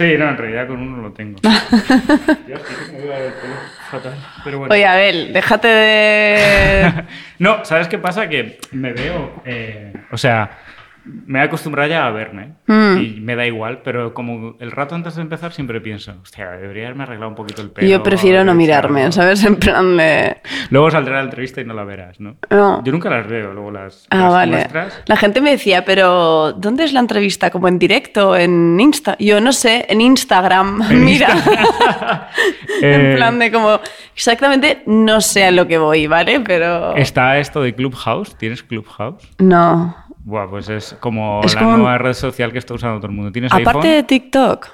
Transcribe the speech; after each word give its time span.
Sí, 0.00 0.16
no, 0.16 0.30
en 0.30 0.38
realidad 0.38 0.66
con 0.66 0.80
uno 0.80 1.02
lo 1.02 1.12
tengo. 1.12 1.38
Dios, 2.46 2.62
me 2.90 3.04
iba 3.04 3.18
el 3.18 3.32
pelo 3.34 3.54
fatal. 3.90 4.14
Pero 4.42 4.60
bueno. 4.60 4.72
Oye, 4.72 4.86
Abel, 4.86 5.30
déjate 5.34 5.68
de... 5.68 7.04
no, 7.38 7.66
¿sabes 7.66 7.86
qué 7.86 7.98
pasa? 7.98 8.26
Que 8.26 8.58
me 8.72 8.94
veo. 8.94 9.42
eh, 9.44 9.92
o 10.10 10.16
sea, 10.16 10.58
me 11.04 11.38
he 11.38 11.42
acostumbrado 11.42 11.88
ya 11.88 12.06
a 12.06 12.10
verme. 12.10 12.52
Mm. 12.66 12.96
Y 12.98 13.20
me 13.20 13.34
da 13.36 13.46
igual, 13.46 13.80
pero 13.82 14.12
como 14.14 14.56
el 14.60 14.70
rato 14.70 14.94
antes 14.94 15.16
de 15.16 15.22
empezar 15.22 15.52
siempre 15.52 15.80
pienso, 15.80 16.14
hostia, 16.22 16.50
debería 16.50 16.84
haberme 16.84 17.04
arreglado 17.04 17.30
un 17.30 17.34
poquito 17.36 17.62
el 17.62 17.70
pelo. 17.70 17.88
Yo 17.88 18.02
prefiero 18.02 18.44
no 18.44 18.54
mirarme, 18.54 19.10
¿sabes? 19.12 19.44
En 19.44 19.56
plan 19.56 19.96
de... 19.96 20.36
Luego 20.70 20.90
saldrá 20.90 21.16
la 21.16 21.22
entrevista 21.22 21.60
y 21.60 21.64
no 21.64 21.74
la 21.74 21.84
verás, 21.84 22.20
¿no? 22.20 22.36
No. 22.50 22.82
Yo 22.84 22.92
nunca 22.92 23.08
las 23.10 23.26
veo, 23.26 23.52
luego 23.52 23.70
las, 23.70 24.06
Ah, 24.10 24.16
las 24.16 24.32
vale. 24.32 24.52
muestras. 24.56 25.02
La 25.06 25.16
gente 25.16 25.40
me 25.40 25.50
decía, 25.50 25.84
pero 25.84 26.52
¿dónde 26.52 26.84
es 26.84 26.92
la 26.92 27.00
entrevista? 27.00 27.50
¿Como 27.50 27.68
en 27.68 27.78
directo? 27.78 28.36
¿En 28.36 28.78
Insta? 28.78 29.16
Yo 29.18 29.40
no 29.40 29.52
sé, 29.52 29.86
en 29.88 30.00
Instagram. 30.00 30.82
En 30.90 31.04
Mira. 31.04 31.28
en 32.82 33.00
Eh, 33.12 33.16
plan 33.16 33.38
de 33.38 33.50
como, 33.50 33.80
exactamente 34.14 34.82
no 34.86 35.20
sé 35.20 35.44
a 35.44 35.50
lo 35.50 35.66
que 35.66 35.78
voy, 35.78 36.06
¿vale? 36.06 36.40
Pero... 36.40 36.94
Está 36.96 37.38
esto 37.38 37.62
de 37.62 37.74
Clubhouse. 37.74 38.36
¿Tienes 38.36 38.62
Clubhouse? 38.62 39.28
No. 39.38 39.94
Buah, 40.24 40.48
pues 40.48 40.68
es 40.68 40.96
como 41.00 41.40
Es 41.44 41.54
la 41.54 41.60
como 41.62 41.76
nueva 41.78 41.98
red 41.98 42.12
social 42.12 42.52
que 42.52 42.58
está 42.58 42.74
usando 42.74 42.98
todo 42.98 43.08
el 43.10 43.16
mundo. 43.16 43.32
¿Tienes 43.32 43.52
Aparte 43.52 43.88
de? 43.88 44.02
TikTok. 44.02 44.66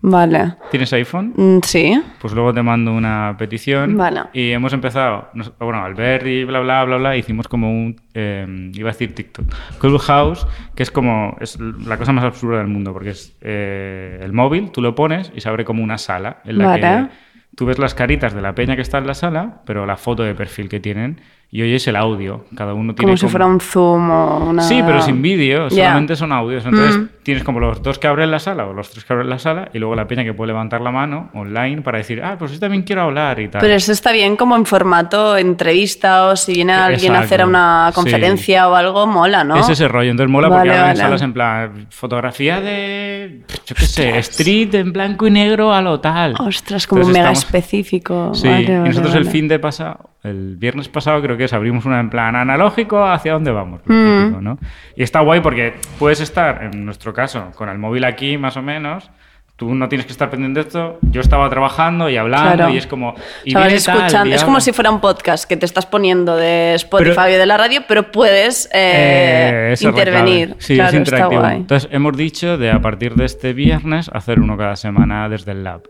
Vale. 0.00 0.54
¿Tienes 0.70 0.92
iPhone? 0.92 1.32
Mm, 1.36 1.58
Sí. 1.62 2.02
Pues 2.20 2.34
luego 2.34 2.52
te 2.52 2.62
mando 2.62 2.92
una 2.92 3.34
petición. 3.38 3.96
Vale. 3.96 4.22
Y 4.32 4.50
hemos 4.50 4.72
empezado, 4.72 5.28
nos- 5.34 5.56
bueno, 5.58 5.86
y 5.88 6.44
bla, 6.44 6.60
bla, 6.60 6.84
bla, 6.84 6.96
bla, 6.96 7.16
hicimos 7.16 7.46
como 7.48 7.70
un, 7.70 7.96
eh, 8.14 8.70
iba 8.74 8.90
a 8.90 8.92
decir 8.92 9.14
TikTok, 9.14 9.46
Clubhouse, 9.78 10.46
que 10.74 10.82
es 10.82 10.90
como, 10.90 11.36
es 11.40 11.58
la 11.60 11.96
cosa 11.96 12.12
más 12.12 12.24
absurda 12.24 12.58
del 12.58 12.66
mundo, 12.68 12.92
porque 12.92 13.10
es 13.10 13.36
eh, 13.40 14.18
el 14.22 14.32
móvil, 14.32 14.70
tú 14.72 14.82
lo 14.82 14.94
pones 14.94 15.32
y 15.34 15.40
se 15.40 15.48
abre 15.48 15.64
como 15.64 15.82
una 15.82 15.98
sala 15.98 16.38
en 16.44 16.58
la 16.58 16.66
Vale. 16.66 16.80
que 16.80 17.08
tú 17.56 17.66
ves 17.66 17.78
las 17.78 17.94
caritas 17.94 18.34
de 18.34 18.42
la 18.42 18.54
peña 18.54 18.74
que 18.76 18.82
está 18.82 18.98
en 18.98 19.06
la 19.06 19.14
sala, 19.14 19.62
pero 19.66 19.86
la 19.86 19.96
foto 19.96 20.22
de 20.24 20.34
perfil 20.34 20.68
que 20.68 20.80
tienen, 20.80 21.20
y 21.50 21.62
oyes 21.62 21.86
el 21.88 21.96
audio. 21.96 22.44
Cada 22.54 22.74
uno 22.74 22.94
tiene 22.94 23.08
Como 23.12 23.16
si 23.16 23.26
fuera 23.28 23.46
un 23.46 23.58
Zoom 23.60 24.10
o 24.10 24.50
una... 24.50 24.62
Sí, 24.62 24.82
pero 24.84 25.00
sin 25.00 25.22
vídeo, 25.22 25.70
solamente 25.70 26.14
son 26.14 26.30
audios. 26.32 26.64
Entonces 26.66 26.98
Mm. 26.98 27.08
tienes 27.22 27.42
como 27.44 27.58
los 27.58 27.82
dos 27.82 27.98
que 27.98 28.06
abren 28.06 28.30
la 28.30 28.38
sala 28.38 28.66
o 28.66 28.74
los 28.74 28.90
tres 28.90 29.04
que 29.04 29.12
abren 29.14 29.30
la 29.30 29.38
sala 29.38 29.70
y 29.72 29.78
luego 29.78 29.94
la 29.94 30.06
peña 30.06 30.24
que 30.24 30.34
puede 30.34 30.48
levantar 30.48 30.82
la 30.82 30.90
mano 30.90 31.30
online 31.32 31.80
para 31.80 31.96
decir, 31.98 32.22
ah, 32.22 32.36
pues 32.38 32.52
yo 32.52 32.58
también 32.60 32.82
quiero 32.82 33.00
hablar 33.02 33.40
y 33.40 33.48
tal. 33.48 33.62
Pero 33.62 33.72
eso 33.74 33.92
está 33.92 34.12
bien 34.12 34.36
como 34.36 34.56
en 34.56 34.66
formato 34.66 35.36
entrevista 35.38 36.26
o 36.26 36.36
si 36.36 36.52
viene 36.52 36.74
alguien 36.74 37.14
a 37.14 37.20
hacer 37.20 37.44
una 37.46 37.88
sí. 37.90 37.94
conferencia 37.94 38.68
o 38.68 38.74
algo, 38.74 39.06
mola, 39.06 39.42
¿no? 39.44 39.56
Es 39.56 39.68
ese 39.70 39.88
rollo. 39.88 40.10
Entonces 40.10 40.30
mola 40.30 40.48
porque 40.48 40.68
Vale, 40.68 40.80
abren 40.80 40.96
salas 40.98 41.22
en 41.22 41.32
plan 41.32 41.86
fotografía 41.90 42.60
de, 42.60 43.42
yo 43.66 43.74
qué 43.74 43.84
sé, 43.86 44.18
street 44.18 44.74
en 44.74 44.92
blanco 44.92 45.26
y 45.26 45.30
negro 45.30 45.72
a 45.72 45.80
lo 45.80 45.98
tal. 46.00 46.34
Ostras, 46.38 46.86
como 46.86 47.00
Entonces 47.02 47.20
mega 47.22 47.32
estamos- 47.32 47.44
específico. 47.56 48.34
Sí, 48.34 48.48
Vale, 48.48 48.64
y 48.64 48.88
nosotros 48.88 49.14
el 49.14 49.24
fin 49.26 49.48
de 49.48 49.58
pasado, 49.58 50.07
el 50.28 50.56
viernes 50.56 50.88
pasado 50.88 51.20
creo 51.22 51.36
que 51.36 51.44
es, 51.44 51.52
abrimos 51.52 51.84
una 51.84 51.98
en 52.00 52.10
plan 52.10 52.36
analógico, 52.36 53.04
¿hacia 53.04 53.32
dónde 53.32 53.50
vamos? 53.50 53.80
Mm. 53.86 54.18
típico, 54.22 54.40
¿no? 54.42 54.58
Y 54.96 55.02
está 55.02 55.20
guay 55.20 55.40
porque 55.40 55.74
puedes 55.98 56.20
estar, 56.20 56.62
en 56.72 56.84
nuestro 56.84 57.12
caso, 57.12 57.50
con 57.56 57.68
el 57.68 57.78
móvil 57.78 58.04
aquí 58.04 58.38
más 58.38 58.56
o 58.56 58.62
menos, 58.62 59.10
tú 59.56 59.74
no 59.74 59.88
tienes 59.88 60.06
que 60.06 60.12
estar 60.12 60.30
pendiente 60.30 60.60
de 60.60 60.66
esto, 60.68 60.98
yo 61.02 61.20
estaba 61.20 61.50
trabajando 61.50 62.08
y 62.08 62.16
hablando 62.16 62.52
Claro. 62.54 62.72
y 62.72 62.76
es 62.76 62.86
como... 62.86 63.16
Y 63.44 63.50
O 63.50 63.58
sea, 63.58 63.60
vas 63.60 63.68
viene 63.68 63.82
tal, 63.84 63.96
escuchando- 63.98 64.34
es 64.36 64.44
como 64.44 64.60
si 64.60 64.72
fuera 64.72 64.88
un 64.92 65.00
podcast 65.00 65.48
que 65.48 65.56
te 65.56 65.66
estás 65.66 65.84
poniendo 65.84 66.36
de 66.36 66.74
Spotify 66.74 67.14
Pero- 67.16 67.34
o 67.34 67.38
de 67.40 67.46
la 67.46 67.56
radio, 67.56 67.80
pero 67.88 68.12
puedes 68.12 68.66
eh, 68.72 69.74
Eh, 69.74 69.76
intervenir. 69.80 70.54
Sí, 70.58 70.74
claro, 70.76 70.90
es 70.90 70.94
está 70.94 70.98
interactivo. 71.16 71.40
guay. 71.40 71.56
Entonces 71.56 71.90
hemos 71.92 72.16
dicho 72.16 72.56
de 72.56 72.70
a 72.70 72.80
partir 72.80 73.16
de 73.16 73.24
este 73.24 73.52
viernes 73.52 74.08
hacer 74.12 74.38
uno 74.38 74.56
cada 74.56 74.76
semana 74.76 75.28
desde 75.28 75.50
el 75.50 75.64
lab. 75.64 75.82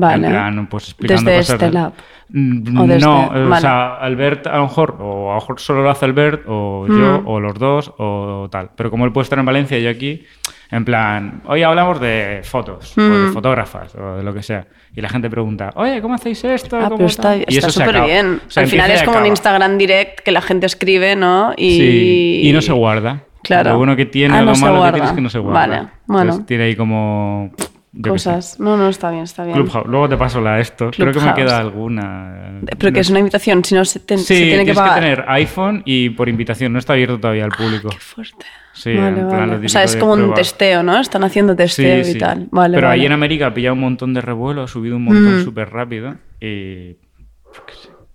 Vale. 0.00 0.26
En 0.26 0.32
plan, 0.32 0.66
pues 0.68 0.84
explicando 0.88 1.30
Desde 1.30 1.40
cosas 1.40 1.54
este 1.54 1.70
lab. 1.70 1.92
Mm, 2.30 2.78
O 2.78 2.86
desde- 2.86 3.06
No, 3.06 3.28
o 3.28 3.56
sea, 3.60 3.94
Albert 3.96 4.46
a 4.48 4.56
lo 4.58 4.64
mejor, 4.64 4.96
o 5.00 5.30
a 5.30 5.34
lo 5.36 5.40
mejor 5.40 5.60
solo 5.60 5.82
lo 5.82 5.90
hace 5.90 6.04
Albert, 6.04 6.42
o 6.46 6.84
Mm. 6.88 6.98
yo, 6.98 7.22
o 7.24 7.40
los 7.40 7.54
dos, 7.58 7.92
o 7.98 8.48
tal. 8.50 8.70
Pero 8.76 8.90
como 8.90 9.04
él 9.06 9.12
puede 9.12 9.22
estar 9.24 9.38
en 9.38 9.46
Valencia 9.46 9.78
y 9.78 9.82
yo 9.82 9.88
aquí, 9.90 10.24
en 10.70 10.84
plan, 10.84 11.40
hoy 11.46 11.62
hablamos 11.62 11.98
de 12.00 12.40
fotos, 12.44 12.96
o 12.98 13.00
de 13.00 13.28
Mm. 13.28 13.32
fotógrafas, 13.32 13.94
o 13.94 14.16
de 14.18 14.22
lo 14.22 14.34
que 14.34 14.42
sea. 14.42 14.66
Y 14.94 15.00
la 15.00 15.08
gente 15.08 15.30
pregunta, 15.30 15.70
oye, 15.76 16.02
¿cómo 16.02 16.14
hacéis 16.14 16.44
esto? 16.44 16.76
Ah, 16.76 16.84
¿Cómo 16.84 16.96
pero 16.96 17.06
está 17.08 17.22
tal?". 17.22 17.38
Y 17.48 17.56
está 17.56 17.68
eso 17.68 17.70
se 17.80 17.86
súper 17.86 18.02
bien. 18.04 18.40
O 18.46 18.50
sea, 18.50 18.62
Al 18.64 18.68
final 18.68 18.90
es 18.90 19.02
como 19.04 19.18
un. 19.20 19.26
Instagram 19.26 19.78
direct 19.78 20.20
que 20.20 20.30
la 20.32 20.42
gente 20.42 20.66
escribe, 20.66 21.16
¿no? 21.16 21.52
Y, 21.56 21.70
Sí, 21.70 22.40
y 22.44 22.52
no 22.52 22.60
se 22.60 22.72
guarda. 22.72 23.22
Claro. 23.42 23.70
Lo 23.70 23.76
bueno 23.78 23.96
que 23.96 24.04
tiene, 24.04 24.34
Ah, 24.36 24.42
lo 24.42 24.52
no 24.52 24.58
malo 24.58 24.82
que 24.84 24.90
tiene 24.92 25.06
es 25.06 25.12
que 25.14 25.20
no 25.22 25.30
se 25.30 25.38
guarda. 25.38 25.60
Vale, 25.60 25.88
bueno. 26.06 26.22
Entonces, 26.24 26.46
tiene 26.46 26.64
ahí 26.64 26.76
como... 26.76 27.52
yo. 28.00 28.12
Cosas. 28.12 28.60
No, 28.60 28.76
no, 28.76 28.88
está 28.88 29.10
bien, 29.10 29.24
está 29.24 29.42
bien. 29.44 29.54
Clubhouse. 29.56 29.86
Luego 29.88 30.08
te 30.08 30.16
paso 30.16 30.40
la 30.40 30.60
esto. 30.60 30.90
Creo 30.96 31.12
que 31.12 31.18
me 31.20 31.34
queda 31.34 31.58
alguna. 31.58 32.60
Pero 32.78 32.92
que 32.92 33.00
es 33.00 33.10
una 33.10 33.18
invitación, 33.18 33.64
si 33.64 33.74
no 33.74 33.84
se, 33.84 33.98
te- 33.98 34.16
Sí, 34.18 34.24
se 34.24 34.34
tiene 34.34 34.50
que 34.58 34.72
tienes 34.72 34.78
pagar. 34.78 34.94
tener 35.00 35.24
iPhone 35.26 35.82
y 35.84 36.10
por 36.10 36.28
invitación. 36.28 36.72
No 36.72 36.78
está 36.78 36.92
abierto 36.92 37.18
todavía 37.18 37.44
al 37.44 37.50
público. 37.50 37.88
Qué 37.88 37.98
fuerte. 37.98 38.46
Sí, 38.72 38.94
Vale, 38.94 39.20
en 39.20 39.28
plan 39.28 39.50
vale. 39.50 39.66
O 39.66 39.68
sea, 39.68 39.82
es 39.82 39.96
como 39.96 40.12
un 40.12 40.32
testeo, 40.34 40.84
¿no? 40.84 41.00
Están 41.00 41.24
haciendo 41.24 41.56
testeo 41.56 42.04
Sí, 42.04 42.10
y 42.10 42.12
sí. 42.12 42.18
tal. 42.20 42.46
Vale, 42.52 42.76
Pero 42.76 42.86
vale. 42.86 43.00
ahí 43.00 43.06
en 43.06 43.12
América 43.12 43.48
ha 43.48 43.54
pillado 43.54 43.74
un 43.74 43.80
montón 43.80 44.14
de 44.14 44.20
revuelo, 44.20 44.62
ha 44.62 44.68
subido 44.68 44.94
un 44.96 45.02
montón 45.04 45.40
Mm. 45.40 45.44
súper 45.44 45.70
rápido. 45.70 46.14
Y. 46.40 46.96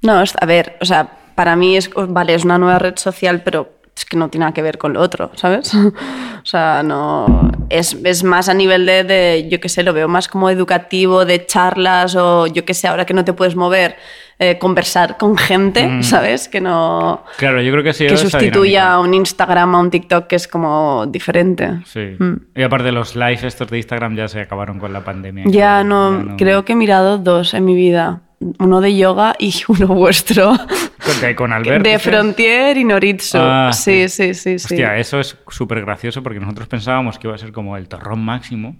No, 0.01 0.23
a 0.39 0.45
ver, 0.45 0.77
o 0.81 0.85
sea, 0.85 1.09
para 1.35 1.55
mí 1.57 1.75
es, 1.75 1.89
vale, 1.93 2.33
es 2.35 2.45
una 2.45 2.57
nueva 2.57 2.79
red 2.79 2.95
social, 2.97 3.41
pero 3.43 3.73
es 3.95 4.05
que 4.05 4.17
no 4.17 4.29
tiene 4.29 4.43
nada 4.43 4.53
que 4.53 4.61
ver 4.61 4.77
con 4.77 4.93
lo 4.93 5.01
otro, 5.01 5.31
¿sabes? 5.35 5.73
o 5.75 6.45
sea, 6.45 6.81
no. 6.83 7.51
Es, 7.69 7.97
es 8.03 8.23
más 8.23 8.49
a 8.49 8.53
nivel 8.53 8.85
de, 8.85 9.03
de, 9.03 9.47
yo 9.49 9.59
qué 9.59 9.69
sé, 9.69 9.83
lo 9.83 9.93
veo 9.93 10.07
más 10.07 10.27
como 10.27 10.49
educativo, 10.49 11.25
de 11.25 11.45
charlas 11.45 12.15
o 12.15 12.47
yo 12.47 12.65
qué 12.65 12.73
sé, 12.73 12.87
ahora 12.87 13.05
que 13.05 13.13
no 13.13 13.23
te 13.23 13.33
puedes 13.33 13.55
mover, 13.55 13.95
eh, 14.39 14.57
conversar 14.57 15.17
con 15.17 15.37
gente, 15.37 15.87
Mm. 15.87 16.03
¿sabes? 16.03 16.49
Que 16.49 16.59
no. 16.59 17.23
Claro, 17.37 17.61
yo 17.61 17.71
creo 17.71 17.83
que 17.83 17.93
sí. 17.93 18.07
Que 18.07 18.17
sustituya 18.17 18.93
a 18.93 18.99
un 18.99 19.13
Instagram, 19.13 19.75
a 19.75 19.79
un 19.79 19.91
TikTok 19.91 20.27
que 20.27 20.35
es 20.35 20.47
como 20.47 21.05
diferente. 21.07 21.69
Sí. 21.85 22.15
Mm. 22.17 22.33
Y 22.55 22.63
aparte, 22.63 22.91
los 22.91 23.15
live 23.15 23.39
estos 23.43 23.69
de 23.69 23.77
Instagram 23.77 24.15
ya 24.15 24.27
se 24.27 24.41
acabaron 24.41 24.79
con 24.79 24.91
la 24.91 25.03
pandemia. 25.03 25.45
Ya 25.47 25.83
no, 25.83 26.35
creo 26.37 26.65
que 26.65 26.73
he 26.73 26.75
mirado 26.75 27.19
dos 27.19 27.53
en 27.53 27.63
mi 27.65 27.75
vida. 27.75 28.21
Uno 28.59 28.81
de 28.81 28.95
yoga 28.95 29.35
y 29.39 29.53
uno 29.67 29.87
vuestro. 29.87 30.53
Con, 30.53 31.33
con 31.35 31.53
Albert. 31.53 31.83
de? 31.83 31.99
Frontier 31.99 32.77
y 32.77 32.83
Noritsu. 32.83 33.37
Ah, 33.39 33.71
sí, 33.73 34.07
sí, 34.09 34.33
sí, 34.33 34.59
sí. 34.59 34.73
Hostia, 34.73 34.97
eso 34.97 35.19
es 35.19 35.37
súper 35.49 35.81
gracioso 35.81 36.23
porque 36.23 36.39
nosotros 36.39 36.67
pensábamos 36.67 37.19
que 37.19 37.27
iba 37.27 37.35
a 37.35 37.39
ser 37.39 37.51
como 37.51 37.77
el 37.77 37.87
torrón 37.87 38.23
máximo. 38.23 38.75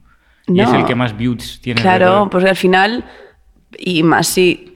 Y 0.47 0.59
es 0.59 0.71
el 0.73 0.85
que 0.85 0.95
más 0.95 1.15
views 1.15 1.61
tiene. 1.61 1.81
Claro, 1.81 2.27
pues 2.29 2.43
al 2.43 2.57
final, 2.57 3.05
y 3.77 4.03
más 4.03 4.27
si 4.27 4.72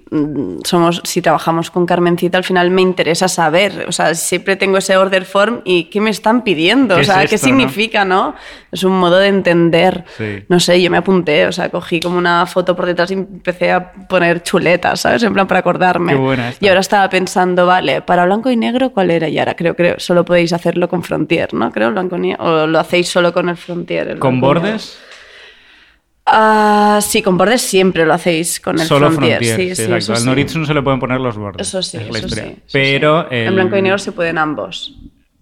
somos, 0.64 1.02
si 1.04 1.22
trabajamos 1.22 1.72
con 1.72 1.86
Carmencita, 1.86 2.38
al 2.38 2.44
final 2.44 2.72
me 2.72 2.82
interesa 2.82 3.28
saber. 3.28 3.86
O 3.88 3.92
sea, 3.92 4.16
siempre 4.16 4.56
tengo 4.56 4.78
ese 4.78 4.96
order 4.98 5.26
form 5.26 5.62
y 5.66 5.86
¿qué 5.86 6.02
me 6.02 6.10
están 6.10 6.44
pidiendo? 6.44 6.96
¿Qué 6.96 7.02
o 7.02 7.04
sea, 7.04 7.24
es 7.24 7.30
¿qué 7.30 7.36
esto, 7.36 7.48
no? 7.48 7.58
significa, 7.58 8.06
no? 8.06 8.36
Es 8.72 8.84
un 8.84 9.00
modo 9.00 9.18
de 9.18 9.28
entender. 9.28 10.06
Sí. 10.18 10.44
No 10.48 10.60
sé, 10.60 10.82
yo 10.82 10.90
me 10.90 10.98
apunté, 10.98 11.46
o 11.48 11.52
sea, 11.52 11.70
cogí 11.70 12.00
como 12.00 12.18
una 12.18 12.46
foto 12.46 12.76
por 12.76 12.86
detrás 12.86 13.12
y 13.12 13.16
empecé 13.16 13.72
a 13.72 13.92
poner 13.92 14.44
chuletas, 14.44 15.02
¿sabes? 15.02 15.24
En 15.24 15.34
plan 15.34 15.48
para 15.48 15.60
acordarme. 15.60 16.14
Qué 16.14 16.20
buena. 16.20 16.54
Y 16.60 16.68
ahora 16.68 16.80
estaba 16.82 17.10
pensando, 17.10 17.66
vale, 17.66 18.02
para 18.02 18.26
blanco 18.26 18.50
y 18.50 18.56
negro, 18.56 18.92
¿cuál 18.92 19.12
era? 19.12 19.28
Y 19.28 19.40
ahora 19.40 19.56
creo 19.56 19.76
que 19.76 19.96
solo 19.98 20.24
podéis 20.26 20.54
hacerlo 20.54 20.88
con 20.88 21.04
Frontier, 21.04 21.54
¿no? 21.54 21.72
Creo, 21.72 21.92
blanco 21.92 22.16
y 22.18 22.20
negro. 22.20 22.44
O 22.44 22.68
lo 22.68 22.80
hacéis 22.80 23.10
solo 23.10 23.34
con 23.34 23.50
el 23.50 23.58
Frontier. 23.58 24.08
el 24.10 24.20
¿Con 24.20 24.36
y 24.36 24.42
negro. 24.42 24.78
Ah, 26.30 27.00
sí, 27.02 27.22
con 27.22 27.38
bordes 27.38 27.62
siempre 27.62 28.06
lo 28.06 28.14
hacéis 28.14 28.60
con 28.60 28.78
el 28.80 28.86
Solo 28.86 29.10
Frontier. 29.12 29.38
Frontier. 29.38 29.56
Sí, 29.56 29.76
sí, 29.76 29.82
exacto. 29.92 30.12
Al 30.14 30.48
sí. 30.50 30.60
No 30.60 30.66
se 30.66 30.74
le 30.74 30.82
pueden 30.82 31.00
poner 31.00 31.22
los 31.22 31.38
bordes. 31.38 31.66
Eso 31.68 31.82
sí, 31.82 31.98
es 31.98 32.12
la 32.12 32.20
eso 32.20 32.30
sí, 32.30 32.56
Pero 32.74 33.30
el... 33.30 33.48
En 33.48 33.56
blanco 33.56 33.78
y 33.78 33.82
negro 33.82 33.98
se 33.98 34.12
pueden 34.12 34.38
ambos. 34.38 34.94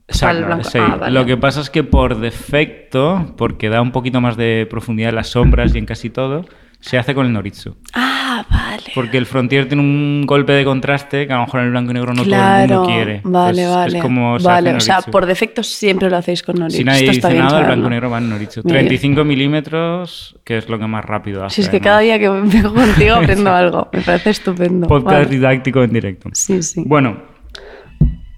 Exacto, 0.07 0.45
blanco- 0.45 0.69
ah, 0.75 0.97
vale. 0.99 1.13
Lo 1.13 1.25
que 1.25 1.37
pasa 1.37 1.61
es 1.61 1.71
que 1.71 1.83
por 1.83 2.19
defecto, 2.19 3.33
porque 3.35 3.69
da 3.69 3.81
un 3.81 3.91
poquito 3.91 4.21
más 4.21 4.37
de 4.37 4.67
profundidad 4.69 5.09
en 5.09 5.15
las 5.15 5.29
sombras 5.29 5.73
y 5.73 5.79
en 5.79 5.87
casi 5.87 6.11
todo, 6.11 6.45
se 6.85 6.97
hace 6.99 7.15
con 7.15 7.25
el 7.25 7.33
Noritsu. 7.33 7.75
Ah, 7.93 8.45
vale. 8.49 8.83
Porque 8.93 9.17
el 9.17 9.25
Frontier 9.25 9.67
tiene 9.67 9.81
un 9.81 10.23
golpe 10.27 10.53
de 10.53 10.63
contraste 10.63 11.25
que 11.25 11.33
a 11.33 11.37
lo 11.37 11.45
mejor 11.45 11.61
en 11.61 11.65
el 11.65 11.71
blanco 11.71 11.91
y 11.91 11.93
negro 11.95 12.13
no 12.13 12.23
todo 12.23 12.25
el 12.25 12.29
claro, 12.29 12.75
mundo 12.75 12.93
quiere. 12.93 13.21
vale, 13.23 13.67
vale. 13.67 13.97
Es 13.97 14.03
como 14.03 14.39
se 14.39 14.45
vale, 14.45 14.69
hace 14.69 14.77
o 14.77 14.79
sea, 14.81 15.01
por 15.01 15.25
defecto 15.25 15.63
siempre 15.63 16.09
lo 16.09 16.17
hacéis 16.17 16.43
con 16.43 16.55
Noritsu. 16.55 16.77
Si 16.77 16.83
nadie 16.83 16.99
Esto 16.99 17.11
dice 17.11 17.19
está 17.19 17.29
bien 17.29 17.39
nada, 17.45 17.57
el 17.57 17.63
saberlo. 17.63 17.75
blanco 17.75 17.87
y 17.87 17.89
negro 17.95 18.09
va 18.11 18.17
en 18.19 18.29
Noritsu. 18.29 18.61
Mira. 18.63 18.77
35 18.79 19.23
milímetros, 19.23 20.35
que 20.43 20.57
es 20.57 20.69
lo 20.69 20.77
que 20.77 20.85
más 20.87 21.03
rápido 21.03 21.43
hace. 21.43 21.55
Si 21.55 21.61
es 21.61 21.69
que 21.69 21.77
además. 21.77 21.85
cada 21.87 21.99
día 22.01 22.19
que 22.19 22.29
vengo 22.29 22.73
contigo 22.73 23.15
aprendo 23.21 23.51
algo. 23.51 23.89
Me 23.91 24.01
parece 24.01 24.29
estupendo. 24.29 24.87
Podcast 24.87 25.15
Vale. 25.15 25.29
didáctico 25.29 25.83
en 25.83 25.93
directo. 25.93 26.29
Sí, 26.33 26.61
sí. 26.61 26.83
Bueno, 26.85 27.17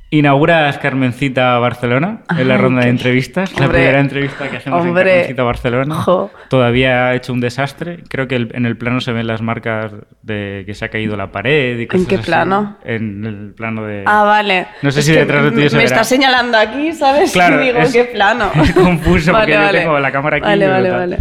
inauguras 0.10 0.78
Carmencita 0.78 1.58
Barcelona 1.60 2.20
en 2.38 2.48
la 2.48 2.58
ronda 2.58 2.82
de 2.84 2.90
entrevistas. 2.90 3.52
La 3.60 3.66
Hombre. 3.66 3.80
primera 3.82 4.00
entrevista 4.00 4.50
que 4.50 4.58
hacemos 4.58 4.82
Hombre. 4.86 5.02
en 5.02 5.08
Carmencita 5.18 5.44
Barcelona. 5.44 5.96
Jo. 5.96 6.32
Todavía 6.50 7.08
ha 7.08 7.16
hecho 7.16 7.34
un 7.34 7.40
desastre. 7.42 8.04
Creo 8.10 8.28
que 8.28 8.36
el- 8.38 8.52
en 8.54 8.66
el 8.66 8.78
plano 8.78 9.02
se 9.02 9.12
ven 9.12 9.28
las 9.28 9.42
marcas 9.42 9.92
de 10.22 10.64
que 10.66 10.74
se 10.74 10.86
ha 10.86 10.90
caído 10.90 11.18
la 11.18 11.32
pared 11.32 11.78
y 11.80 11.88
cosas 11.88 12.08
qué 12.08 12.16
así. 12.16 12.26
plano? 12.26 12.78
En 12.86 13.26
el 13.26 13.54
plano 13.54 13.84
de... 13.86 14.04
Ah, 14.06 14.24
vale. 14.24 14.68
No 14.82 14.92
sé 14.92 15.02
Es 15.02 15.06
si 15.08 15.12
detrás 15.12 15.44
de 15.44 15.52
ti 15.52 15.58
me, 15.58 15.70
se 15.70 15.76
me 15.76 15.84
verá. 15.84 15.96
está 15.96 16.04
señalando 16.06 16.58
aquí, 16.58 16.94
¿sabes? 16.94 17.32
Claro, 17.34 17.62
y 17.62 17.66
digo, 17.68 17.80
es- 17.80 17.92
qué 17.94 18.06
plano. 18.06 18.50
es 18.64 18.72
confuso 18.74 19.34
porque 19.34 19.52
yo 19.54 19.72
tengo 19.72 20.00
la 20.00 20.12
cámara 20.12 20.38
aquí 20.38 20.46
Vale, 20.46 20.68
vale, 20.68 20.90
vale. 20.92 21.18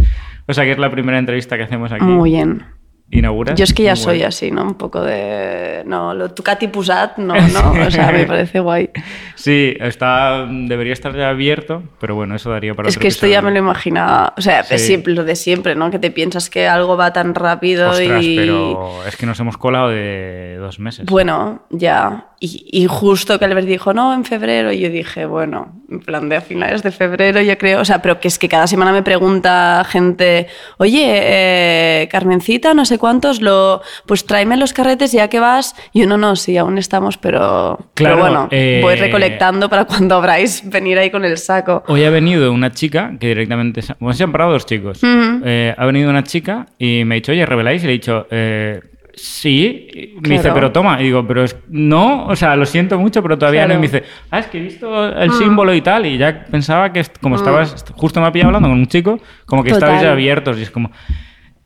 O 0.49 0.53
sea, 0.53 0.63
que 0.63 0.71
es 0.71 0.77
la 0.77 0.89
primera 0.89 1.19
entrevista 1.19 1.57
que 1.57 1.63
hacemos 1.63 1.91
aquí. 1.91 2.05
Muy 2.05 2.31
bien. 2.31 2.63
¿Inauguras? 3.09 3.57
Yo 3.57 3.63
es 3.63 3.73
que 3.73 3.83
ya 3.83 3.95
soy 3.95 4.17
guay. 4.17 4.27
así, 4.27 4.51
¿no? 4.51 4.63
Un 4.63 4.75
poco 4.75 5.01
de... 5.01 5.83
No, 5.85 6.13
lo 6.13 6.33
Tucati 6.33 6.67
Pusat, 6.67 7.17
no, 7.19 7.35
no. 7.47 7.71
O 7.87 7.91
sea, 7.91 8.11
me 8.11 8.25
parece 8.25 8.59
guay. 8.59 8.89
Sí, 9.35 9.75
está, 9.79 10.47
debería 10.49 10.93
estar 10.93 11.15
ya 11.15 11.29
abierto, 11.29 11.83
pero 11.99 12.15
bueno, 12.15 12.35
eso 12.35 12.49
daría 12.49 12.73
para 12.73 12.89
Es 12.89 12.95
otro 12.95 13.01
que 13.03 13.07
esto 13.07 13.27
ya 13.27 13.41
me 13.43 13.51
lo 13.51 13.59
imaginaba. 13.59 14.33
O 14.35 14.41
sea, 14.41 14.63
Sí. 14.63 14.79
siempre, 14.79 15.13
lo 15.13 15.23
de 15.23 15.35
siempre, 15.35 15.75
¿no? 15.75 15.91
Que 15.91 15.99
te 15.99 16.09
piensas 16.09 16.49
que 16.49 16.67
algo 16.67 16.97
va 16.97 17.13
tan 17.13 17.35
rápido 17.35 17.91
Ostras, 17.91 18.23
y... 18.23 18.35
pero 18.35 19.05
es 19.07 19.15
que 19.15 19.27
nos 19.27 19.39
hemos 19.39 19.55
colado 19.57 19.89
de 19.89 20.57
dos 20.59 20.79
meses. 20.79 21.05
Bueno, 21.05 21.61
ya. 21.69 22.29
Y, 22.39 22.67
y 22.71 22.85
justo 22.85 23.39
que 23.39 23.45
Albert 23.45 23.67
dijo, 23.67 23.93
no, 23.93 24.13
en 24.13 24.23
febrero, 24.23 24.71
y 24.71 24.79
yo 24.79 24.89
dije, 24.89 25.25
bueno, 25.25 25.81
en 25.89 25.99
plan 26.01 26.29
de 26.29 26.35
a 26.35 26.41
finales 26.41 26.83
de 26.83 26.91
febrero, 26.91 27.41
yo 27.41 27.57
creo. 27.57 27.81
O 27.81 27.85
sea, 27.85 28.01
pero 28.01 28.19
que 28.19 28.27
es 28.27 28.37
que 28.37 28.49
cada 28.49 28.67
semana 28.67 28.91
me 28.91 29.03
pregunta 29.03 29.85
gente, 29.89 30.47
oye, 30.77 31.05
eh, 31.07 32.07
Carmencita, 32.11 32.73
no 32.73 32.85
sé 32.85 32.97
cuántos, 32.97 33.41
lo, 33.41 33.81
pues 34.05 34.25
tráeme 34.25 34.57
los 34.57 34.73
carretes 34.73 35.11
ya 35.11 35.29
que 35.29 35.39
vas. 35.39 35.75
Y 35.93 36.01
yo, 36.01 36.07
no, 36.07 36.17
no, 36.17 36.35
sí, 36.35 36.57
aún 36.57 36.77
estamos, 36.77 37.17
pero, 37.17 37.79
Claro, 37.93 38.15
pero 38.15 38.17
bueno, 38.17 38.47
eh, 38.51 38.79
voy 38.83 38.95
recolectando 38.95 39.69
para 39.69 39.85
cuando 39.85 40.15
abráis 40.15 40.61
venir 40.69 40.99
ahí 40.99 41.09
con 41.09 41.25
el 41.25 41.37
saco. 41.37 41.83
Hoy 41.87 42.03
ha 42.03 42.09
venido 42.09 42.51
una 42.51 42.71
chica 42.71 43.13
que 43.19 43.27
directamente... 43.27 43.81
Bueno, 43.99 44.13
se 44.13 44.23
han 44.23 44.31
parado 44.31 44.51
dos 44.51 44.65
chicos. 44.65 44.99
Eh, 45.03 45.73
ha 45.75 45.85
venido 45.85 46.09
una 46.09 46.23
chica 46.23 46.67
y 46.77 47.03
me 47.05 47.15
ha 47.15 47.17
dicho, 47.17 47.31
oye, 47.31 47.45
¿reveláis? 47.45 47.83
Y 47.83 47.87
le 47.87 47.93
he 47.93 47.95
dicho, 47.95 48.27
eh, 48.29 48.81
sí. 49.17 50.15
Me 50.21 50.35
dice, 50.35 50.51
pero 50.53 50.71
toma. 50.71 51.01
Y 51.01 51.05
digo, 51.05 51.27
pero 51.27 51.43
es... 51.43 51.57
no, 51.67 52.27
o 52.27 52.35
sea, 52.35 52.55
lo 52.55 52.65
siento 52.65 52.97
mucho, 52.97 53.21
pero 53.21 53.37
todavía 53.37 53.67
no. 53.67 53.73
Y 53.73 53.77
me 53.77 53.83
dice, 53.83 54.03
ah, 54.31 54.39
es 54.39 54.47
que 54.47 54.59
he 54.59 54.61
visto 54.61 55.07
el 55.07 55.31
símbolo 55.33 55.73
y 55.73 55.81
tal. 55.81 56.05
Y 56.05 56.17
ya 56.17 56.45
pensaba 56.45 56.93
que 56.93 57.03
como 57.21 57.35
estabas... 57.35 57.85
Justo 57.95 58.21
me 58.21 58.27
ha 58.27 58.31
pillado 58.31 58.49
hablando 58.49 58.69
con 58.69 58.77
un 58.77 58.87
chico, 58.87 59.19
como 59.45 59.63
que 59.63 59.71
Total. 59.71 59.89
estabais 59.89 60.11
abiertos. 60.11 60.57
Y 60.59 60.61
es 60.61 60.71
como... 60.71 60.91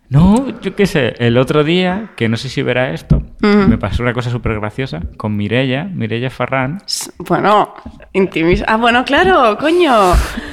No, 0.09 0.59
yo 0.59 0.75
qué 0.75 0.87
sé, 0.87 1.15
el 1.19 1.37
otro 1.37 1.63
día, 1.63 2.09
que 2.17 2.27
no 2.27 2.35
sé 2.35 2.49
si 2.49 2.61
verá 2.61 2.91
esto, 2.91 3.23
me 3.39 3.77
pasó 3.77 4.03
una 4.03 4.11
cosa 4.11 4.29
súper 4.29 4.59
graciosa 4.59 4.99
con 5.15 5.37
Mirella, 5.37 5.85
Mirella 5.85 6.29
Farrán. 6.29 6.79
Bueno, 7.17 7.73
intimis. 8.11 8.61
Ah, 8.67 8.75
bueno, 8.75 9.05
claro, 9.05 9.57
coño. 9.57 10.11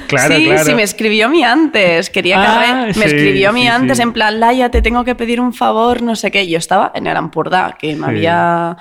Claro, 0.09 0.35
sí, 0.35 0.45
claro. 0.45 0.65
sí, 0.65 0.73
me 0.73 0.83
escribió 0.83 1.27
a 1.27 1.29
mí 1.29 1.43
antes. 1.43 2.09
Quería 2.09 2.41
Ah, 2.41 2.45
carre- 2.61 2.93
Me 2.99 3.05
escribió 3.05 3.49
a 3.49 3.51
mí 3.51 3.61
sí, 3.61 3.67
antes 3.67 3.97
sí. 3.97 4.03
en 4.03 4.11
plan, 4.13 4.39
Laia, 4.39 4.69
te 4.69 4.81
tengo 4.81 5.03
que 5.05 5.15
pedir 5.15 5.39
un 5.39 5.53
favor, 5.53 6.01
no 6.01 6.15
sé 6.15 6.31
qué. 6.31 6.47
Yo 6.47 6.57
estaba 6.57 6.91
en 6.95 7.07
Arampurdá, 7.07 7.75
que 7.79 7.95
me 7.95 8.07
había 8.07 8.75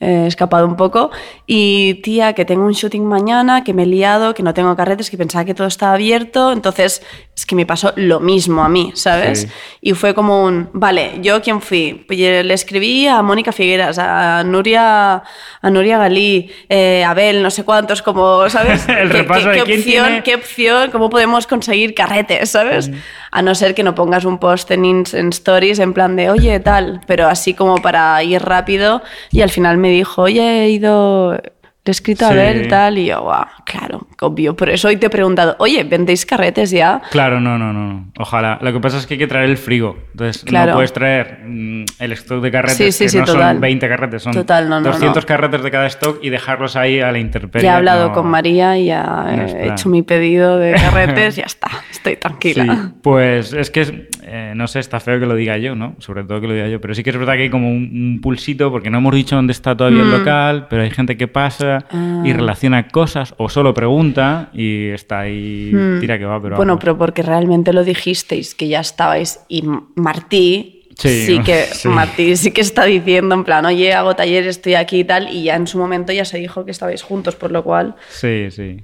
eh, 0.00 0.24
escapado 0.26 0.66
un 0.66 0.76
poco. 0.76 1.10
Y 1.46 1.94
tía, 2.02 2.32
que 2.34 2.44
tengo 2.44 2.64
un 2.64 2.72
shooting 2.72 3.04
mañana, 3.06 3.64
que 3.64 3.72
me 3.72 3.84
he 3.84 3.86
liado, 3.86 4.34
que 4.34 4.42
no 4.42 4.52
tengo 4.54 4.74
carretes, 4.76 5.10
que 5.10 5.16
pensaba 5.16 5.44
que 5.44 5.54
todo 5.54 5.66
estaba 5.66 5.94
abierto. 5.94 6.52
Entonces, 6.52 7.02
es 7.34 7.46
que 7.46 7.54
me 7.54 7.66
pasó 7.66 7.92
lo 7.96 8.20
mismo 8.20 8.62
a 8.62 8.68
mí, 8.68 8.92
¿sabes? 8.94 9.42
Sí. 9.42 9.48
Y 9.82 9.92
fue 9.94 10.14
como 10.14 10.44
un, 10.44 10.68
vale, 10.72 11.18
¿yo 11.22 11.40
quién 11.42 11.60
fui? 11.60 12.04
Pues 12.06 12.18
le 12.18 12.52
escribí 12.54 13.06
a 13.06 13.22
Mónica 13.22 13.52
Figueras, 13.52 13.98
a 13.98 14.42
Nuria, 14.44 15.22
a 15.62 15.70
Nuria 15.70 15.98
Galí, 15.98 16.50
eh, 16.68 17.04
a 17.04 17.10
Abel, 17.10 17.42
no 17.42 17.50
sé 17.50 17.64
cuántos, 17.64 18.02
como, 18.02 18.48
¿sabes? 18.50 18.88
El 18.88 19.08
¿Qué, 19.10 19.18
repaso 19.18 19.50
qué- 19.50 19.50
de 19.50 19.56
qué 19.58 19.64
quién 19.64 19.78
opción, 19.80 20.06
tiene- 20.06 20.22
qué 20.22 20.34
opción, 20.34 20.90
cómo 20.90 21.10
podemos 21.10 21.46
conseguir 21.46 21.94
carretes, 21.94 22.50
¿sabes? 22.50 22.90
A 23.36 23.42
no 23.42 23.54
ser 23.54 23.74
que 23.74 23.82
no 23.82 23.94
pongas 23.94 24.24
un 24.24 24.38
post 24.38 24.70
en, 24.70 25.04
stories 25.30 25.78
en 25.78 25.92
plan 25.92 26.16
de, 26.16 26.30
oye, 26.30 26.58
tal, 26.58 27.02
pero 27.06 27.28
así 27.28 27.52
como 27.52 27.82
para 27.82 28.22
ir 28.22 28.40
rápido. 28.40 29.02
Y 29.30 29.42
al 29.42 29.50
final 29.50 29.76
me 29.76 29.90
dijo, 29.90 30.22
oye, 30.22 30.64
he 30.64 30.70
ido, 30.70 31.38
le 31.86 31.90
he 31.90 31.92
escrito 31.92 32.26
a. 32.26 32.30
Abel, 32.30 32.66
tal, 32.68 32.98
y 32.98 33.06
yo, 33.06 33.22
guau, 33.22 33.44
claro, 33.64 34.06
obvio. 34.20 34.56
Por 34.56 34.68
eso 34.70 34.88
hoy 34.88 34.96
te 34.96 35.06
he 35.06 35.10
preguntado, 35.10 35.54
oye, 35.60 35.84
¿vendéis 35.84 36.26
carretes 36.26 36.70
ya? 36.72 37.00
Claro, 37.10 37.40
no, 37.40 37.56
no, 37.58 37.72
no. 37.72 38.10
Ojalá. 38.18 38.58
Lo 38.60 38.72
que 38.72 38.80
pasa 38.80 38.98
es 38.98 39.06
que 39.06 39.14
hay 39.14 39.18
que 39.18 39.26
traer 39.26 39.48
el 39.48 39.56
frigo. 39.56 39.96
Entonces, 40.12 40.42
Claro. 40.44 40.72
no 40.72 40.78
puedes 40.78 40.92
traer 40.92 41.40
mm, 41.46 41.84
el 42.00 42.12
stock 42.12 42.42
de 42.42 42.50
carretes, 42.50 42.76
Sí, 42.76 42.92
sí, 42.92 43.04
que 43.04 43.08
sí, 43.08 43.18
no 43.18 43.24
total. 43.24 43.54
son 43.54 43.60
20 43.60 43.88
carretes, 43.88 44.22
son 44.22 44.32
Total, 44.32 44.68
no, 44.68 44.80
no, 44.80 44.88
200 44.90 45.22
no. 45.24 45.26
carretes 45.26 45.62
de 45.62 45.70
cada 45.70 45.86
stock 45.86 46.18
y 46.22 46.30
dejarlos 46.30 46.74
ahí 46.76 47.00
a 47.00 47.12
la 47.12 47.18
intemperie. 47.18 47.64
Ya 47.66 47.74
he 47.74 47.76
hablado 47.76 48.12
con 48.12 48.26
María 48.26 48.76
y 48.78 48.86
ya 48.86 49.26
he 49.48 49.68
hecho 49.68 49.88
mi 49.88 50.02
pedido 50.02 50.58
de 50.58 50.72
carretes, 50.74 51.36
ya 51.36 51.44
está, 51.44 51.68
estoy 51.90 52.16
tranquila. 52.16 52.90
Pues 53.02 53.52
es 53.52 53.70
que, 53.70 54.08
eh, 54.26 54.52
no 54.56 54.66
sé, 54.66 54.80
está 54.80 54.98
feo 55.00 55.20
que 55.20 55.26
lo 55.26 55.34
diga 55.36 55.56
yo, 55.56 55.74
¿no? 55.76 55.94
Sobre 56.00 56.24
todo 56.24 56.40
que 56.40 56.48
lo 56.48 56.54
diga 56.54 56.68
yo, 56.68 56.80
pero 56.80 56.94
sí 56.94 57.02
que 57.02 57.10
es 57.10 57.16
verdad 57.16 57.34
que 57.34 57.42
hay 57.42 57.50
como 57.50 57.70
un, 57.70 57.88
un 57.92 58.20
pulsito, 58.20 58.70
porque 58.70 58.90
no 58.90 58.98
hemos 58.98 59.14
dicho 59.14 59.36
dónde 59.36 59.52
está 59.52 59.76
todavía 59.76 60.02
Mm. 60.02 60.06
el 60.12 60.18
local, 60.18 60.66
pero 60.68 60.82
hay 60.82 60.90
gente 60.90 61.16
que 61.16 61.28
pasa 61.28 61.86
Ah. 61.90 62.22
y 62.24 62.32
relaciona 62.32 62.88
cosas 62.88 63.34
o 63.38 63.48
solo 63.48 63.72
pregunta 63.72 64.50
y 64.52 64.88
está 64.88 65.20
ahí, 65.20 65.72
tira 66.00 66.18
que 66.18 66.24
va, 66.24 66.40
pero 66.42 66.54
Mm. 66.54 66.58
bueno, 66.58 66.72
vamos. 66.72 66.80
pero 66.84 66.98
porque 66.98 67.22
realmente 67.22 67.72
lo 67.72 67.84
dijisteis, 67.84 68.54
que 68.54 68.68
ya 68.68 68.80
estabais, 68.80 69.40
y 69.48 69.62
Martí 69.94 70.72
Sí, 70.98 71.26
sí, 71.26 71.38
que 71.40 71.64
sí. 71.72 71.88
Martí 71.88 72.36
sí 72.36 72.52
que 72.52 72.62
está 72.62 72.84
diciendo 72.86 73.34
en 73.34 73.44
plan, 73.44 73.66
oye, 73.66 73.92
hago 73.92 74.16
taller, 74.16 74.46
estoy 74.46 74.76
aquí 74.76 75.00
y 75.00 75.04
tal, 75.04 75.28
y 75.28 75.44
ya 75.44 75.54
en 75.56 75.66
su 75.66 75.76
momento 75.76 76.10
ya 76.10 76.24
se 76.24 76.38
dijo 76.38 76.64
que 76.64 76.70
estabais 76.70 77.02
juntos, 77.02 77.36
por 77.36 77.52
lo 77.52 77.62
cual, 77.62 77.96
Sí, 78.08 78.46
sí. 78.50 78.78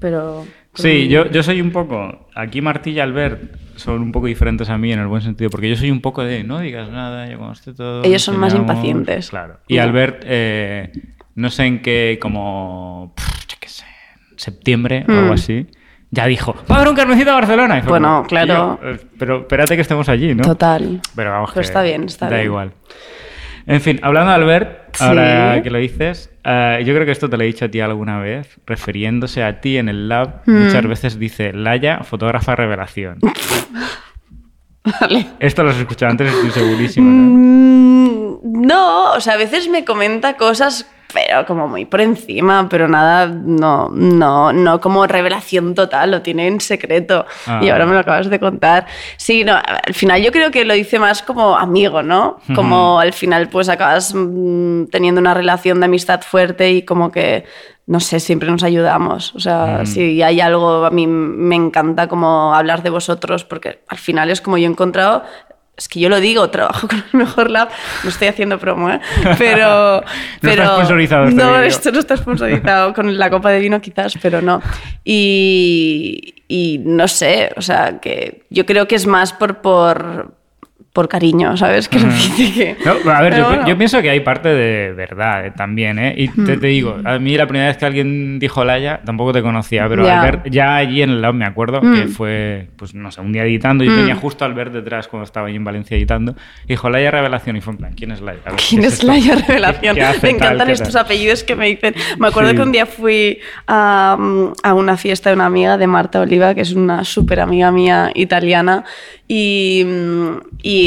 pero... 0.00 0.46
Sí, 0.82 1.08
yo, 1.08 1.30
yo 1.30 1.42
soy 1.42 1.60
un 1.60 1.70
poco. 1.70 2.28
Aquí 2.34 2.60
Martí 2.60 2.90
y 2.90 3.00
Albert 3.00 3.56
son 3.76 4.02
un 4.02 4.12
poco 4.12 4.26
diferentes 4.26 4.68
a 4.70 4.78
mí 4.78 4.92
en 4.92 4.98
el 5.00 5.06
buen 5.06 5.22
sentido, 5.22 5.50
porque 5.50 5.68
yo 5.68 5.76
soy 5.76 5.90
un 5.90 6.00
poco 6.00 6.24
de 6.24 6.42
no 6.44 6.58
digas 6.60 6.88
nada, 6.90 7.28
yo 7.28 7.52
esté 7.52 7.72
todo. 7.74 8.02
Ellos 8.04 8.22
son 8.22 8.36
más 8.38 8.52
enseñamos". 8.52 8.76
impacientes. 8.76 9.30
Claro. 9.30 9.58
Y. 9.68 9.78
Albert, 9.78 10.22
eh, 10.26 10.92
no 11.34 11.50
sé 11.50 11.64
en 11.66 11.82
qué, 11.82 12.18
como. 12.20 13.14
yo 13.48 13.56
qué 13.60 13.68
sé, 13.68 13.84
septiembre 14.36 15.04
o 15.08 15.12
Mm. 15.12 15.18
algo 15.18 15.32
así, 15.34 15.66
ya 16.10 16.26
dijo: 16.26 16.54
¡Va 16.70 16.74
a 16.74 16.78
haber 16.78 16.88
un 16.88 16.96
carnecito 16.96 17.30
a 17.30 17.34
Barcelona! 17.34 17.80
Fue 17.82 17.90
Bueno, 17.90 18.24
claro. 18.26 18.78
"Tío, 18.80 18.90
eh, 18.92 18.98
pero 19.18 19.40
espérate 19.40 19.76
que 19.76 19.82
estemos 19.82 20.08
allí, 20.08 20.34
¿no? 20.34 20.42
Total. 20.42 21.00
Pero 21.14 21.30
vamos, 21.30 21.50
Pero 21.50 21.60
que 21.62 21.66
está 21.66 21.82
bien, 21.82 22.04
está 22.04 22.26
da 22.28 22.36
bien. 22.36 22.46
igual. 22.46 22.72
En 23.68 23.80
fin, 23.80 24.00
hablando 24.02 24.30
de 24.30 24.34
Albert, 24.36 24.78
Sí. 24.96 25.04
ahora 25.04 25.62
que 25.62 25.70
lo 25.70 25.78
dices, 25.78 26.30
eh, 26.42 26.82
yo 26.84 26.94
creo 26.94 27.04
que 27.04 27.12
esto 27.12 27.28
te 27.28 27.36
lo 27.36 27.42
he 27.42 27.46
dicho 27.46 27.66
a 27.66 27.68
ti 27.68 27.80
alguna 27.80 28.18
vez, 28.18 28.58
refiriéndose 28.66 29.44
a 29.44 29.60
ti 29.60 29.76
en 29.76 29.88
el 29.88 30.08
lab, 30.08 30.40
Mm. 30.46 30.64
muchas 30.64 30.86
veces 30.86 31.18
dice 31.18 31.52
Laia, 31.52 31.98
fotógrafa 32.02 32.56
revelación. 32.56 33.18
Vale. 35.00 35.26
Esto 35.38 35.62
lo 35.64 35.70
has 35.70 35.76
escuchado 35.76 36.10
antes, 36.10 36.32
estoy 36.32 36.50
segurísimo, 36.50 37.10
¿no? 37.10 37.38
Mm, 37.38 38.18
No, 38.66 39.12
o 39.14 39.20
sea, 39.20 39.34
a 39.34 39.36
veces 39.36 39.68
me 39.68 39.84
comenta 39.84 40.36
cosas, 40.36 40.90
pero 41.12 41.46
como 41.46 41.66
muy 41.68 41.84
por 41.86 42.00
encima, 42.02 42.68
pero 42.68 42.86
nada, 42.88 43.26
no, 43.26 43.88
no, 43.90 44.52
no 44.52 44.80
como 44.80 45.06
revelación 45.06 45.74
total, 45.74 46.10
lo 46.10 46.22
tiene 46.22 46.46
en 46.48 46.60
secreto. 46.60 47.24
Ah. 47.46 47.60
Y 47.62 47.70
ahora 47.70 47.86
me 47.86 47.94
lo 47.94 48.00
acabas 48.00 48.28
de 48.28 48.38
contar. 48.38 48.86
Sí, 49.16 49.42
no, 49.44 49.54
al 49.56 49.94
final 49.94 50.22
yo 50.22 50.30
creo 50.32 50.50
que 50.50 50.64
lo 50.64 50.74
dice 50.74 50.98
más 50.98 51.22
como 51.22 51.56
amigo, 51.56 52.02
¿no? 52.02 52.38
Como 52.54 53.00
al 53.00 53.12
final 53.14 53.48
pues 53.48 53.68
acabas 53.68 54.14
mm, 54.14 54.84
teniendo 54.90 55.20
una 55.20 55.32
relación 55.34 55.80
de 55.80 55.86
amistad 55.86 56.20
fuerte 56.22 56.70
y 56.72 56.82
como 56.82 57.10
que 57.10 57.44
no 57.86 58.00
sé, 58.00 58.20
siempre 58.20 58.50
nos 58.50 58.62
ayudamos. 58.64 59.34
O 59.34 59.40
sea, 59.40 59.78
Mm. 59.80 59.86
si 59.86 60.22
hay 60.22 60.42
algo, 60.42 60.84
a 60.84 60.90
mí 60.90 61.06
me 61.06 61.56
encanta 61.56 62.06
como 62.06 62.54
hablar 62.54 62.82
de 62.82 62.90
vosotros, 62.90 63.44
porque 63.44 63.80
al 63.88 63.96
final 63.96 64.28
es 64.30 64.42
como 64.42 64.58
yo 64.58 64.64
he 64.68 64.70
encontrado. 64.70 65.22
Es 65.78 65.88
que 65.88 66.00
yo 66.00 66.08
lo 66.08 66.20
digo, 66.20 66.50
trabajo 66.50 66.88
con 66.88 66.98
el 66.98 67.18
mejor 67.18 67.50
lab, 67.50 67.68
no 68.02 68.10
estoy 68.10 68.28
haciendo 68.28 68.58
promo, 68.58 68.90
¿eh? 68.90 69.00
Pero. 69.38 70.00
No 70.00 70.04
pero 70.40 70.62
está 70.64 70.74
sponsorizado 70.74 71.24
este 71.24 71.36
No, 71.36 71.62
esto 71.62 71.92
no 71.92 71.98
está 72.00 72.16
sponsorizado 72.16 72.92
con 72.92 73.16
la 73.16 73.30
copa 73.30 73.50
de 73.50 73.60
vino, 73.60 73.80
quizás, 73.80 74.14
pero 74.20 74.42
no. 74.42 74.60
Y, 75.04 76.34
y 76.48 76.80
no 76.84 77.08
sé, 77.08 77.52
o 77.56 77.62
sea, 77.62 78.00
que 78.00 78.42
yo 78.50 78.66
creo 78.66 78.88
que 78.88 78.96
es 78.96 79.06
más 79.06 79.32
por. 79.32 79.60
por 79.60 80.37
por 80.98 81.08
cariño, 81.08 81.56
¿sabes? 81.56 81.88
Que, 81.88 81.98
que- 82.36 82.76
No, 82.84 83.12
a 83.12 83.20
ver, 83.22 83.36
yo, 83.36 83.46
bueno. 83.46 83.68
yo 83.68 83.78
pienso 83.78 84.02
que 84.02 84.10
hay 84.10 84.18
parte 84.18 84.48
de 84.48 84.92
verdad 84.94 85.46
eh, 85.46 85.52
también, 85.52 85.96
¿eh? 86.00 86.12
Y 86.16 86.26
te, 86.26 86.56
Mm. 86.56 86.60
te 86.60 86.66
digo, 86.66 86.96
a 87.04 87.20
mí 87.20 87.36
la 87.36 87.46
primera 87.46 87.68
vez 87.68 87.76
que 87.76 87.86
alguien 87.86 88.40
dijo 88.40 88.64
Laia, 88.64 89.00
tampoco 89.04 89.32
te 89.32 89.40
conocía, 89.40 89.88
pero 89.88 90.04
Ya. 90.04 90.20
Albert, 90.20 90.48
ya 90.50 90.74
allí 90.74 91.02
en 91.02 91.10
el 91.10 91.22
lab 91.22 91.34
me 91.34 91.44
acuerdo 91.44 91.80
que 91.80 91.86
Mm. 92.06 92.08
fue, 92.08 92.66
pues 92.76 92.96
no 92.96 93.12
sé, 93.12 93.20
un 93.20 93.32
día 93.32 93.44
editando, 93.44 93.84
yo 93.84 93.94
tenía 93.94 94.16
justo 94.16 94.44
a 94.44 94.48
Albert 94.48 94.72
detrás 94.72 95.06
cuando 95.06 95.22
estaba 95.22 95.46
ahí 95.46 95.54
en 95.54 95.62
Valencia 95.62 95.96
editando, 95.96 96.34
y 96.64 96.70
dijo 96.70 96.90
Laia 96.90 97.12
Revelación, 97.12 97.54
y 97.56 97.60
fue 97.60 97.74
en 97.74 97.76
plan, 97.78 97.92
¿quién 97.94 98.10
es 98.10 98.20
Laia? 98.20 98.40
Ver, 98.44 98.54
¿Quién 98.56 98.80
¿qué 98.80 98.86
es 98.88 98.94
esto? 98.94 99.06
Laia 99.06 99.36
¿Qué- 99.36 99.42
Revelación? 99.46 99.94
qué 99.94 100.04
Me 100.24 100.30
encantan 100.30 100.68
estos 100.70 100.92
tal? 100.94 101.02
apellidos 101.04 101.44
que 101.44 101.54
me 101.54 101.66
dicen. 101.66 101.94
Me 102.18 102.26
acuerdo 102.26 102.50
Sí. 102.50 102.56
que 102.56 102.62
un 102.62 102.72
día 102.72 102.86
fui 102.86 103.38
a, 103.68 104.16
mm, 104.18 104.52
a 104.64 104.74
una 104.74 104.96
fiesta 104.96 105.30
de 105.30 105.36
una 105.36 105.46
amiga 105.46 105.78
de 105.78 105.86
Marta 105.86 106.20
Oliva, 106.20 106.56
que 106.56 106.62
es 106.62 106.72
una 106.72 107.04
súper 107.04 107.38
amiga 107.38 107.70
mía 107.70 108.10
italiana, 108.16 108.82
y, 109.30 109.84
mm, 109.86 110.36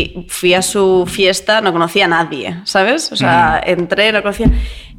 y 0.02 0.26
fui 0.28 0.54
a 0.54 0.62
su 0.62 1.06
fiesta, 1.08 1.62
no 1.62 1.72
conocía 1.72 2.06
a 2.06 2.08
nadie, 2.10 2.58
¿sabes? 2.66 3.12
O 3.12 3.16
sea, 3.16 3.62
entré, 3.64 4.12
no 4.12 4.22
conocía. 4.22 4.50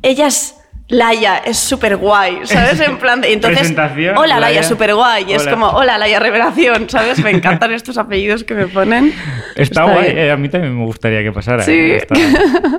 Ella 0.02 0.26
es 0.26 0.56
Laia 0.92 1.38
es 1.38 1.56
súper 1.58 1.96
guay, 1.96 2.40
¿sabes? 2.44 2.78
En 2.80 2.98
plan, 2.98 3.22
de, 3.22 3.32
entonces, 3.32 3.60
Presentación, 3.60 4.14
hola 4.18 4.38
Laia, 4.38 4.62
súper 4.62 4.94
guay. 4.94 5.24
Y 5.26 5.32
es 5.32 5.46
como, 5.48 5.66
hola 5.68 5.96
Laia 5.96 6.20
Revelación, 6.20 6.88
¿sabes? 6.90 7.22
Me 7.24 7.30
encantan 7.30 7.72
estos 7.72 7.96
apellidos 7.96 8.44
que 8.44 8.54
me 8.54 8.66
ponen. 8.66 9.10
Está, 9.56 9.84
guay, 9.84 10.12
bien. 10.12 10.18
eh, 10.18 10.30
a 10.30 10.36
mí 10.36 10.50
también 10.50 10.78
me 10.78 10.84
gustaría 10.84 11.22
que 11.22 11.32
pasara. 11.32 11.62
Sí. 11.62 11.72
eh, 11.72 11.96
Está, 11.96 12.14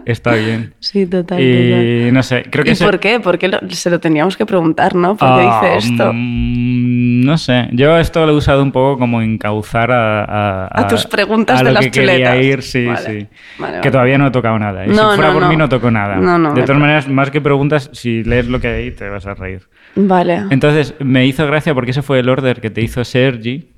está 0.05 0.34
bien. 0.36 0.74
Sí, 0.79 1.05
total, 1.08 1.39
total. 1.39 1.41
Y 1.41 2.12
no 2.12 2.22
sé, 2.22 2.43
creo 2.51 2.63
que 2.63 2.72
¿Y 2.72 2.75
se- 2.75 2.86
por 2.86 3.00
qué? 3.00 3.20
¿Por 3.20 3.39
qué 3.39 3.48
lo- 3.48 3.60
se 3.70 3.89
lo 3.89 4.00
teníamos 4.00 4.38
que 4.38 4.46
preguntar, 4.46 4.93
¿no? 4.93 5.15
¿Por 5.17 5.27
qué 5.27 5.48
Ah, 5.50 5.62
dice 5.63 5.88
esto? 5.91 6.12
mm, 6.13 7.22
no 7.25 7.38
sé, 7.39 7.70
yo 7.72 7.98
esto 7.98 8.25
lo 8.27 8.34
he 8.34 8.36
usado 8.36 8.62
un 8.62 8.72
poco 8.72 9.00
como 9.00 9.22
encauzar 9.24 9.91
a, 9.91 10.24
a, 10.65 10.82
A 10.82 10.88
tus 10.88 11.08
preguntas 11.08 11.60
a 11.60 11.63
de 11.63 11.70
lo 11.70 11.74
las 11.74 11.86
que 11.86 11.91
quería 11.91 12.34
chuletas. 12.34 12.43
ir, 12.46 12.62
sí, 12.62 12.86
Vale, 12.86 13.00
sí. 13.00 13.27
vale, 13.58 13.74
Que 13.74 13.79
vale. 13.79 13.91
todavía 13.91 14.17
no 14.20 14.27
he 14.27 14.32
tocado 14.32 14.60
nada. 14.60 14.86
Y 14.86 14.89
No, 14.89 15.12
si 15.12 15.15
fuera 15.15 15.27
no, 15.29 15.34
por 15.34 15.41
no. 15.43 15.50
mí 15.50 15.58
no 15.58 15.67
toco 15.70 15.89
nada. 15.89 16.15
No, 16.17 16.38
no, 16.38 16.53
de 16.53 16.62
todas 16.62 16.79
maneras, 16.79 17.08
más 17.08 17.32
que 17.32 17.41
preguntas, 17.41 17.89
si 18.03 18.24
lees 18.24 18.48
lo 18.48 18.60
que 18.60 18.67
hay 18.67 18.91
te 18.91 19.07
vas 19.10 19.25
a 19.25 19.33
reír. 19.33 19.62
Vale. 19.95 20.43
Entonces, 20.50 20.93
me 21.00 21.25
hizo 21.25 21.45
gracia 21.48 21.74
porque 21.74 21.91
ese 21.91 22.01
fue 22.01 22.19
el 22.19 22.27
order 22.29 22.60
que 22.62 22.69
te 22.69 22.81
hizo 22.81 23.03
Sergi. 23.05 23.69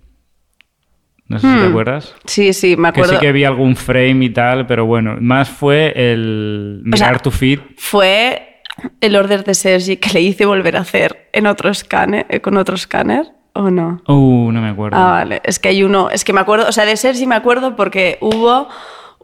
No 1.27 1.39
sé 1.39 1.47
si 1.47 1.53
te 1.59 1.65
Hmm. 1.65 1.69
acuerdas. 1.69 2.15
Sí, 2.25 2.53
sí, 2.53 2.75
me 2.77 2.91
Que 2.91 2.99
acuerdo. 3.01 3.13
sí 3.13 3.19
que 3.19 3.31
vi 3.31 3.43
algún 3.43 3.75
frame 3.75 4.25
y 4.25 4.29
tal, 4.29 4.67
pero 4.67 4.85
bueno, 4.85 5.17
más 5.19 5.49
fue 5.49 5.91
el 5.95 6.83
O 6.91 6.97
sea, 6.97 7.07
mirar 7.07 7.21
tu 7.21 7.31
feed. 7.31 7.59
Fue 7.77 8.61
el 9.01 9.15
order 9.15 9.43
de 9.43 9.53
Sergi 9.55 9.97
que 9.97 10.09
le 10.13 10.21
hice 10.21 10.45
volver 10.45 10.75
a 10.77 10.81
hacer 10.81 11.29
en 11.33 11.47
otro 11.47 11.69
escáner, 11.69 12.25
eh, 12.29 12.41
con 12.41 12.57
otro 12.57 12.75
escáner, 12.75 13.25
¿o 13.53 13.71
no? 13.71 14.01
Uh, 14.07 14.51
no 14.51 14.61
me 14.61 14.69
acuerdo. 14.69 14.97
Ah, 14.97 15.11
vale. 15.11 15.41
Es 15.43 15.57
que 15.59 15.69
hay 15.69 15.81
uno, 15.83 16.09
es 16.11 16.23
que 16.23 16.33
me 16.33 16.41
acuerdo, 16.41 16.67
o 16.67 16.71
sea, 16.71 16.85
de 16.85 16.95
Sergi 16.97 17.25
me 17.25 17.35
acuerdo 17.35 17.75
porque 17.75 18.17
hubo 18.21 18.67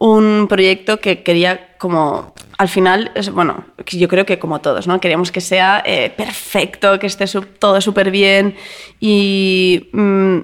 un 0.01 0.47
proyecto 0.49 0.99
que 0.99 1.21
quería 1.21 1.77
como, 1.77 2.33
al 2.57 2.67
final, 2.69 3.11
es, 3.13 3.29
bueno, 3.29 3.65
yo 3.85 4.07
creo 4.07 4.25
que 4.25 4.39
como 4.39 4.59
todos, 4.59 4.87
¿no? 4.87 4.99
Queríamos 4.99 5.31
que 5.31 5.41
sea 5.41 5.83
eh, 5.85 6.09
perfecto, 6.09 6.97
que 6.97 7.05
esté 7.05 7.25
todo 7.59 7.79
súper 7.81 8.09
bien 8.09 8.55
y, 8.99 9.89
mm, 9.93 10.39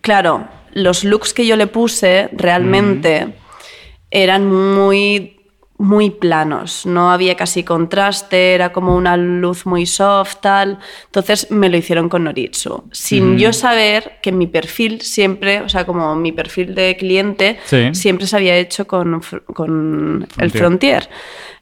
claro, 0.00 0.48
los 0.72 1.04
looks 1.04 1.34
que 1.34 1.46
yo 1.46 1.56
le 1.56 1.66
puse 1.66 2.30
realmente 2.32 3.34
eran 4.10 4.50
muy 4.50 5.37
muy 5.80 6.10
planos, 6.10 6.84
no 6.86 7.12
había 7.12 7.36
casi 7.36 7.62
contraste, 7.62 8.52
era 8.54 8.72
como 8.72 8.96
una 8.96 9.16
luz 9.16 9.64
muy 9.64 9.86
soft, 9.86 10.36
tal. 10.40 10.78
Entonces 11.06 11.50
me 11.52 11.68
lo 11.68 11.76
hicieron 11.76 12.08
con 12.08 12.24
Noritsu, 12.24 12.84
sin 12.90 13.38
yo 13.38 13.52
saber 13.52 14.18
que 14.20 14.32
mi 14.32 14.48
perfil 14.48 15.00
siempre, 15.02 15.60
o 15.62 15.68
sea, 15.68 15.86
como 15.86 16.16
mi 16.16 16.32
perfil 16.32 16.74
de 16.74 16.96
cliente, 16.98 17.58
Sí. 17.64 17.94
siempre 17.94 18.26
se 18.26 18.36
había 18.36 18.56
hecho 18.56 18.86
con, 18.88 19.20
con 19.54 20.26
el 20.38 20.50
Frontier. 20.50 21.08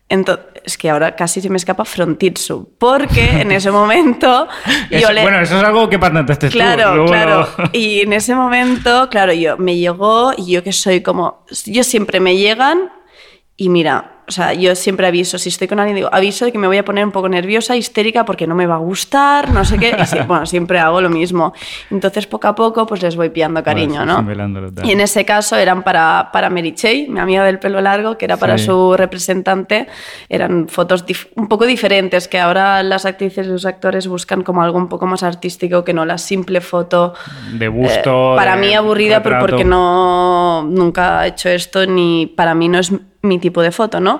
Entonces, 0.08 0.44
es 0.64 0.78
que 0.78 0.88
ahora 0.88 1.16
casi 1.16 1.40
se 1.40 1.50
me 1.50 1.56
escapa 1.56 1.84
Frontitsu, 1.84 2.70
porque 2.78 3.24
en 3.42 3.52
ese 3.52 3.70
momento 3.70 4.48
Es- 4.90 5.02
yo 5.02 5.12
le... 5.12 5.22
Bueno, 5.22 5.40
eso 5.40 5.58
es 5.58 5.62
algo 5.64 5.88
que 5.90 5.98
patentaste 5.98 6.46
tú. 6.48 6.52
Claro, 6.52 6.94
luego 6.94 7.06
claro. 7.10 7.48
Y 7.72 8.00
en 8.00 8.12
ese 8.12 8.34
momento, 8.34 9.08
claro, 9.10 9.32
yo 9.32 9.58
me 9.58 9.76
llegó 9.76 10.32
y 10.36 10.52
yo 10.52 10.62
que 10.62 10.72
soy 10.72 11.02
como, 11.02 11.44
yo 11.66 11.82
siempre 11.84 12.20
me 12.20 12.36
llegan 12.36 12.90
y 13.56 13.68
mira, 13.68 14.15
o 14.28 14.32
sea, 14.32 14.52
yo 14.54 14.74
siempre 14.74 15.06
aviso, 15.06 15.38
si 15.38 15.48
estoy 15.50 15.68
con 15.68 15.78
alguien, 15.78 15.96
digo, 15.96 16.08
aviso 16.12 16.44
de 16.44 16.52
que 16.52 16.58
me 16.58 16.66
voy 16.66 16.78
a 16.78 16.84
poner 16.84 17.04
un 17.04 17.12
poco 17.12 17.28
nerviosa, 17.28 17.76
histérica, 17.76 18.24
porque 18.24 18.46
no 18.46 18.54
me 18.54 18.66
va 18.66 18.74
a 18.74 18.78
gustar, 18.78 19.50
no 19.50 19.64
sé 19.64 19.78
qué. 19.78 19.96
Y 20.02 20.06
sí, 20.06 20.18
bueno, 20.26 20.46
siempre 20.46 20.78
hago 20.80 21.00
lo 21.00 21.08
mismo. 21.10 21.52
Entonces, 21.90 22.26
poco 22.26 22.48
a 22.48 22.54
poco, 22.54 22.86
pues 22.86 23.02
les 23.02 23.14
voy 23.16 23.28
pillando 23.28 23.62
cariño, 23.62 24.04
¿no? 24.04 24.26
Y 24.84 24.90
en 24.92 25.00
ese 25.00 25.24
caso 25.24 25.56
eran 25.56 25.82
para, 25.82 26.30
para 26.32 26.50
Mary 26.50 26.74
Chey, 26.74 27.08
mi 27.08 27.20
amiga 27.20 27.44
del 27.44 27.58
pelo 27.58 27.80
largo, 27.80 28.18
que 28.18 28.24
era 28.24 28.36
para 28.36 28.58
Sí. 28.58 28.64
su 28.66 28.96
representante. 28.96 29.86
Eran 30.28 30.68
fotos 30.68 31.04
un 31.36 31.48
poco 31.48 31.66
diferentes, 31.66 32.26
que 32.28 32.38
ahora 32.40 32.82
las 32.82 33.04
actrices 33.06 33.46
y 33.46 33.50
los 33.50 33.64
actores 33.66 34.08
buscan 34.08 34.42
como 34.42 34.62
algo 34.62 34.78
un 34.78 34.88
poco 34.88 35.06
más 35.06 35.22
artístico 35.22 35.84
que 35.84 35.92
no 35.92 36.04
la 36.04 36.18
simple 36.18 36.60
foto 36.60 37.14
De 37.52 37.68
busto. 37.68 38.34
eh, 38.34 38.36
para 38.36 38.56
de 38.56 38.60
mí 38.60 38.74
aburrida, 38.74 39.22
pero 39.22 39.38
porque 39.40 39.64
no 39.64 40.64
nunca 40.68 41.24
he 41.24 41.28
hecho 41.28 41.48
esto 41.48 41.86
ni 41.86 42.26
para 42.26 42.54
mí 42.54 42.68
no 42.68 42.78
es 42.78 42.92
mi 43.22 43.38
tipo 43.38 43.60
de 43.60 43.72
foto, 43.72 43.98
¿no? 44.00 44.15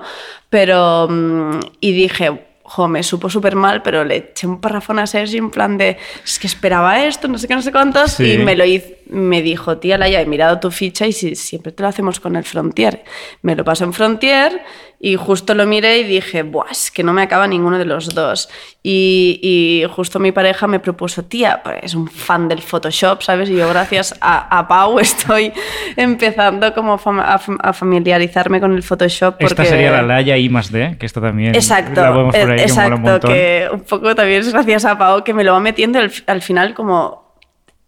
Pero 0.51 1.09
mm, 1.09 1.61
y 1.81 1.93
dije, 1.93 2.43
jo, 2.63 2.89
me 2.89 3.03
supo 3.03 3.31
súper 3.31 3.55
mal, 3.57 3.83
pero 3.83 4.05
le 4.05 4.17
eché 4.17 4.47
un 4.47 4.61
parrafón 4.61 4.99
a 4.99 5.07
Sergi 5.07 5.39
en 5.39 5.51
plan 5.51 5.79
de, 5.79 5.99
es 6.25 6.39
que 6.39 6.47
esperaba 6.49 7.05
esto, 7.05 7.29
no 7.29 7.39
sé 7.39 7.47
qué, 7.47 7.55
no 7.55 7.63
sé 7.63 7.71
cuántos, 7.73 8.13
Sí. 8.13 8.33
y 8.33 8.39
me 8.39 8.57
lo 8.57 8.65
hizo, 8.65 8.89
me 9.09 9.41
dijo, 9.41 9.79
tía 9.79 9.97
Laia, 9.99 10.21
he 10.21 10.27
mirado 10.27 10.59
tu 10.59 10.71
ficha 10.73 11.07
y 11.07 11.13
si, 11.13 11.37
siempre 11.37 11.71
te 11.71 11.83
lo 11.83 11.89
hacemos 11.89 12.19
con 12.19 12.35
el 12.35 12.43
Frontier. 12.43 13.05
Me 13.43 13.55
lo 13.55 13.63
paso 13.65 13.85
en 13.85 13.93
Frontier 13.93 14.61
y 14.99 15.15
justo 15.15 15.55
lo 15.55 15.65
miré 15.65 15.99
y 15.99 16.05
dije, 16.05 16.43
buah, 16.43 16.71
es 16.73 16.91
que 16.91 17.05
no 17.05 17.13
me 17.13 17.23
acaba 17.23 17.47
ninguno 17.47 17.79
de 17.79 17.85
los 17.85 18.15
dos. 18.17 18.49
Y, 18.83 19.39
y 19.43 19.85
justo 19.95 20.19
mi 20.19 20.33
pareja 20.33 20.67
me 20.67 20.81
propuso, 20.81 21.25
tía, 21.25 21.61
pues 21.63 21.77
es 21.83 21.95
un 21.95 22.09
fan 22.09 22.49
del 22.49 22.63
Photoshop, 22.63 23.23
¿sabes? 23.23 23.49
Y 23.49 23.55
yo 23.55 23.69
gracias 23.69 24.17
a, 24.21 24.59
a 24.59 24.67
Pau 24.67 24.99
estoy 24.99 25.53
empezando 26.03 26.73
como 26.75 26.95
a, 26.95 26.99
fam- 26.99 27.59
a 27.61 27.73
familiarizarme 27.73 28.61
con 28.61 28.73
el 28.75 28.83
Photoshop. 28.83 29.35
Porque... 29.39 29.47
Esta 29.47 29.65
sería 29.65 29.91
la 29.93 30.03
Laia 30.03 30.37
I 30.37 30.49
más 30.49 30.71
D, 30.71 30.97
que 30.99 31.07
esto 31.07 31.21
también. 31.21 31.55
Exacto, 31.55 32.01
La 32.01 32.13
podemos 32.13 32.37
por 32.37 32.51
ahí, 32.51 32.57
que 32.65 32.73
mola 32.73 32.87
un 32.87 33.01
exacto, 33.07 33.29
que 33.29 33.69
un 33.73 33.81
poco 33.81 34.15
también 34.15 34.41
es 34.41 34.53
gracias 34.53 34.85
a 34.85 34.99
Pau 34.99 35.25
que 35.25 35.35
me 35.35 35.45
lo 35.45 35.53
va 35.53 35.61
metiendo 35.61 35.99
al, 35.99 36.13
al 36.27 36.43
final 36.43 36.75
como 36.75 37.26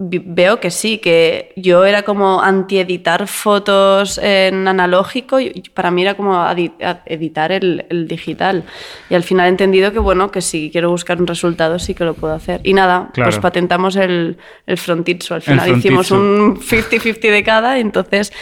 veo 0.01 0.61
que 0.61 0.71
sí, 0.71 0.99
que 0.99 1.53
yo 1.57 1.85
era 1.85 2.03
como 2.03 2.41
anti-editar 2.41 3.27
fotos 3.27 4.19
en 4.23 4.69
analógico 4.69 5.41
y 5.41 5.65
para 5.75 5.91
mí 5.91 6.03
era 6.03 6.15
como 6.15 6.41
editar 7.07 7.51
el, 7.51 7.85
el 7.91 8.07
digital. 8.07 8.63
Y 9.11 9.15
al 9.17 9.25
final 9.25 9.47
he 9.47 9.49
entendido 9.49 9.93
que 9.93 9.99
bueno, 9.99 10.31
que 10.31 10.41
si 10.41 10.71
quiero 10.71 10.91
buscar 10.91 11.21
un 11.21 11.27
resultado 11.27 11.79
sí 11.81 11.95
que 11.95 12.05
lo 12.05 12.15
puedo 12.15 12.33
hacer. 12.35 12.61
Y 12.63 12.75
nada, 12.75 13.11
Claro. 13.13 13.31
pues 13.31 13.41
patentamos 13.41 13.97
el, 13.97 14.39
el 14.67 14.79
frontitsu. 14.79 15.35
Al 15.35 15.43
final 15.43 15.77
hicimos 15.77 16.11
un 16.13 16.57
50-50 16.61 17.31
de 17.31 17.43
cada, 17.43 17.79
entonces... 17.79 18.33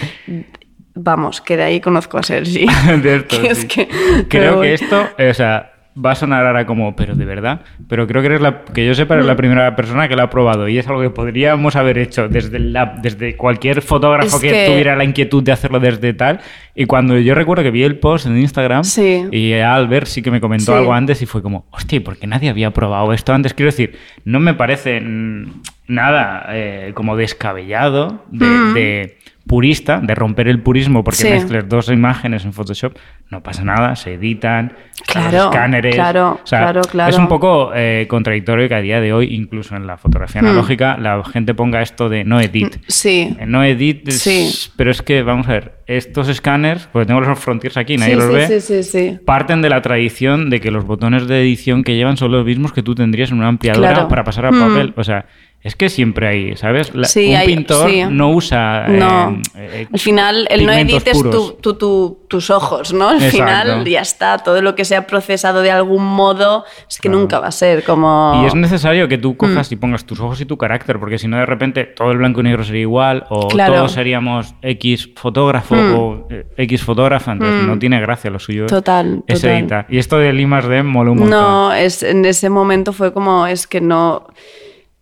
Vamos, 0.99 1.43
que 1.43 1.59
de 1.59 1.63
ahí 1.63 1.81
conozco 1.83 2.17
a 2.17 2.23
Sergi. 2.23 2.67
Esto, 3.05 3.39
Que 3.43 3.49
es 3.49 3.59
sí. 3.59 3.69
que- 3.69 3.89
Creo 4.29 4.63
que 4.63 4.73
esto, 4.73 5.09
eh, 5.19 5.29
o 5.29 5.35
sea, 5.35 5.75
va 6.05 6.11
a 6.12 6.15
sonar 6.15 6.45
ahora 6.47 6.67
como, 6.67 6.95
pero 6.95 7.15
de 7.15 7.25
verdad. 7.25 7.62
Pero 7.88 8.07
creo 8.07 8.21
que 8.23 8.26
eres 8.29 8.41
la, 8.41 8.62
que 8.65 8.87
yo 8.87 8.95
sepa, 8.95 9.15
eres 9.15 9.25
Mm. 9.25 9.29
la 9.29 9.37
primera 9.37 9.76
persona 9.76 10.09
que 10.09 10.17
lo 10.17 10.23
ha 10.23 10.31
probado. 10.31 10.69
Y 10.69 10.79
es 10.79 10.87
algo 10.88 11.00
que 11.00 11.11
podríamos 11.11 11.75
haber 11.76 11.99
hecho 11.99 12.29
desde, 12.29 12.59
la, 12.59 12.99
desde 13.03 13.37
cualquier 13.37 13.81
fotógrafo 13.83 14.37
Es 14.37 14.43
que, 14.43 14.50
que- 14.50 14.67
tuviera 14.67 14.95
la 14.97 15.05
inquietud 15.05 15.43
de 15.43 15.53
hacerlo 15.53 15.81
desde 15.81 16.12
tal. 16.12 16.41
Y 16.75 16.85
cuando 16.85 17.19
yo 17.19 17.35
recuerdo 17.35 17.62
que 17.62 17.71
vi 17.71 17.83
el 17.83 17.99
post 17.99 18.26
en 18.26 18.37
Instagram, 18.38 18.85
Sí. 18.85 19.25
y 19.33 19.53
Albert 19.55 20.07
sí 20.07 20.21
que 20.23 20.31
me 20.31 20.41
comentó 20.41 20.73
Sí. 20.73 20.79
algo 20.79 20.93
antes 20.93 21.23
y 21.23 21.26
fue 21.26 21.41
como, 21.43 21.67
hostia, 21.71 22.03
¿por 22.05 22.19
qué 22.19 22.26
nadie 22.26 22.50
había 22.50 22.71
probado 22.73 23.12
esto 23.15 23.33
antes? 23.33 23.55
Quiero 23.55 23.71
decir, 23.71 23.97
no 24.25 24.38
me 24.41 24.53
parece 24.55 25.00
mm, 25.00 25.62
nada 25.88 26.47
eh, 26.50 26.91
como 26.95 27.17
descabellado 27.17 28.25
de, 28.31 28.47
Mm. 28.47 28.75
de 28.75 29.19
purista, 29.47 30.00
de 30.03 30.15
romper 30.15 30.49
el 30.49 30.61
purismo 30.61 31.05
porque 31.05 31.19
Sí. 31.23 31.29
mezcles 31.29 31.69
dos 31.69 31.88
imágenes 31.91 32.45
en 32.45 32.53
Photoshop, 32.53 32.97
no 33.31 33.43
pasa 33.43 33.62
nada, 33.65 33.95
se 33.97 34.15
editan, 34.15 34.73
están 35.00 35.23
los 35.25 35.31
Claro, 35.33 35.50
escáneres. 35.50 35.95
claro, 35.95 36.41
o 36.43 36.47
sea, 36.47 36.59
claro, 36.61 36.81
claro. 36.83 37.11
Es 37.11 37.19
un 37.19 37.29
poco 37.29 37.71
eh, 37.75 38.07
contradictorio 38.09 38.69
que 38.69 38.75
a 38.75 38.81
día 38.81 39.00
de 39.00 39.12
hoy, 39.12 39.35
incluso 39.35 39.76
en 39.76 39.87
la 39.87 39.97
fotografía 39.97 40.43
Hmm. 40.43 40.47
analógica, 40.47 40.97
la 40.99 41.23
gente 41.25 41.55
ponga 41.55 41.83
esto 41.83 42.09
de 42.09 42.25
no 42.25 42.41
edit. 42.41 42.76
Sí. 42.88 43.37
Eh, 43.38 43.47
No 43.47 43.62
edit, 43.65 44.09
es- 44.09 44.21
Sí. 44.21 44.71
pero 44.76 44.91
es 44.91 45.03
que, 45.03 45.23
vamos 45.23 45.49
a 45.49 45.53
ver, 45.53 45.73
estos 45.87 46.29
escáneres, 46.29 46.88
porque 46.93 47.07
tengo 47.07 47.21
los 47.21 47.38
frontiers 47.38 47.76
aquí, 47.76 47.97
nadie 47.97 48.15
sí, 48.15 48.21
los 48.21 48.93
ve, 48.93 49.21
parten 49.25 49.62
de 49.62 49.71
la 49.71 49.81
tradición 49.83 50.50
de 50.50 50.61
que 50.61 50.71
los 50.73 50.85
botones 50.85 51.29
de 51.29 51.41
edición 51.41 51.85
que 51.85 51.95
llevan 51.95 52.17
son 52.17 52.33
los 52.33 52.45
mismos 52.45 52.73
que 52.73 52.83
tú 52.83 52.95
tendrías 52.95 53.31
en 53.31 53.38
una 53.38 53.49
ampliadora 53.49 53.93
Claro. 53.93 54.09
para 54.09 54.25
pasar 54.25 54.47
a 54.47 54.50
Mm. 54.50 54.59
papel. 54.61 54.95
O 54.97 55.05
sea, 55.05 55.26
es 55.67 55.75
que 55.77 55.89
siempre 55.89 56.29
hay, 56.29 56.57
¿sabes? 56.57 56.95
La- 56.95 57.09
Sí, 57.09 57.31
un 57.31 57.37
hay- 57.37 57.47
pintor 57.47 57.91
sí. 57.91 58.03
no 58.09 58.31
usa. 58.31 58.87
No. 58.89 59.41
eh, 59.57 59.83
eh, 59.83 59.89
Al 59.93 59.99
final, 59.99 60.47
el 60.51 60.65
no 60.65 60.73
edites 60.73 61.21
tu- 61.21 61.57
tu- 61.61 61.75
tu- 61.75 62.19
tus 62.29 62.51
ojos, 62.51 62.93
¿no? 62.93 63.09
Al 63.09 63.17
Exacto. 63.17 63.37
final 63.37 63.85
ya 63.85 64.01
está. 64.01 64.39
Todo 64.39 64.63
lo 64.63 64.75
que 64.75 64.85
sea 64.85 65.07
procesado 65.07 65.63
de 65.63 65.71
algún 65.71 66.05
modo 66.05 66.65
es 66.89 66.99
que 67.01 67.09
Claro. 67.09 67.19
nunca 67.21 67.41
va 67.41 67.49
a 67.49 67.53
ser 67.53 67.83
como. 67.85 68.41
Y 68.43 68.47
es 68.47 68.55
necesario 68.55 69.09
que 69.09 69.19
tú 69.19 69.33
Mm. 69.33 69.37
cojas 69.37 69.73
y 69.73 69.77
pongas 69.77 70.05
tus 70.07 70.21
ojos 70.21 70.41
y 70.41 70.47
tu 70.47 70.57
carácter, 70.57 70.99
porque 71.01 71.19
si 71.19 71.27
no, 71.29 71.37
de 71.37 71.47
repente 71.47 71.85
todo 71.85 72.13
el 72.13 72.19
blanco 72.19 72.41
y 72.41 72.45
negro 72.45 72.63
sería 72.65 72.83
igual, 72.83 73.25
o 73.29 73.49
Claro. 73.49 73.75
todos 73.75 73.93
seríamos 73.93 74.55
X 74.63 75.11
fotógrafo 75.17 75.75
Mm. 75.75 75.95
o 75.95 76.27
eh, 76.31 76.47
X 76.59 76.83
fotógrafa, 76.85 77.33
entonces 77.33 77.63
Mm. 77.63 77.67
no 77.67 77.79
tiene 77.79 78.01
gracia 78.01 78.31
lo 78.31 78.39
suyo. 78.39 78.67
Total, 78.67 79.25
Es 79.27 79.41
total. 79.41 79.57
editar. 79.59 79.87
Y 79.89 79.99
esto 79.99 80.19
del 80.19 80.39
I 80.39 80.47
más 80.47 80.67
D 80.69 80.83
mola 80.83 81.11
un 81.11 81.19
montón. 81.19 81.41
No, 81.41 81.73
es, 81.73 82.03
en 82.03 82.25
ese 82.25 82.51
momento 82.51 82.93
fue 82.93 83.13
como, 83.13 83.47
es 83.47 83.67
que 83.67 83.81
no. 83.81 84.27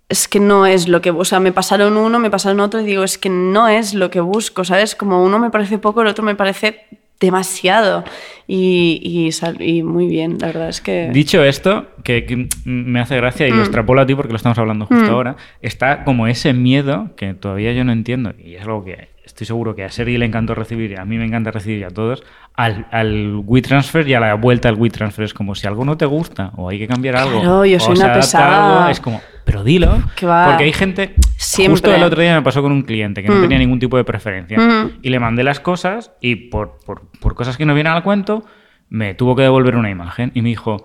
Es 0.08 0.28
que 0.28 0.38
no 0.40 0.66
es 0.66 0.87
lo 0.88 1.00
que. 1.00 1.11
O 1.11 1.25
sea, 1.25 1.40
me 1.40 1.52
pasaron 1.52 1.96
uno, 1.96 2.18
me 2.18 2.30
pasaron 2.30 2.61
otro 2.61 2.80
y 2.80 2.84
digo, 2.84 3.04
es 3.04 3.16
que 3.18 3.28
no 3.30 3.68
es 3.68 3.94
lo 3.94 4.11
que 4.11 4.20
busco, 4.20 4.64
¿sabes? 4.64 4.94
Como 4.94 5.25
uno 5.25 5.38
me 5.38 5.50
parece 5.50 5.78
poco, 5.78 6.02
el 6.02 6.08
otro 6.08 6.25
me 6.25 6.34
parece 6.34 6.80
demasiado. 7.20 8.04
Y, 8.46 9.00
y, 9.02 9.32
sal- 9.32 9.61
y 9.62 9.82
muy 9.82 10.06
bien, 10.06 10.37
la 10.40 10.49
verdad 10.49 10.68
es 10.68 10.80
que. 10.82 11.08
Dicho 11.12 11.42
esto, 11.42 11.87
que, 12.02 12.26
que 12.26 12.49
me 12.66 13.00
hace 13.00 13.16
gracia 13.16 13.49
y 13.49 13.52
Mm. 13.52 13.56
lo 13.56 13.62
extrapolo 13.62 14.00
a 14.02 14.06
ti 14.06 14.14
porque 14.14 14.32
lo 14.32 14.37
estamos 14.37 14.58
hablando 14.58 14.84
justo 14.87 15.11
ahora, 15.11 15.37
está 15.62 16.04
como 16.04 16.26
ese 16.26 16.52
miedo 16.52 17.11
que 17.16 17.32
todavía 17.34 17.73
yo 17.73 17.84
no 17.84 17.92
entiendo 17.92 18.34
y 18.38 18.56
es 18.56 18.62
algo 18.62 18.84
que 18.84 19.08
estoy 19.25 19.46
seguro 19.46 19.75
que 19.75 19.84
a 19.84 19.90
Sergi 19.90 20.18
le 20.18 20.26
encantó 20.26 20.54
recibir, 20.54 20.90
y 20.92 20.96
a 20.96 21.04
mí 21.06 21.16
me 21.16 21.25
encanta 21.25 21.50
recibir 21.50 21.78
y 21.78 21.84
a 21.84 21.88
todos, 21.90 22.23
al, 22.52 22.87
al 22.90 23.40
WeTransfer 23.46 24.06
y 24.06 24.12
a 24.14 24.20
la 24.20 24.34
vuelta 24.34 24.68
al 24.68 24.75
WeTransfer. 24.75 25.25
Es 25.25 25.32
como 25.34 25.54
si 25.54 25.66
algo 25.66 25.84
no 25.87 25.96
te 25.96 26.04
gusta 26.04 26.52
o 26.56 26.68
hay 26.68 26.78
que 26.78 26.87
cambiar 26.87 27.16
algo. 27.16 27.40
Claro, 27.40 27.64
yo 27.64 27.80
soy 27.80 27.96
o 27.96 28.00
una 28.04 28.12
pesada. 28.12 28.76
algo, 28.80 28.90
es 28.90 29.00
como, 29.00 29.20
pero 29.44 29.62
dilo. 29.64 30.02
Que 30.16 30.26
va. 30.26 30.46
Porque 30.46 30.64
hay 30.64 30.72
gente. 30.72 31.14
Siempre. 31.36 31.72
Justo 31.72 31.94
el 31.94 32.02
otro 32.02 32.20
día 32.22 32.34
me 32.34 32.42
pasó 32.42 32.62
con 32.62 32.72
un 32.72 32.82
cliente 32.82 33.22
que 33.22 33.28
no 33.28 33.36
Mm. 33.36 33.40
tenía 33.42 33.58
ningún 33.58 33.78
tipo 33.78 33.96
de 33.96 34.04
preferencia. 34.04 34.58
Mm. 34.58 34.98
Y 35.02 35.10
le 35.10 35.18
mandé 35.20 35.44
las 35.44 35.60
cosas 35.60 36.12
y 36.20 36.36
por, 36.36 36.78
por, 36.86 37.02
por 37.20 37.34
cosas 37.34 37.56
que 37.56 37.64
no 37.66 37.74
vienen 37.74 37.92
al 37.92 38.02
cuento, 38.02 38.44
me 38.88 39.14
tuvo 39.14 39.36
que 39.36 39.42
devolver 39.42 39.76
una 39.76 39.90
imagen. 39.90 40.30
Y 40.34 40.42
me 40.42 40.48
dijo: 40.48 40.84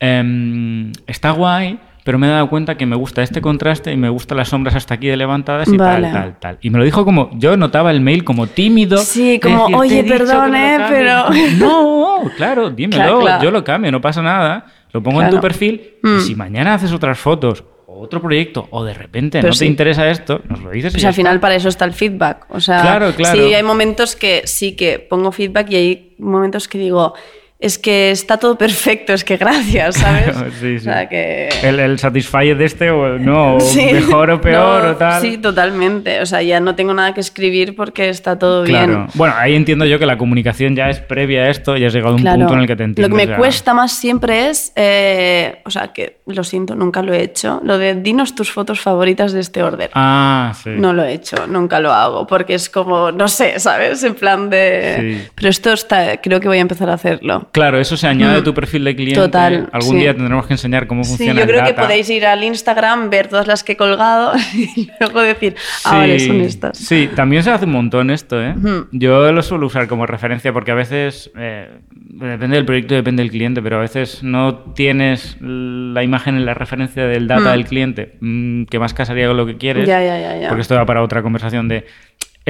"Em, 0.00 0.92
Está 1.06 1.30
guay, 1.32 1.78
pero 2.04 2.18
me 2.18 2.26
he 2.26 2.30
dado 2.30 2.48
cuenta 2.48 2.76
que 2.76 2.86
me 2.86 2.96
gusta 2.96 3.22
este 3.22 3.40
contraste 3.40 3.92
y 3.92 3.96
me 3.96 4.08
gustan 4.08 4.38
las 4.38 4.48
sombras 4.48 4.74
hasta 4.74 4.94
aquí 4.94 5.06
de 5.08 5.16
levantadas 5.16 5.68
y 5.68 5.76
Vale. 5.76 6.08
tal, 6.10 6.12
tal, 6.22 6.38
tal. 6.40 6.58
Y 6.62 6.70
me 6.70 6.78
lo 6.78 6.84
dijo 6.84 7.04
como. 7.04 7.30
Yo 7.34 7.56
notaba 7.56 7.90
el 7.90 8.00
mail 8.00 8.24
como 8.24 8.46
tímido. 8.46 8.98
Sí, 8.98 9.38
como, 9.40 9.68
decir, 9.68 9.68
"Te 9.68 9.74
he 9.74 9.78
"Oye, 9.78 10.04
perdón, 10.04 10.56
eh, 10.56 10.76
cambies". 10.78 10.90
pero- 10.90 11.24
No, 11.58 12.30
claro, 12.36 12.70
dímelo. 12.70 13.02
Claro, 13.02 13.20
claro. 13.20 13.44
Yo 13.44 13.50
lo 13.50 13.62
cambio, 13.64 13.92
no 13.92 14.00
pasa 14.00 14.22
nada. 14.22 14.66
Lo 14.92 15.02
pongo 15.02 15.22
en 15.22 15.30
tu 15.30 15.40
perfil 15.40 15.82
Mm. 16.02 16.16
y 16.16 16.20
si 16.22 16.34
mañana 16.34 16.74
haces 16.74 16.92
otras 16.92 17.16
fotos 17.18 17.62
otro 17.98 18.20
proyecto 18.22 18.66
o 18.70 18.84
de 18.84 18.94
repente 18.94 19.38
Pero 19.38 19.48
no 19.48 19.54
sí. 19.54 19.60
te 19.60 19.66
interesa 19.66 20.10
esto, 20.10 20.40
nos 20.48 20.60
lo 20.62 20.70
dices. 20.70 20.92
y 20.92 20.94
Pues 20.94 21.02
ya 21.02 21.08
al 21.08 21.14
final 21.14 21.40
para 21.40 21.54
eso 21.54 21.68
está 21.68 21.84
el 21.84 21.92
feedback. 21.92 22.46
O 22.50 22.60
sea, 22.60 22.80
Claro, 22.82 23.12
claro. 23.14 23.38
sí 23.38 23.54
hay 23.54 23.62
momentos 23.62 24.16
que 24.16 24.42
sí 24.46 24.76
que 24.76 24.98
pongo 24.98 25.32
feedback 25.32 25.70
y 25.70 25.76
hay 25.76 26.14
momentos 26.18 26.68
que 26.68 26.78
digo, 26.78 27.14
es 27.60 27.78
que 27.78 28.10
está 28.10 28.38
todo 28.38 28.56
perfecto, 28.56 29.12
es 29.12 29.22
que 29.24 29.36
gracias, 29.36 29.96
¿sabes? 29.96 30.34
Sí, 30.60 30.66
sí. 30.70 30.76
O 30.76 30.80
sea, 30.80 31.08
que... 31.08 31.48
El, 31.62 31.78
el 31.78 31.98
Satisfyer 31.98 32.56
de 32.56 32.64
este 32.64 32.90
o 32.90 33.18
no, 33.18 33.56
o 33.56 33.60
Sí. 33.70 33.86
mejor 33.92 34.30
o 34.30 34.40
peor 34.40 34.84
No, 34.84 34.90
o 34.92 34.96
tal. 34.96 35.20
Sí, 35.20 35.36
totalmente. 35.38 36.20
O 36.20 36.26
sea, 36.26 36.42
ya 36.42 36.58
no 36.60 36.74
tengo 36.74 36.94
nada 36.94 37.12
que 37.14 37.20
escribir 37.20 37.76
porque 37.76 38.08
está 38.08 38.38
todo 38.38 38.64
Claro. 38.64 38.86
bien. 38.86 39.06
Bueno, 39.14 39.34
ahí 39.36 39.54
entiendo 39.54 39.84
yo 39.84 39.98
que 39.98 40.06
la 40.06 40.16
comunicación 40.18 40.74
ya 40.74 40.88
es 40.90 41.00
previa 41.00 41.42
a 41.42 41.50
esto 41.50 41.76
y 41.76 41.84
has 41.84 41.92
llegado 41.92 42.12
a 42.12 42.16
un 42.16 42.22
Claro. 42.22 42.38
punto 42.38 42.54
en 42.54 42.60
el 42.60 42.66
que 42.66 42.76
te 42.76 42.84
entiendes. 42.84 43.10
Lo 43.10 43.16
que 43.16 43.26
me 43.26 43.30
ya. 43.30 43.36
cuesta 43.36 43.74
más 43.74 43.92
siempre 43.92 44.48
es, 44.48 44.72
eh, 44.76 45.60
o 45.64 45.70
sea, 45.70 45.88
que 45.92 46.20
lo 46.26 46.44
siento, 46.44 46.74
nunca 46.74 47.02
lo 47.02 47.12
he 47.12 47.22
hecho, 47.22 47.60
lo 47.62 47.76
de 47.78 47.94
dinos 47.94 48.34
tus 48.34 48.50
fotos 48.50 48.80
favoritas 48.80 49.32
de 49.32 49.40
este 49.40 49.62
orden. 49.62 49.90
Ah, 49.94 50.52
sí. 50.62 50.70
No 50.76 50.92
lo 50.92 51.04
he 51.04 51.12
hecho, 51.12 51.46
nunca 51.46 51.78
lo 51.80 51.92
hago, 51.92 52.26
porque 52.26 52.54
es 52.54 52.70
como, 52.70 53.12
no 53.12 53.28
sé, 53.28 53.58
¿sabes? 53.60 54.02
En 54.04 54.14
plan 54.14 54.48
de... 54.48 54.96
Sí. 55.22 55.28
Pero 55.34 55.48
esto 55.50 55.72
está, 55.72 56.16
creo 56.22 56.40
que 56.40 56.48
voy 56.48 56.58
a 56.58 56.62
empezar 56.62 56.88
a 56.88 56.94
hacerlo. 56.94 57.48
Claro, 57.52 57.80
eso 57.80 57.96
se 57.96 58.06
añade 58.06 58.38
a 58.38 58.44
tu 58.44 58.54
perfil 58.54 58.84
de 58.84 58.94
cliente. 58.94 59.20
Mm. 59.20 59.24
Total, 59.24 59.68
Algún 59.72 59.92
sí. 59.94 59.98
día 60.00 60.14
tendremos 60.14 60.46
que 60.46 60.54
enseñar 60.54 60.86
cómo 60.86 61.02
Sí, 61.02 61.10
funciona 61.10 61.32
yo 61.34 61.40
el 61.42 61.48
creo 61.48 61.64
que 61.64 61.74
podéis 61.74 62.08
ir 62.10 62.24
al 62.26 62.44
Instagram, 62.44 63.10
ver 63.10 63.26
todas 63.28 63.46
las 63.46 63.64
que 63.64 63.72
he 63.72 63.76
colgado 63.76 64.32
y 64.54 64.88
luego 65.00 65.20
decir, 65.20 65.56
ah, 65.84 65.90
Sí, 65.90 65.96
vale, 65.96 66.20
son 66.20 66.40
estas. 66.42 66.78
Sí, 66.78 67.08
también 67.14 67.42
se 67.42 67.50
hace 67.50 67.64
un 67.64 67.72
montón 67.72 68.10
esto, 68.10 68.40
¿eh? 68.42 68.54
Yo 68.92 69.32
lo 69.32 69.42
suelo 69.42 69.66
usar 69.66 69.88
como 69.88 70.06
referencia 70.06 70.52
porque 70.52 70.70
a 70.70 70.74
veces, 70.74 71.30
eh, 71.36 71.68
depende 71.90 72.56
del 72.56 72.64
proyecto, 72.64 72.94
depende 72.94 73.22
del 73.22 73.30
cliente, 73.30 73.60
pero 73.62 73.78
a 73.78 73.80
veces 73.80 74.22
no 74.22 74.56
tienes 74.74 75.36
la 75.40 76.02
imagen 76.04 76.36
en 76.36 76.46
la 76.46 76.54
referencia 76.54 77.04
del 77.06 77.26
data 77.26 77.40
Mm. 77.50 77.52
del 77.52 77.64
cliente 77.64 78.16
mm, 78.20 78.64
que 78.64 78.78
más 78.78 78.94
casaría 78.94 79.26
con 79.26 79.36
lo 79.36 79.46
que 79.46 79.56
quieres. 79.56 79.88
Ya, 79.88 80.00
ya, 80.02 80.18
ya, 80.20 80.36
ya. 80.36 80.48
Porque 80.48 80.62
esto 80.62 80.74
va 80.76 80.86
para 80.86 81.02
otra 81.02 81.22
conversación 81.22 81.68
de, 81.68 81.86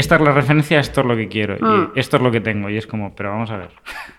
esta 0.00 0.16
es 0.16 0.20
la 0.20 0.32
referencia, 0.32 0.80
esto 0.80 1.00
es 1.02 1.06
lo 1.06 1.16
que 1.16 1.28
quiero 1.28 1.56
Mm. 1.60 1.92
y 1.94 2.00
esto 2.00 2.16
es 2.16 2.22
lo 2.22 2.30
que 2.30 2.40
tengo. 2.40 2.68
Y 2.68 2.76
es 2.76 2.86
como, 2.86 3.14
pero 3.14 3.30
vamos 3.30 3.50
a 3.50 3.56
ver. 3.58 3.68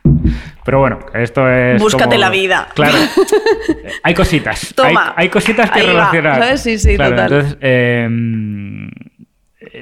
Pero 0.64 0.78
bueno, 0.78 1.00
esto 1.16 1.50
es... 1.50 1.82
Búscate 1.82 2.06
como- 2.06 2.20
la 2.20 2.30
vida. 2.30 2.68
Claro. 2.76 2.96
Hay 4.04 4.14
cositas. 4.14 4.74
Toma. 4.76 5.14
Hay, 5.18 5.24
hay 5.26 5.30
cositas 5.30 5.72
que 5.72 5.80
Ahí 5.80 5.86
va, 5.88 5.92
relacionar. 6.12 6.36
¿sabes? 6.40 6.62
Sí, 6.62 6.78
sí, 6.78 6.96
Claro, 6.96 7.12
total. 7.16 7.32
Entonces, 7.34 7.58
eh, 7.62 8.08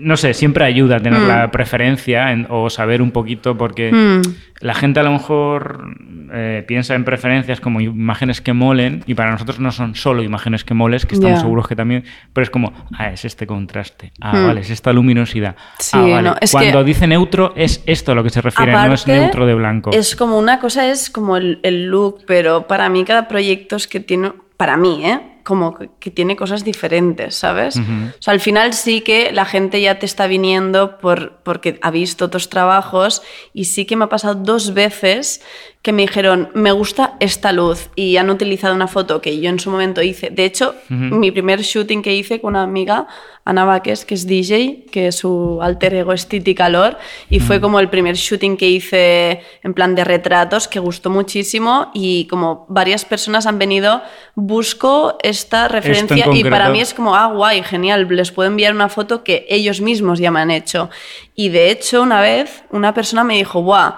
no 0.01 0.17
sé, 0.17 0.33
siempre 0.33 0.65
ayuda 0.65 0.97
a 0.97 0.99
tener 0.99 1.19
Mm. 1.21 1.27
la 1.27 1.51
preferencia 1.51 2.31
en- 2.31 2.45
o 2.49 2.69
saber 2.69 3.01
un 3.01 3.11
poquito 3.11 3.57
porque 3.57 3.91
Mm. 3.91 4.21
la 4.61 4.73
gente 4.73 4.99
a 4.99 5.03
lo 5.03 5.11
mejor 5.11 5.95
eh, 6.31 6.63
piensa 6.67 6.93
en 6.93 7.03
preferencias 7.05 7.59
como 7.59 7.81
imágenes 7.81 8.39
que 8.39 8.53
molen 8.53 9.03
y 9.07 9.15
para 9.15 9.31
nosotros 9.31 9.59
no 9.59 9.71
son 9.71 9.95
solo 9.95 10.21
imágenes 10.21 10.63
que 10.63 10.75
moles, 10.75 11.07
que 11.07 11.15
estamos 11.15 11.39
seguros 11.39 11.67
que 11.67 11.75
también, 11.75 12.03
pero 12.33 12.43
es 12.43 12.51
como, 12.51 12.71
ah, 12.95 13.09
es 13.11 13.25
este 13.25 13.47
contraste, 13.47 14.11
ah, 14.21 14.35
Mm. 14.35 14.45
vale, 14.47 14.61
es 14.61 14.69
esta 14.69 14.93
luminosidad. 14.93 15.55
Sí, 15.79 15.97
ah, 15.97 16.01
vale. 16.01 16.21
no, 16.29 16.35
es 16.39 16.51
Cuando 16.51 16.79
que- 16.79 16.85
dice 16.85 17.07
neutro 17.07 17.53
es 17.55 17.81
esto 17.87 18.11
a 18.11 18.15
lo 18.15 18.23
que 18.23 18.29
se 18.29 18.41
refiere, 18.41 18.71
no 18.73 18.93
es 18.93 19.07
neutro 19.07 19.47
de 19.47 19.55
blanco. 19.55 19.89
Es 19.91 20.15
como 20.15 20.37
una 20.37 20.59
cosa, 20.59 20.87
es 20.91 21.09
como 21.09 21.35
el, 21.37 21.59
el 21.63 21.87
look, 21.87 22.19
pero 22.27 22.67
para 22.67 22.89
mí 22.89 23.03
cada 23.05 23.27
proyecto 23.27 23.75
es 23.77 23.87
que 23.87 23.99
tiene, 23.99 24.31
para 24.55 24.77
mí, 24.77 25.01
¿eh? 25.05 25.19
Como 25.49 25.75
que, 25.75 26.11
tiene 26.11 26.35
cosas 26.35 26.63
diferentes, 26.63 27.33
¿sabes? 27.33 27.75
O 27.75 28.21
sea, 28.21 28.35
al 28.35 28.39
final 28.39 28.75
sí 28.75 29.01
que 29.01 29.31
la 29.31 29.45
gente 29.45 29.81
ya 29.81 29.97
te 29.97 30.05
está 30.05 30.27
viniendo 30.27 30.99
por, 30.99 31.39
porque 31.41 31.79
ha 31.81 31.89
visto 31.89 32.25
otros 32.25 32.49
trabajos 32.49 33.23
y 33.51 33.65
sí 33.65 33.85
que 33.85 33.95
me 33.95 34.05
ha 34.05 34.09
pasado 34.09 34.35
dos 34.35 34.75
veces 34.75 35.41
que 35.81 35.93
me 35.93 36.01
dijeron, 36.01 36.49
me 36.55 36.73
gusta 36.73 37.15
esta 37.21 37.53
luz 37.53 37.89
y 37.95 38.17
han 38.17 38.29
utilizado 38.29 38.75
una 38.75 38.87
foto 38.87 39.21
que 39.21 39.39
yo 39.39 39.49
en 39.49 39.59
su 39.59 39.71
momento 39.71 40.01
hice. 40.01 40.29
De 40.29 40.43
hecho, 40.43 40.75
mi 40.89 41.31
primer 41.31 41.61
shooting 41.61 42.01
que 42.01 42.13
hice 42.13 42.41
con 42.41 42.49
una 42.49 42.63
amiga, 42.63 43.07
Ana 43.45 43.63
Vaques, 43.63 44.03
que 44.03 44.13
es 44.13 44.27
DJ, 44.27 44.87
que 44.91 45.13
su 45.13 45.59
alter 45.61 45.93
ego 45.93 46.11
es 46.11 46.27
Titi 46.27 46.53
Calor, 46.53 46.97
y 47.29 47.39
fue 47.39 47.61
como 47.61 47.79
el 47.79 47.89
primer 47.89 48.15
shooting 48.15 48.57
que 48.57 48.67
hice 48.67 49.41
en 49.63 49.73
plan 49.73 49.95
de 49.95 50.03
retratos, 50.03 50.67
que 50.67 50.79
gustó 50.79 51.09
muchísimo 51.09 51.91
y 51.93 52.27
como 52.27 52.65
varias 52.67 53.05
personas 53.05 53.45
han 53.45 53.57
venido, 53.57 54.01
busco 54.35 55.17
esta 55.23 55.69
referencia 55.69 56.27
y 56.33 56.43
para 56.43 56.67
mí 56.69 56.81
es 56.81 56.93
como, 56.93 57.15
ah, 57.15 57.27
guay, 57.27 57.63
genial, 57.63 58.05
les 58.09 58.31
puedo 58.31 58.49
enviar 58.49 58.75
una 58.75 58.89
foto 58.89 59.23
que 59.23 59.45
ellos 59.47 59.79
mismos 59.79 60.19
ya 60.19 60.29
me 60.29 60.41
han 60.41 60.51
hecho. 60.51 60.89
Y 61.35 61.47
de 61.47 61.71
hecho, 61.71 62.01
una 62.01 62.19
vez, 62.19 62.63
una 62.69 62.93
persona 62.93 63.23
me 63.23 63.35
dijo, 63.35 63.61
guau, 63.61 63.93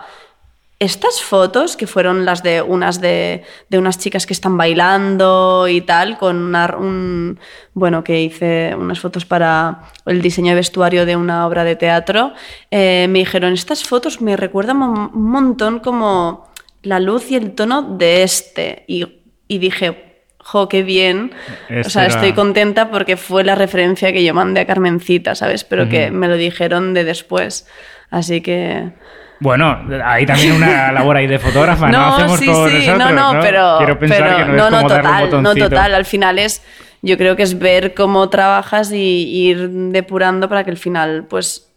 estas 0.83 1.21
fotos, 1.21 1.77
que 1.77 1.85
fueron 1.85 2.25
las 2.25 2.41
de 2.41 2.61
unas 2.63 2.99
de, 2.99 3.43
de 3.69 3.77
unas 3.77 3.99
chicas 3.99 4.25
que 4.25 4.33
están 4.33 4.57
bailando 4.57 5.67
y 5.67 5.81
tal, 5.81 6.17
con 6.17 6.37
una, 6.37 6.75
un, 6.77 7.39
bueno, 7.73 8.03
que 8.03 8.21
hice 8.21 8.73
unas 8.75 8.99
fotos 8.99 9.25
para 9.25 9.83
el 10.07 10.21
diseño 10.23 10.49
de 10.49 10.55
vestuario 10.55 11.05
de 11.05 11.15
una 11.15 11.45
obra 11.45 11.63
de 11.63 11.75
teatro, 11.75 12.33
eh, 12.71 13.05
me 13.09 13.19
dijeron, 13.19 13.53
estas 13.53 13.83
fotos 13.83 14.21
me 14.21 14.35
recuerdan 14.35 14.81
un 14.81 15.11
montón 15.29 15.79
como 15.79 16.51
la 16.81 16.99
luz 16.99 17.29
y 17.29 17.35
el 17.35 17.51
tono 17.53 17.83
de 17.83 18.23
este. 18.23 18.83
Y, 18.87 19.21
y 19.47 19.59
dije, 19.59 20.23
jo, 20.39 20.67
qué 20.67 20.81
bien. 20.81 21.31
o 21.69 21.73
Este 21.73 21.91
sea, 21.91 22.05
era- 22.05 22.15
estoy 22.15 22.33
contenta 22.33 22.89
porque 22.89 23.17
fue 23.17 23.43
la 23.43 23.53
referencia 23.53 24.11
que 24.11 24.23
yo 24.23 24.33
mandé 24.33 24.61
a 24.61 24.65
Carmencita, 24.65 25.35
¿sabes? 25.35 25.63
Pero 25.63 25.87
que 25.89 26.07
Ujú. 26.07 26.15
me 26.15 26.27
lo 26.27 26.37
dijeron 26.37 26.95
de 26.95 27.03
después. 27.03 27.67
Así 28.09 28.41
que... 28.41 28.91
Bueno, 29.41 29.79
hay 30.05 30.25
también 30.25 30.53
una 30.53 30.91
labor 30.93 31.17
ahí 31.17 31.25
de 31.27 31.39
fotógrafa, 31.39 31.89
no, 31.89 32.15
hacemos 32.15 32.39
sí, 32.39 32.45
todos 32.45 32.69
sí, 32.69 32.77
nosotros, 32.87 33.11
no, 33.13 33.33
no, 33.33 33.41
pero, 33.41 33.75
Quiero 33.79 33.99
pensar 33.99 34.23
pero- 34.23 34.37
que 34.37 34.43
no, 34.45 34.53
no, 34.55 34.65
es 34.65 34.71
no, 34.71 34.77
como 34.77 34.89
darle 34.89 35.23
un 35.23 35.29
total, 35.29 35.43
no 35.43 35.55
total. 35.55 35.95
Al 35.95 36.05
final 36.05 36.37
es, 36.37 36.63
yo 37.01 37.17
creo 37.17 37.35
que 37.35 37.41
es 37.43 37.57
ver 37.57 37.95
cómo 37.95 38.29
trabajas 38.29 38.91
y 38.91 38.97
ir 39.49 39.67
depurando 39.69 40.47
para 40.47 40.63
que 40.63 40.69
al 40.69 40.77
final, 40.77 41.25
pues, 41.27 41.70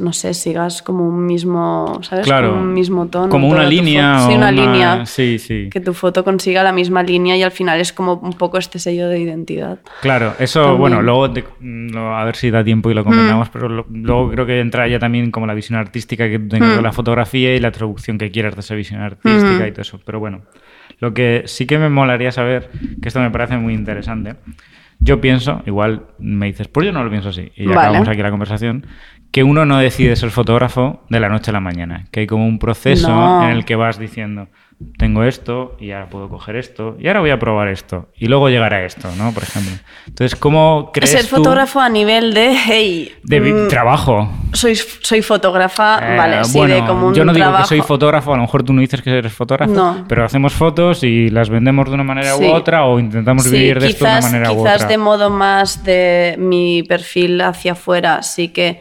no 0.00 0.12
sé, 0.12 0.34
sigas 0.34 0.82
como 0.82 1.06
un 1.08 1.26
mismo, 1.26 2.00
¿sabes? 2.02 2.26
Claro. 2.26 2.50
Como 2.50 2.62
un 2.62 2.72
mismo 2.74 3.06
tono. 3.06 3.28
Como 3.28 3.48
una 3.48 3.64
línea. 3.64 4.18
Sí, 4.20 4.34
una, 4.34 4.48
una- 4.48 4.50
línea. 4.50 5.06
sí, 5.06 5.38
sí. 5.38 5.68
Que 5.70 5.80
tu 5.80 5.94
foto 5.94 6.24
consiga 6.24 6.62
la 6.64 6.72
misma 6.72 7.02
línea 7.04 7.36
y 7.36 7.42
al 7.42 7.52
final 7.52 7.80
es 7.80 7.92
como 7.92 8.14
un 8.14 8.32
poco 8.32 8.58
este 8.58 8.78
sello 8.80 9.08
de 9.08 9.20
identidad. 9.20 9.78
Claro, 10.02 10.34
eso, 10.40 10.60
También. 10.60 10.80
bueno, 10.80 11.02
luego 11.02 11.32
no, 11.60 12.16
a 12.16 12.24
ver 12.24 12.34
si 12.36 12.50
da 12.50 12.64
tiempo 12.64 12.90
y 12.90 12.94
lo 12.94 13.04
comentamos, 13.04 13.48
pero 13.50 13.68
lo- 13.68 13.86
luego 13.90 14.30
creo 14.30 14.46
que 14.46 14.58
entra 14.60 14.88
ya 14.88 14.98
también 14.98 15.30
como 15.30 15.46
la 15.46 15.54
visión 15.54 15.78
artística 15.78 16.28
que 16.28 16.38
Mm. 16.40 16.48
de 16.48 16.82
la 16.82 16.92
fotografía 16.92 17.54
y 17.54 17.60
la 17.60 17.70
traducción 17.70 18.18
que 18.18 18.30
quieras 18.32 18.54
de 18.56 18.60
esa 18.60 18.74
visión 18.74 19.00
artística 19.02 19.54
Ujú. 19.56 19.64
y 19.66 19.70
todo 19.70 19.82
eso. 19.82 20.00
Pero 20.04 20.18
bueno, 20.18 20.42
lo 20.98 21.14
que 21.14 21.44
sí 21.46 21.66
que 21.66 21.78
me 21.78 21.88
molaría 21.88 22.32
saber, 22.32 22.70
que 23.00 23.08
esto 23.08 23.20
me 23.20 23.30
parece 23.30 23.56
muy 23.56 23.74
interesante, 23.74 24.34
yo 25.00 25.20
pienso, 25.20 25.62
igual 25.66 26.06
me 26.18 26.46
dices, 26.46 26.68
pues 26.68 26.86
yo 26.86 26.92
no 26.92 27.04
lo 27.04 27.10
pienso 27.10 27.28
así, 27.28 27.52
y 27.56 27.64
ya 27.64 27.70
Vale. 27.70 27.80
acabamos 27.80 28.08
aquí 28.08 28.22
la 28.22 28.30
conversación, 28.30 28.86
que 29.34 29.42
uno 29.42 29.64
no 29.66 29.78
decide 29.78 30.14
ser 30.14 30.30
fotógrafo 30.30 31.00
de 31.08 31.18
la 31.18 31.28
noche 31.28 31.50
a 31.50 31.52
la 31.54 31.58
mañana, 31.58 32.04
que 32.12 32.20
hay 32.20 32.26
como 32.28 32.46
un 32.46 32.60
proceso 32.60 33.08
No. 33.08 33.42
en 33.42 33.50
el 33.50 33.64
que 33.64 33.74
vas 33.74 33.98
diciendo, 33.98 34.46
tengo 34.96 35.24
esto 35.24 35.76
y 35.80 35.90
ahora 35.90 36.08
puedo 36.08 36.28
coger 36.28 36.54
esto 36.54 36.96
y 37.00 37.08
ahora 37.08 37.18
voy 37.18 37.30
a 37.30 37.38
probar 37.40 37.66
esto 37.66 38.10
y 38.16 38.26
luego 38.28 38.48
llegar 38.48 38.72
a 38.74 38.84
esto, 38.84 39.08
¿no? 39.18 39.32
Por 39.32 39.42
ejemplo. 39.42 39.72
Entonces, 40.06 40.36
¿cómo 40.38 40.90
crees 40.92 41.10
Ser 41.10 41.22
tú 41.24 41.34
fotógrafo 41.38 41.80
a 41.80 41.88
nivel 41.88 42.32
de, 42.32 42.54
hey, 42.64 43.12
de 43.24 43.40
mm, 43.40 43.66
trabajo? 43.68 44.30
soy, 44.52 44.76
soy 44.76 45.20
fotógrafa, 45.20 45.98
Eh, 46.14 46.16
vale, 46.16 46.44
sí, 46.44 46.56
bueno, 46.56 46.74
de 46.76 46.84
como 46.84 47.08
un 47.08 47.14
yo 47.14 47.24
no 47.24 47.32
digo 47.32 47.56
que 47.56 47.64
soy 47.64 47.80
fotógrafo, 47.80 48.34
a 48.34 48.36
lo 48.36 48.42
mejor 48.42 48.62
tú 48.62 48.72
no 48.72 48.82
dices 48.82 49.02
que 49.02 49.18
eres 49.18 49.32
fotógrafo, 49.32 49.72
No. 49.72 50.04
pero 50.08 50.24
hacemos 50.24 50.52
fotos 50.52 51.02
y 51.02 51.28
las 51.30 51.48
vendemos 51.50 51.88
de 51.88 51.94
una 51.94 52.04
manera 52.04 52.34
Sí. 52.36 52.44
u 52.44 52.52
otra 52.52 52.84
o 52.84 53.00
intentamos 53.00 53.42
Sí, 53.42 53.50
vivir 53.50 53.80
de 53.80 53.88
esto 53.88 54.04
de 54.04 54.10
una 54.12 54.18
quizás, 54.20 54.32
manera 54.32 54.52
u 54.52 54.58
quizás 54.62 54.76
otra. 54.76 54.88
de 54.88 54.98
modo 54.98 55.28
más 55.30 55.82
de 55.82 56.36
mi 56.38 56.84
perfil 56.84 57.40
hacia 57.40 57.72
afuera, 57.72 58.22
sí 58.22 58.50
que, 58.50 58.80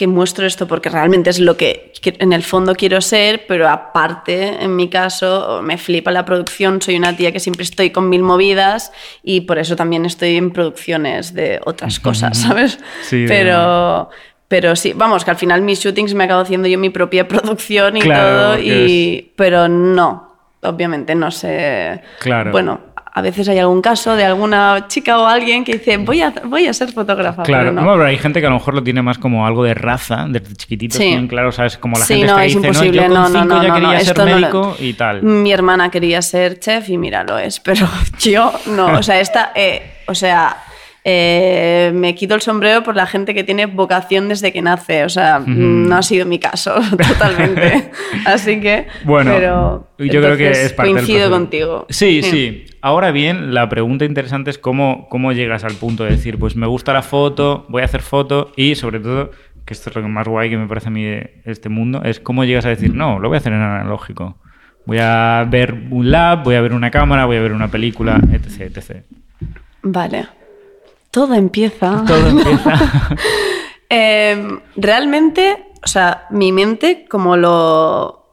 que 0.00 0.06
muestro 0.06 0.46
esto 0.46 0.66
porque 0.66 0.88
realmente 0.88 1.28
es 1.28 1.38
lo 1.38 1.58
que, 1.58 1.92
que 2.00 2.16
en 2.20 2.32
el 2.32 2.42
fondo 2.42 2.74
quiero 2.74 3.02
ser, 3.02 3.44
pero 3.46 3.68
aparte, 3.68 4.64
en 4.64 4.74
mi 4.74 4.88
caso, 4.88 5.60
me 5.62 5.76
flipa 5.76 6.10
la 6.10 6.24
producción, 6.24 6.80
soy 6.80 6.96
una 6.96 7.14
tía 7.14 7.32
que 7.32 7.38
siempre 7.38 7.64
estoy 7.64 7.90
con 7.90 8.08
mil 8.08 8.22
movidas 8.22 8.92
y 9.22 9.42
por 9.42 9.58
eso 9.58 9.76
también 9.76 10.06
estoy 10.06 10.38
en 10.38 10.52
producciones 10.52 11.34
de 11.34 11.60
otras 11.66 12.00
cosas, 12.00 12.38
¿sabes? 12.46 12.78
Sí, 13.02 13.26
pero, 13.28 14.08
Pero 14.48 14.74
sí, 14.74 14.94
vamos, 14.94 15.22
que 15.22 15.32
al 15.32 15.36
final 15.36 15.60
mis 15.60 15.80
shootings 15.80 16.14
me 16.14 16.24
acabo 16.24 16.40
haciendo 16.40 16.66
yo 16.66 16.78
mi 16.78 16.88
propia 16.88 17.28
producción 17.32 17.98
y 17.98 18.00
Claro, 18.00 18.54
todo, 18.54 18.58
y... 18.58 19.32
pero 19.36 19.68
no, 19.68 20.34
obviamente 20.62 21.14
no 21.14 21.30
sé. 21.30 22.00
Claro. 22.20 22.52
Bueno, 22.52 22.80
a 23.20 23.22
veces 23.22 23.48
hay 23.48 23.58
algún 23.58 23.80
caso 23.80 24.16
de 24.16 24.24
alguna 24.24 24.86
chica 24.88 25.18
o 25.18 25.26
alguien 25.26 25.62
que 25.64 25.74
dice, 25.74 25.96
voy 25.98 26.20
a, 26.20 26.32
voy 26.44 26.66
a 26.66 26.72
ser 26.74 26.90
fotógrafa. 26.92 27.42
Claro, 27.44 27.70
pero 27.70 27.72
no. 27.72 27.82
no. 27.82 27.92
pero 27.92 28.06
hay 28.06 28.18
gente 28.18 28.40
que 28.40 28.46
a 28.46 28.50
lo 28.50 28.56
mejor 28.56 28.74
lo 28.74 28.82
tiene 28.82 29.00
más 29.02 29.18
como 29.18 29.46
algo 29.46 29.62
de 29.64 29.74
raza, 29.74 30.26
desde 30.28 30.54
chiquitito, 30.56 30.96
Sí. 30.98 31.26
claro, 31.28 31.52
¿sabes? 31.52 31.78
Como 31.78 31.98
la 31.98 32.04
Sí, 32.04 32.14
gente 32.14 32.32
no, 32.32 32.38
es 32.40 32.54
dice, 32.54 32.66
imposible, 32.66 33.08
no, 33.08 33.08
yo 33.08 33.12
con 33.14 33.32
no, 33.32 33.40
cinco 33.40 33.54
no, 33.54 33.62
ya 33.62 33.74
quería 33.74 33.92
no, 33.92 34.00
ser 34.00 34.18
no 34.18 34.24
lo- 34.26 34.34
médico 34.36 34.76
y 34.80 34.92
tal. 34.94 35.22
Mi 35.22 35.52
hermana 35.52 35.90
quería 35.90 36.20
ser 36.22 36.58
chef 36.58 36.88
y 36.88 36.98
mira, 36.98 37.22
lo 37.24 37.38
es, 37.38 37.60
pero 37.60 37.86
yo 38.18 38.52
no. 38.66 38.98
O 38.98 39.02
sea, 39.02 39.20
esta, 39.20 39.52
eh, 39.54 39.82
o 40.06 40.14
sea, 40.14 40.56
eh, 41.04 41.92
me 41.94 42.14
quito 42.14 42.34
el 42.34 42.40
sombrero 42.40 42.82
por 42.82 42.94
la 42.94 43.06
gente 43.06 43.34
que 43.34 43.44
tiene 43.44 43.66
vocación 43.66 44.28
desde 44.28 44.52
que 44.52 44.62
nace. 44.62 45.04
O 45.04 45.08
sea, 45.08 45.42
no 45.46 45.96
ha 45.96 46.02
sido 46.02 46.26
mi 46.26 46.38
caso 46.38 46.74
totalmente. 47.08 47.90
Así 48.26 48.60
que, 48.60 48.86
Bueno, 49.04 49.32
pero, 49.34 49.88
yo 49.98 50.20
creo 50.20 50.36
que 50.36 50.50
es 50.50 50.72
parte 50.72 50.92
coincido 50.92 51.30
contigo. 51.30 51.86
Sí, 51.88 52.22
sí, 52.22 52.66
Ahora 52.82 53.10
bien, 53.10 53.52
la 53.52 53.68
pregunta 53.68 54.06
interesante 54.06 54.48
es 54.50 54.58
cómo, 54.58 55.06
cómo 55.10 55.32
llegas 55.32 55.64
al 55.64 55.74
punto 55.74 56.04
de 56.04 56.12
decir, 56.12 56.38
pues 56.38 56.56
me 56.56 56.66
gusta 56.66 56.94
la 56.94 57.02
foto, 57.02 57.66
voy 57.68 57.82
a 57.82 57.84
hacer 57.84 58.00
foto 58.00 58.52
y 58.56 58.74
sobre 58.74 59.00
todo, 59.00 59.32
que 59.66 59.74
esto 59.74 59.90
es 59.90 59.96
lo 59.96 60.02
que 60.02 60.08
más 60.08 60.26
guay 60.26 60.48
que 60.48 60.56
me 60.56 60.66
parece 60.66 60.88
a 60.88 60.90
mí 60.90 61.04
de 61.04 61.42
este 61.44 61.68
mundo, 61.68 62.00
es 62.04 62.20
cómo 62.20 62.44
llegas 62.44 62.64
a 62.64 62.70
decir, 62.70 62.94
no, 62.94 63.18
lo 63.18 63.28
voy 63.28 63.36
a 63.36 63.38
hacer 63.38 63.52
en 63.52 63.60
analógico. 63.60 64.38
Voy 64.86 64.96
a 64.98 65.46
ver 65.48 65.74
un 65.90 66.10
lab, 66.10 66.42
voy 66.42 66.54
a 66.54 66.62
ver 66.62 66.72
una 66.72 66.90
cámara, 66.90 67.26
voy 67.26 67.36
a 67.36 67.42
ver 67.42 67.52
una 67.52 67.68
película, 67.68 68.18
etc. 68.32 68.74
etc. 68.74 69.04
Vale. 69.82 70.39
Todo 71.10 71.34
empieza. 71.34 72.04
Todo 72.06 72.26
empieza. 72.26 72.74
Eh, 73.92 74.60
realmente, 74.76 75.64
o 75.82 75.88
sea, 75.88 76.28
mi 76.30 76.52
mente, 76.52 77.06
como 77.10 77.36
lo, 77.36 78.24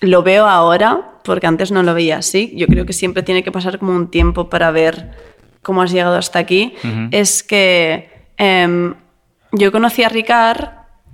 lo 0.00 0.22
veo 0.22 0.46
ahora, 0.46 1.18
porque 1.24 1.46
antes 1.46 1.70
no 1.70 1.82
lo 1.82 1.92
veía 1.92 2.16
así, 2.16 2.54
yo 2.56 2.66
creo 2.66 2.86
que 2.86 2.94
siempre 2.94 3.22
tiene 3.22 3.42
que 3.42 3.52
pasar 3.52 3.78
como 3.78 3.94
un 3.94 4.10
tiempo 4.10 4.48
para 4.48 4.70
ver 4.70 5.10
cómo 5.60 5.82
has 5.82 5.92
llegado 5.92 6.16
hasta 6.16 6.38
aquí, 6.38 6.74
es 7.10 7.42
que 7.42 8.08
em, 8.38 8.94
yo 9.52 9.70
conocí 9.70 10.02
a 10.04 10.08
Ricard 10.08 10.70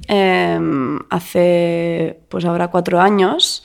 em, 0.06 1.00
hace, 1.10 2.20
pues 2.28 2.44
ahora 2.44 2.68
cuatro 2.68 3.00
años, 3.00 3.64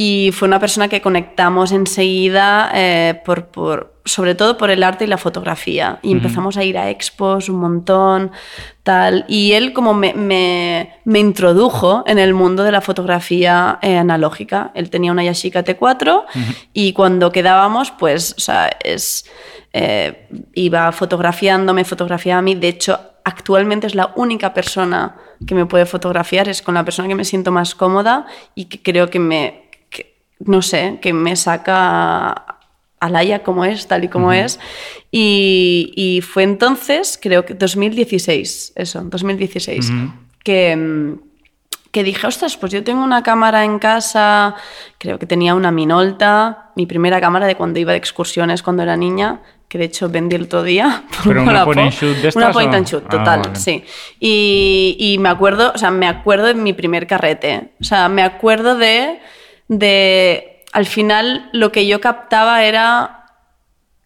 y 0.00 0.30
fue 0.32 0.46
una 0.46 0.60
persona 0.60 0.86
que 0.86 1.00
conectamos 1.00 1.72
enseguida, 1.72 2.70
eh, 2.72 3.20
por, 3.24 3.46
por- 3.46 3.98
sobre 4.04 4.34
todo 4.36 4.56
por 4.56 4.70
el 4.70 4.82
arte 4.84 5.04
y 5.04 5.06
la 5.08 5.18
fotografía. 5.18 5.98
Y 6.02 6.12
empezamos 6.12 6.56
a 6.56 6.62
ir 6.62 6.78
a 6.78 6.88
expos 6.88 7.48
un 7.48 7.56
montón, 7.58 8.30
tal. 8.84 9.24
Y 9.28 9.52
él 9.52 9.72
como 9.72 9.94
me, 9.94 10.14
me- 10.14 10.94
me 11.04 11.18
introdujo 11.18 12.04
en 12.06 12.18
el 12.18 12.32
mundo 12.32 12.62
de 12.62 12.70
la 12.72 12.80
fotografía 12.80 13.78
eh, 13.82 13.96
analógica. 13.98 14.70
Él 14.74 14.88
tenía 14.88 15.10
una 15.10 15.24
Yashica 15.24 15.64
T4 15.64 16.24
y 16.72 16.92
cuando 16.92 17.32
quedábamos, 17.32 17.90
pues, 17.90 18.34
o 18.38 18.40
sea, 18.40 18.70
es, 18.84 19.26
eh, 19.72 20.28
iba 20.54 20.92
fotografiando, 20.92 21.74
me 21.74 21.84
fotografiaba 21.84 22.38
a 22.38 22.42
mí. 22.42 22.54
De 22.54 22.68
hecho, 22.68 22.98
actualmente 23.24 23.86
es 23.88 23.94
la 23.96 24.12
única 24.16 24.54
persona 24.54 25.16
que 25.46 25.54
me 25.54 25.66
puede 25.66 25.84
fotografiar, 25.86 26.48
es 26.48 26.62
con 26.62 26.74
la 26.74 26.84
persona 26.84 27.08
que 27.08 27.14
me 27.14 27.24
siento 27.24 27.50
más 27.52 27.74
cómoda 27.74 28.26
y 28.54 28.66
que 28.66 28.80
creo 28.80 29.10
que 29.10 29.18
me, 29.18 29.67
no 30.40 30.62
sé, 30.62 30.98
que 31.02 31.12
me 31.12 31.36
saca 31.36 32.30
a 33.00 33.08
Laia 33.10 33.42
como 33.42 33.64
es, 33.64 33.86
tal 33.86 34.04
y 34.04 34.08
como 34.08 34.32
es. 34.32 34.58
Y, 35.10 35.92
y 35.96 36.20
fue 36.20 36.42
entonces, 36.42 37.18
creo 37.20 37.44
que 37.44 37.54
2016, 37.54 38.72
eso, 38.76 39.02
2016, 39.04 39.90
Ujú. 39.90 40.12
que, 40.44 40.76
mm, 40.76 41.20
que 41.92 42.02
dije, 42.02 42.26
ostras, 42.26 42.56
pues 42.56 42.72
yo 42.72 42.84
tengo 42.84 43.02
una 43.02 43.22
cámara 43.22 43.64
en 43.64 43.78
casa, 43.78 44.54
creo 44.98 45.18
que 45.18 45.26
tenía 45.26 45.54
una 45.54 45.70
Minolta, 45.70 46.70
mi 46.76 46.86
primera 46.86 47.20
cámara 47.20 47.46
de 47.46 47.54
cuando 47.56 47.78
iba 47.80 47.92
de 47.92 47.98
excursiones 47.98 48.62
cuando 48.62 48.82
era 48.82 48.96
niña, 48.96 49.40
que 49.68 49.78
de 49.78 49.84
hecho 49.84 50.08
vendí 50.08 50.36
el 50.36 50.42
otro 50.44 50.62
día. 50.62 51.04
por 51.24 51.28
¿Pero 51.34 51.42
una 51.42 51.64
point 51.64 51.78
and 51.80 51.92
shoot 51.92 52.16
de 52.16 52.20
Una 52.20 52.28
estas 52.28 52.52
point 52.52 52.74
o? 52.74 52.76
and 52.76 52.86
shoot, 52.86 53.04
Ah, 53.06 53.10
total, 53.10 53.40
vale. 53.42 53.56
sí. 53.56 53.84
Y, 54.20 54.96
y 54.98 55.18
me 55.18 55.28
acuerdo, 55.30 55.72
o 55.74 55.78
sea, 55.78 55.90
me 55.90 56.06
acuerdo 56.06 56.46
de 56.46 56.54
mi 56.54 56.72
primer 56.74 57.06
carrete. 57.06 57.72
O 57.80 57.84
sea, 57.84 58.08
me 58.08 58.22
acuerdo 58.22 58.76
de, 58.76 59.18
de, 59.68 60.64
al 60.72 60.86
final, 60.86 61.48
lo 61.52 61.72
que 61.72 61.86
yo 61.86 62.00
captaba 62.00 62.64
era 62.64 63.26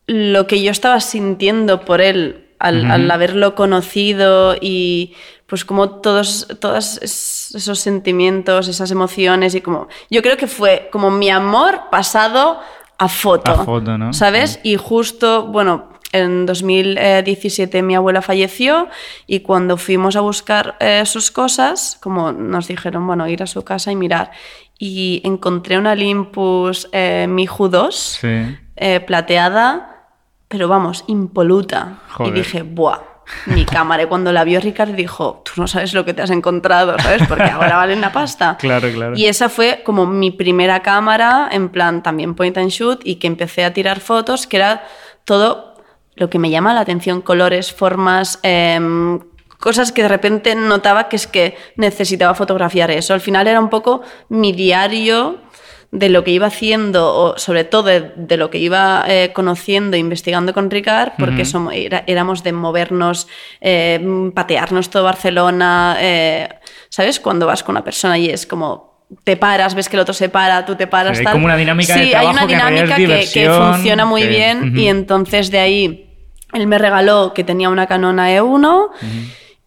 lo 0.07 0.47
que 0.47 0.63
yo 0.63 0.71
estaba 0.71 1.01
sintiendo 1.01 1.85
por 1.85 2.01
él 2.01 2.49
al, 2.59 3.11
haberlo 3.11 3.55
conocido 3.55 4.57
y 4.61 5.15
pues 5.47 5.65
como 5.65 5.91
todos, 6.01 6.47
todos 6.61 6.99
es- 7.03 7.53
esos 7.55 7.79
sentimientos, 7.81 8.69
esas 8.69 8.91
emociones 8.91 9.55
y 9.55 9.61
como... 9.61 9.89
Yo 10.11 10.23
creo 10.23 10.37
que 10.37 10.47
fue 10.47 10.89
como 10.93 11.11
mi 11.11 11.29
amor 11.29 11.83
pasado 11.91 12.61
a 12.99 13.09
foto. 13.09 13.51
A 13.51 13.65
foto, 13.65 13.99
¿no? 13.99 14.13
¿Sabes? 14.13 14.61
Y 14.63 14.77
justo, 14.77 15.47
bueno, 15.47 15.91
en 16.13 16.47
2017 16.47 17.83
mi 17.83 17.95
abuela 17.97 18.23
falleció 18.23 18.89
y 19.27 19.41
cuando 19.41 19.77
fuimos 19.77 20.17
a 20.17 20.21
buscar 20.21 20.77
eh, 20.81 21.03
sus 21.05 21.31
cosas, 21.31 21.99
como 22.01 22.33
nos 22.33 22.69
dijeron, 22.69 23.07
bueno, 23.07 23.29
ir 23.29 23.43
a 23.43 23.47
su 23.47 23.63
casa 23.65 23.91
y 23.93 23.97
mirar, 23.97 24.31
y 24.79 25.21
encontré 25.25 25.79
una 25.79 25.93
Olympus 25.93 26.89
eh, 26.93 27.27
Miju 27.29 27.69
2 27.69 27.95
Sí. 28.21 28.57
eh, 28.77 29.01
plateada, 29.01 30.07
pero 30.49 30.69
vamos, 30.69 31.05
impoluta. 31.07 31.99
Joder. 32.11 32.33
Y 32.33 32.39
dije, 32.39 32.63
¡buah! 32.63 32.99
Mi 33.47 33.65
cámara. 33.65 34.03
Y 34.03 34.07
cuando 34.07 34.33
la 34.33 34.43
vio 34.45 34.61
Ricardo 34.61 34.93
dijo, 34.95 35.43
tú 35.45 35.53
no 35.61 35.67
sabes 35.69 35.95
lo 35.95 36.05
que 36.05 36.13
te 36.13 36.23
has 36.23 36.31
encontrado, 36.31 36.99
¿sabes? 36.99 37.23
Porque 37.29 37.45
ahora 37.45 37.77
valen 37.77 38.01
la 38.01 38.13
pasta. 38.13 38.57
Claro, 38.61 38.89
claro. 38.93 39.17
Y 39.17 39.27
esa 39.27 39.49
fue 39.49 39.83
como 39.85 40.07
mi 40.07 40.31
primera 40.33 40.81
cámara, 40.83 41.49
en 41.53 41.69
plan 41.69 42.03
también 42.03 42.35
point 42.35 42.59
and 42.59 42.71
shoot, 42.71 43.01
y 43.05 43.15
que 43.17 43.29
empecé 43.29 43.65
a 43.65 43.73
tirar 43.73 44.01
fotos, 44.01 44.47
que 44.47 44.57
era 44.57 44.85
todo 45.25 45.77
lo 46.17 46.29
que 46.29 46.39
me 46.41 46.51
llama 46.51 46.75
la 46.75 46.81
atención, 46.81 47.23
colores, 47.23 47.73
formas, 47.73 48.39
em, 48.43 49.21
cosas 49.63 49.93
que 49.93 50.03
de 50.03 50.09
repente 50.09 50.55
notaba 50.57 51.09
que 51.09 51.15
es 51.17 51.27
que 51.29 51.57
necesitaba 51.77 52.35
fotografiar 52.35 52.91
eso. 52.91 53.15
Al 53.15 53.21
final 53.21 53.47
era 53.47 53.61
un 53.61 53.71
poco 53.71 54.03
mi 54.29 54.53
diario 54.53 55.39
de 55.93 56.09
lo 56.09 56.25
que 56.25 56.31
iba 56.33 56.47
haciendo, 56.47 57.15
o 57.15 57.39
sobre 57.39 57.65
todo 57.65 57.83
de, 57.85 58.13
de 58.17 58.37
lo 58.39 58.49
que 58.51 58.59
iba 58.59 59.05
eh, 59.07 59.31
conociendo, 59.35 59.97
investigando 59.97 60.53
con 60.55 60.71
Ricard, 60.71 61.13
porque 61.19 61.43
Ujú. 61.43 61.51
somos- 61.51 61.75
era- 61.75 62.03
éramos 62.07 62.43
de 62.43 62.53
movernos, 62.53 63.29
eh, 63.61 64.01
patearnos 64.35 64.89
todo 64.91 65.05
Barcelona, 65.05 65.97
eh, 66.01 66.49
¿sabes? 66.89 67.21
Cuando 67.21 67.47
vas 67.47 67.63
con 67.63 67.75
una 67.75 67.85
persona 67.85 68.17
y 68.19 68.31
es 68.31 68.47
como 68.47 68.91
te 69.25 69.37
paras, 69.37 69.75
ves 69.75 69.91
que 69.91 69.97
el 69.97 70.01
otro 70.01 70.15
se 70.15 70.31
para, 70.31 70.65
tú 70.65 70.75
te 70.75 70.87
paras. 70.87 71.19
Hay 71.19 71.25
tal. 71.25 71.35
como 71.35 71.45
una 71.45 71.57
dinámica 71.57 71.95
de 71.95 72.05
Sí, 72.05 72.11
trabajo 72.13 72.29
hay 72.31 72.35
una 72.37 72.47
que 72.47 72.55
dinámica 72.55 72.87
que, 72.87 72.95
que 72.95 73.01
diversión, 73.07 73.75
funciona 73.75 74.05
muy 74.07 74.23
que- 74.23 74.29
bien 74.29 74.69
Ujú. 74.71 74.77
y 74.81 74.89
entonces 74.89 75.51
de 75.51 75.59
ahí 75.61 76.09
él 76.55 76.67
me 76.67 76.79
regaló 76.79 77.33
que 77.35 77.45
tenía 77.45 77.69
una 77.69 77.87
Canon 77.87 78.17
E1 78.19 78.89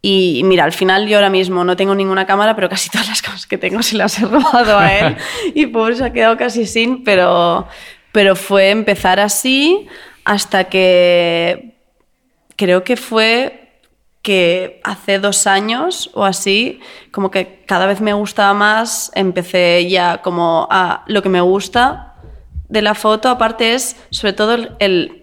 y 0.08 0.44
mira, 0.44 0.64
al 0.66 0.72
final 0.72 1.08
yo 1.08 1.18
ahora 1.18 1.30
mismo 1.30 1.64
no 1.64 1.76
tengo 1.76 1.96
ninguna 1.96 2.26
cámara, 2.28 2.56
pero 2.56 2.70
casi 2.70 2.90
todas 2.94 3.08
las 3.08 3.22
cámaras 3.22 3.48
que 3.48 3.58
tengo 3.58 3.82
se 3.82 3.96
las 3.98 4.20
he 4.20 4.26
robado 4.26 4.78
a 4.78 4.94
él. 4.94 5.18
Y 5.56 5.66
por 5.68 5.92
eso 5.92 6.06
ha 6.06 6.12
quedado 6.12 6.38
casi 6.38 6.66
sin, 6.66 7.04
pero, 7.04 7.68
pero 8.12 8.36
fue 8.36 8.70
empezar 8.70 9.20
así 9.20 9.88
hasta 10.24 10.66
que 10.66 11.76
creo 12.56 12.84
que 12.84 12.98
fue 12.98 13.62
que 14.22 14.82
hace 14.84 15.20
dos 15.20 15.46
años 15.48 16.10
o 16.14 16.24
así, 16.26 16.80
como 17.12 17.30
que 17.32 17.64
cada 17.68 17.86
vez 17.86 18.02
me 18.02 18.14
gustaba 18.14 18.54
más, 18.54 19.12
empecé 19.16 19.88
ya 19.90 20.22
como 20.24 20.68
a 20.72 21.04
lo 21.08 21.22
que 21.22 21.30
me 21.30 21.42
gusta 21.42 22.16
de 22.70 22.82
la 22.82 22.96
foto, 22.96 23.30
aparte 23.30 23.74
es 23.76 23.96
sobre 24.10 24.34
todo 24.34 24.54
el... 24.56 24.72
el- 24.80 25.22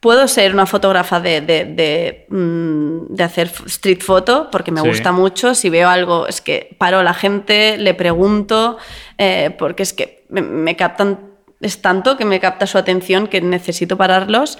puedo 0.00 0.28
ser 0.28 0.52
una 0.52 0.66
fotógrafa 0.66 1.20
de, 1.20 1.40
de, 1.40 1.64
de, 1.64 2.26
mm, 2.28 3.14
de 3.14 3.24
hacer 3.24 3.50
street 3.66 4.00
photo 4.02 4.48
porque 4.52 4.70
me 4.70 4.80
Sí. 4.82 4.88
gusta 4.88 5.12
mucho, 5.12 5.54
si 5.54 5.70
veo 5.70 5.88
algo 5.88 6.26
es 6.28 6.40
que 6.40 6.76
paro 6.78 6.98
a 6.98 7.02
la 7.02 7.14
gente, 7.14 7.76
le 7.78 7.94
pregunto, 7.94 8.76
eh, 9.18 9.50
porque 9.58 9.82
es 9.82 9.92
que 9.92 10.24
me, 10.28 10.42
me 10.42 10.76
captan, 10.76 11.20
es 11.60 11.80
tanto 11.82 12.16
que 12.16 12.24
me 12.24 12.38
capta 12.40 12.66
su 12.66 12.78
atención 12.78 13.26
que 13.26 13.40
necesito 13.40 13.96
pararlos. 13.96 14.58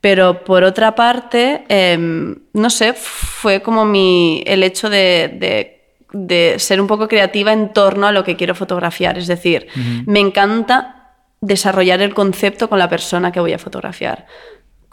Pero 0.00 0.44
por 0.44 0.62
otra 0.62 0.94
parte, 0.94 1.64
em, 1.68 2.36
no 2.52 2.70
sé, 2.70 2.92
fue 2.92 3.62
como 3.62 3.84
mi, 3.86 4.42
el 4.46 4.62
hecho 4.62 4.88
de, 4.90 5.34
de- 5.40 5.72
de 6.12 6.58
ser 6.58 6.80
un 6.80 6.86
poco 6.86 7.08
creativa 7.08 7.52
en 7.52 7.72
torno 7.72 8.06
a 8.06 8.12
lo 8.12 8.22
que 8.22 8.36
quiero 8.36 8.54
fotografiar. 8.54 9.18
Es 9.18 9.26
decir, 9.26 9.66
me 10.06 10.20
encanta 10.20 11.14
desarrollar 11.40 12.00
el 12.02 12.14
concepto 12.14 12.68
con 12.68 12.78
la 12.78 12.88
persona 12.88 13.32
que 13.32 13.40
voy 13.40 13.52
a 13.54 13.58
fotografiar. 13.58 14.26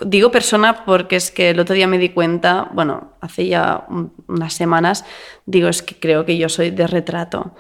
Digo 0.02 0.32
persona 0.32 0.86
porque 0.86 1.16
es 1.16 1.30
que 1.32 1.52
el 1.52 1.60
otro 1.60 1.76
día 1.76 1.88
me 1.88 1.98
di 2.00 2.10
cuenta, 2.10 2.68
bueno, 2.74 3.14
hace 3.22 3.48
ya 3.48 3.86
un- 3.90 4.12
unas 4.28 4.54
semanas, 4.54 5.06
digo, 5.46 5.68
es 5.70 5.82
que 5.84 5.96
creo 5.96 6.26
que 6.26 6.38
yo 6.38 6.50
soy 6.50 6.72
de 6.72 6.88
retrato. 6.88 7.54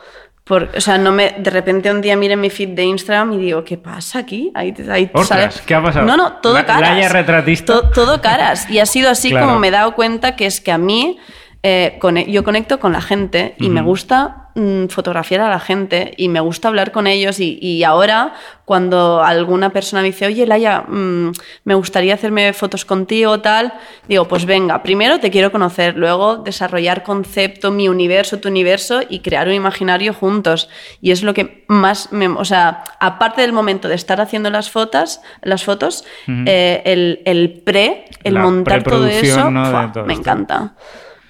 Por- 0.43 0.69
o 0.75 0.81
sea, 0.81 0.97
no 0.97 1.11
me, 1.13 1.35
de 1.37 1.49
repente 1.51 1.89
un 1.91 2.01
día 2.01 2.17
mire 2.17 2.35
mi 2.35 2.49
feed 2.49 2.69
de 2.69 2.83
Instagram 2.83 3.33
y 3.33 3.37
digo, 3.37 3.63
¿qué 3.63 3.77
pasa 3.77 4.19
aquí? 4.19 4.51
Ahí, 4.55 4.73
ahí 4.89 5.09
Ostras, 5.13 5.53
sale- 5.55 5.65
¿qué 5.65 5.75
ha 5.75 5.81
pasado? 5.81 6.05
No, 6.05 6.17
no, 6.17 6.33
todo 6.41 6.55
La- 6.55 6.65
caras. 6.65 6.89
Laia 6.89 7.07
retratista. 7.09 7.71
To- 7.73 7.89
todo 7.91 8.19
caras. 8.21 8.69
Y 8.69 8.79
ha 8.79 8.85
sido 8.85 9.09
así 9.09 9.29
Claro. 9.29 9.45
como 9.47 9.59
me 9.59 9.69
he 9.69 9.71
dado 9.71 9.95
cuenta 9.95 10.35
que 10.35 10.45
es 10.45 10.59
que 10.59 10.71
a 10.73 10.77
mí 10.77 11.17
eh, 11.65 11.97
yo 12.27 12.43
conecto 12.43 12.79
con 12.81 12.91
la 12.91 12.99
gente 13.01 13.55
y 13.57 13.69
me 13.69 13.81
gusta 13.81 14.42
mm, 14.55 14.87
fotografiar 14.87 15.41
a 15.41 15.49
la 15.49 15.59
gente 15.59 16.13
y 16.17 16.29
me 16.29 16.39
gusta 16.39 16.67
hablar 16.67 16.91
con 16.91 17.07
ellos 17.07 17.39
y, 17.39 17.57
y 17.61 17.83
ahora 17.83 18.33
cuando 18.65 19.21
alguna 19.21 19.71
persona 19.71 20.01
me 20.01 20.07
dice, 20.07 20.25
oye 20.25 20.47
Laia, 20.47 20.81
mm, 20.87 21.31
me 21.65 21.75
gustaría 21.75 22.13
hacerme 22.13 22.53
fotos 22.53 22.85
contigo 22.85 23.41
tal, 23.41 23.73
digo, 24.07 24.25
pues 24.27 24.45
venga, 24.45 24.81
primero 24.83 25.19
te 25.19 25.29
quiero 25.31 25.51
conocer, 25.51 25.97
luego 25.97 26.37
desarrollar 26.37 27.03
concepto, 27.03 27.71
mi 27.71 27.89
universo, 27.89 28.39
tu 28.39 28.47
universo 28.47 29.01
y 29.09 29.19
crear 29.19 29.47
un 29.47 29.53
imaginario 29.53 30.13
juntos. 30.13 30.69
Y 31.01 31.11
es 31.11 31.23
lo 31.23 31.33
que 31.33 31.65
más, 31.67 32.11
me, 32.13 32.27
o 32.27 32.45
sea, 32.45 32.83
aparte 32.99 33.41
del 33.41 33.51
momento 33.51 33.87
de 33.89 33.95
estar 33.95 34.21
haciendo 34.21 34.49
las 34.49 34.69
fotos, 34.69 35.19
las 35.41 35.63
fotos, 35.63 36.05
eh, 36.27 36.81
el, 36.85 37.21
el 37.25 37.61
pre, 37.65 38.05
el 38.23 38.35
La 38.35 38.41
montar 38.41 38.83
todo 38.83 39.07
eso, 39.07 39.51
me 39.51 39.63
esto. 39.85 40.09
encanta. 40.09 40.75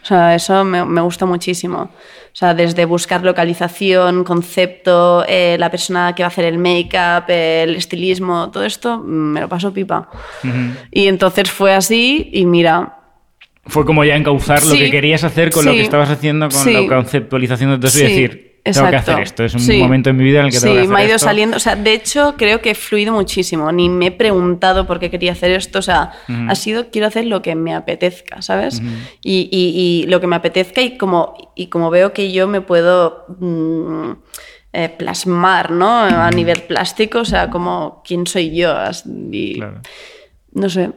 O 0.03 0.05
sea, 0.05 0.35
eso 0.35 0.63
me, 0.65 0.83
me 0.85 1.01
gusta 1.01 1.25
muchísimo. 1.25 1.77
O 2.33 2.35
sea, 2.35 2.53
desde 2.53 2.85
buscar 2.85 3.23
localización, 3.23 4.23
concepto, 4.23 5.23
eh, 5.27 5.55
la 5.59 5.71
persona 5.71 6.13
que 6.13 6.23
va 6.23 6.27
a 6.27 6.29
hacer 6.29 6.45
el 6.45 6.57
make-up, 6.57 7.25
el 7.29 7.75
estilismo, 7.75 8.51
todo 8.51 8.65
esto, 8.65 8.97
mm, 8.97 9.01
me 9.03 9.41
lo 9.41 9.47
paso 9.47 9.71
pipa. 9.71 10.09
Y 10.91 11.07
entonces 11.07 11.49
fue 11.51 11.73
así 11.73 12.29
y 12.33 12.45
mira, 12.45 12.97
Fue 13.65 13.85
como 13.85 14.03
ya 14.03 14.15
encauzar 14.15 14.61
lo 14.65 14.75
que 14.75 14.91
querías 14.91 15.23
hacer 15.23 15.51
con 15.51 15.63
lo 15.63 15.71
que 15.71 15.81
estabas 15.81 16.09
haciendo, 16.09 16.49
con 16.49 16.59
sí. 16.59 16.73
la 16.73 16.87
conceptualización 16.87 17.71
de 17.71 17.77
todo 17.77 17.87
eso 17.87 18.03
y 18.03 18.27
Sí, 18.27 18.52
decir, 18.63 18.81
tengo 18.81 18.89
que 18.91 18.95
hacer 18.95 19.19
esto. 19.19 19.43
Es 19.43 19.53
un 19.53 19.59
Sí. 19.59 19.77
momento 19.79 20.09
en 20.09 20.17
mi 20.17 20.23
vida 20.23 20.39
en 20.39 20.45
el 20.45 20.51
que 20.51 20.57
sí, 20.57 20.63
tengo 20.63 20.75
que 20.75 20.79
hacer 20.81 20.93
me 20.93 20.99
ha 21.01 21.05
ido 21.05 21.15
esto. 21.15 21.25
saliendo. 21.27 21.57
O 21.57 21.59
sea, 21.59 21.75
de 21.75 21.93
hecho, 21.93 22.35
creo 22.37 22.61
que 22.61 22.71
he 22.71 22.75
fluido 22.75 23.11
muchísimo. 23.13 23.71
Ni 23.71 23.89
me 23.89 24.07
he 24.07 24.11
preguntado 24.11 24.87
por 24.87 24.99
qué 24.99 25.09
quería 25.09 25.33
hacer 25.33 25.51
esto. 25.51 25.79
O 25.79 25.81
sea, 25.81 26.11
ha 26.47 26.55
sido, 26.55 26.89
quiero 26.89 27.07
hacer 27.07 27.25
lo 27.25 27.41
que 27.41 27.55
me 27.55 27.73
apetezca, 27.75 28.41
¿sabes? 28.41 28.81
y, 29.21 29.49
y- 29.51 30.03
y 30.03 30.07
lo 30.07 30.19
que 30.21 30.27
me 30.27 30.35
apetezca 30.35 30.81
y 30.81 30.97
como, 30.97 31.51
y 31.55 31.67
como 31.67 31.89
veo 31.89 32.13
que 32.13 32.31
yo 32.31 32.47
me 32.47 32.61
puedo 32.61 33.25
mm, 33.39 34.11
eh, 34.73 34.89
plasmar, 34.89 35.69
¿no? 35.71 35.87
A 35.99 36.29
nivel 36.31 36.61
plástico, 36.63 37.19
o 37.19 37.25
sea, 37.25 37.49
como 37.49 38.01
quién 38.05 38.25
soy 38.25 38.55
yo. 38.55 38.71
as- 38.75 39.03
Y, 39.31 39.55
Claro. 39.55 39.81
No 40.53 40.69
sé. 40.69 40.91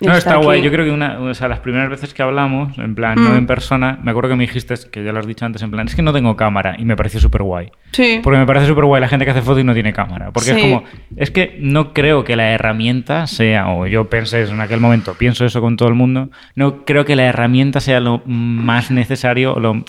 No, 0.00 0.14
está 0.14 0.36
guay. 0.36 0.62
Yo 0.62 0.70
creo 0.70 0.84
que 0.84 0.90
una, 0.90 1.18
o 1.20 1.34
sea, 1.34 1.48
las 1.48 1.60
primeras 1.60 1.88
veces 1.88 2.12
que 2.14 2.22
hablamos, 2.22 2.78
en 2.78 2.94
plan, 2.94 3.16
no 3.16 3.36
en 3.36 3.46
persona, 3.46 3.98
me 4.02 4.10
acuerdo 4.10 4.30
que 4.30 4.36
me 4.36 4.46
dijiste, 4.46 4.74
que 4.90 5.04
ya 5.04 5.12
lo 5.12 5.18
has 5.18 5.26
dicho 5.26 5.44
antes, 5.44 5.62
en 5.62 5.70
plan, 5.70 5.86
es 5.86 5.94
que 5.94 6.02
no 6.02 6.12
tengo 6.12 6.36
cámara 6.36 6.76
y 6.78 6.84
me 6.84 6.96
pareció 6.96 7.20
súper 7.20 7.42
guay. 7.42 7.70
Sí. 7.92 8.20
Porque 8.22 8.38
me 8.38 8.46
parece 8.46 8.66
súper 8.66 8.84
guay 8.84 9.00
la 9.00 9.08
gente 9.08 9.24
que 9.24 9.30
hace 9.30 9.42
foto 9.42 9.60
y 9.60 9.64
no 9.64 9.74
tiene 9.74 9.92
cámara. 9.92 10.30
Porque 10.32 10.50
es 10.50 10.62
como, 10.62 10.84
es 11.16 11.30
que 11.30 11.56
no 11.60 11.92
creo 11.92 12.24
que 12.24 12.36
la 12.36 12.50
herramienta 12.50 13.26
sea, 13.26 13.68
o 13.68 13.86
yo 13.86 14.08
pensé 14.10 14.42
eso 14.42 14.52
en 14.52 14.60
aquel 14.60 14.80
momento, 14.80 15.14
pienso 15.14 15.44
eso 15.44 15.60
con 15.60 15.76
todo 15.76 15.88
el 15.88 15.94
mundo, 15.94 16.30
no 16.54 16.84
creo 16.84 17.04
que 17.04 17.16
la 17.16 17.24
herramienta 17.24 17.80
sea 17.80 18.00
lo 18.00 18.22
más 18.26 18.90
necesario 18.90 19.56
lo 19.58 19.84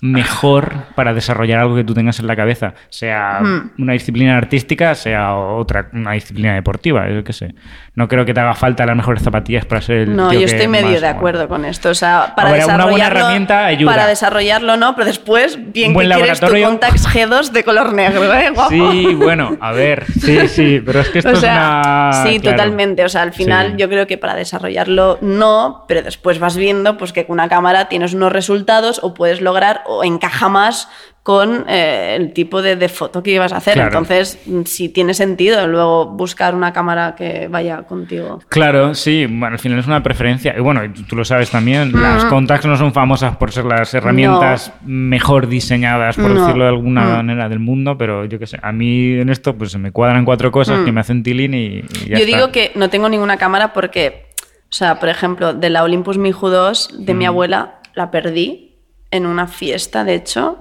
mejor 0.00 0.72
para 0.94 1.14
desarrollar 1.14 1.60
algo 1.60 1.74
que 1.74 1.84
tú 1.84 1.94
tengas 1.94 2.20
en 2.20 2.26
la 2.26 2.36
cabeza, 2.36 2.74
sea 2.90 3.40
Hmm. 3.40 3.70
una 3.78 3.92
disciplina 3.94 4.36
artística, 4.36 4.94
sea 4.94 5.34
otra, 5.34 5.88
una 5.92 6.12
disciplina 6.12 6.54
deportiva, 6.54 7.08
yo 7.10 7.24
qué 7.24 7.32
sé. 7.32 7.54
No 7.94 8.08
creo 8.08 8.24
que 8.26 8.34
te 8.34 8.40
haga 8.40 8.54
falta 8.54 8.84
las 8.84 8.94
mejores 8.94 9.22
zapatillas 9.22 9.64
para 9.64 9.80
ser 9.80 9.96
el 10.00 10.14
No, 10.16 10.28
tío 10.28 10.40
yo 10.40 10.46
estoy 10.46 10.68
medio 10.68 10.90
más 10.92 11.00
de 11.00 11.08
acuerdo 11.08 11.48
con 11.48 11.64
esto. 11.64 11.88
O 11.88 11.94
sea, 11.94 12.34
para 12.36 12.50
ver, 12.52 12.64
una 12.64 12.74
buena 12.74 12.84
desarrollarlo. 12.84 13.18
herramienta 13.20 13.64
ayuda. 13.66 13.90
Para 13.92 14.06
desarrollarlo, 14.06 14.76
no, 14.76 14.94
pero 14.94 15.06
después, 15.06 15.58
bien 15.72 15.94
buen 15.94 16.08
que 16.10 16.14
quieres 16.16 16.40
tu. 16.40 16.46
Contax 16.46 17.06
G2 17.08 17.50
de 17.52 17.64
color 17.64 17.94
negro, 17.94 18.32
¿eh? 18.34 18.50
Guapo. 18.50 18.70
Sí, 18.70 19.14
bueno, 19.14 19.56
a 19.60 19.72
ver, 19.72 20.04
sí, 20.20 20.46
sí, 20.48 20.82
pero 20.84 21.00
es 21.00 21.08
que 21.08 21.18
esto 21.20 21.30
O 21.30 21.36
sea, 21.36 22.10
es 22.12 22.16
una... 22.18 22.30
sí, 22.32 22.40
claro. 22.40 22.56
totalmente. 22.58 23.04
O 23.04 23.08
sea, 23.08 23.22
al 23.22 23.32
final 23.32 23.70
Sí. 23.72 23.74
yo 23.78 23.88
creo 23.88 24.06
que 24.06 24.18
para 24.18 24.34
desarrollarlo 24.34 25.18
no, 25.22 25.84
pero 25.88 26.02
después 26.02 26.38
vas 26.38 26.56
viendo 26.56 26.98
pues 26.98 27.12
que 27.14 27.24
con 27.24 27.34
una 27.34 27.48
cámara 27.48 27.88
tienes 27.88 28.12
unos 28.12 28.30
resultados 28.32 29.00
o 29.02 29.14
puedes 29.14 29.40
lograr 29.40 29.80
o 29.88 30.04
encaja 30.04 30.48
más 30.48 30.88
con 31.22 31.64
eh, 31.68 32.14
el 32.16 32.32
tipo 32.32 32.62
de, 32.62 32.76
de 32.76 32.88
foto 32.88 33.20
que 33.20 33.32
ibas 33.32 33.52
a 33.52 33.56
hacer. 33.56 33.74
Claro. 33.74 33.88
Entonces, 33.88 34.38
mm, 34.46 34.62
sí 34.62 34.88
tiene 34.90 35.12
sentido 35.12 35.66
luego 35.66 36.06
buscar 36.06 36.54
una 36.54 36.72
cámara 36.72 37.16
que 37.16 37.48
vaya 37.48 37.82
contigo. 37.82 38.38
Claro, 38.48 38.94
sí, 38.94 39.26
bueno, 39.26 39.46
al 39.54 39.58
final 39.58 39.80
es 39.80 39.88
una 39.88 40.04
preferencia. 40.04 40.54
Y 40.56 40.60
bueno, 40.60 40.82
tú, 41.08 41.16
lo 41.16 41.24
sabes 41.24 41.50
también, 41.50 41.90
Mm. 41.90 42.00
las 42.00 42.24
Contax 42.26 42.66
no 42.66 42.76
son 42.76 42.92
famosas 42.92 43.36
por 43.38 43.50
ser 43.50 43.64
las 43.64 43.92
herramientas 43.92 44.72
mejor 44.84 45.48
diseñadas, 45.48 46.14
por 46.14 46.30
No. 46.30 46.40
decirlo 46.42 46.62
de 46.62 46.70
alguna 46.70 47.00
Mm. 47.04 47.08
manera, 47.16 47.48
del 47.48 47.58
mundo, 47.58 47.98
pero 47.98 48.24
yo 48.26 48.38
qué 48.38 48.46
sé, 48.46 48.60
a 48.62 48.70
mí 48.70 49.14
en 49.14 49.28
esto 49.28 49.56
pues 49.58 49.72
se 49.72 49.78
me 49.78 49.90
cuadran 49.90 50.24
cuatro 50.24 50.52
cosas 50.52 50.84
que 50.84 50.92
me 50.92 51.00
hacen 51.00 51.24
tilín 51.24 51.54
y, 51.54 51.58
y 51.66 51.80
ya 51.80 51.86
Mm. 51.88 52.08
Yo 52.08 52.14
está. 52.18 52.26
digo 52.36 52.52
que 52.52 52.70
no 52.76 52.88
tengo 52.88 53.08
ninguna 53.08 53.36
cámara 53.36 53.72
porque, 53.72 54.26
o 54.70 54.72
sea, 54.72 55.00
por 55.00 55.08
ejemplo, 55.08 55.54
de 55.54 55.70
la 55.70 55.82
Olympus 55.82 56.18
Miju 56.18 56.50
2 56.50 57.04
de 57.04 57.14
Mm. 57.14 57.18
mi 57.18 57.26
abuela 57.26 57.80
la 57.94 58.12
perdí 58.12 58.65
en 59.10 59.26
una 59.26 59.46
fiesta, 59.46 60.04
de 60.04 60.14
hecho, 60.14 60.58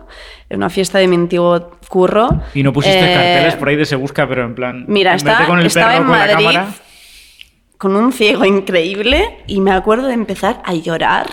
en 0.50 0.58
una 0.58 0.70
fiesta 0.70 1.00
de 1.00 1.08
mi 1.08 1.16
antiguo 1.16 1.72
curro. 1.90 2.30
Y 2.54 2.64
no 2.64 2.72
pusiste 2.74 3.00
Eh, 3.00 3.14
carteles 3.16 3.56
por 3.56 3.70
ahí 3.70 3.76
de 3.76 3.86
se 3.86 3.96
busca, 3.96 4.28
pero 4.28 4.44
en 4.46 4.56
plan... 4.56 4.86
Mira, 4.88 5.12
en 5.12 5.18
está- 5.18 5.46
con 5.46 5.60
el 5.60 5.66
estaba 5.66 5.92
perro 5.94 6.02
en 6.02 6.08
con 6.08 6.18
Madrid 6.18 6.60
con 7.78 7.96
un 7.96 8.14
ciego 8.14 8.46
increíble 8.46 9.44
y 9.48 9.60
me 9.60 9.72
acuerdo 9.72 10.08
de 10.08 10.14
empezar 10.14 10.62
a 10.64 10.74
llorar. 10.74 11.28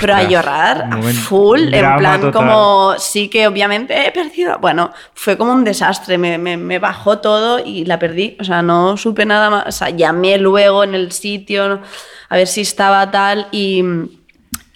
pero 0.00 0.14
a 0.14 0.22
llorar 0.22 0.86
momento- 0.88 1.20
full, 1.20 1.72
en 1.74 1.96
plan 1.98 2.20
total. 2.20 2.32
como 2.32 2.94
sí 2.98 3.28
que 3.28 3.46
obviamente 3.46 4.06
he 4.08 4.10
perdido. 4.12 4.58
Bueno, 4.58 4.92
fue 5.14 5.36
como 5.36 5.52
un 5.52 5.62
desastre, 5.64 6.16
me, 6.16 6.38
me- 6.38 6.56
me 6.56 6.78
bajó 6.78 7.18
todo 7.18 7.58
y 7.64 7.84
la 7.84 7.98
perdí. 7.98 8.36
O 8.40 8.44
sea, 8.44 8.62
no 8.62 8.96
supe 8.96 9.24
nada 9.26 9.50
más. 9.50 9.66
O 9.66 9.72
sea, 9.72 9.90
llamé 9.90 10.38
luego 10.38 10.84
en 10.84 10.94
el 10.94 11.12
sitio 11.12 11.80
a 12.28 12.36
ver 12.36 12.46
si 12.46 12.62
estaba 12.62 13.10
tal 13.10 13.46
y, 13.52 13.84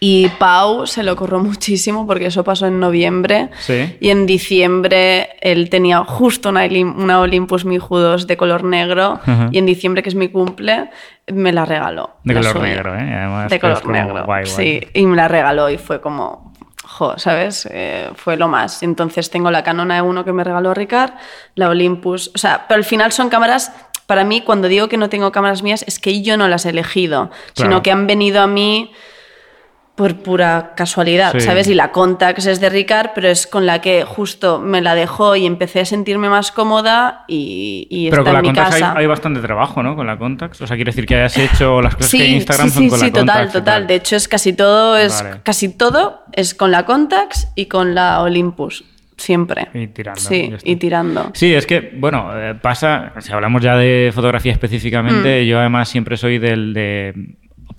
y 0.01 0.29
Pau 0.39 0.87
se 0.87 1.03
lo 1.03 1.17
corrió 1.17 1.39
muchísimo 1.41 2.07
porque 2.07 2.27
eso 2.27 2.45
pasó 2.45 2.67
en 2.67 2.79
noviembre. 2.81 3.51
Sí. 3.61 3.97
Y 4.01 4.11
en 4.11 4.27
diciembre 4.27 5.31
él 5.41 5.71
tenía 5.71 6.05
justo 6.05 6.49
una, 6.51 6.65
una 6.65 7.21
Olympus 7.21 7.65
Miju 7.65 7.97
2 7.99 8.27
de 8.27 8.37
color 8.37 8.65
negro. 8.65 9.21
Ajá. 9.23 9.49
Y 9.51 9.59
en 9.59 9.67
diciembre, 9.67 10.03
que 10.03 10.09
es 10.09 10.15
mi 10.15 10.29
cumple, 10.29 10.91
me 11.33 11.53
la 11.53 11.65
regaló. 11.65 12.17
De 12.25 12.35
la 12.35 12.41
color 12.41 12.57
suya. 12.59 12.69
negro, 12.75 12.95
¿eh? 12.95 13.15
Además, 13.15 13.51
De 13.51 13.61
color 13.61 13.87
negro. 13.87 14.25
guay, 14.25 14.45
guay. 14.45 14.47
Sí, 14.47 14.81
y 14.95 15.07
me 15.07 15.17
la 15.17 15.29
regaló 15.29 15.69
y 15.71 15.79
fue 15.79 16.01
como. 16.01 16.53
Jo, 16.85 17.19
¿sabes? 17.19 17.69
Eh, 17.71 18.09
fue 18.15 18.37
lo 18.37 18.49
más. 18.49 18.83
Entonces 18.83 19.29
tengo 19.31 19.51
la 19.51 19.63
Canon 19.63 19.89
E1 19.91 20.25
que 20.25 20.33
me 20.33 20.43
regaló 20.43 20.73
Ricard, 20.75 21.13
la 21.55 21.69
Olympus. 21.69 22.31
O 22.35 22.39
sea, 22.39 22.65
pero 22.67 22.79
al 22.79 22.85
final 22.85 23.13
son 23.13 23.29
cámaras. 23.29 23.73
Para 24.07 24.25
mí, 24.25 24.41
cuando 24.41 24.69
digo 24.69 24.89
que 24.89 24.97
no 24.97 25.11
tengo 25.11 25.31
cámaras 25.33 25.63
mías, 25.63 25.85
es 25.87 25.99
que 25.99 26.23
yo 26.23 26.39
no 26.39 26.49
las 26.49 26.65
he 26.65 26.71
elegido, 26.71 27.29
Claro. 27.29 27.71
sino 27.71 27.83
que 27.83 27.91
han 27.93 28.07
venido 28.07 28.41
a 28.41 28.47
mí 28.47 28.91
por 29.99 30.15
pura 30.23 30.75
casualidad, 30.77 31.33
Sí. 31.33 31.41
¿sabes? 31.41 31.67
Y 31.69 31.75
la 31.75 31.91
Contax 31.91 32.47
es 32.47 32.61
de 32.61 32.71
Ricard, 32.71 33.11
pero 33.15 33.29
es 33.29 33.47
con 33.49 33.67
la 33.67 33.81
que 33.81 34.05
justo 34.05 34.61
me 34.61 34.81
la 34.81 34.95
dejó 34.95 35.35
y 35.37 35.45
empecé 35.45 35.81
a 35.81 35.85
sentirme 35.85 36.31
más 36.31 36.53
cómoda 36.53 37.25
y, 37.27 37.87
y 37.91 38.09
Pero 38.09 38.23
está 38.23 38.31
con 38.31 38.33
la 38.35 38.39
en 38.39 38.43
mi 38.43 38.49
Contax 38.49 38.75
hay, 38.77 38.81
casa. 38.81 38.95
hay 38.97 39.07
bastante 39.07 39.41
trabajo, 39.41 39.83
¿no? 39.83 39.97
Con 39.97 40.07
la 40.07 40.17
Contax. 40.17 40.61
O 40.63 40.67
sea, 40.69 40.77
quiere 40.77 40.91
decir 40.93 41.05
que 41.05 41.17
hayas 41.17 41.37
hecho 41.37 41.83
las 41.83 41.97
cosas 41.97 42.13
que 42.13 42.23
hay 42.23 42.29
en 42.29 42.35
Instagram 42.37 42.69
sí, 42.69 42.75
son 42.75 42.83
sí, 42.85 42.89
con 42.91 42.99
sí, 43.01 43.05
la 43.07 43.11
total, 43.13 43.27
Contax. 43.27 43.53
total. 43.53 43.65
tal. 43.75 43.87
De 43.89 43.95
hecho, 43.97 44.17
es 44.17 44.29
casi 44.29 44.53
todo, 44.55 44.97
es 44.97 45.23
Vale. 45.23 45.41
casi 45.43 45.69
todo 45.77 46.23
es 46.33 46.55
con 46.55 46.71
la 46.71 46.85
Contax 46.87 47.49
y 47.57 47.67
con 47.67 47.95
la 47.95 48.23
Olympus. 48.23 48.85
Siempre. 49.17 49.67
Y 49.75 49.89
tirando, 49.89 50.21
Sí, 50.21 50.53
y 50.63 50.77
tirando. 50.77 51.31
Sí, 51.35 51.53
es 51.53 51.67
que, 51.67 51.91
bueno, 51.97 52.31
eh, 52.37 52.55
pasa, 52.55 53.15
si 53.19 53.33
hablamos 53.33 53.61
ya 53.63 53.77
de 53.77 54.13
fotografía 54.15 54.53
específicamente, 54.53 55.43
Mm. 55.43 55.45
yo 55.47 55.59
además 55.59 55.89
siempre 55.89 56.17
soy 56.17 56.39
del 56.39 56.73
de, 56.73 57.15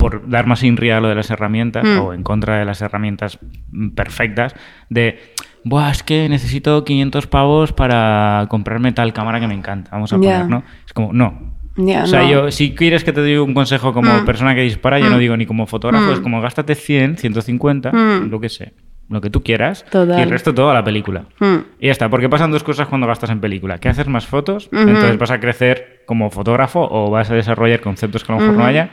por 0.00 0.28
dar 0.28 0.46
más 0.46 0.62
inri 0.64 0.90
a 0.90 1.00
lo 1.00 1.08
de 1.08 1.14
las 1.14 1.30
herramientas, 1.30 1.84
Mm. 1.84 1.98
o 2.00 2.12
en 2.14 2.22
contra 2.24 2.58
de 2.58 2.64
las 2.64 2.80
herramientas 2.80 3.38
mm, 3.70 3.90
perfectas, 3.90 4.54
de, 4.88 5.18
Buah, 5.62 5.90
es 5.90 6.02
que 6.02 6.26
necesito 6.30 6.84
500 6.84 7.26
pavos 7.26 7.72
para 7.74 8.46
comprarme 8.48 8.92
tal 8.92 9.12
cámara 9.12 9.38
que 9.40 9.46
me 9.46 9.52
encanta, 9.54 9.90
vamos 9.92 10.10
a 10.12 10.16
poner, 10.16 10.48
¿no? 10.48 10.62
Es 10.86 10.92
como, 10.94 11.12
no. 11.12 11.52
O 11.76 12.06
sea, 12.06 12.22
no. 12.22 12.28
yo, 12.30 12.50
si 12.50 12.74
quieres 12.74 13.04
que 13.04 13.12
te 13.12 13.20
doy 13.20 13.36
un 13.36 13.52
consejo 13.54 13.92
como 13.92 14.10
Mm. 14.22 14.24
persona 14.24 14.54
que 14.54 14.62
dispara, 14.62 14.98
yo 14.98 15.10
no 15.10 15.18
digo 15.18 15.36
ni 15.36 15.44
como 15.46 15.66
fotógrafo, 15.66 16.06
Mm. 16.06 16.12
es 16.14 16.20
como 16.20 16.40
gástate 16.40 16.74
100, 16.74 17.18
150, 17.18 17.92
Mm. 17.92 18.30
lo 18.30 18.40
que 18.40 18.48
sé, 18.48 18.72
lo 19.10 19.20
que 19.20 19.28
tú 19.28 19.42
quieras, 19.42 19.84
Total. 19.90 20.18
y 20.18 20.22
el 20.22 20.30
resto 20.30 20.54
todo 20.54 20.70
a 20.70 20.74
la 20.74 20.82
película. 20.84 21.24
Mm. 21.40 21.56
Y 21.78 21.86
ya 21.86 21.92
está, 21.92 22.08
porque 22.08 22.28
pasan 22.30 22.50
dos 22.50 22.62
cosas 22.64 22.88
cuando 22.88 23.06
gastas 23.06 23.28
en 23.30 23.40
película. 23.40 23.76
Que 23.78 23.88
haces 23.90 24.06
más 24.08 24.26
fotos, 24.26 24.68
entonces 24.72 25.18
vas 25.18 25.30
a 25.30 25.40
crecer 25.40 26.02
como 26.06 26.30
fotógrafo 26.30 26.88
o 26.90 27.10
vas 27.10 27.30
a 27.30 27.34
desarrollar 27.34 27.80
conceptos 27.80 28.24
que 28.24 28.32
a 28.32 28.36
lo 28.36 28.40
mejor 28.40 28.56
no 28.56 28.64
haya. 28.64 28.90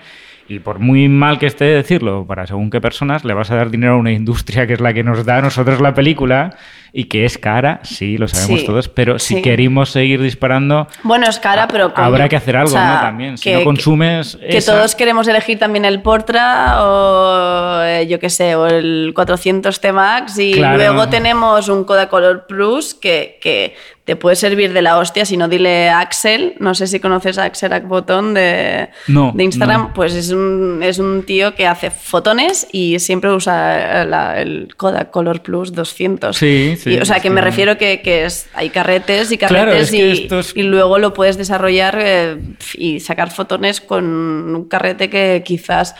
Y 0.49 0.59
por 0.59 0.79
muy 0.79 1.09
mal 1.09 1.39
que 1.39 1.45
esté 1.45 1.65
decirlo, 1.65 2.25
para 2.25 2.47
según 2.47 2.69
qué 2.69 2.79
personas, 2.79 3.25
le 3.25 3.33
vas 3.33 3.51
a 3.51 3.55
dar 3.55 3.69
dinero 3.69 3.93
a 3.93 3.97
una 3.97 4.13
industria 4.13 4.65
que 4.65 4.73
es 4.73 4.79
la 4.79 4.93
que 4.93 5.03
nos 5.03 5.25
da 5.25 5.37
a 5.37 5.41
nosotros 5.41 5.81
la 5.81 5.93
película 5.93 6.55
y 6.93 7.03
que 7.05 7.25
es 7.25 7.37
cara, 7.37 7.81
sí, 7.83 8.17
lo 8.17 8.27
sabemos 8.29 8.61
Sí, 8.61 8.65
todos, 8.65 8.87
pero 8.87 9.19
si 9.19 9.41
queremos 9.41 9.89
seguir 9.89 10.21
disparando, 10.21 10.87
Bueno, 11.03 11.27
es 11.27 11.37
cara, 11.39 11.67
pero 11.67 11.93
con- 11.93 12.03
habrá 12.03 12.29
que 12.29 12.37
hacer 12.37 12.55
algo, 12.55 12.69
o 12.69 12.71
sea, 12.71 12.93
¿no? 12.95 13.01
También. 13.01 13.37
Si 13.37 13.49
que- 13.49 13.57
no 13.57 13.63
consumes. 13.65 14.37
Que 14.37 14.57
esa- 14.57 14.73
todos 14.73 14.95
queremos 14.95 15.27
elegir 15.27 15.59
también 15.59 15.83
el 15.83 16.01
Portra 16.01 16.77
o 16.81 17.81
eh, 17.83 18.07
yo 18.07 18.17
qué 18.19 18.29
sé, 18.29 18.55
o 18.55 18.67
el 18.67 19.11
400 19.13 19.81
T 19.81 19.91
Max 19.91 20.39
y 20.39 20.53
Claro. 20.53 20.77
luego 20.77 21.09
tenemos 21.09 21.67
un 21.67 21.83
Kodacolor 21.83 22.47
Plus 22.47 22.93
que, 22.93 23.37
que 23.41 23.75
te 24.07 24.15
puede 24.15 24.37
servir 24.37 24.71
de 24.71 24.81
la 24.81 24.97
hostia, 24.97 25.25
si 25.25 25.35
no 25.35 25.49
dile 25.49 25.89
a 25.89 25.99
Axel, 25.99 26.55
no 26.59 26.73
sé 26.73 26.87
si 26.87 26.99
conoces 27.01 27.37
a 27.37 27.43
Axel 27.43 27.73
Akbotón 27.73 28.33
de, 28.33 28.87
No, 29.09 29.33
de 29.35 29.43
Instagram, 29.43 29.81
no. 29.89 29.93
pues 29.93 30.15
es 30.15 30.31
un, 30.31 30.79
es 30.81 30.97
un 30.97 31.23
tío 31.23 31.53
que 31.55 31.67
hace 31.67 31.91
fotones 31.91 32.67
y 32.71 32.99
siempre 32.99 33.29
usa 33.33 34.05
la- 34.05 34.39
el 34.41 34.69
Kodak 34.77 35.11
Color 35.11 35.41
Plus 35.43 35.73
200. 35.73 36.37
Sí, 36.37 36.77
sí, 36.81 36.91
Y, 36.93 36.97
o 36.99 37.05
sea, 37.05 37.19
que 37.19 37.29
me 37.29 37.41
refiero 37.41 37.77
que, 37.77 38.01
que 38.01 38.23
es, 38.23 38.47
hay 38.53 38.69
carretes 38.69 39.29
y 39.33 39.37
Claro, 39.37 39.53
carretes 39.71 39.91
es 39.93 40.51
que 40.51 40.55
y, 40.55 40.61
y 40.61 40.63
luego 40.63 40.97
lo 40.99 41.13
puedes 41.13 41.37
desarrollar 41.37 41.99
eh, 42.01 42.37
y 42.75 43.01
sacar 43.01 43.29
fotones 43.29 43.81
con 43.81 44.05
un 44.05 44.69
carrete 44.69 45.09
que 45.09 45.43
quizás, 45.45 45.95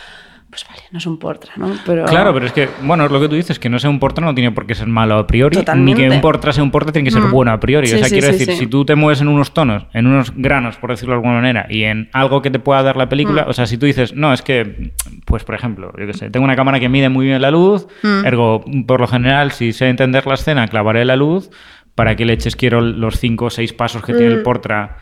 pues 0.50 0.64
vale, 0.68 0.80
no 0.92 0.98
es 0.98 1.06
un 1.06 1.18
Portra, 1.18 1.52
¿no? 1.56 1.72
Pero, 1.84 2.04
Claro, 2.06 2.32
pero 2.32 2.46
es 2.46 2.52
que, 2.52 2.68
bueno, 2.82 3.04
es 3.04 3.10
lo 3.10 3.20
que 3.20 3.28
tú 3.28 3.34
dices, 3.34 3.58
que 3.58 3.68
no 3.68 3.78
sea 3.78 3.90
un 3.90 3.98
portra 3.98 4.24
no 4.24 4.34
tiene 4.34 4.50
por 4.52 4.66
qué 4.66 4.74
ser 4.74 4.86
malo 4.86 5.16
a 5.18 5.26
priori, 5.26 5.56
Totalmente. 5.56 6.02
ni 6.02 6.08
que 6.08 6.14
un 6.14 6.20
portra 6.22 6.52
sea 6.52 6.62
un 6.62 6.70
portra 6.70 6.90
tiene 6.92 7.04
que 7.06 7.10
ser 7.10 7.22
Mm. 7.22 7.30
bueno 7.30 7.52
a 7.52 7.60
priori. 7.60 7.86
Sí, 7.86 7.94
o 7.94 7.98
sea, 7.98 8.06
sí, 8.08 8.12
quiero 8.18 8.32
sí, 8.32 8.38
decir, 8.38 8.54
si 8.54 8.66
tú 8.66 8.84
te 8.84 8.94
mueves 8.94 9.20
en 9.20 9.28
unos 9.28 9.52
tonos, 9.52 9.86
en 9.92 10.06
unos 10.06 10.32
granos, 10.34 10.76
por 10.76 10.90
decirlo 10.90 11.12
de 11.12 11.16
alguna 11.18 11.34
manera, 11.34 11.66
y 11.68 11.82
en 11.84 12.08
algo 12.12 12.40
que 12.40 12.50
te 12.50 12.58
pueda 12.58 12.82
dar 12.82 12.96
la 12.96 13.08
película, 13.08 13.44
Mm. 13.44 13.50
o 13.50 13.52
sea, 13.52 13.66
si 13.66 13.76
tú 13.76 13.84
dices, 13.86 14.14
no, 14.14 14.32
es 14.32 14.40
que, 14.42 14.92
pues 15.26 15.44
por 15.44 15.54
ejemplo, 15.54 15.92
yo 15.98 16.06
qué 16.06 16.14
sé, 16.14 16.30
tengo 16.30 16.44
una 16.44 16.56
cámara 16.56 16.80
que 16.80 16.88
mide 16.88 17.08
muy 17.10 17.26
bien 17.26 17.42
la 17.42 17.50
luz, 17.50 17.86
Mm. 18.02 18.24
ergo, 18.24 18.64
por 18.86 19.00
lo 19.00 19.06
general, 19.06 19.52
si 19.52 19.72
sé 19.72 19.88
entender 19.88 20.26
la 20.26 20.34
escena, 20.34 20.66
clavaré 20.68 21.04
la 21.04 21.16
luz. 21.16 21.50
¿Para 21.94 22.14
qué 22.14 22.24
leches 22.24 22.54
quiero 22.54 22.80
los 22.80 23.18
cinco 23.18 23.46
o 23.46 23.50
seis 23.50 23.72
pasos 23.72 24.04
que 24.04 24.12
Mm. 24.12 24.16
tiene 24.16 24.32
el 24.34 24.42
portra 24.42 24.98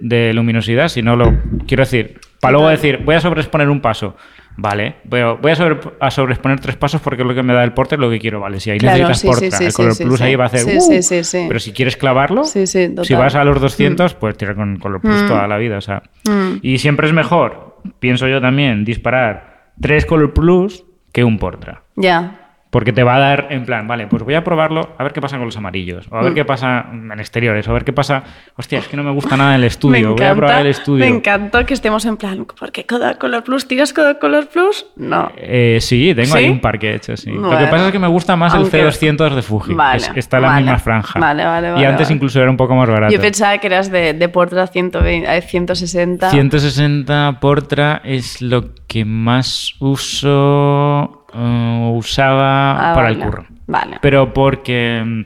de 0.00 0.32
luminosidad? 0.32 0.88
Si 0.88 1.02
no 1.02 1.14
lo. 1.14 1.34
Quiero 1.66 1.82
decir, 1.82 2.18
para 2.40 2.52
luego 2.52 2.68
decir, 2.68 3.00
voy 3.04 3.16
a 3.16 3.20
sobreexponer 3.20 3.68
un 3.68 3.80
paso. 3.82 4.16
Vale, 4.60 4.96
voy 5.04 5.20
a, 5.20 5.26
voy 5.34 5.52
a, 5.52 5.54
sobre- 5.54 5.78
a 6.00 6.10
sobreexponer 6.10 6.58
tres 6.58 6.74
pasos 6.76 7.00
porque 7.00 7.22
es 7.22 7.28
lo 7.28 7.32
que 7.32 7.44
me 7.44 7.54
da 7.54 7.62
el 7.62 7.72
porter, 7.72 7.96
lo 8.00 8.10
que 8.10 8.18
quiero, 8.18 8.40
vale. 8.40 8.58
Si 8.58 8.70
ahí 8.72 8.78
Claro, 8.78 9.06
necesitas 9.06 9.56
sí, 9.56 9.64
el 9.66 9.70
sí, 9.70 9.76
color 9.76 9.96
plus 9.96 10.20
ahí 10.20 10.34
va 10.34 10.44
a 10.44 10.46
hacer. 10.48 10.60
Sí, 10.62 10.76
"Uh". 10.76 10.80
sí, 10.80 11.02
sí, 11.02 11.22
sí. 11.22 11.44
Pero 11.46 11.60
si 11.60 11.72
quieres 11.72 11.96
clavarlo, 11.96 12.42
si 12.42 13.14
vas 13.14 13.36
a 13.36 13.44
los 13.44 13.60
200, 13.60 14.14
pues 14.14 14.36
tira 14.36 14.56
con 14.56 14.76
color 14.78 15.00
plus 15.00 15.26
toda 15.28 15.46
la 15.46 15.58
vida. 15.58 15.78
O 15.78 15.80
sea. 15.80 16.02
Mm. 16.28 16.56
Y 16.62 16.78
siempre 16.78 17.06
es 17.06 17.12
mejor, 17.12 17.76
pienso 18.00 18.26
yo 18.26 18.40
también, 18.40 18.84
disparar 18.84 19.70
tres 19.80 20.04
color 20.04 20.34
plus 20.34 20.84
que 21.12 21.22
un 21.22 21.38
portra. 21.38 21.82
Ya. 21.94 22.47
Porque 22.70 22.92
te 22.92 23.02
va 23.02 23.16
a 23.16 23.18
dar 23.18 23.46
en 23.48 23.64
plan, 23.64 23.88
vale, 23.88 24.06
pues 24.08 24.22
voy 24.22 24.34
a 24.34 24.44
probarlo, 24.44 24.94
a 24.98 25.02
ver 25.02 25.14
qué 25.14 25.22
pasa 25.22 25.38
con 25.38 25.46
los 25.46 25.56
amarillos, 25.56 26.06
o 26.10 26.16
a 26.16 26.20
Mm. 26.20 26.24
ver 26.24 26.34
qué 26.34 26.44
pasa 26.44 26.84
en 26.92 27.10
exteriores, 27.18 27.66
o 27.66 27.70
a 27.70 27.74
ver 27.74 27.84
qué 27.84 27.94
pasa. 27.94 28.22
Hostia, 28.56 28.78
es 28.80 28.88
que 28.88 28.96
no 28.98 29.02
me 29.02 29.10
gusta 29.10 29.38
nada 29.38 29.54
el 29.56 29.64
estudio, 29.72 30.14
voy 30.14 30.26
a 30.26 30.34
probar 30.34 30.60
el 30.60 30.66
estudio. 30.66 31.04
me 31.06 31.10
encantó 31.10 31.64
que 31.64 31.72
estemos 31.72 32.04
en 32.04 32.18
plan, 32.18 32.44
¿por 32.44 32.70
qué 32.70 32.84
Kodak 32.84 33.16
Color 33.16 33.42
Plus? 33.42 33.66
¿Tiras 33.66 33.94
Kodak 33.94 34.18
Color 34.18 34.48
Plus? 34.48 34.84
No. 34.96 35.32
Eh, 35.38 35.78
sí, 35.80 36.12
tengo 36.14 36.32
¿Sí? 36.36 36.38
ahí 36.44 36.48
un 36.50 36.60
par 36.60 36.78
que 36.78 36.90
he 36.90 36.94
hecho, 36.96 37.16
sí. 37.16 37.30
Lo 37.30 37.48
que 37.56 37.66
pasa 37.68 37.86
es 37.86 37.92
que 37.92 37.98
me 37.98 38.06
gusta 38.08 38.36
más 38.36 38.52
Aunque- 38.52 38.80
el 38.82 38.92
C200 38.92 39.34
de 39.34 39.40
Fuji. 39.42 39.72
Vale, 39.72 39.96
Es- 39.96 40.12
está 40.16 40.36
en 40.36 40.42
la 40.42 40.48
vale. 40.50 40.62
misma 40.62 40.78
franja. 40.78 41.18
Vale, 41.18 41.44
vale, 41.46 41.68
y 41.68 41.72
vale, 41.72 41.86
antes 41.86 42.08
vale. 42.08 42.14
incluso 42.16 42.38
era 42.42 42.50
un 42.50 42.58
poco 42.58 42.74
más 42.74 42.88
barato. 42.88 43.14
Yo 43.14 43.18
pensaba 43.20 43.56
que 43.56 43.66
eras 43.68 43.90
de, 43.90 44.12
de 44.12 44.28
Portra 44.28 44.66
120, 44.66 45.38
eh, 45.38 45.40
160. 45.40 46.30
160 46.30 47.38
Portra 47.40 48.02
es 48.04 48.42
lo 48.42 48.74
que 48.86 49.06
más 49.06 49.72
uso 49.78 51.17
eh, 51.34 51.90
usaba 51.94 52.72
Ah, 52.90 52.94
para 52.94 53.08
vale. 53.10 53.18
el 53.18 53.24
curro. 53.24 53.46
Vale. 53.66 53.98
Pero 54.00 54.32
porque 54.32 55.02
mm, 55.04 55.22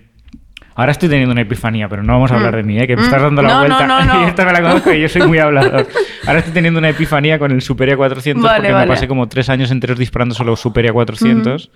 ahora 0.75 0.93
estoy 0.93 1.09
teniendo 1.09 1.33
una 1.33 1.43
epifanía, 1.43 1.89
pero 1.89 2.03
no 2.03 2.13
vamos 2.15 2.33
a 2.33 2.37
hablar 2.37 2.57
de 2.57 2.63
mí, 2.63 2.79
¿eh? 2.79 2.87
que 2.87 2.97
me 2.97 3.03
estás 3.03 3.23
dando 3.23 3.43
la 3.43 3.49
Mm. 3.49 3.53
No, 3.53 3.59
vuelta. 3.61 3.87
no, 3.87 4.05
no, 4.05 4.15
no. 4.15 4.23
y 4.27 4.29
esta 4.29 4.45
me 4.45 4.53
la 4.53 4.63
conozco 4.63 4.93
y 4.93 5.01
yo 5.01 5.09
soy 5.09 5.23
muy 5.23 5.39
hablador. 5.39 5.87
Ahora 6.27 6.39
estoy 6.41 6.53
teniendo 6.55 6.79
una 6.79 6.89
epifanía 6.89 7.39
con 7.39 7.51
el 7.53 7.63
Superia 7.63 7.97
400 7.97 8.43
Vale, 8.43 8.59
porque 8.59 8.73
vale. 8.73 8.87
me 8.87 8.93
pasé 8.95 9.07
como 9.09 9.29
tres 9.29 9.49
años 9.49 9.71
enteros 9.71 9.99
disparando 9.99 10.35
solo 10.35 10.57
Superia 10.57 10.93
400 10.93 11.71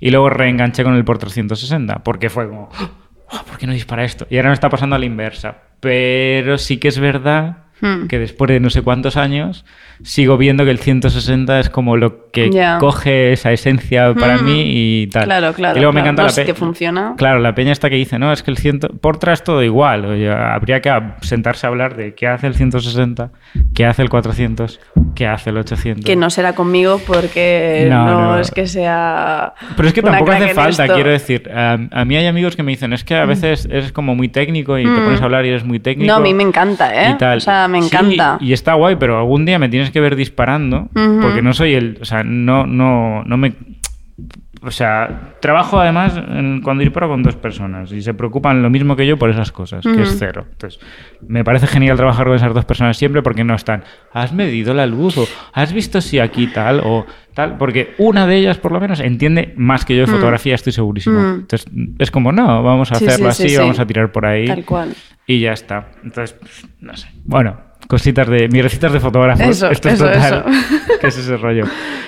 y 0.00 0.10
luego 0.10 0.30
reenganché 0.30 0.82
con 0.84 0.94
el 0.94 1.04
por 1.04 1.18
360 1.18 2.00
porque 2.04 2.28
fue 2.30 2.48
como, 2.48 2.68
"Oh, 3.32 3.42
¿por 3.46 3.58
qué 3.58 3.66
no 3.66 3.72
dispara 3.72 4.04
esto? 4.04 4.26
Y 4.30 4.36
ahora 4.36 4.48
me 4.50 4.54
está 4.54 4.68
pasando 4.68 4.96
a 4.96 4.98
la 4.98 5.06
inversa. 5.06 5.54
Pero 5.80 6.58
sí 6.58 6.76
que 6.78 6.88
es 6.88 6.98
verdad 6.98 7.64
Hmm. 7.80 8.06
que 8.08 8.18
después 8.18 8.48
de 8.48 8.60
no 8.60 8.68
sé 8.70 8.82
cuántos 8.82 9.16
años 9.16 9.64
sigo 10.02 10.36
viendo 10.36 10.64
que 10.64 10.70
el 10.70 10.78
160 10.78 11.60
es 11.60 11.70
como 11.70 11.96
lo 11.96 12.30
que 12.30 12.50
coge 12.78 13.32
esa 13.32 13.52
esencia 13.52 14.12
para 14.14 14.36
Hmm. 14.38 14.44
mí 14.44 14.62
y 14.66 15.06
tal. 15.08 15.24
Claro, 15.24 15.52
claro, 15.52 15.76
Y 15.76 15.80
luego 15.80 15.92
me 15.92 16.00
encanta 16.00 16.22
No, 16.22 16.28
la 16.28 16.32
si 16.32 16.52
funciona. 16.52 17.14
Claro, 17.16 17.38
la 17.40 17.54
peña 17.54 17.72
esta 17.72 17.88
que 17.90 17.96
dice, 17.96 18.18
no, 18.18 18.32
es 18.32 18.42
que 18.42 18.50
el 18.50 18.58
100 18.58 18.80
Portra 19.00 19.32
es 19.32 19.42
todo 19.44 19.62
igual. 19.62 20.04
Oye, 20.04 20.30
habría 20.30 20.80
que 20.80 20.90
sentarse 21.22 21.66
a 21.66 21.70
hablar 21.70 21.96
de 21.96 22.14
qué 22.14 22.26
hace 22.28 22.46
el 22.46 22.54
160, 22.54 23.30
qué 23.74 23.86
hace 23.86 24.02
el 24.02 24.08
400, 24.10 24.80
qué 25.14 25.26
hace 25.26 25.50
el 25.50 25.58
800. 25.58 26.04
Que 26.04 26.16
no 26.16 26.30
será 26.30 26.54
conmigo 26.54 27.00
porque 27.06 27.86
No, 27.90 28.04
no, 28.06 28.20
no. 28.32 28.38
es 28.38 28.50
que 28.50 28.66
sea. 28.66 29.54
Pero 29.76 29.88
es 29.88 29.94
que 29.94 30.02
tampoco 30.02 30.32
hace 30.32 30.54
falta, 30.54 30.84
esto. 30.84 30.94
quiero 30.94 31.10
decir. 31.10 31.50
A, 31.54 31.78
a 31.90 32.04
mí 32.04 32.16
hay 32.16 32.26
amigos 32.26 32.56
que 32.56 32.62
me 32.62 32.70
dicen, 32.72 32.92
es 32.92 33.04
que 33.04 33.14
a 33.16 33.24
veces 33.24 33.66
eres 33.70 33.92
como 33.92 34.14
muy 34.14 34.28
técnico 34.28 34.78
y 34.78 34.84
te 34.84 34.90
pones 35.00 35.20
a 35.20 35.24
hablar 35.24 35.44
y 35.44 35.48
eres 35.48 35.64
muy 35.64 35.80
técnico. 35.80 36.10
No, 36.10 36.16
a 36.16 36.20
mí 36.20 36.34
me 36.34 36.42
encanta, 36.42 36.94
¿eh? 36.94 37.10
y 37.14 37.18
tal. 37.18 37.38
O 37.38 37.40
sea, 37.40 37.68
me 37.70 37.80
Sí, 37.80 37.86
encanta. 37.86 38.36
y 38.40 38.52
está 38.52 38.74
guay, 38.74 38.96
pero 38.96 39.18
algún 39.18 39.46
día 39.46 39.58
me 39.58 39.68
tienes 39.68 39.90
que 39.90 40.00
ver 40.00 40.16
disparando 40.16 40.88
porque 40.92 41.40
no 41.42 41.52
soy 41.54 41.74
el... 41.74 41.98
O 42.00 42.04
sea, 42.04 42.22
no, 42.24 42.66
no, 42.66 43.22
no 43.24 43.36
me... 43.36 43.54
O 44.62 44.70
sea, 44.70 45.32
trabajo 45.40 45.80
además 45.80 46.14
en- 46.18 46.60
cuando 46.60 46.82
disparo 46.82 47.08
con 47.08 47.22
dos 47.22 47.34
personas 47.34 47.90
y 47.92 48.02
se 48.02 48.12
preocupan 48.12 48.62
lo 48.62 48.68
mismo 48.68 48.94
que 48.94 49.06
yo 49.06 49.16
por 49.16 49.30
esas 49.30 49.50
cosas, 49.52 49.82
que 49.82 50.02
es 50.02 50.16
cero. 50.18 50.44
Entonces, 50.52 50.78
me 51.26 51.42
parece 51.44 51.66
genial 51.66 51.96
trabajar 51.96 52.26
con 52.26 52.36
esas 52.36 52.52
dos 52.52 52.66
personas 52.66 52.98
siempre 52.98 53.22
porque 53.22 53.42
no 53.42 53.54
están, 53.54 53.84
¿has 54.12 54.34
medido 54.34 54.74
la 54.74 54.84
luz? 54.86 55.16
o 55.16 55.26
¿has 55.54 55.72
visto 55.72 56.02
si 56.02 56.18
aquí 56.18 56.46
tal? 56.48 56.82
o 56.84 57.06
tal? 57.32 57.56
Porque 57.56 57.94
una 57.96 58.26
de 58.26 58.36
ellas, 58.36 58.58
por 58.58 58.72
lo 58.72 58.80
menos, 58.80 59.00
entiende 59.00 59.54
más 59.56 59.86
que 59.86 59.96
yo 59.96 60.02
de 60.02 60.08
fotografía, 60.12 60.54
estoy 60.56 60.74
segurísimo. 60.74 61.18
Mm. 61.20 61.34
Entonces, 61.40 61.66
es 61.98 62.10
como, 62.10 62.30
no, 62.30 62.62
vamos 62.62 62.92
a 62.92 62.96
Sí, 62.96 63.06
hacerlo 63.06 63.30
sí, 63.32 63.36
sí, 63.36 63.42
así, 63.44 63.54
sí. 63.54 63.60
vamos 63.60 63.78
a 63.78 63.86
tirar 63.86 64.12
por 64.12 64.26
ahí 64.26 64.46
Tal 64.46 64.64
cual. 64.66 64.92
y 65.26 65.40
ya 65.40 65.52
está. 65.52 65.86
Entonces, 66.04 66.36
no 66.80 66.94
sé. 66.98 67.08
Bueno, 67.24 67.56
cositas 67.90 68.28
de. 68.28 68.48
Mirecitas 68.48 68.92
de 68.92 69.00
fotógrafos. 69.00 69.46
Eso, 69.46 69.68
esto 69.70 69.88
es 69.88 69.98
total. 69.98 70.44
eso. 70.48 70.80
que 71.00 71.08
es 71.08 71.18
ese 71.18 71.36
rollo. 71.36 71.64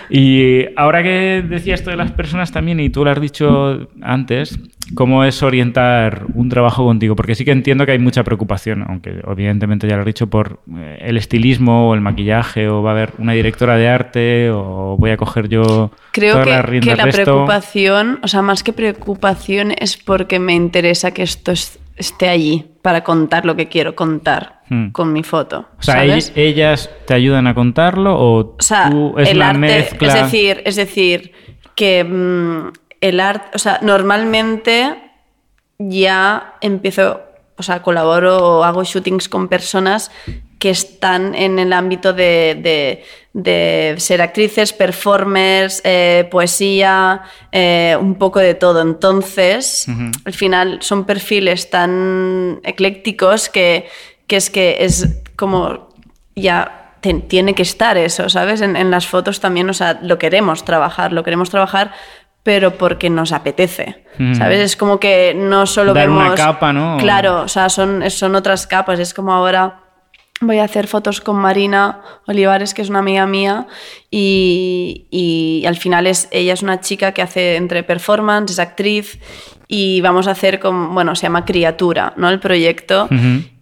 Y 0.08 0.66
ahora 0.76 1.02
que 1.02 1.44
decía 1.46 1.74
esto 1.74 1.90
de 1.90 1.96
las 1.96 2.12
personas 2.12 2.52
también, 2.52 2.78
y 2.80 2.88
tú 2.90 3.04
lo 3.04 3.10
has 3.10 3.20
dicho 3.20 3.88
antes, 4.00 4.58
¿cómo 4.94 5.24
es 5.24 5.42
orientar 5.42 6.26
un 6.34 6.48
trabajo 6.48 6.84
contigo? 6.84 7.16
Porque 7.16 7.34
sí 7.34 7.44
que 7.44 7.50
entiendo 7.50 7.84
que 7.84 7.92
hay 7.92 7.98
mucha 7.98 8.22
preocupación, 8.22 8.84
aunque 8.86 9.20
evidentemente 9.26 9.88
ya 9.88 9.96
lo 9.96 10.02
has 10.02 10.06
dicho, 10.06 10.28
por 10.28 10.60
eh, 10.76 10.98
el 11.00 11.16
estilismo 11.16 11.88
o 11.88 11.94
el 11.94 12.00
maquillaje, 12.00 12.68
o 12.68 12.82
va 12.82 12.90
a 12.90 12.92
haber 12.92 13.12
una 13.18 13.32
directora 13.32 13.76
de 13.76 13.88
arte, 13.88 14.50
o 14.50 14.96
voy 14.98 15.10
a 15.10 15.16
coger 15.16 15.48
yo 15.48 15.90
Creo 16.12 16.34
todas 16.34 16.46
que, 16.46 16.52
las 16.52 16.64
riendas 16.64 16.96
que 16.96 17.06
la 17.06 17.10
preocupación, 17.10 18.20
o 18.22 18.28
sea, 18.28 18.42
más 18.42 18.62
que 18.62 18.72
preocupación, 18.72 19.72
es 19.78 19.96
porque 19.96 20.38
me 20.38 20.54
interesa 20.54 21.12
que 21.12 21.22
esto 21.22 21.52
es- 21.52 21.78
esté 21.96 22.28
allí 22.28 22.66
para 22.82 23.04
contar 23.04 23.44
lo 23.44 23.54
que 23.56 23.68
quiero 23.68 23.94
contar 23.94 24.60
Hmm. 24.68 24.90
con 24.92 25.12
mi 25.12 25.22
foto. 25.22 25.66
O 25.78 25.82
sea, 25.82 26.02
ellas 26.04 26.88
te 27.06 27.12
ayudan 27.14 27.46
a 27.46 27.54
contarlo 27.54 28.16
o, 28.18 28.38
O 28.38 28.56
sea, 28.60 28.88
tú 28.90 29.14
es 29.18 29.28
el 29.28 29.38
la 29.40 29.48
arte, 29.50 29.58
mezcla. 29.58 30.08
es 30.08 30.14
decir, 30.14 30.62
es 30.64 30.76
decir, 30.76 31.32
que 31.74 32.02
mm, 32.04 32.72
el 33.02 33.20
arte, 33.20 33.48
o 33.54 33.58
sea, 33.58 33.80
normalmente 33.82 34.96
ya 35.78 36.54
empiezo, 36.60 37.20
o 37.56 37.62
sea, 37.62 37.82
colaboro 37.82 38.38
o 38.60 38.64
hago 38.64 38.84
shootings 38.84 39.28
con 39.28 39.48
personas 39.48 40.10
que 40.58 40.70
están 40.70 41.34
en 41.34 41.58
el 41.58 41.72
ámbito 41.72 42.12
de, 42.12 42.56
de- 42.62 43.04
de 43.34 43.94
ser 43.98 44.20
actrices, 44.20 44.72
performers, 44.72 45.80
eh, 45.84 46.28
poesía, 46.30 47.22
eh, 47.50 47.96
un 47.98 48.16
poco 48.16 48.40
de 48.40 48.54
todo. 48.54 48.82
Entonces, 48.82 49.86
al 50.24 50.32
final 50.34 50.78
son 50.82 51.04
perfiles 51.04 51.70
tan 51.70 52.60
eclécticos 52.62 53.48
que, 53.48 53.88
que 54.26 54.36
es 54.36 54.50
que 54.50 54.76
es 54.80 55.22
como 55.36 55.88
ya 56.36 56.94
te- 57.00 57.14
tiene 57.14 57.54
que 57.54 57.62
estar 57.62 57.96
eso, 57.96 58.28
¿sabes? 58.28 58.60
En, 58.60 58.76
en 58.76 58.90
las 58.90 59.06
fotos 59.06 59.40
también, 59.40 59.68
o 59.70 59.74
sea, 59.74 59.98
lo 60.02 60.18
queremos 60.18 60.64
trabajar, 60.64 61.12
lo 61.12 61.22
queremos 61.24 61.48
trabajar, 61.50 61.92
pero 62.42 62.72
porque 62.76 63.08
nos 63.10 63.32
apetece, 63.32 64.02
Mm. 64.18 64.34
¿sabes? 64.34 64.58
Es 64.60 64.76
como 64.76 65.00
que 65.00 65.32
no 65.34 65.64
solo 65.64 65.94
Dar 65.94 66.06
vemos... 66.06 66.26
una 66.26 66.34
capa, 66.34 66.70
¿no? 66.70 66.98
Claro, 66.98 67.40
o 67.40 67.48
sea, 67.48 67.70
son, 67.70 68.10
son 68.10 68.34
otras 68.34 68.66
capas, 68.66 68.98
es 68.98 69.14
como 69.14 69.32
ahora... 69.32 69.78
Voy 70.42 70.58
a 70.58 70.64
hacer 70.64 70.88
fotos 70.88 71.20
con 71.20 71.36
Marina 71.36 72.02
Olivares, 72.26 72.74
que 72.74 72.82
es 72.82 72.90
una 72.90 72.98
amiga 72.98 73.26
mía, 73.26 73.68
y, 74.10 75.06
y 75.10 75.64
al 75.66 75.76
final 75.76 76.08
es, 76.08 76.28
ella 76.32 76.52
es 76.52 76.62
una 76.62 76.80
chica 76.80 77.12
que 77.12 77.22
hace 77.22 77.54
entre 77.56 77.84
performance, 77.84 78.50
es 78.50 78.58
actriz, 78.58 79.20
y 79.68 80.00
vamos 80.00 80.26
a 80.26 80.32
hacer 80.32 80.58
con, 80.58 80.94
bueno, 80.94 81.14
se 81.14 81.22
llama 81.22 81.44
Criatura, 81.44 82.12
¿no? 82.16 82.28
El 82.28 82.40
proyecto. 82.40 83.08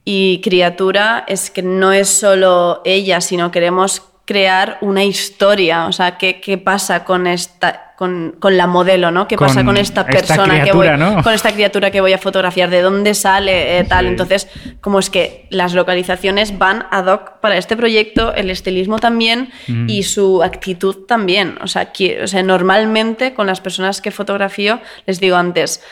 Y 0.05 0.40
criatura 0.40 1.25
es 1.29 1.51
que 1.51 1.62
no 1.62 1.93
es 1.93 2.09
solo 2.09 2.81
ella, 2.85 3.21
sino 3.21 3.51
queremos 3.51 4.03
crear 4.25 4.79
una 4.81 5.05
historia. 5.05 5.87
O 5.87 5.93
sea, 5.93 6.19
¿qué, 6.19 6.40
qué 6.40 6.59
pasa 6.59 7.05
con 7.05 7.27
esta, 7.27 7.89
con, 8.01 8.37
con 8.38 8.57
la 8.57 8.67
modelo, 8.67 9.11
¿no? 9.11 9.29
¿Qué 9.29 9.37
Con 9.37 9.48
pasa 9.48 9.63
con 9.63 9.77
esta 9.77 10.01
esta 10.01 10.07
persona 10.07 10.65
que 10.65 10.73
voy, 10.73 10.88
con 11.23 11.35
esta 11.35 11.53
criatura 11.53 11.90
que 11.90 12.01
voy 12.01 12.15
a 12.15 12.19
fotografiar? 12.19 12.71
¿De 12.71 12.81
dónde 12.81 13.13
sale? 13.13 13.79
eh, 13.79 13.85
tal. 13.85 14.07
Sí. 14.07 14.11
Entonces, 14.13 14.48
como 14.81 15.01
es 15.01 15.11
que 15.11 15.46
las 15.51 15.75
localizaciones 15.75 16.57
van 16.57 16.87
ad 16.90 17.09
hoc 17.09 17.40
para 17.42 17.59
este 17.59 17.77
proyecto, 17.77 18.33
el 18.33 18.48
estilismo 18.48 18.98
también 18.98 19.51
y 19.87 20.05
su 20.05 20.42
actitud 20.42 21.05
también. 21.07 21.59
O 21.61 21.67
sea, 21.67 21.92
o 22.23 22.27
sea, 22.27 22.42
normalmente 22.42 23.35
con 23.35 23.46
las 23.46 23.61
personas 23.61 24.01
que 24.01 24.11
fotografío 24.11 24.81
les 25.05 25.21
digo 25.21 25.37
antes, 25.37 25.83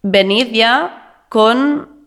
venid 0.00 0.46
ya 0.52 1.24
con 1.28 1.97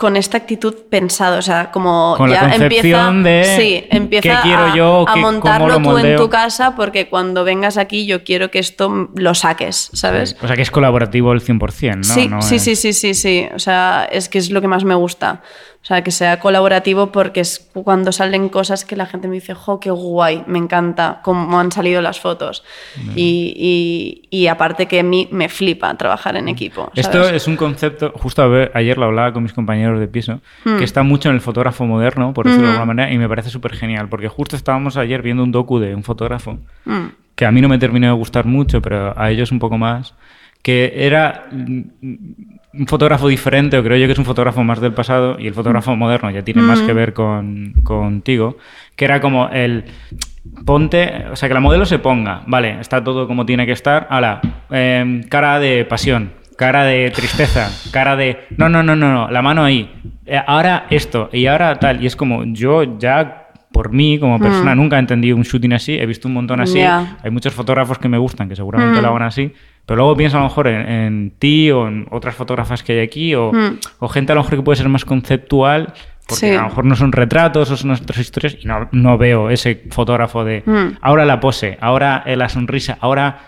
con 0.00 0.16
esta 0.16 0.38
actitud 0.38 0.74
pensado, 0.88 1.36
o 1.36 1.42
sea, 1.42 1.70
como 1.70 2.14
Con 2.16 2.30
la 2.30 2.36
ya 2.36 2.40
concepción 2.48 3.18
empieza, 3.18 3.50
de 3.50 3.56
sí, 3.62 3.86
empieza 3.90 4.36
qué 4.36 4.48
quiero 4.48 4.62
a, 4.64 4.74
yo, 4.74 5.02
a 5.06 5.12
qué- 5.12 5.20
cómo 5.20 5.32
montarlo 5.32 5.66
lo 5.68 5.74
tú 5.74 5.98
en 5.98 6.16
tu 6.16 6.30
casa 6.30 6.74
porque 6.74 7.10
cuando 7.10 7.44
vengas 7.44 7.76
aquí 7.76 8.06
yo 8.06 8.24
quiero 8.24 8.50
que 8.50 8.60
esto 8.60 9.10
lo 9.14 9.34
saques, 9.34 9.90
¿sabes? 9.92 10.38
O 10.42 10.46
sea, 10.46 10.56
que 10.56 10.62
es 10.62 10.70
colaborativo 10.70 11.34
el 11.34 11.42
100%, 11.42 11.96
¿no? 11.96 12.14
Sí, 12.14 12.28
No 12.28 12.40
sí, 12.40 12.54
es- 12.56 12.62
sí, 12.62 12.76
sí, 12.76 12.92
sí, 12.94 13.12
sí. 13.12 13.48
O 13.54 13.58
sea, 13.58 14.08
es 14.10 14.30
que 14.30 14.38
es 14.38 14.50
lo 14.50 14.62
que 14.62 14.68
más 14.68 14.84
me 14.84 14.94
gusta. 14.94 15.42
O 15.82 15.86
sea, 15.86 16.04
que 16.04 16.10
sea 16.10 16.38
colaborativo 16.40 17.10
porque 17.10 17.40
es 17.40 17.70
cuando 17.72 18.12
salen 18.12 18.50
cosas 18.50 18.84
que 18.84 18.96
la 18.96 19.06
gente 19.06 19.28
me 19.28 19.36
dice, 19.36 19.54
jo, 19.54 19.80
qué 19.80 19.90
guay, 19.90 20.44
me 20.46 20.58
encanta 20.58 21.20
cómo 21.24 21.58
han 21.58 21.72
salido 21.72 22.02
las 22.02 22.20
fotos. 22.20 22.62
Y, 23.16 23.54
y- 23.56 24.42
y 24.42 24.46
aparte 24.48 24.86
que 24.86 25.00
a 25.00 25.02
mí 25.02 25.26
me 25.32 25.48
flipa 25.48 25.94
trabajar 25.96 26.36
en 26.36 26.48
equipo. 26.48 26.92
Esto 26.94 27.24
¿sabes? 27.24 27.32
es 27.42 27.48
un 27.48 27.56
concepto, 27.56 28.12
justo 28.14 28.42
a 28.42 28.46
ver, 28.46 28.70
ayer 28.74 28.98
lo 28.98 29.06
hablaba 29.06 29.32
con 29.32 29.42
mis 29.42 29.54
compañeros 29.54 29.98
de 30.00 30.06
piso, 30.06 30.40
Hmm. 30.64 30.76
que 30.76 30.84
está 30.84 31.02
mucho 31.02 31.30
en 31.30 31.36
el 31.36 31.40
fotógrafo 31.40 31.86
moderno, 31.86 32.34
por 32.34 32.44
decirlo 32.46 32.66
de 32.66 32.72
alguna 32.74 32.84
manera, 32.94 33.12
y 33.12 33.16
me 33.16 33.28
parece 33.28 33.48
súper 33.48 33.74
genial, 33.74 34.08
porque 34.10 34.28
justo 34.28 34.56
estábamos 34.56 34.98
ayer 34.98 35.22
viendo 35.22 35.42
un 35.42 35.50
docu 35.50 35.78
de 35.78 35.94
un 35.94 36.02
fotógrafo, 36.04 36.58
Mm. 36.84 37.06
que 37.34 37.46
a 37.46 37.50
mí 37.52 37.62
no 37.62 37.68
me 37.70 37.78
terminó 37.78 38.06
de 38.08 38.12
gustar 38.12 38.44
mucho, 38.44 38.82
pero 38.82 39.18
a 39.18 39.30
ellos 39.30 39.50
un 39.50 39.58
poco 39.58 39.78
más, 39.78 40.12
que 40.62 40.92
era 40.94 41.46
mm, 41.50 41.80
un 42.72 42.86
fotógrafo 42.86 43.28
diferente, 43.28 43.76
o 43.78 43.82
creo 43.82 43.96
yo 43.98 44.06
que 44.06 44.12
es 44.12 44.18
un 44.18 44.24
fotógrafo 44.24 44.62
más 44.62 44.80
del 44.80 44.92
pasado, 44.92 45.36
y 45.38 45.46
el 45.46 45.54
fotógrafo 45.54 45.96
moderno 45.96 46.30
ya 46.30 46.42
tiene 46.42 46.62
más 46.62 46.80
que 46.82 46.92
ver 46.92 47.12
con, 47.12 47.74
contigo, 47.82 48.58
que 48.96 49.04
era 49.04 49.20
como 49.20 49.48
el 49.48 49.84
ponte, 50.64 51.26
o 51.32 51.36
sea, 51.36 51.48
que 51.48 51.54
la 51.54 51.60
modelo 51.60 51.84
se 51.84 51.98
ponga, 51.98 52.42
vale, 52.46 52.78
está 52.80 53.02
todo 53.02 53.26
como 53.26 53.44
tiene 53.44 53.66
que 53.66 53.72
estar, 53.72 54.06
ala, 54.10 54.40
em, 54.70 55.22
cara 55.24 55.58
de 55.58 55.84
pasión, 55.84 56.32
cara 56.56 56.84
de 56.84 57.10
tristeza, 57.10 57.70
cara 57.90 58.14
de, 58.16 58.46
no, 58.56 58.68
no, 58.68 58.82
no, 58.82 58.94
no, 58.94 59.12
no, 59.12 59.30
la 59.30 59.42
mano 59.42 59.64
ahí, 59.64 59.90
Eh, 60.26 60.40
ahora 60.46 60.86
esto, 60.90 61.28
y 61.32 61.46
ahora 61.46 61.74
tal, 61.80 62.00
y 62.00 62.06
es 62.06 62.14
como, 62.14 62.44
yo 62.44 62.98
ya 62.98 63.48
por 63.72 63.90
mí 63.92 64.16
como 64.18 64.38
persona 64.38 64.76
nunca 64.76 64.94
he 64.96 65.00
entendido 65.00 65.36
un 65.36 65.42
shooting 65.42 65.72
así, 65.72 65.98
he 65.98 66.06
visto 66.06 66.28
un 66.28 66.34
montón 66.34 66.60
así, 66.60 66.80
hay 66.80 67.30
muchos 67.32 67.52
fotógrafos 67.52 67.98
que 67.98 68.08
me 68.08 68.18
gustan, 68.18 68.48
que 68.48 68.54
seguramente 68.54 69.02
lo 69.02 69.08
hagan 69.08 69.22
así, 69.22 69.52
pero 69.90 70.02
luego 70.02 70.16
pienso 70.16 70.36
a 70.36 70.40
lo 70.42 70.46
mejor 70.46 70.68
en, 70.68 70.88
en 70.88 71.32
ti 71.36 71.68
o 71.72 71.88
en 71.88 72.06
otras 72.12 72.36
fotógrafas 72.36 72.84
que 72.84 72.92
hay 72.92 73.00
aquí, 73.00 73.34
o, 73.34 73.50
o 73.98 74.08
gente 74.08 74.30
a 74.30 74.36
lo 74.36 74.42
mejor 74.42 74.56
que 74.58 74.62
puede 74.62 74.76
ser 74.76 74.88
más 74.88 75.04
conceptual, 75.04 75.92
porque 76.28 76.46
Sí. 76.46 76.54
a 76.54 76.58
lo 76.62 76.68
mejor 76.68 76.84
no 76.84 76.94
son 76.94 77.10
retratos 77.10 77.72
o 77.72 77.76
son 77.76 77.90
otras 77.90 78.18
historias, 78.18 78.56
y 78.62 78.68
no, 78.68 78.88
no 78.92 79.18
veo 79.18 79.50
ese 79.50 79.82
fotógrafo 79.90 80.44
de 80.44 80.62
Mm. 80.64 80.98
ahora 81.00 81.24
la 81.24 81.40
pose, 81.40 81.76
ahora 81.80 82.22
la 82.24 82.48
sonrisa, 82.48 82.98
ahora 83.00 83.40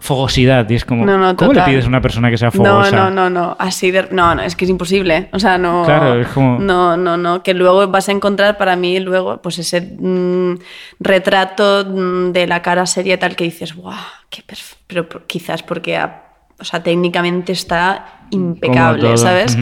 fogosidad, 0.00 0.68
y 0.68 0.74
es 0.74 0.84
como, 0.84 1.04
No, 1.04 1.18
no, 1.18 1.36
¿cómo 1.36 1.52
le 1.52 1.60
pides 1.62 1.84
a 1.84 1.88
una 1.88 2.00
persona 2.00 2.30
que 2.30 2.38
sea 2.38 2.48
No, 2.48 2.52
fogosa? 2.64 2.96
no, 2.96 3.10
no, 3.10 3.30
no, 3.30 3.56
así 3.58 3.90
de... 3.90 4.08
No, 4.10 4.34
no, 4.34 4.42
es 4.42 4.56
que 4.56 4.64
es 4.64 4.70
imposible. 4.70 5.28
O 5.32 5.38
sea, 5.38 5.58
no... 5.58 5.84
Claro, 5.84 6.20
es 6.20 6.26
como- 6.28 6.58
No, 6.58 6.96
no, 6.96 7.16
no, 7.16 7.42
que 7.42 7.52
luego 7.54 7.86
vas 7.88 8.08
a 8.08 8.12
encontrar 8.12 8.56
para 8.56 8.76
mí 8.76 8.98
luego 8.98 9.40
pues 9.42 9.58
ese 9.58 9.80
mm, 9.82 10.54
retrato 11.00 11.84
mm, 11.86 12.32
de 12.32 12.46
la 12.46 12.62
cara 12.62 12.86
seria 12.86 13.18
tal 13.18 13.36
que 13.36 13.44
dices, 13.44 13.74
guau, 13.76 13.94
qué 14.30 14.42
perf-". 14.42 14.76
Pero 14.86 15.08
por- 15.08 15.26
quizás 15.26 15.62
porque, 15.62 15.96
a- 15.96 16.24
o 16.58 16.64
sea, 16.64 16.82
técnicamente 16.82 17.52
está 17.52 18.24
impecable. 18.30 19.16
¿sabes? 19.16 19.56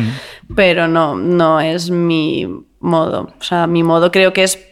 Pero 0.55 0.89
no, 0.89 1.15
no 1.17 1.61
es 1.61 1.91
mi 1.91 2.47
modo. 2.81 3.33
O 3.41 3.43
sea, 3.43 3.67
mi 3.67 3.83
modo 3.83 4.11
creo 4.13 4.33
que 4.33 4.45
es 4.45 4.65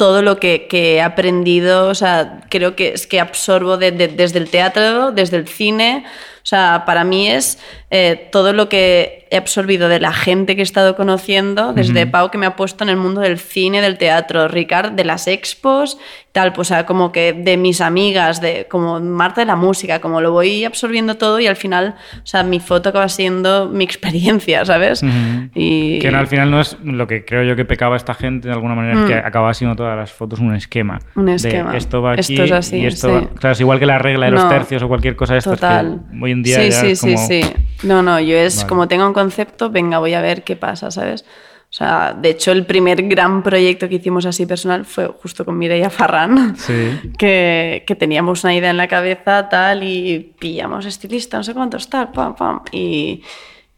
todo 0.00 0.22
lo 0.22 0.38
que, 0.40 0.66
he 0.96 1.02
aprendido, 1.02 1.88
o 1.88 1.94
sea, 1.94 2.40
creo 2.48 2.74
que 2.74 2.94
es 2.94 3.06
que 3.06 3.20
absorbo 3.20 3.76
de- 3.76 3.90
de- 3.92 4.08
desde 4.08 4.38
el 4.38 4.48
teatro, 4.48 5.12
desde 5.12 5.36
el 5.36 5.46
cine, 5.46 6.06
o 6.42 6.46
sea, 6.46 6.84
para 6.86 7.04
mí 7.04 7.28
es 7.28 7.58
eh, 7.90 8.28
todo 8.32 8.52
lo 8.52 8.68
que 8.68 9.26
he 9.30 9.36
absorbido 9.36 9.88
de 9.88 10.00
la 10.00 10.12
gente 10.12 10.56
que 10.56 10.62
he 10.62 10.64
estado 10.64 10.96
conociendo, 10.96 11.72
desde 11.72 12.06
Pau 12.06 12.30
que 12.30 12.38
me 12.38 12.46
ha 12.46 12.56
puesto 12.56 12.82
en 12.82 12.90
el 12.90 12.96
mundo 12.96 13.20
del 13.20 13.38
cine, 13.38 13.80
del 13.80 13.96
teatro, 13.98 14.48
Ricard 14.48 14.92
de 14.92 15.04
las 15.04 15.28
expos, 15.28 15.98
tal, 16.32 16.52
pues 16.52 16.68
o 16.68 16.74
sea, 16.74 16.84
como 16.86 17.12
que 17.12 17.32
de 17.32 17.56
mis 17.56 17.80
amigas, 17.80 18.40
de 18.40 18.66
como 18.68 18.98
Marta 19.00 19.40
de 19.40 19.46
la 19.46 19.54
música, 19.56 20.00
como 20.00 20.20
lo 20.20 20.32
voy 20.32 20.64
absorbiendo 20.64 21.16
todo 21.16 21.38
y 21.38 21.46
al 21.46 21.54
final, 21.56 21.94
o 22.16 22.26
sea, 22.26 22.42
mi 22.42 22.58
foto 22.58 22.88
acaba 22.88 23.08
siendo 23.08 23.68
mi 23.68 23.84
experiencia, 23.84 24.64
¿sabes? 24.64 25.02
Ujú. 25.02 25.12
Y 25.54 26.00
Que 26.00 26.10
no, 26.10 26.18
al 26.18 26.26
final 26.26 26.50
no 26.50 26.60
es 26.60 26.76
lo 26.82 27.06
que 27.06 27.24
creo 27.24 27.44
yo 27.44 27.54
que 27.54 27.64
pecaba 27.64 27.96
esta 27.96 28.14
gente 28.14 28.48
de 28.48 28.54
alguna 28.54 28.74
manera, 28.74 29.00
es 29.00 29.06
que 29.06 29.14
acababa 29.14 29.54
siendo 29.54 29.76
todas 29.76 29.96
las 29.96 30.10
fotos 30.12 30.40
un 30.40 30.54
esquema. 30.56 30.98
Mm. 31.14 31.20
Un 31.20 31.26
De 31.26 31.34
esquema. 31.36 31.76
esto 31.76 32.02
va 32.02 32.12
aquí 32.12 32.20
Esto 32.20 32.42
es 32.44 32.52
así, 32.52 32.78
y 32.78 32.86
esto 32.86 33.08
sí. 33.08 33.14
va- 33.14 33.28
Claro, 33.38 33.52
es 33.52 33.60
igual 33.60 33.78
que 33.78 33.86
la 33.86 33.98
regla 33.98 34.26
de 34.26 34.32
los 34.32 34.42
No, 34.42 34.48
tercios 34.48 34.82
o 34.82 34.88
cualquier 34.88 35.14
cosa 35.16 35.34
de 35.34 35.38
estas 35.38 35.54
Total. 35.60 36.00
que 36.10 36.16
hoy 36.30 36.32
en 36.32 36.42
día 36.42 36.56
sí, 36.62 36.70
ya 36.70 36.80
sí, 36.80 36.86
es 36.88 37.00
como... 37.00 37.18
sí, 37.28 37.42
sí. 37.42 37.50
No, 37.82 38.02
no, 38.02 38.20
yo 38.20 38.36
es 38.36 38.56
Vale. 38.58 38.68
como 38.68 38.88
tengo 38.88 39.06
un 39.06 39.12
concepto, 39.12 39.70
venga, 39.70 39.98
voy 39.98 40.14
a 40.14 40.20
ver 40.20 40.42
qué 40.44 40.56
pasa, 40.56 40.90
¿sabes? 40.90 41.24
O 41.70 41.72
sea, 41.72 42.16
de 42.20 42.30
hecho, 42.30 42.50
el 42.50 42.66
primer 42.66 43.00
gran 43.06 43.44
proyecto 43.44 43.88
que 43.88 43.94
hicimos 43.96 44.26
así 44.26 44.44
personal 44.44 44.84
fue 44.84 45.06
justo 45.06 45.44
con 45.44 45.56
Mireia 45.56 45.88
Farran. 45.88 46.56
Sí. 46.56 46.98
Que, 47.18 47.84
que 47.86 47.94
teníamos 47.94 48.42
una 48.42 48.54
idea 48.54 48.70
en 48.70 48.76
la 48.76 48.88
cabeza, 48.88 49.48
tal, 49.48 49.84
y 49.84 50.34
pillamos 50.38 50.84
estilista, 50.86 51.36
no 51.36 51.44
sé 51.44 51.54
cuántos, 51.54 51.88
tal, 51.88 52.10
pam, 52.10 52.34
pam. 52.34 52.60
Y, 52.72 53.22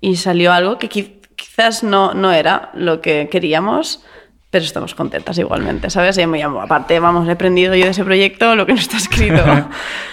y 0.00 0.16
salió 0.16 0.52
algo 0.52 0.78
que 0.78 0.88
qui- 0.88 1.16
quizás 1.36 1.82
no, 1.84 2.14
no 2.14 2.32
era 2.32 2.70
lo 2.74 3.00
que 3.02 3.28
queríamos, 3.30 4.02
pero 4.52 4.66
estamos 4.66 4.94
contentas 4.94 5.38
igualmente, 5.38 5.88
¿sabes? 5.88 6.18
Y 6.18 6.26
muy- 6.26 6.42
aparte, 6.42 7.00
vamos, 7.00 7.26
he 7.26 7.32
aprendido 7.32 7.74
yo 7.74 7.84
de 7.86 7.90
ese 7.92 8.04
proyecto 8.04 8.54
lo 8.54 8.66
que 8.66 8.74
no 8.74 8.78
está 8.78 8.98
escrito. 8.98 9.42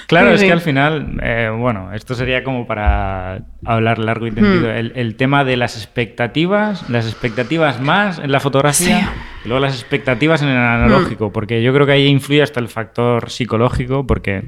Claro, 0.08 0.30
Sí, 0.30 0.36
es 0.36 0.44
que 0.46 0.52
al 0.54 0.62
final, 0.62 1.20
eh, 1.22 1.52
bueno, 1.56 1.94
esto 1.94 2.16
sería 2.16 2.44
como 2.44 2.66
para 2.66 3.42
hablar 3.64 4.00
largo 4.00 4.26
y 4.26 4.32
tendido. 4.32 4.70
Hmm. 4.70 4.76
El, 4.78 4.94
el 4.96 5.16
tema 5.16 5.44
de 5.44 5.56
las 5.58 5.76
expectativas, 5.78 6.90
las 6.90 7.06
expectativas 7.06 7.80
más 7.80 8.18
en 8.18 8.32
la 8.32 8.40
fotografía 8.40 9.00
Sí. 9.02 9.06
Y 9.44 9.48
luego 9.48 9.62
las 9.62 9.74
expectativas 9.74 10.42
en 10.42 10.50
el 10.50 10.58
analógico, 10.58 11.32
porque 11.32 11.62
yo 11.64 11.74
creo 11.74 11.86
que 11.86 11.94
ahí 11.94 12.08
influye 12.08 12.42
hasta 12.42 12.60
el 12.60 12.68
factor 12.68 13.30
psicológico, 13.30 14.06
porque 14.06 14.44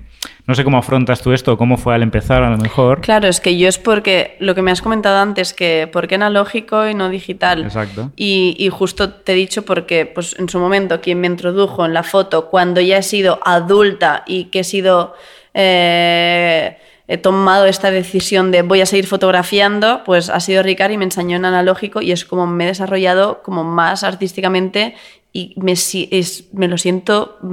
no 0.47 0.55
sé 0.55 0.63
cómo 0.63 0.77
afrontas 0.77 1.21
tú 1.21 1.31
esto, 1.31 1.53
o 1.53 1.57
cómo 1.57 1.77
fue 1.77 1.95
al 1.95 2.03
empezar 2.03 2.43
a 2.43 2.49
lo 2.49 2.57
mejor. 2.57 3.01
Claro, 3.01 3.27
es 3.27 3.39
que 3.39 3.57
yo 3.57 3.69
es 3.69 3.77
porque 3.77 4.35
lo 4.39 4.53
que 4.53 4.61
me 4.61 4.71
has 4.71 4.81
comentado 4.81 5.19
antes, 5.19 5.53
que 5.53 5.89
por 5.91 6.07
qué 6.07 6.15
analógico 6.15 6.87
y 6.87 6.93
no 6.93 7.09
digital. 7.09 7.63
Exacto. 7.63 8.11
Y, 8.15 8.55
y 8.59 8.69
justo 8.69 9.11
te 9.11 9.31
he 9.31 9.35
dicho 9.35 9.63
porque 9.63 10.05
pues, 10.05 10.35
en 10.37 10.49
su 10.49 10.59
momento 10.59 10.99
quien 10.99 11.21
me 11.21 11.27
introdujo 11.27 11.85
en 11.85 11.93
la 11.93 12.03
foto 12.03 12.49
cuando 12.49 12.81
ya 12.81 12.97
he 12.97 13.03
sido 13.03 13.39
adulta 13.45 14.23
y 14.27 14.45
que 14.45 14.59
he 14.59 14.63
sido... 14.63 15.15
eh, 15.53 16.77
he 17.13 17.17
tomado 17.17 17.65
esta 17.65 17.91
decisión 17.91 18.51
de 18.51 18.61
voy 18.61 18.81
a 18.81 18.85
seguir 18.85 19.05
fotografiando, 19.07 20.03
pues 20.05 20.29
ha 20.29 20.39
sido 20.39 20.63
Ricard 20.63 20.91
y 20.91 20.97
me 20.97 21.03
enseñó 21.05 21.35
en 21.37 21.45
analógico 21.45 22.01
y 22.01 22.11
es 22.11 22.23
como 22.25 22.47
me 22.47 22.63
he 22.63 22.67
desarrollado 22.67 23.41
como 23.43 23.63
más 23.63 24.03
artísticamente 24.03 24.95
y 25.33 25.53
me, 25.57 25.73
es- 25.73 26.45
me 26.53 26.67
lo 26.67 26.77
siento 26.77 27.37
mm, 27.41 27.47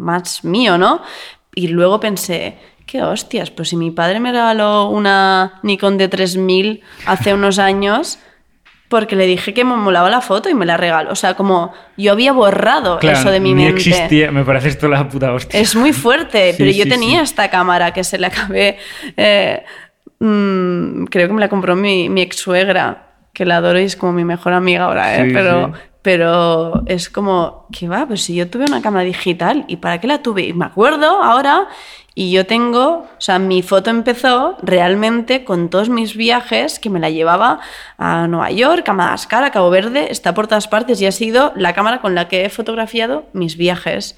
más 0.00 0.44
mío, 0.44 0.78
¿no? 0.78 1.02
Y 1.54 1.68
luego 1.68 1.98
pensé, 2.00 2.56
qué 2.86 3.02
hostias, 3.02 3.50
pues 3.50 3.68
si 3.70 3.76
mi 3.76 3.90
padre 3.90 4.20
me 4.20 4.30
regaló 4.32 4.88
una 4.88 5.60
Nikon 5.62 5.98
de 5.98 6.08
3000 6.08 6.82
hace 7.06 7.34
unos 7.34 7.58
años, 7.58 8.18
porque 8.92 9.16
le 9.16 9.24
dije 9.26 9.54
que 9.54 9.64
me 9.64 9.74
molaba 9.74 10.10
la 10.10 10.20
foto 10.20 10.50
y 10.50 10.54
me 10.54 10.66
la 10.66 10.76
regaló. 10.76 11.12
O 11.12 11.14
sea, 11.14 11.32
como 11.32 11.72
yo 11.96 12.12
había 12.12 12.30
borrado 12.34 12.98
Claro, 12.98 13.18
eso 13.18 13.30
de 13.30 13.40
mi 13.40 13.54
ni 13.54 13.64
mente. 13.64 13.80
existía, 13.80 14.30
me 14.30 14.44
parece 14.44 14.68
esto 14.68 14.86
la 14.86 15.08
puta 15.08 15.32
hostia. 15.32 15.58
Es 15.58 15.74
muy 15.74 15.94
fuerte, 15.94 16.50
Sí, 16.52 16.56
pero 16.58 16.70
yo 16.72 16.84
sí, 16.84 16.90
tenía 16.90 17.20
sí. 17.20 17.24
esta 17.24 17.48
cámara 17.48 17.94
que 17.94 18.04
se 18.04 18.18
la 18.18 18.26
acabé. 18.26 18.76
eh, 19.16 19.64
mm, 20.20 21.04
creo 21.04 21.26
que 21.26 21.32
me 21.32 21.40
la 21.40 21.48
compró 21.48 21.74
mi, 21.74 22.10
mi 22.10 22.20
ex 22.20 22.36
suegra, 22.36 23.14
que 23.32 23.46
la 23.46 23.56
adoro 23.56 23.80
y 23.80 23.84
es 23.84 23.96
como 23.96 24.12
mi 24.12 24.26
mejor 24.26 24.52
amiga 24.52 24.84
ahora, 24.84 25.16
¿eh? 25.16 25.30
Pero, 25.32 25.72
pero 26.02 26.82
es 26.84 27.08
como, 27.08 27.66
que 27.72 27.88
va, 27.88 28.04
pues 28.06 28.22
si 28.22 28.34
yo 28.34 28.46
tuve 28.50 28.66
una 28.66 28.82
cámara 28.82 29.04
digital, 29.04 29.64
¿y 29.68 29.76
para 29.78 30.00
qué 30.02 30.06
la 30.06 30.20
tuve? 30.22 30.42
Y 30.42 30.52
me 30.52 30.66
acuerdo 30.66 31.22
ahora, 31.22 31.66
y 32.14 32.30
yo 32.30 32.44
tengo, 32.46 32.88
o 32.90 33.20
sea, 33.20 33.38
mi 33.38 33.62
foto 33.62 33.88
empezó 33.90 34.56
realmente 34.62 35.44
con 35.44 35.70
todos 35.70 35.88
mis 35.88 36.14
viajes, 36.16 36.78
que 36.78 36.90
me 36.90 37.00
la 37.00 37.08
llevaba 37.10 37.60
a 37.96 38.26
Nueva 38.26 38.50
York, 38.50 38.86
a 38.88 38.92
Madagascar, 38.92 39.44
a 39.44 39.50
Cabo 39.50 39.70
Verde, 39.70 40.08
está 40.10 40.34
por 40.34 40.46
todas 40.46 40.68
partes 40.68 41.00
y 41.00 41.06
ha 41.06 41.12
sido 41.12 41.52
la 41.56 41.72
cámara 41.72 42.00
con 42.02 42.14
la 42.14 42.28
que 42.28 42.44
he 42.44 42.50
fotografiado 42.50 43.24
mis 43.32 43.56
viajes 43.56 44.16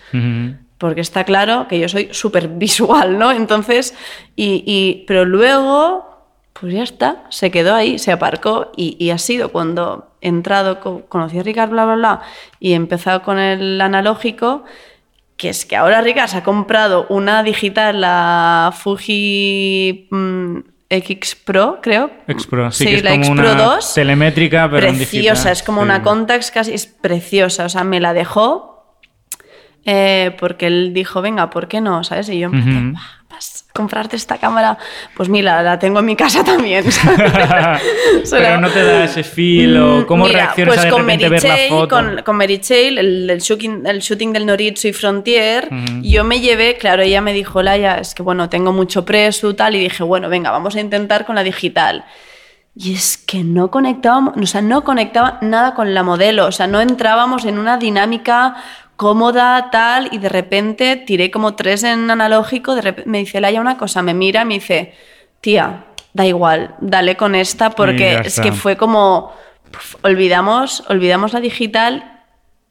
porque 0.78 1.00
está 1.00 1.22
claro 1.24 1.66
que 1.68 1.78
yo 1.78 1.88
soy 1.88 2.08
súper 2.10 2.48
visual, 2.48 3.18
¿no? 3.18 3.30
Entonces, 3.30 3.94
y, 4.34 4.64
y- 4.66 5.04
pero 5.06 5.24
luego, 5.24 6.04
pues 6.52 6.74
ya 6.74 6.82
está, 6.82 7.22
se 7.30 7.50
quedó 7.50 7.74
ahí, 7.74 7.98
se 7.98 8.10
aparcó 8.12 8.72
y, 8.76 8.96
y 8.98 9.10
ha 9.10 9.18
sido 9.18 9.50
cuando 9.50 10.10
he 10.20 10.28
entrado, 10.28 10.80
co- 10.80 11.02
conocí 11.08 11.38
a 11.38 11.42
Ricard, 11.44 11.70
bla, 11.70 11.84
bla, 11.84 11.94
bla, 11.94 12.20
y 12.60 12.72
he 12.72 12.74
empezado 12.74 13.22
con 13.22 13.38
el 13.38 13.80
analógico, 13.80 14.64
que 15.36 15.48
es 15.48 15.64
que 15.66 15.76
ahora 15.76 16.00
Ricard 16.00 16.28
se 16.28 16.36
ha 16.38 16.42
comprado 16.44 17.06
una 17.08 17.42
digital, 17.42 18.00
la 18.00 18.72
Fuji 18.76 20.08
mm, 20.10 20.58
X 20.90 21.34
Pro, 21.44 21.80
creo. 21.82 22.10
X-Pro, 22.28 22.70
sí, 22.70 22.84
que 22.86 22.94
es 22.96 23.02
la 23.04 23.10
como 23.10 23.22
X 23.24 23.30
una 23.30 23.42
Pro 23.42 23.54
2 23.54 23.94
telemétrica, 23.94 24.70
pero 24.70 24.86
en 24.86 24.96
preciosa, 24.96 25.32
digital. 25.32 25.52
es 25.52 25.62
como 25.62 25.80
Sí. 25.80 25.84
una 25.84 26.02
Contax 26.02 26.50
casi, 26.50 26.72
es 26.74 26.86
preciosa, 26.86 27.64
o 27.64 27.68
sea, 27.68 27.82
me 27.84 27.98
la 28.00 28.12
dejó 28.12 28.96
eh, 29.86 30.34
porque 30.38 30.66
él 30.68 30.92
dijo, 30.94 31.20
venga, 31.20 31.50
¿por 31.50 31.68
qué 31.68 31.80
no? 31.80 32.04
¿Sabes? 32.04 32.28
Y 32.30 32.38
yo 32.38 32.46
empecé. 32.46 32.92
Comprarte 33.74 34.14
esta 34.14 34.38
cámara. 34.38 34.78
Pues 35.16 35.28
mira, 35.28 35.60
la 35.60 35.80
tengo 35.80 35.98
en 35.98 36.06
mi 36.06 36.14
casa 36.14 36.44
también. 36.52 36.84
Pero 38.30 38.60
no 38.60 38.70
te 38.70 38.84
da 38.84 39.04
ese 39.04 39.24
feel 39.24 39.76
o 39.76 39.98
mm, 39.98 40.04
cómo 40.04 40.28
reaccionas 40.28 40.76
pues 40.76 40.86
a 40.86 40.90
de 40.90 40.96
repente 40.96 41.28
ver 41.28 41.44
la 41.44 41.56
foto. 41.68 41.88
Con, 41.88 42.22
con 42.22 42.36
Mary 42.36 42.60
Chale, 42.60 43.00
el, 43.00 43.30
el, 43.30 43.40
shooting, 43.40 43.84
el 43.84 43.98
shooting 43.98 44.32
del 44.32 44.46
Noritsu 44.46 44.88
y 44.88 44.92
Frontier, 44.92 45.68
yo 46.02 46.22
me 46.22 46.40
llevé, 46.40 46.76
claro, 46.76 47.02
ella 47.02 47.20
me 47.20 47.32
dijo, 47.32 47.62
Laia, 47.62 47.98
es 47.98 48.14
que 48.14 48.22
bueno, 48.22 48.48
tengo 48.48 48.72
mucho 48.72 49.04
preso 49.04 49.54
tal, 49.56 49.74
y 49.74 49.80
dije, 49.80 50.04
bueno, 50.04 50.28
venga, 50.28 50.52
vamos 50.52 50.76
a 50.76 50.80
intentar 50.80 51.26
con 51.26 51.34
la 51.34 51.42
digital. 51.42 52.04
Y 52.76 52.94
es 52.94 53.16
que 53.16 53.44
no 53.44 53.70
conectábamos, 53.70 54.34
o 54.36 54.46
sea, 54.46 54.60
no 54.60 54.82
conectaba 54.84 55.38
nada 55.42 55.74
con 55.74 55.94
la 55.94 56.02
modelo, 56.02 56.46
o 56.46 56.52
sea, 56.52 56.66
no 56.66 56.80
entrábamos 56.80 57.44
en 57.44 57.58
una 57.58 57.76
dinámica 57.76 58.56
cómoda, 58.96 59.70
tal, 59.70 60.08
y 60.12 60.18
de 60.18 60.28
repente 60.28 60.96
tiré 60.96 61.30
como 61.30 61.54
tres 61.56 61.82
en 61.82 62.10
analógico, 62.10 62.74
de 62.74 63.02
me 63.06 63.18
dice, 63.18 63.40
Laia, 63.40 63.60
una 63.60 63.76
cosa, 63.76 64.02
me 64.02 64.14
mira 64.14 64.44
me 64.44 64.54
dice, 64.54 64.94
tía, 65.40 65.86
da 66.12 66.26
igual, 66.26 66.74
dale 66.80 67.16
con 67.16 67.34
esta, 67.34 67.70
porque 67.70 68.20
es 68.24 68.38
que 68.40 68.52
fue 68.52 68.76
como, 68.76 69.32
olvidamos, 70.02 70.84
olvidamos 70.88 71.32
la 71.32 71.40
digital 71.40 72.22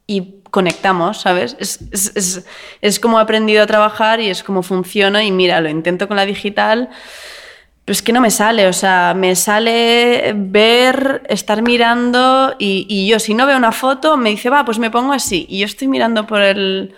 y 0.06 0.36
conectamos, 0.50 1.20
¿sabes? 1.20 1.56
Es, 1.58 1.80
es, 1.92 2.46
es 2.80 3.00
como 3.00 3.18
he 3.18 3.22
aprendido 3.22 3.62
a 3.62 3.66
trabajar 3.66 4.20
y 4.20 4.28
es 4.30 4.42
como 4.42 4.62
funciona 4.62 5.24
y 5.24 5.32
mira, 5.32 5.60
lo 5.60 5.68
intento 5.68 6.08
con 6.08 6.16
la 6.16 6.26
digital 6.26 6.90
pero 7.84 7.92
es 7.92 8.02
que 8.02 8.14
no 8.14 8.22
me 8.22 8.30
sale, 8.30 8.66
o 8.66 8.72
sea, 8.72 9.12
me 9.14 9.36
sale 9.36 10.32
ver, 10.34 11.22
estar 11.28 11.60
mirando 11.60 12.54
y, 12.58 13.06
yo 13.06 13.18
si 13.18 13.34
no 13.34 13.46
veo 13.46 13.58
una 13.58 13.72
foto 13.72 14.16
me 14.16 14.30
dice, 14.30 14.48
va, 14.48 14.64
pues 14.64 14.78
me 14.78 14.90
pongo 14.90 15.12
así. 15.12 15.44
Y 15.50 15.58
yo 15.58 15.66
estoy 15.66 15.88
mirando 15.88 16.26
por 16.26 16.40
el, 16.40 16.94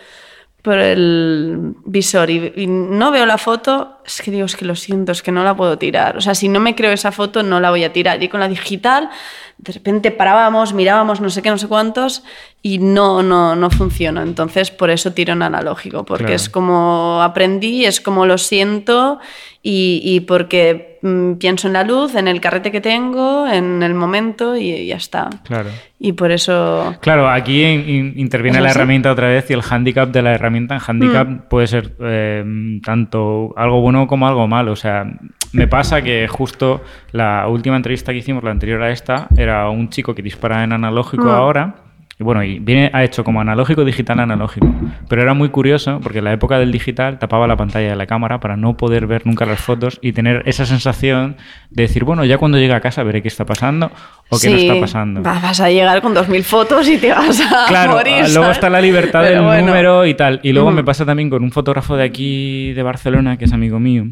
por 0.62 0.78
el 0.78 1.74
visor 1.84 2.30
y, 2.30 2.66
no 2.68 3.11
veo 3.11 3.26
la 3.26 3.37
foto, 3.37 3.96
es 4.07 4.23
que 4.23 4.31
digo, 4.31 4.47
es 4.47 4.57
que 4.57 4.65
lo 4.65 4.77
siento, 4.77 5.13
es 5.13 5.23
que 5.23 5.33
no 5.33 5.43
la 5.43 5.57
puedo 5.57 5.77
tirar. 5.79 6.17
O 6.17 6.21
sea, 6.21 6.35
si 6.35 6.49
no 6.49 6.61
me 6.61 6.75
creo 6.75 6.93
esa 6.93 7.13
foto, 7.13 7.43
no 7.43 7.61
la 7.61 7.71
voy 7.71 7.85
a 7.85 7.93
tirar. 7.93 8.23
Y 8.23 8.29
con 8.29 8.41
la 8.41 8.49
digital, 8.49 9.11
de 9.59 9.73
repente 9.73 10.11
parábamos, 10.11 10.75
mirábamos 10.75 11.21
no 11.21 11.31
sé 11.31 11.43
qué, 11.43 11.51
no 11.51 11.59
sé 11.59 11.67
cuántos 11.67 12.23
y 12.63 12.79
no, 12.79 13.23
no, 13.23 13.57
no 13.57 13.71
funciona. 13.71 14.23
Entonces, 14.23 14.71
por 14.71 14.91
eso 14.91 15.13
tiro 15.13 15.33
en 15.33 15.43
analógico, 15.43 16.05
porque 16.05 16.35
es 16.35 16.49
como 16.49 17.23
aprendí, 17.23 17.85
es 17.85 18.01
como 18.01 18.27
lo 18.27 18.39
siento 18.39 19.19
y, 19.63 20.21
porque 20.29 20.99
mm, 21.03 21.35
pienso 21.35 21.69
en 21.69 21.73
la 21.73 21.85
luz, 21.85 22.15
en 22.15 22.29
el 22.29 22.41
carrete 22.41 22.71
que 22.71 22.81
tengo, 22.81 23.47
en 23.47 23.83
el 23.83 23.95
momento 23.95 24.57
y 24.57 24.87
ya 24.87 24.97
está. 24.97 25.31
Claro. 25.45 25.71
Y 25.99 26.13
por 26.13 26.31
eso... 26.31 26.95
Claro, 27.01 27.29
aquí 27.29 27.65
interviene 27.65 28.61
la 28.61 28.71
herramienta 28.71 29.11
otra 29.11 29.29
vez 29.29 29.49
y 29.51 29.55
el 29.55 29.63
handicap 29.69 30.11
de 30.11 30.23
la 30.23 30.35
herramienta. 30.35 30.77
El 30.77 30.83
handicap 30.87 31.29
mm. 31.29 31.49
puede 31.49 31.67
ser 31.67 31.97
eh, 32.01 32.45
tanto 32.85 33.55
algo 33.57 33.81
bueno 33.81 33.96
como 34.07 34.29
algo 34.29 34.47
malo. 34.47 34.73
O 34.73 34.77
sea, 34.77 35.07
me 35.53 35.67
pasa 35.67 36.03
que 36.03 36.29
justo 36.29 36.83
la 37.13 37.49
última 37.49 37.77
entrevista 37.77 38.13
que 38.13 38.19
hicimos, 38.19 38.45
la 38.45 38.51
anterior 38.51 38.83
a 38.83 38.91
esta, 38.91 39.29
era 39.37 39.71
un 39.71 39.89
chico 39.89 40.15
que 40.15 40.23
dispara 40.23 40.63
en 40.65 40.73
analógico 40.73 41.25
mm. 41.25 41.31
ahora 41.31 41.86
y 42.19 42.25
bueno, 42.25 42.43
y 42.43 42.59
viene, 42.59 42.91
ha 42.95 43.05
hecho 43.05 43.25
como 43.25 43.43
analógico, 43.43 43.85
digital, 43.85 44.21
analógico. 44.21 44.75
Pero 45.07 45.21
era 45.21 45.35
muy 45.35 45.51
curioso 45.51 46.01
porque 46.03 46.19
en 46.19 46.25
la 46.25 46.33
época 46.33 46.59
del 46.59 46.73
digital 46.73 47.19
tapaba 47.19 47.47
la 47.47 47.57
pantalla 47.57 47.91
de 47.91 47.97
la 47.97 48.07
cámara 48.07 48.41
para 48.41 48.57
no 48.57 48.75
poder 48.79 49.07
ver 49.07 49.27
nunca 49.27 49.45
las 49.45 49.61
fotos 49.61 49.99
y 50.01 50.12
tener 50.12 50.43
esa 50.47 50.64
sensación 50.64 51.37
de 51.69 51.83
decir, 51.83 52.05
bueno, 52.05 52.25
ya 52.25 52.39
cuando 52.39 52.57
llegue 52.57 52.73
a 52.73 52.81
casa 52.81 53.03
veré 53.03 53.21
qué 53.21 53.29
está 53.29 53.45
pasando 53.45 53.91
o 54.31 54.39
qué 54.39 54.49
no 54.49 54.57
está 54.57 54.81
pasando. 54.81 55.21
Vas 55.21 55.61
a 55.61 55.69
llegar 55.69 56.01
con 56.01 56.14
2.000 56.14 56.43
fotos 56.43 56.89
y 56.89 56.97
te 56.97 57.11
vas 57.11 57.39
a 57.41 57.67
claro, 57.69 57.93
morir. 57.93 58.25
Luego 58.33 58.51
está 58.51 58.71
la 58.71 58.81
libertad 58.81 59.23
del 59.23 59.43
número 59.67 60.07
y 60.07 60.14
tal. 60.14 60.41
Y 60.43 60.53
luego 60.53 60.71
me 60.71 60.85
pasa 60.85 61.05
también 61.05 61.29
con 61.29 61.43
un 61.43 61.53
fotógrafo 61.53 61.97
de 61.97 62.05
aquí 62.05 62.73
de 62.73 62.83
Barcelona 62.83 63.37
que 63.37 63.45
es 63.45 63.53
amigo 63.53 63.79
mío 63.79 64.07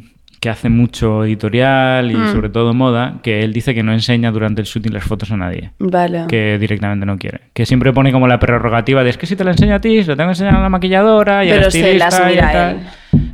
que 0.45 0.51
hace 0.51 0.69
mucho 0.69 1.25
editorial 1.25 2.11
y 2.11 2.17
mm. 2.17 2.33
sobre 2.33 2.51
todo 2.51 2.75
moda, 2.75 3.15
que 3.23 3.41
él 3.41 3.55
dice 3.55 3.75
que 3.75 3.83
no 3.83 3.95
enseña 3.95 4.31
durante 4.31 4.61
el 4.61 4.67
shooting 4.67 4.93
las 4.93 5.05
fotos 5.05 5.33
a 5.33 5.39
nadie. 5.39 5.71
Vale. 5.79 6.27
Que 6.29 6.59
directamente 6.59 7.07
no 7.07 7.17
quiere. 7.17 7.41
Que 7.55 7.65
siempre 7.65 7.95
pone 7.95 8.13
como 8.13 8.29
la 8.29 8.39
prerrogativa 8.39 9.03
de 9.03 9.09
es 9.09 9.17
que 9.17 9.25
si 9.25 9.37
te 9.37 9.45
la 9.45 9.53
enseño 9.53 9.75
a 9.75 9.81
ti, 9.81 10.03
se 10.03 10.11
lo 10.11 10.17
tengo 10.19 10.29
que 10.29 10.33
enseñar 10.33 10.57
a 10.57 10.61
la 10.61 10.69
maquilladora 10.69 11.47
y 11.47 11.49
Pero 11.49 11.63
a 11.63 11.65
la 11.65 11.71
se 11.71 11.95
las 11.95 12.27
mira 12.27 12.73
Él. 12.73 12.77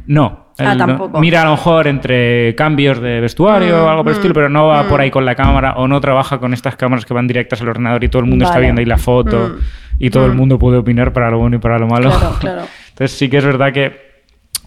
No. 0.06 0.50
Ah, 0.56 0.76
tampoco. 0.76 1.20
mira 1.20 1.42
a 1.42 1.46
lo 1.46 1.52
mejor 1.52 1.88
entre 1.88 2.54
cambios 2.54 3.00
de 3.00 3.20
vestuario 3.20 3.82
o 3.82 3.86
mm, 3.86 3.88
algo 3.88 4.04
por 4.04 4.12
el 4.12 4.16
estilo, 4.16 4.32
mm, 4.32 4.34
pero 4.34 4.48
no 4.48 4.66
va 4.68 4.86
por 4.86 5.00
ahí 5.00 5.10
con 5.10 5.24
la 5.24 5.34
cámara 5.34 5.72
o 5.78 5.88
no 5.88 6.00
trabaja 6.00 6.38
con 6.38 6.54
estas 6.54 6.76
cámaras 6.76 7.04
que 7.04 7.14
van 7.14 7.26
directas 7.26 7.60
al 7.60 7.70
ordenador 7.70 8.04
y 8.04 8.08
todo 8.08 8.22
el 8.22 8.28
mundo 8.28 8.44
está 8.44 8.60
viendo 8.60 8.78
ahí 8.78 8.86
la 8.86 8.98
foto 8.98 9.56
y 9.98 10.10
todo 10.10 10.26
el 10.26 10.34
mundo 10.34 10.60
puede 10.60 10.76
opinar 10.76 11.12
para 11.12 11.28
lo 11.32 11.38
bueno 11.38 11.56
y 11.56 11.58
para 11.58 11.76
lo 11.80 11.88
malo. 11.88 12.10
Claro, 12.10 12.36
claro. 12.40 12.62
Entonces 12.90 13.18
sí 13.18 13.28
que 13.28 13.38
es 13.38 13.44
verdad 13.44 13.72
que 13.72 14.09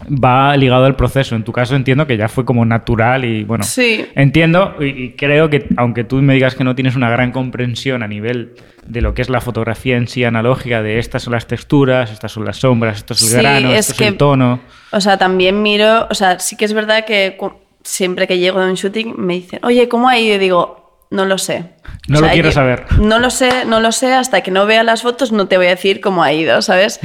va 0.08 0.56
ligado 0.56 0.84
al 0.84 0.96
proceso. 0.96 1.36
En 1.36 1.44
tu 1.44 1.52
caso 1.52 1.76
entiendo 1.76 2.06
que 2.06 2.16
ya 2.16 2.28
fue 2.28 2.44
como 2.44 2.64
natural 2.64 3.24
y 3.24 3.44
bueno, 3.44 3.64
sí. 3.64 4.06
entiendo 4.14 4.76
y, 4.80 5.10
creo 5.12 5.50
que 5.50 5.66
aunque 5.76 6.04
tú 6.04 6.16
me 6.16 6.34
digas 6.34 6.54
que 6.54 6.64
no 6.64 6.74
tienes 6.74 6.96
una 6.96 7.10
gran 7.10 7.32
comprensión 7.32 8.02
a 8.02 8.08
nivel 8.08 8.54
de 8.86 9.00
lo 9.00 9.14
que 9.14 9.22
es 9.22 9.30
la 9.30 9.40
fotografía 9.40 9.96
en 9.96 10.08
sí 10.08 10.24
analógica, 10.24 10.82
de 10.82 10.98
estas 10.98 11.22
son 11.22 11.32
las 11.32 11.46
texturas, 11.46 12.10
estas 12.10 12.32
son 12.32 12.44
las 12.44 12.58
sombras, 12.58 12.98
esto 12.98 13.14
es 13.14 13.32
el 13.32 13.40
grano, 13.40 13.72
esto 13.72 13.92
es 13.92 14.00
el 14.00 14.16
tono. 14.16 14.60
O 14.92 15.00
sea, 15.00 15.16
también 15.16 15.62
miro, 15.62 16.06
o 16.10 16.14
sea, 16.14 16.38
sí 16.38 16.56
que 16.56 16.64
es 16.64 16.72
verdad 16.72 17.04
que 17.04 17.38
siempre 17.82 18.26
que 18.26 18.38
llego 18.38 18.60
de 18.60 18.68
un 18.68 18.74
shooting 18.74 19.14
me 19.16 19.34
dicen, 19.34 19.60
oye, 19.62 19.88
¿cómo 19.88 20.08
ha 20.08 20.18
ido? 20.18 20.36
Y 20.36 20.38
digo, 20.38 20.84
no 21.10 21.24
lo 21.24 21.38
sé. 21.38 21.64
No 22.08 22.20
lo 22.20 22.28
quiero 22.28 22.50
saber. 22.52 22.84
No 22.98 23.18
lo 23.18 23.30
sé, 23.30 23.64
no 23.64 23.80
lo 23.80 23.92
sé, 23.92 24.12
hasta 24.12 24.42
que 24.42 24.50
no 24.50 24.66
vea 24.66 24.82
las 24.82 25.02
fotos 25.02 25.32
no 25.32 25.48
te 25.48 25.56
voy 25.56 25.66
a 25.66 25.70
decir 25.70 26.00
cómo 26.00 26.22
ha 26.22 26.32
ido, 26.32 26.60
¿sabes? 26.60 27.00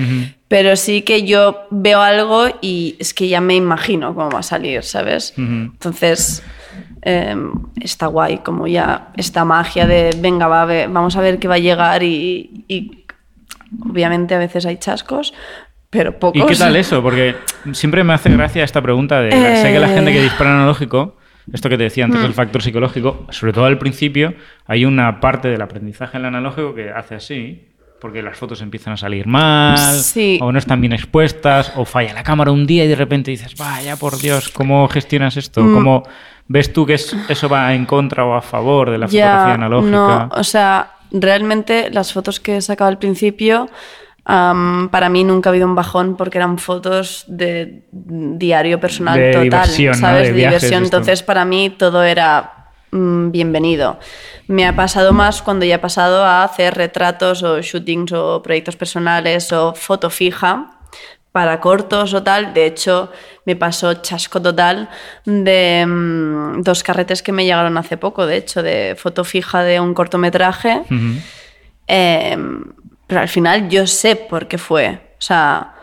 Pero 0.49 0.75
sí 0.75 1.03
que 1.03 1.23
yo 1.23 1.67
veo 1.69 2.01
algo 2.01 2.47
y 2.59 2.97
es 2.99 3.13
que 3.13 3.29
ya 3.29 3.39
me 3.39 3.55
imagino 3.55 4.13
cómo 4.13 4.29
va 4.29 4.39
a 4.39 4.43
salir, 4.43 4.83
¿sabes? 4.83 5.33
Entonces, 5.37 6.43
em, 7.03 7.51
está 7.79 8.07
guay, 8.07 8.39
como 8.39 8.67
ya 8.67 9.09
esta 9.15 9.45
magia 9.45 9.87
de, 9.87 10.09
venga, 10.17 10.47
va, 10.47 10.65
vamos 10.87 11.15
a 11.15 11.21
ver 11.21 11.39
qué 11.39 11.47
va 11.47 11.55
a 11.55 11.59
llegar 11.59 12.03
y, 12.03 13.05
obviamente 13.85 14.35
a 14.35 14.39
veces 14.39 14.65
hay 14.65 14.77
chascos, 14.77 15.33
pero 15.91 16.19
pocos. 16.19 16.41
¿Y 16.41 16.45
qué 16.45 16.55
tal 16.55 16.75
eso? 16.75 17.01
Porque 17.01 17.35
siempre 17.73 18.03
me 18.03 18.13
hace 18.13 18.29
gracia 18.29 18.63
esta 18.63 18.81
pregunta 18.81 19.21
de, 19.21 19.31
sé 19.31 19.71
que 19.71 19.79
la 19.79 19.87
gente 19.87 20.11
que 20.11 20.21
dispara 20.21 20.51
analógico 20.51 21.15
esto 21.53 21.69
que 21.69 21.77
te 21.77 21.83
decía 21.83 22.05
antes, 22.05 22.21
el 22.21 22.31
mm. 22.31 22.33
factor 22.33 22.61
psicológico, 22.61 23.25
sobre 23.29 23.53
todo 23.53 23.65
al 23.65 23.77
principio, 23.77 24.33
hay 24.65 24.85
una 24.85 25.19
parte 25.19 25.47
del 25.47 25.61
aprendizaje 25.61 26.17
en 26.17 26.21
el 26.21 26.27
analógico 26.27 26.75
que 26.75 26.89
hace 26.89 27.15
así, 27.15 27.67
porque 27.99 28.21
las 28.21 28.37
fotos 28.37 28.61
empiezan 28.61 28.93
a 28.93 28.97
salir 28.97 29.27
mal, 29.27 29.77
o 30.41 30.51
no 30.51 30.57
están 30.59 30.81
bien 30.81 30.93
expuestas, 30.93 31.73
o 31.75 31.85
falla 31.85 32.13
la 32.13 32.23
cámara 32.23 32.51
un 32.51 32.65
día 32.65 32.85
y 32.85 32.87
de 32.87 32.95
repente 32.95 33.31
dices, 33.31 33.55
vaya 33.57 33.95
por 33.95 34.17
Dios, 34.17 34.49
¿cómo 34.49 34.87
gestionas 34.87 35.37
esto? 35.37 35.61
Mm. 35.61 35.73
¿Cómo 35.73 36.03
ves 36.47 36.73
tú 36.73 36.85
que 36.85 36.93
eso 36.93 37.49
va 37.49 37.73
en 37.73 37.85
contra 37.85 38.25
o 38.25 38.33
a 38.33 38.41
favor 38.41 38.89
de 38.89 38.97
la 38.97 39.07
fotografía 39.07 39.53
analógica? 39.53 39.91
No, 39.91 40.29
o 40.31 40.43
sea, 40.43 40.93
realmente 41.11 41.89
las 41.91 42.13
fotos 42.13 42.39
que 42.39 42.57
he 42.57 42.61
sacado 42.61 42.89
al 42.89 42.97
principio 42.97 43.69
para 44.91 45.09
mí 45.09 45.23
nunca 45.23 45.49
ha 45.49 45.51
habido 45.51 45.67
un 45.67 45.75
bajón 45.75 46.15
porque 46.15 46.37
eran 46.37 46.59
fotos 46.59 47.25
de 47.27 47.83
diario 47.91 48.79
personal 48.79 49.17
de 49.17 49.31
total, 49.31 49.43
diversión, 49.43 49.95
¿sabes? 49.95 50.27
De, 50.27 50.33
diversión. 50.33 50.83
Entonces, 50.83 51.23
para 51.23 51.45
mí 51.45 51.71
todo 51.71 52.03
era 52.03 52.58
bienvenido. 52.91 53.99
Me 54.47 54.67
ha 54.67 54.75
pasado 54.75 55.13
más 55.13 55.41
cuando 55.41 55.65
ya 55.65 55.75
he 55.75 55.79
pasado 55.79 56.23
a 56.23 56.43
hacer 56.43 56.75
retratos 56.75 57.43
o 57.43 57.61
shootings 57.61 58.11
o 58.13 58.41
proyectos 58.41 58.75
personales 58.75 59.51
o 59.51 59.73
foto 59.73 60.09
fija 60.09 60.79
para 61.31 61.59
cortos 61.59 62.13
o 62.13 62.23
tal. 62.23 62.53
De 62.53 62.65
hecho, 62.65 63.11
me 63.45 63.55
pasó 63.55 63.93
chasco 63.95 64.41
total 64.41 64.89
de 65.25 65.85
mm, 65.85 66.61
dos 66.63 66.83
carretes 66.83 67.21
que 67.21 67.31
me 67.31 67.45
llegaron 67.45 67.77
hace 67.77 67.97
poco, 67.97 68.25
de 68.25 68.37
hecho, 68.37 68.63
de 68.63 68.95
foto 68.97 69.23
fija 69.23 69.63
de 69.63 69.79
un 69.79 69.93
cortometraje. 69.93 70.83
Pero 73.09 73.21
al 73.21 73.27
final 73.27 73.69
yo 73.69 73.87
sé 73.87 74.15
por 74.15 74.47
qué 74.47 74.57
fue. 74.57 75.01
O 75.17 75.21
sea, 75.21 75.73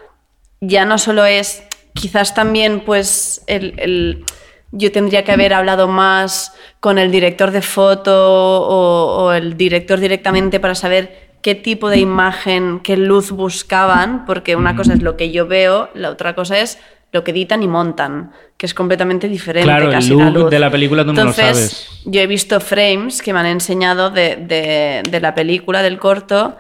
ya 0.61 0.85
no 0.85 0.97
solo 0.97 1.25
es, 1.25 1.65
quizás 1.93 2.35
también 2.35 2.81
pues 2.81 3.43
el, 3.47 4.25
yo 4.73 4.93
tendría 4.93 5.25
que 5.25 5.33
haber 5.33 5.55
hablado 5.55 5.89
más 5.89 6.55
con 6.81 6.99
el 6.99 7.11
director 7.11 7.51
de 7.51 7.63
foto 7.63 8.13
o, 8.15 9.33
el 9.33 9.57
director 9.57 10.01
directamente 10.01 10.61
para 10.61 10.75
saber 10.75 11.31
qué 11.43 11.55
tipo 11.55 11.89
de 11.89 11.99
imagen, 11.99 12.81
qué 12.81 12.97
luz 12.97 13.31
buscaban, 13.31 14.25
porque 14.27 14.57
una 14.57 14.77
cosa 14.77 14.95
es 14.95 15.03
lo 15.03 15.17
que 15.17 15.31
yo 15.31 15.47
veo, 15.47 15.91
la 15.95 16.11
otra 16.11 16.35
cosa 16.35 16.59
es 16.59 16.79
lo 17.13 17.23
que 17.23 17.31
editan 17.31 17.63
y 17.63 17.69
montan, 17.69 18.33
que 18.57 18.67
es 18.67 18.75
completamente 18.75 19.29
diferente. 19.29 19.67
Claro, 19.67 19.93
el 19.93 20.09
look 20.09 20.51
de 20.51 20.59
la 20.59 20.71
película 20.71 21.05
tú 21.05 21.11
Entonces, 21.11 21.45
no 21.45 21.49
lo 21.49 21.55
sabes. 21.55 22.03
Yo 22.05 22.21
he 22.21 22.27
visto 22.27 22.61
frames 22.61 23.23
que 23.23 23.33
me 23.33 23.39
han 23.39 23.47
enseñado 23.47 24.11
de, 24.11 25.03
de 25.09 25.21
la 25.21 25.35
película, 25.35 25.83
del 25.83 25.99
corto, 25.99 26.57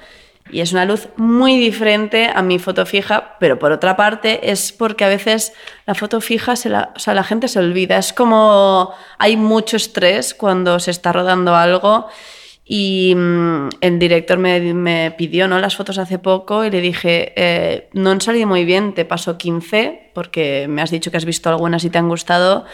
y 0.51 0.61
es 0.61 0.73
una 0.73 0.85
luz 0.85 1.09
muy 1.17 1.59
diferente 1.59 2.31
a 2.33 2.41
mi 2.43 2.59
foto 2.59 2.87
fija, 2.87 3.37
pero 3.41 3.59
por 3.59 3.73
otra 3.73 3.97
parte 3.97 4.51
es 4.51 4.73
porque 4.73 5.05
a 5.05 5.09
veces 5.09 5.53
la 5.87 5.95
foto 5.95 6.21
fija, 6.21 6.55
se 6.55 6.69
la, 6.69 6.93
o 6.95 6.99
sea, 6.99 7.15
la 7.15 7.25
gente 7.25 7.49
se 7.49 7.59
olvida. 7.59 7.99
Es 7.99 8.13
como 8.13 8.93
hay 9.19 9.37
mucho 9.37 9.77
estrés 9.77 10.35
cuando 10.35 10.79
se 10.79 10.93
está 10.93 11.13
rodando 11.13 11.55
algo 11.55 12.07
Y 12.65 13.15
mm, 13.17 13.69
el 13.81 13.99
director 13.99 14.39
me, 14.39 14.73
me 14.75 15.13
pidió 15.17 15.49
¿no? 15.49 15.59
las 15.59 15.77
fotos 15.77 15.99
hace 15.99 16.19
poco 16.19 16.65
y 16.65 16.71
le 16.71 16.81
dije, 16.81 17.33
eh, 17.37 17.89
no 17.93 18.11
han 18.11 18.21
salido 18.21 18.47
muy 18.47 18.65
bien, 18.65 18.95
te 18.95 19.05
paso 19.05 19.39
15 19.39 20.11
porque 20.15 20.67
me 20.69 20.83
has 20.83 20.91
dicho 20.91 21.11
que 21.11 21.17
has 21.17 21.25
visto 21.25 21.49
algunas 21.49 21.85
y 21.85 21.91
te 21.91 21.99
han 21.99 22.09
gustado. 22.09 22.65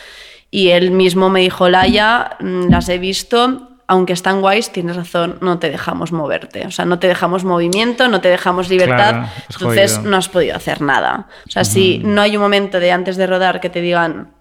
Y 0.51 0.69
él 0.69 0.91
mismo 0.91 1.31
me 1.31 1.41
dijo, 1.41 1.71
Laia, 1.71 2.37
mm, 2.41 2.71
las 2.71 2.89
he 2.91 2.99
visto, 2.99 3.72
aunque 3.93 4.15
están 4.15 4.41
guays, 4.41 4.73
tienes 4.73 4.97
razón, 4.97 5.37
no 5.43 5.59
te 5.59 5.69
dejamos 5.69 6.13
moverte. 6.13 6.67
O 6.67 6.71
sea, 6.71 6.87
no 6.87 6.99
te 6.99 7.09
dejamos 7.09 7.45
movimiento, 7.45 8.09
no 8.09 8.23
te 8.23 8.31
dejamos 8.31 8.71
libertad. 8.71 9.11
Claro, 9.11 9.29
entonces 9.51 9.93
jodido. 9.97 10.11
no 10.11 10.17
has 10.17 10.29
podido 10.31 10.57
hacer 10.57 10.81
nada. 10.81 11.27
O 11.47 11.51
sea, 11.51 11.63
si 11.63 11.99
no 11.99 12.23
hay 12.23 12.35
un 12.35 12.43
momento 12.43 12.81
de 12.81 12.91
antes 12.91 13.19
de 13.19 13.27
rodar 13.27 13.61
que 13.61 13.69
te 13.69 13.83
digan, 13.83 14.33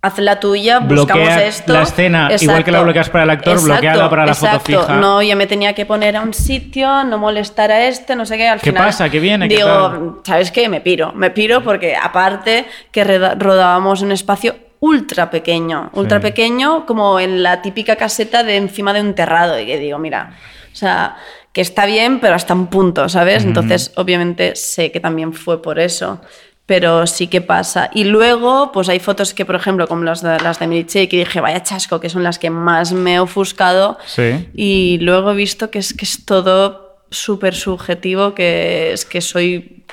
haz 0.00 0.18
la 0.20 0.40
tuya, 0.40 0.78
buscamos 0.78 1.26
Bloquea 1.26 1.46
esto. 1.46 1.70
la 1.70 1.82
escena, 1.82 2.30
igual 2.40 2.64
que 2.64 2.72
la 2.72 2.80
bloqueas 2.80 3.10
para 3.10 3.24
el 3.24 3.30
actor, 3.30 3.62
bloqueala 3.62 4.08
para 4.08 4.24
la 4.24 4.34
foto 4.34 4.52
exacto. 4.52 4.80
fija. 4.86 4.96
No, 4.96 5.22
yo 5.22 5.36
me 5.36 5.46
tenía 5.46 5.74
que 5.74 5.84
poner 5.84 6.16
a 6.16 6.22
un 6.22 6.32
sitio, 6.32 7.04
no 7.04 7.18
molestar 7.18 7.70
a 7.70 7.86
este, 7.86 8.16
no 8.16 8.24
sé 8.24 8.38
qué. 8.38 8.48
Al 8.48 8.60
¿Qué 8.60 8.70
final, 8.70 8.86
pasa? 8.86 9.10
¿Qué 9.10 9.20
viene? 9.20 9.50
¿Qué 9.50 9.56
Digo? 9.56 10.22
¿sabes 10.24 10.50
qué? 10.50 10.70
Me 10.70 10.80
piro. 10.80 11.12
Me 11.12 11.30
piro 11.30 11.62
porque, 11.62 11.94
aparte, 11.94 12.64
que 12.90 13.04
rodábamos 13.04 14.00
un 14.00 14.12
espacio 14.12 14.56
ultra 14.86 15.30
pequeño. 15.30 15.90
Ultra 15.94 16.18
Sí. 16.18 16.22
pequeño, 16.22 16.86
como 16.86 17.18
en 17.20 17.42
la 17.42 17.62
típica 17.62 17.96
caseta 17.96 18.42
de 18.42 18.56
encima 18.56 18.92
de 18.92 19.00
un 19.00 19.14
terrado. 19.14 19.58
Y 19.58 19.66
que 19.66 19.78
digo, 19.78 19.98
mira, 19.98 20.36
o 20.72 20.76
sea, 20.76 21.16
que 21.52 21.60
está 21.60 21.86
bien, 21.86 22.20
pero 22.20 22.34
hasta 22.34 22.54
un 22.54 22.66
punto, 22.68 23.08
¿sabes? 23.08 23.44
Entonces, 23.44 23.92
obviamente, 23.96 24.54
sé 24.56 24.90
que 24.92 25.00
también 25.00 25.32
fue 25.32 25.60
por 25.62 25.78
eso. 25.78 26.20
Pero 26.66 27.06
sí 27.06 27.28
que 27.28 27.40
pasa. 27.40 27.90
Y 27.94 28.04
luego, 28.04 28.72
pues 28.72 28.88
hay 28.88 28.98
fotos 28.98 29.32
que, 29.34 29.44
por 29.44 29.54
ejemplo, 29.54 29.86
como 29.86 30.02
las 30.02 30.20
de, 30.22 30.38
las 30.40 30.58
de 30.58 30.86
que 31.08 31.16
dije, 31.16 31.40
vaya 31.40 31.62
chasco, 31.62 32.00
que 32.00 32.08
son 32.10 32.24
las 32.24 32.38
que 32.38 32.50
más 32.50 32.92
me 32.92 33.14
he 33.14 33.20
ofuscado. 33.20 33.98
Sí. 34.04 34.48
Y 34.54 34.98
luego 35.00 35.30
he 35.30 35.34
visto 35.36 35.70
que 35.70 35.78
es 35.78 35.94
que 35.94 36.04
es 36.04 36.24
todo 36.26 36.98
súper 37.10 37.54
subjetivo, 37.54 38.34
que 38.34 38.92
es 38.92 39.04
que 39.04 39.20
soy 39.20 39.84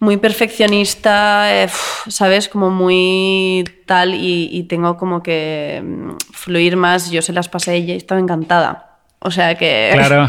muy 0.00 0.16
perfeccionista, 0.16 1.62
eh, 1.64 1.68
¿sabes? 2.08 2.48
Como 2.48 2.70
muy 2.70 3.64
tal 3.86 4.14
y, 4.14 4.48
y 4.52 4.64
tengo 4.64 4.96
como 4.96 5.22
que 5.22 5.82
mm, 5.84 6.10
fluir 6.32 6.76
más. 6.76 7.10
Yo 7.10 7.22
se 7.22 7.32
las 7.32 7.48
pasé 7.48 7.72
a 7.72 7.74
ella 7.74 7.94
y 7.94 7.96
estaba 7.96 8.20
encantada. 8.20 8.98
O 9.20 9.30
sea 9.30 9.54
que... 9.56 9.90
Claro. 9.94 10.28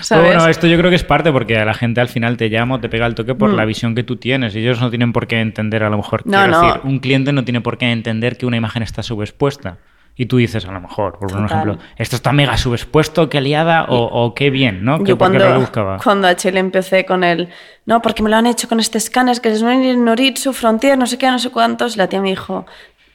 ¿Sabes? 0.00 0.26
bueno, 0.26 0.46
esto 0.48 0.68
yo 0.68 0.78
creo 0.78 0.90
que 0.90 0.96
es 0.96 1.02
parte 1.02 1.32
porque 1.32 1.58
a 1.58 1.64
la 1.64 1.74
gente 1.74 2.00
al 2.00 2.08
final 2.08 2.36
te 2.36 2.50
llama 2.50 2.76
o 2.76 2.80
te 2.80 2.88
pega 2.88 3.04
el 3.06 3.16
toque 3.16 3.34
por 3.34 3.50
Mm. 3.50 3.56
la 3.56 3.64
visión 3.64 3.94
que 3.96 4.04
tú 4.04 4.14
tienes. 4.16 4.54
Ellos 4.54 4.80
no 4.80 4.90
tienen 4.90 5.12
por 5.12 5.26
qué 5.26 5.40
entender, 5.40 5.82
a 5.82 5.90
lo 5.90 5.96
mejor. 5.96 6.24
No, 6.24 6.46
no. 6.46 6.62
decir, 6.62 6.80
un 6.84 7.00
cliente 7.00 7.32
no 7.32 7.42
tiene 7.44 7.60
por 7.60 7.78
qué 7.78 7.90
entender 7.90 8.36
que 8.36 8.46
una 8.46 8.56
imagen 8.56 8.84
está 8.84 9.02
subexpuesta. 9.02 9.78
Y 10.20 10.26
tú 10.26 10.36
dices, 10.38 10.66
a 10.66 10.72
lo 10.72 10.80
mejor, 10.80 11.16
por 11.18 11.32
un 11.32 11.46
ejemplo, 11.46 11.78
esto 11.96 12.16
está 12.16 12.32
mega 12.32 12.56
subexpuesto, 12.56 13.30
qué 13.30 13.40
liada, 13.40 13.84
o, 13.84 13.96
o 13.98 14.34
qué 14.34 14.50
bien, 14.50 14.84
¿no? 14.84 15.02
Yo 15.04 15.16
cuando, 15.16 15.70
cuando 16.02 16.26
a 16.26 16.34
Chile 16.34 16.58
empecé 16.58 17.06
con 17.06 17.22
el... 17.22 17.48
No, 17.86 18.02
porque 18.02 18.24
me 18.24 18.28
lo 18.28 18.34
han 18.34 18.46
hecho 18.46 18.68
con 18.68 18.80
este 18.80 18.98
escáner, 18.98 19.40
que 19.40 19.50
es 19.50 19.62
un 19.62 20.04
Noritsu, 20.04 20.52
Frontier, 20.52 20.98
no 20.98 21.06
sé 21.06 21.18
qué, 21.18 21.30
no 21.30 21.38
sé 21.38 21.50
cuántos. 21.50 21.96
La 21.96 22.08
tía 22.08 22.20
me 22.20 22.30
dijo... 22.30 22.66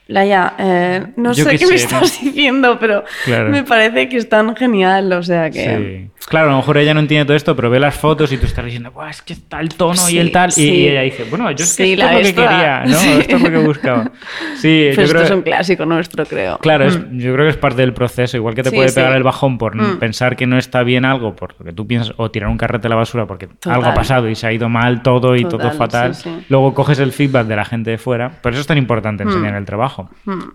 Laia, 0.07 0.53
eh, 0.59 1.03
no 1.15 1.31
Yo 1.31 1.45
sé 1.45 1.51
qué 1.51 1.57
qué 1.59 1.67
me 1.67 1.75
estás 1.75 2.19
diciendo, 2.21 2.77
pero 2.79 3.03
Claro. 3.23 3.49
me 3.49 3.63
parece 3.63 4.09
que 4.09 4.17
es 4.17 4.27
tan 4.27 4.53
genial, 4.55 5.11
o 5.13 5.23
sea 5.23 5.49
que... 5.49 6.09
Sí. 6.09 6.09
Claro, 6.27 6.47
a 6.47 6.51
lo 6.51 6.57
mejor 6.57 6.77
ella 6.77 6.93
no 6.93 7.01
entiende 7.01 7.25
todo 7.25 7.35
esto, 7.35 7.53
pero 7.53 7.69
ve 7.69 7.81
las 7.81 7.95
fotos 7.95 8.31
y 8.31 8.37
tú 8.37 8.45
estás 8.45 8.63
diciendo, 8.63 8.91
Buah, 8.91 9.09
es 9.09 9.21
que 9.21 9.33
está 9.33 9.59
el 9.59 9.69
tono 9.69 10.09
y 10.09 10.19
el 10.19 10.31
tal. 10.31 10.49
Y- 10.49 10.53
sí. 10.53 10.71
Y, 10.73 10.87
ella 10.87 11.01
dice, 11.01 11.25
bueno, 11.29 11.51
yo 11.51 11.63
es 11.65 11.75
que 11.75 11.91
esto 11.93 12.05
la 12.05 12.17
es 12.19 12.27
lo 12.29 12.33
que 12.35 12.41
quería, 12.49 12.83
¿no? 12.85 12.97
Esto 12.97 13.35
es 13.35 13.41
lo 13.41 13.49
que 13.51 13.57
buscaba. 13.57 14.11
Sí, 14.55 14.87
Pero 14.91 14.95
yo 14.95 15.01
esto 15.01 15.11
creo 15.13 15.23
es 15.23 15.31
un 15.31 15.41
clásico 15.41 15.85
nuestro, 15.85 16.25
creo. 16.25 16.57
Claro, 16.59 16.85
es- 16.85 16.97
yo 17.11 17.33
creo 17.33 17.45
que 17.45 17.49
es 17.49 17.57
parte 17.57 17.81
del 17.81 17.93
proceso. 17.93 18.37
Igual 18.37 18.55
que 18.55 18.63
te 18.63 18.71
puede 18.71 18.91
pegar 18.93 19.13
el 19.17 19.23
bajón 19.23 19.57
por 19.57 19.75
Mm. 19.75 19.99
pensar 19.99 20.37
que 20.37 20.47
no 20.47 20.57
está 20.57 20.83
bien 20.83 21.03
algo, 21.03 21.35
por 21.35 21.55
lo 21.59 21.65
que 21.65 21.73
tú 21.73 21.85
piensas, 21.87 22.13
o 22.17 22.31
tirar 22.31 22.49
un 22.49 22.57
carrete 22.57 22.87
a 22.87 22.89
la 22.91 22.95
basura 22.95 23.25
porque 23.25 23.47
Total. 23.47 23.73
algo 23.73 23.87
ha 23.87 23.93
pasado 23.93 24.29
y 24.29 24.35
se 24.35 24.47
ha 24.47 24.53
ido 24.53 24.69
mal 24.69 25.01
todo 25.01 25.35
y 25.35 25.43
todo 25.43 25.57
Total, 25.57 25.73
fatal. 25.77 26.15
sí, 26.15 26.23
sí. 26.23 26.45
Luego 26.47 26.73
coges 26.73 26.99
el 26.99 27.11
feedback 27.11 27.47
de 27.47 27.55
la 27.57 27.65
gente 27.65 27.91
de 27.91 27.97
fuera. 27.97 28.29
Por 28.41 28.53
eso 28.53 28.61
es 28.61 28.67
tan 28.67 28.77
importante 28.77 29.23
enseñar 29.23 29.55
el 29.55 29.65
trabajo. 29.65 29.92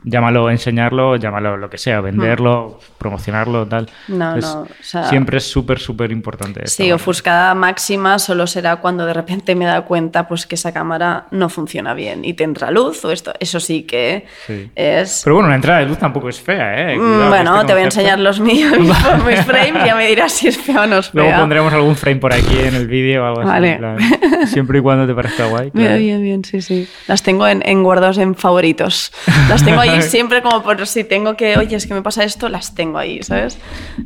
Llámalo 0.05 0.51
enseñarlo, 0.51 1.17
llámalo 1.17 1.57
lo 1.57 1.71
que 1.71 1.79
sea, 1.79 2.01
venderlo, 2.01 2.81
promocionarlo, 2.99 3.67
tal. 3.67 3.89
No, 4.09 4.37
Es- 4.37 4.45
no, 4.45 4.63
o 4.63 4.69
sea- 4.81 5.05
siempre 5.09 5.39
es 5.39 5.45
súper, 5.51 5.79
súper 5.79 6.11
importante. 6.13 6.67
Sí, 6.67 6.91
ofuscada 6.93 7.55
máxima 7.55 8.19
solo 8.19 8.47
será 8.47 8.77
cuando 8.77 9.07
de 9.07 9.15
repente 9.15 9.55
me 9.55 9.65
da 9.67 9.83
cuenta 9.83 10.29
pues 10.29 10.47
que 10.47 10.55
esa 10.55 10.73
cámara 10.73 11.27
no 11.31 11.49
funciona 11.49 11.95
bien 11.95 12.25
y 12.25 12.35
te 12.35 12.45
entra 12.45 12.71
luz 12.71 13.05
o 13.05 13.11
esto. 13.13 13.33
Eso 13.41 13.61
sí 13.61 13.83
que 13.83 14.27
Sí. 14.47 14.71
es... 14.75 15.23
Pero 15.25 15.35
bueno, 15.37 15.49
una 15.49 15.57
entrada 15.57 15.81
de 15.81 15.87
luz 15.87 15.99
tampoco 15.99 16.29
es 16.29 16.41
fea, 16.41 16.93
¿eh? 16.93 16.97
Mm, 16.97 17.01
Cuidado, 17.01 17.29
bueno, 17.29 17.55
este 17.57 17.67
te 17.67 17.73
voy 17.75 17.83
a 17.83 17.85
enseñar 17.85 18.19
los 18.19 18.41
míos, 18.41 18.73
mis, 19.27 19.41
frames, 19.45 19.85
ya 19.85 19.95
me 19.95 20.07
dirás 20.09 20.33
si 20.33 20.49
es 20.49 20.59
fea 20.59 20.83
o 20.83 20.87
no 20.87 20.99
es 20.99 21.11
fea. 21.11 21.23
Luego 21.23 21.39
pondremos 21.41 21.73
algún 21.73 21.97
frame 21.97 22.17
por 22.21 22.33
aquí 22.33 22.59
en 22.59 22.75
el 22.75 22.87
vídeo 22.89 23.23
o 23.25 23.27
algo 23.27 23.41
así. 23.41 23.49
Vale. 23.51 23.73
en 23.73 23.79
plan, 23.79 23.99
siempre 24.47 24.79
y 24.79 24.83
cuando 24.83 25.07
te 25.07 25.15
parezca 25.15 25.47
guay. 25.47 25.71
Bien, 25.75 25.99
bien, 25.99 26.23
bien, 26.23 26.45
sí, 26.45 26.61
sí. 26.63 26.89
Las 27.07 27.23
tengo 27.23 27.47
en, 27.47 27.63
en 27.67 27.83
guardados 27.83 28.19
en 28.19 28.35
favoritos. 28.35 29.13
Las 29.49 29.65
tengo 29.65 29.81
ahí 29.81 30.03
siempre 30.03 30.43
como 30.43 30.63
por 30.63 30.87
si 30.87 31.05
tengo 31.05 31.37
que, 31.37 31.57
oye, 31.57 31.77
es 31.77 31.87
que 31.87 31.95
me 31.95 32.03
pasa 32.03 32.25
esto, 32.25 32.49
las 32.49 32.75
tengo 32.75 32.99
ahí, 32.99 33.23
¿sabes? 33.23 33.59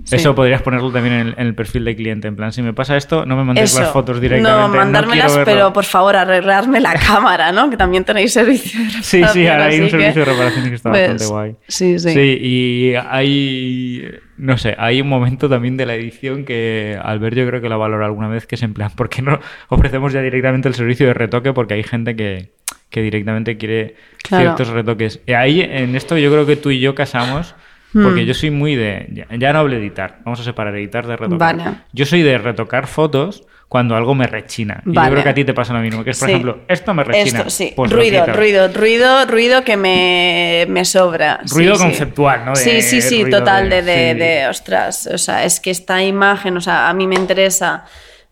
Sí. 0.05 0.17
Eso 0.17 0.35
podrías 0.35 0.63
ponerlo 0.63 0.91
también 0.91 1.15
en 1.15 1.27
el, 1.29 1.35
en 1.39 1.47
el 1.47 1.55
perfil 1.55 1.85
de 1.85 1.95
cliente. 1.97 2.29
En 2.29 2.37
plan, 2.37 2.53
si 2.53 2.63
me 2.63 2.73
pasa 2.73 2.97
esto, 2.97 3.25
no 3.27 3.37
me 3.37 3.45
mandéis 3.45 3.75
las 3.79 3.91
fotos 3.91 4.21
directamente. 4.21 4.61
No, 4.61 4.69
mandármelas, 4.69 5.37
verlo. 5.37 5.45
pero 5.45 5.73
por 5.73 5.85
favor, 5.85 6.17
arreglarme 6.17 6.81
la 6.81 6.95
cámara, 7.07 7.53
¿no? 7.53 7.71
Que 7.71 7.77
también 7.77 8.05
tenéis 8.05 8.33
servicio 8.33 8.81
de 8.81 8.91
Sí, 8.91 9.03
sí, 9.03 9.17
reparación, 9.21 9.51
ahora 9.53 9.65
hay 9.67 9.79
un 9.81 9.85
que- 9.87 9.91
servicio 9.91 10.25
de 10.25 10.31
reparación 10.33 10.69
que 10.69 10.75
está 10.75 10.91
Pues, 10.91 11.09
bastante 11.09 11.27
guay. 11.33 11.57
Sí, 11.69 11.99
sí. 11.99 12.19
y 12.43 12.95
hay, 12.95 14.11
no 14.37 14.59
sé, 14.59 14.75
hay 14.79 15.01
un 15.01 15.09
momento 15.09 15.49
también 15.49 15.77
de 15.77 15.87
la 15.87 15.95
edición 15.95 16.45
que 16.45 16.99
Albert 17.03 17.37
yo 17.37 17.47
creo 17.47 17.61
que 17.61 17.69
lo 17.69 17.79
valora 17.79 18.07
alguna 18.07 18.29
vez, 18.29 18.47
que 18.47 18.55
es 18.57 18.63
en 18.63 18.75
plan, 18.75 18.91
¿por 18.97 19.09
qué 19.09 19.23
no 19.23 19.39
ofrecemos 19.69 20.13
ya 20.13 20.21
directamente 20.21 20.69
el 20.69 20.75
servicio 20.75 21.07
de 21.07 21.15
retoque? 21.15 21.53
Porque 21.53 21.75
hay 21.75 21.83
gente 21.83 22.17
que, 22.17 22.53
que 22.93 23.03
directamente 23.03 23.57
quiere 23.57 23.97
Claro. 24.23 24.45
ciertos 24.55 24.69
retoques. 24.69 25.19
Y 25.27 25.33
ahí, 25.33 25.61
en 25.63 25.97
esto 25.97 26.17
yo 26.17 26.31
creo 26.31 26.47
que 26.47 26.55
tú 26.55 26.71
y 26.71 26.79
yo 26.79 26.95
casamos, 26.95 27.57
porque 27.93 28.23
Hmm. 28.23 28.27
yo 28.27 28.35
soy 28.35 28.51
muy 28.51 28.77
de, 28.77 29.09
ya, 29.13 29.27
ya 29.37 29.53
no 29.53 29.59
hablo 29.61 29.75
de 29.75 29.81
editar, 29.81 30.19
vamos 30.25 30.39
a 30.41 30.45
separar 30.45 30.77
editar 30.77 31.07
de 31.07 31.17
retocar. 31.17 31.57
Vale. 31.57 31.77
Yo 31.93 32.07
soy 32.07 32.23
de 32.23 32.39
retocar 32.39 32.87
fotos 32.87 33.43
cuando 33.69 33.97
algo 33.97 34.15
me 34.15 34.27
rechina. 34.27 34.83
Y 34.87 34.93
Vale. 34.93 35.09
yo 35.09 35.13
creo 35.15 35.25
que 35.25 35.31
a 35.31 35.35
ti 35.35 35.45
te 35.45 35.55
pasa 35.55 35.73
lo 35.73 35.81
mismo, 35.81 36.05
que 36.05 36.11
es, 36.11 36.19
por 36.19 36.29
Sí. 36.29 36.33
ejemplo, 36.35 36.59
esto 36.69 36.93
me 36.95 37.05
rechina. 37.05 37.39
Esto, 37.41 37.51
sí. 37.51 37.73
pues 37.75 37.91
ruido, 37.91 38.27
ruido, 38.27 38.69
ruido, 38.69 39.25
ruido 39.27 39.65
que 39.65 39.77
me, 39.79 40.67
me 40.69 40.85
sobra. 40.85 41.41
Ruido 41.51 41.75
sí. 41.77 41.83
conceptual, 41.83 42.45
¿no? 42.45 42.53
De 42.53 42.57
sí, 42.57 42.83
sí, 42.83 43.01
sí, 43.01 43.25
total, 43.31 43.69
de- 43.71 43.83
de, 43.83 44.47
ostras, 44.49 45.07
o 45.07 45.17
sea, 45.19 45.45
es 45.45 45.59
que 45.61 45.71
esta 45.71 46.03
imagen, 46.03 46.57
o 46.57 46.61
sea, 46.61 46.89
a 46.91 46.95
mí 46.95 47.07
me 47.07 47.15
interesa 47.17 47.85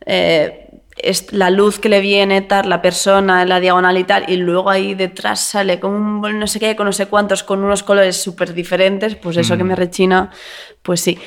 eh, 0.06 0.68
es 1.02 1.32
la 1.32 1.50
luz 1.50 1.78
que 1.78 1.88
le 1.88 2.00
viene, 2.00 2.40
tal, 2.42 2.68
la 2.68 2.80
persona 2.82 3.44
la 3.44 3.60
diagonal 3.60 3.96
y 3.98 4.04
tal, 4.04 4.24
y 4.28 4.36
luego 4.36 4.70
ahí 4.70 4.94
detrás 4.94 5.40
sale 5.40 5.80
con 5.80 5.92
un 5.92 6.38
no 6.38 6.46
sé 6.46 6.60
qué, 6.60 6.76
con 6.76 6.86
no 6.86 6.92
sé 6.92 7.06
cuántos, 7.06 7.42
con 7.42 7.62
unos 7.64 7.82
colores 7.82 8.22
súper 8.22 8.54
diferentes, 8.54 9.14
pues 9.16 9.36
eso 9.36 9.54
Mm. 9.54 9.58
que 9.58 9.64
me 9.64 9.76
rechina, 9.76 10.30
pues 10.82 11.00
sí. 11.00 11.18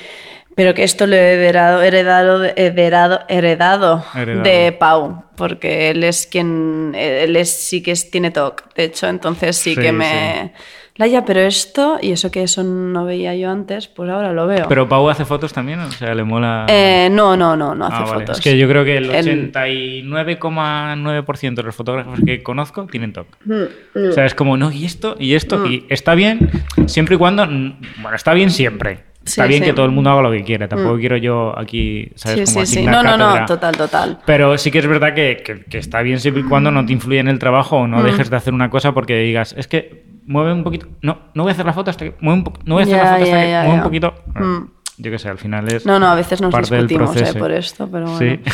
Pero 0.56 0.76
que 0.76 0.84
esto 0.84 1.08
lo 1.08 1.16
he 1.16 1.34
heredado, 1.34 1.82
heredado, 1.82 2.44
heredado, 2.56 3.22
heredado, 3.28 4.06
Heredado. 4.14 4.44
de 4.44 4.72
Pau, 4.72 5.24
porque 5.36 5.90
él 5.90 6.04
es 6.04 6.28
quien, 6.28 6.94
él 6.96 7.36
es, 7.36 7.50
sí 7.50 7.82
que 7.82 7.90
es, 7.92 8.12
tiene 8.12 8.30
TOC, 8.30 8.72
de 8.76 8.84
hecho, 8.84 9.08
entonces 9.08 9.56
sí, 9.58 9.74
Sí, 9.74 9.82
que 9.82 9.92
me... 9.92 10.54
Laia, 10.96 11.26
pero 11.26 11.40
esto, 11.40 11.98
y 12.00 12.12
eso 12.12 12.30
que 12.30 12.44
eso 12.44 12.64
no 12.64 13.04
veía 13.04 13.36
yo 13.36 13.50
antes, 13.50 13.88
pues 13.88 14.08
ahora 14.12 14.32
lo 14.32 14.46
veo. 14.46 14.68
Pero 14.70 14.88
Pau 14.88 15.10
hace 15.10 15.26
fotos 15.26 15.52
también, 15.52 15.80
o 15.80 15.90
sea, 15.90 16.14
le 16.14 16.24
mola. 16.24 16.68
Eh, 16.70 17.10
no, 17.12 17.36
no, 17.36 17.56
no, 17.56 17.74
no 17.74 17.86
hace 17.88 17.96
Ah, 17.98 18.02
vale. 18.02 18.14
fotos. 18.26 18.38
Es 18.38 18.44
que 18.44 18.56
yo 18.60 18.68
creo 18.70 18.86
que 18.86 18.98
el 18.98 19.10
El- 19.10 19.52
89,9% 19.52 21.56
de 21.56 21.64
los 21.64 21.76
fotógrafos 21.76 22.20
que 22.26 22.44
conozco 22.44 22.86
tienen 22.86 23.14
TOC. 23.14 23.28
Mm, 23.46 24.10
O 24.10 24.12
sea, 24.12 24.26
es 24.26 24.36
como, 24.36 24.58
no, 24.58 24.72
y 24.72 24.86
esto, 24.86 25.16
y 25.20 25.34
esto, 25.34 25.66
y 25.66 25.86
está 25.90 26.16
bien 26.16 26.50
siempre 26.86 27.16
y 27.16 27.18
cuando. 27.18 27.46
mm, 27.48 27.78
Bueno, 28.02 28.16
está 28.16 28.34
bien 28.34 28.52
siempre. 28.52 29.00
Está 29.26 29.44
Sí, 29.44 29.50
bien 29.50 29.62
sí. 29.64 29.70
que 29.70 29.74
todo 29.74 29.86
el 29.86 29.94
mundo 29.94 30.10
haga 30.10 30.22
lo 30.22 30.32
que 30.32 30.44
quiera. 30.44 30.68
Tampoco 30.68 30.98
quiero 30.98 31.16
yo 31.16 31.58
aquí, 31.58 32.10
¿sabes? 32.16 32.50
Sí, 32.50 32.56
como 32.56 32.66
sí, 32.66 32.76
sí. 32.82 32.86
No, 32.86 33.02
no, 33.02 33.16
no, 33.18 33.46
total, 33.46 33.76
total. 33.78 34.20
Pero 34.26 34.58
sí 34.58 34.70
que 34.70 34.80
es 34.80 34.88
verdad 34.88 35.14
que, 35.16 35.42
que- 35.46 35.64
que 35.64 35.78
está 35.78 36.02
bien 36.02 36.20
siempre 36.20 36.44
y 36.44 36.46
cuando 36.46 36.72
no 36.72 36.86
te 36.86 36.92
influya 36.92 37.22
en 37.22 37.30
el 37.30 37.40
trabajo 37.40 37.78
o 37.78 37.88
no 37.88 38.00
Mm. 38.00 38.04
dejes 38.04 38.30
de 38.30 38.36
hacer 38.36 38.54
una 38.54 38.70
cosa 38.70 38.92
porque 38.94 39.18
digas, 39.20 39.56
es 39.58 39.68
que 39.70 40.04
mueve 40.26 40.54
un 40.54 40.64
poquito. 40.64 40.88
No, 41.02 41.18
no 41.34 41.44
voy 41.44 41.52
a 41.52 41.54
hacer 41.54 41.66
la 41.66 41.74
foto 41.74 41.90
hasta 41.92 42.06
que. 42.06 42.16
mueve 42.22 42.40
un 42.40 42.44
po- 42.46 42.54
no 42.66 42.76
voy 42.76 42.82
a 42.82 42.86
hacer 42.86 42.96
Ya, 42.98 43.04
la 43.04 43.10
foto 43.12 43.24
hasta 43.24 43.36
ya, 43.38 43.44
que. 43.44 43.50
ya, 43.52 43.62
mueve 43.64 43.78
un 43.78 43.84
poquito. 43.84 44.14
Mm. 44.36 44.58
Yo 45.00 45.12
qué 45.12 45.20
sé, 45.20 45.30
al 45.30 45.38
final 45.38 45.72
es. 45.72 45.86
No, 45.86 46.00
no, 46.00 46.08
a 46.08 46.16
veces 46.16 46.42
nos 46.42 46.54
discutimos 46.56 47.16
eh, 47.18 47.34
por 47.38 47.52
esto, 47.52 47.88
pero 47.92 48.06
bueno. 48.12 48.20
Sí. 48.20 48.40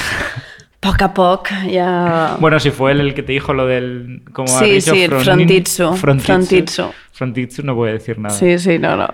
Poco 0.79 1.03
a 1.03 1.13
poco 1.13 1.49
ya... 1.69 2.37
Bueno, 2.39 2.57
si 2.57 2.71
fue 2.71 2.93
él 2.93 3.01
el 3.01 3.13
que 3.13 3.21
te 3.21 3.33
dijo 3.33 3.53
lo 3.53 3.65
del. 3.67 4.23
Como 4.31 4.47
Sí, 4.47 4.71
dicho, 4.75 4.93
sí, 4.93 5.03
el 5.03 5.11
frontitsu, 5.11 5.93
Frontitsu. 5.95 6.91
frontitsu. 7.11 7.63
No 7.65 7.83
a 7.83 7.87
decir 7.87 8.17
nada. 8.17 8.33
Sí, 8.33 8.57
sí, 8.57 8.79
no, 8.79 8.95
no. 8.95 9.07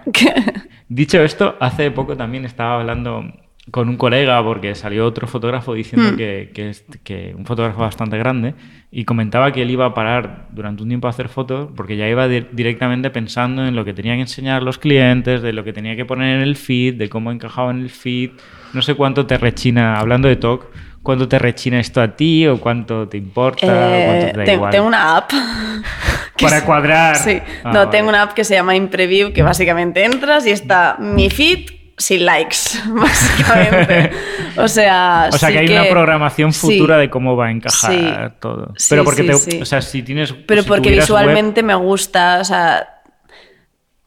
Dicho 0.90 1.20
esto, 1.24 1.56
hace 1.60 1.90
poco 1.90 2.16
también 2.16 2.46
estaba 2.46 2.80
hablando. 2.80 3.24
Con 3.72 3.90
un 3.90 3.98
colega 3.98 4.44
porque 4.44 4.76
salió 4.76 5.06
otro 5.08 5.28
fotógrafo 5.28 5.74
diciendo 5.74 6.12
Hmm. 6.12 6.18
que, 6.18 6.52
que, 6.54 6.70
es- 6.70 6.86
que 7.04 7.34
un 7.36 7.46
fotógrafo 7.46 7.80
bastante 7.82 8.16
grande 8.18 8.54
y 8.92 9.06
comentaba 9.06 9.52
que 9.52 9.64
él 9.64 9.72
iba 9.72 9.86
a 9.88 9.94
parar 9.96 10.48
durante 10.52 10.84
un 10.84 10.90
tiempo 10.90 11.08
a 11.08 11.10
hacer 11.10 11.30
fotos 11.30 11.70
porque 11.76 11.98
ya 11.98 12.08
iba 12.08 12.28
di- 12.28 12.46
directamente 12.52 13.10
pensando 13.10 13.66
en 13.66 13.76
lo 13.76 13.84
que 13.84 13.94
tenía 13.94 14.14
que 14.14 14.22
enseñar 14.22 14.62
los 14.62 14.78
clientes, 14.78 15.42
de 15.42 15.52
lo 15.52 15.64
que 15.64 15.74
tenía 15.74 15.96
que 15.96 16.06
poner 16.06 16.36
en 16.38 16.42
el 16.44 16.56
feed, 16.56 16.94
de 16.96 17.10
cómo 17.10 17.32
encajaba 17.32 17.72
en 17.72 17.82
el 17.82 17.90
feed. 17.90 18.32
No 18.74 18.82
sé 18.84 18.94
cuánto 18.94 19.26
te 19.26 19.38
rechina, 19.38 19.96
hablando 20.00 20.28
de 20.28 20.36
talk, 20.36 20.66
cuánto 21.02 21.28
te 21.28 21.40
rechina 21.40 21.80
esto 21.80 22.02
a 22.02 22.16
ti 22.16 22.46
o 22.48 22.60
cuánto 22.60 23.08
te 23.08 23.18
importa, 23.18 23.66
o 23.66 23.70
Eh, 23.96 24.04
cuánto 24.06 24.26
te 24.32 24.38
da 24.38 24.44
te- 24.46 24.54
igual. 24.54 24.72
tengo 24.72 24.86
una 24.88 25.18
app. 25.18 25.32
Para 26.40 26.64
cuadrar. 26.66 27.16
Sí, 27.16 27.40
Ah, 27.64 27.72
no, 27.72 27.80
vale. 27.80 27.92
tengo 27.92 28.10
una 28.10 28.22
app 28.24 28.34
que 28.34 28.44
se 28.44 28.54
llama 28.54 28.76
Impreview, 28.76 29.34
que 29.34 29.42
básicamente 29.42 30.04
entras 30.06 30.46
y 30.46 30.52
está 30.52 30.98
mi 31.00 31.30
feed 31.30 31.70
sin 31.98 32.26
likes, 32.26 32.58
básicamente. 32.88 34.12
O 34.58 34.68
sea, 34.68 35.30
O 35.34 35.38
sea, 35.38 35.50
sí 35.50 35.54
que 35.54 35.60
hay 35.60 35.70
una 35.70 35.90
programación 35.90 36.54
futura 36.54 36.98
de 36.98 37.10
cómo 37.10 37.36
va 37.36 37.48
a 37.48 37.52
encajar 37.52 37.92
Sí. 37.92 38.36
todo. 38.40 38.74
Sí, 38.78 38.88
Pero 38.90 39.04
porque 39.04 39.24
te, 39.24 39.62
o 39.62 39.66
sea, 39.66 39.82
si 39.82 40.04
tienes 40.04 40.34
Pero 40.34 40.62
si 40.64 40.68
porque 40.68 40.90
web- 40.90 41.00
visualmente 41.00 41.64
me 41.64 41.76
gusta, 41.76 42.40
o 42.42 42.44
sea, 42.46 42.88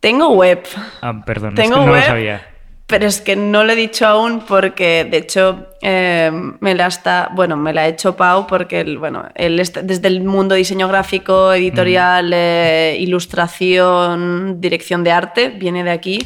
tengo 0.01 0.31
web, 0.35 0.63
Ah, 1.03 1.23
perdón, 1.27 1.55
tengo 1.55 1.75
es 1.77 1.81
que 1.81 1.87
no 1.87 1.93
web, 1.93 2.01
lo 2.01 2.07
sabía. 2.07 2.47
pero 2.87 3.07
es 3.07 3.21
que 3.21 3.35
no 3.37 3.65
lo 3.65 3.73
he 3.73 3.77
dicho 3.77 4.07
aún 4.07 4.41
porque, 4.47 5.05
de 5.11 5.17
hecho, 5.19 5.67
eh, 5.83 6.31
me 6.61 6.75
la 6.75 6.87
está, 6.87 7.31
bueno, 7.35 7.57
me 7.57 7.73
la 7.73 7.83
ha 7.83 7.87
hecho 7.89 8.17
Pau 8.17 8.47
porque, 8.47 8.81
él, 8.81 8.99
bueno, 8.99 9.29
él 9.35 9.59
está 9.61 9.83
desde 9.83 10.07
el 10.09 10.23
mundo 10.23 10.55
diseño 10.55 10.87
gráfico, 10.89 11.53
editorial, 11.53 12.31
eh, 12.33 12.97
ilustración, 13.01 14.61
dirección 14.61 15.03
de 15.05 15.11
arte, 15.13 15.49
viene 15.49 15.83
de 15.85 15.91
aquí 15.91 16.19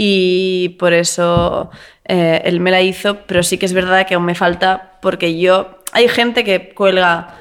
y 0.00 0.76
por 0.78 0.92
eso 0.92 1.72
eh, 2.04 2.40
él 2.44 2.60
me 2.60 2.70
la 2.70 2.80
hizo, 2.82 3.26
pero 3.26 3.42
sí 3.42 3.58
que 3.58 3.66
es 3.66 3.72
verdad 3.72 4.06
que 4.06 4.14
aún 4.14 4.26
me 4.26 4.36
falta 4.36 4.92
porque 5.02 5.40
yo, 5.40 5.80
hay 5.90 6.06
gente 6.06 6.44
que 6.44 6.72
cuelga 6.72 7.34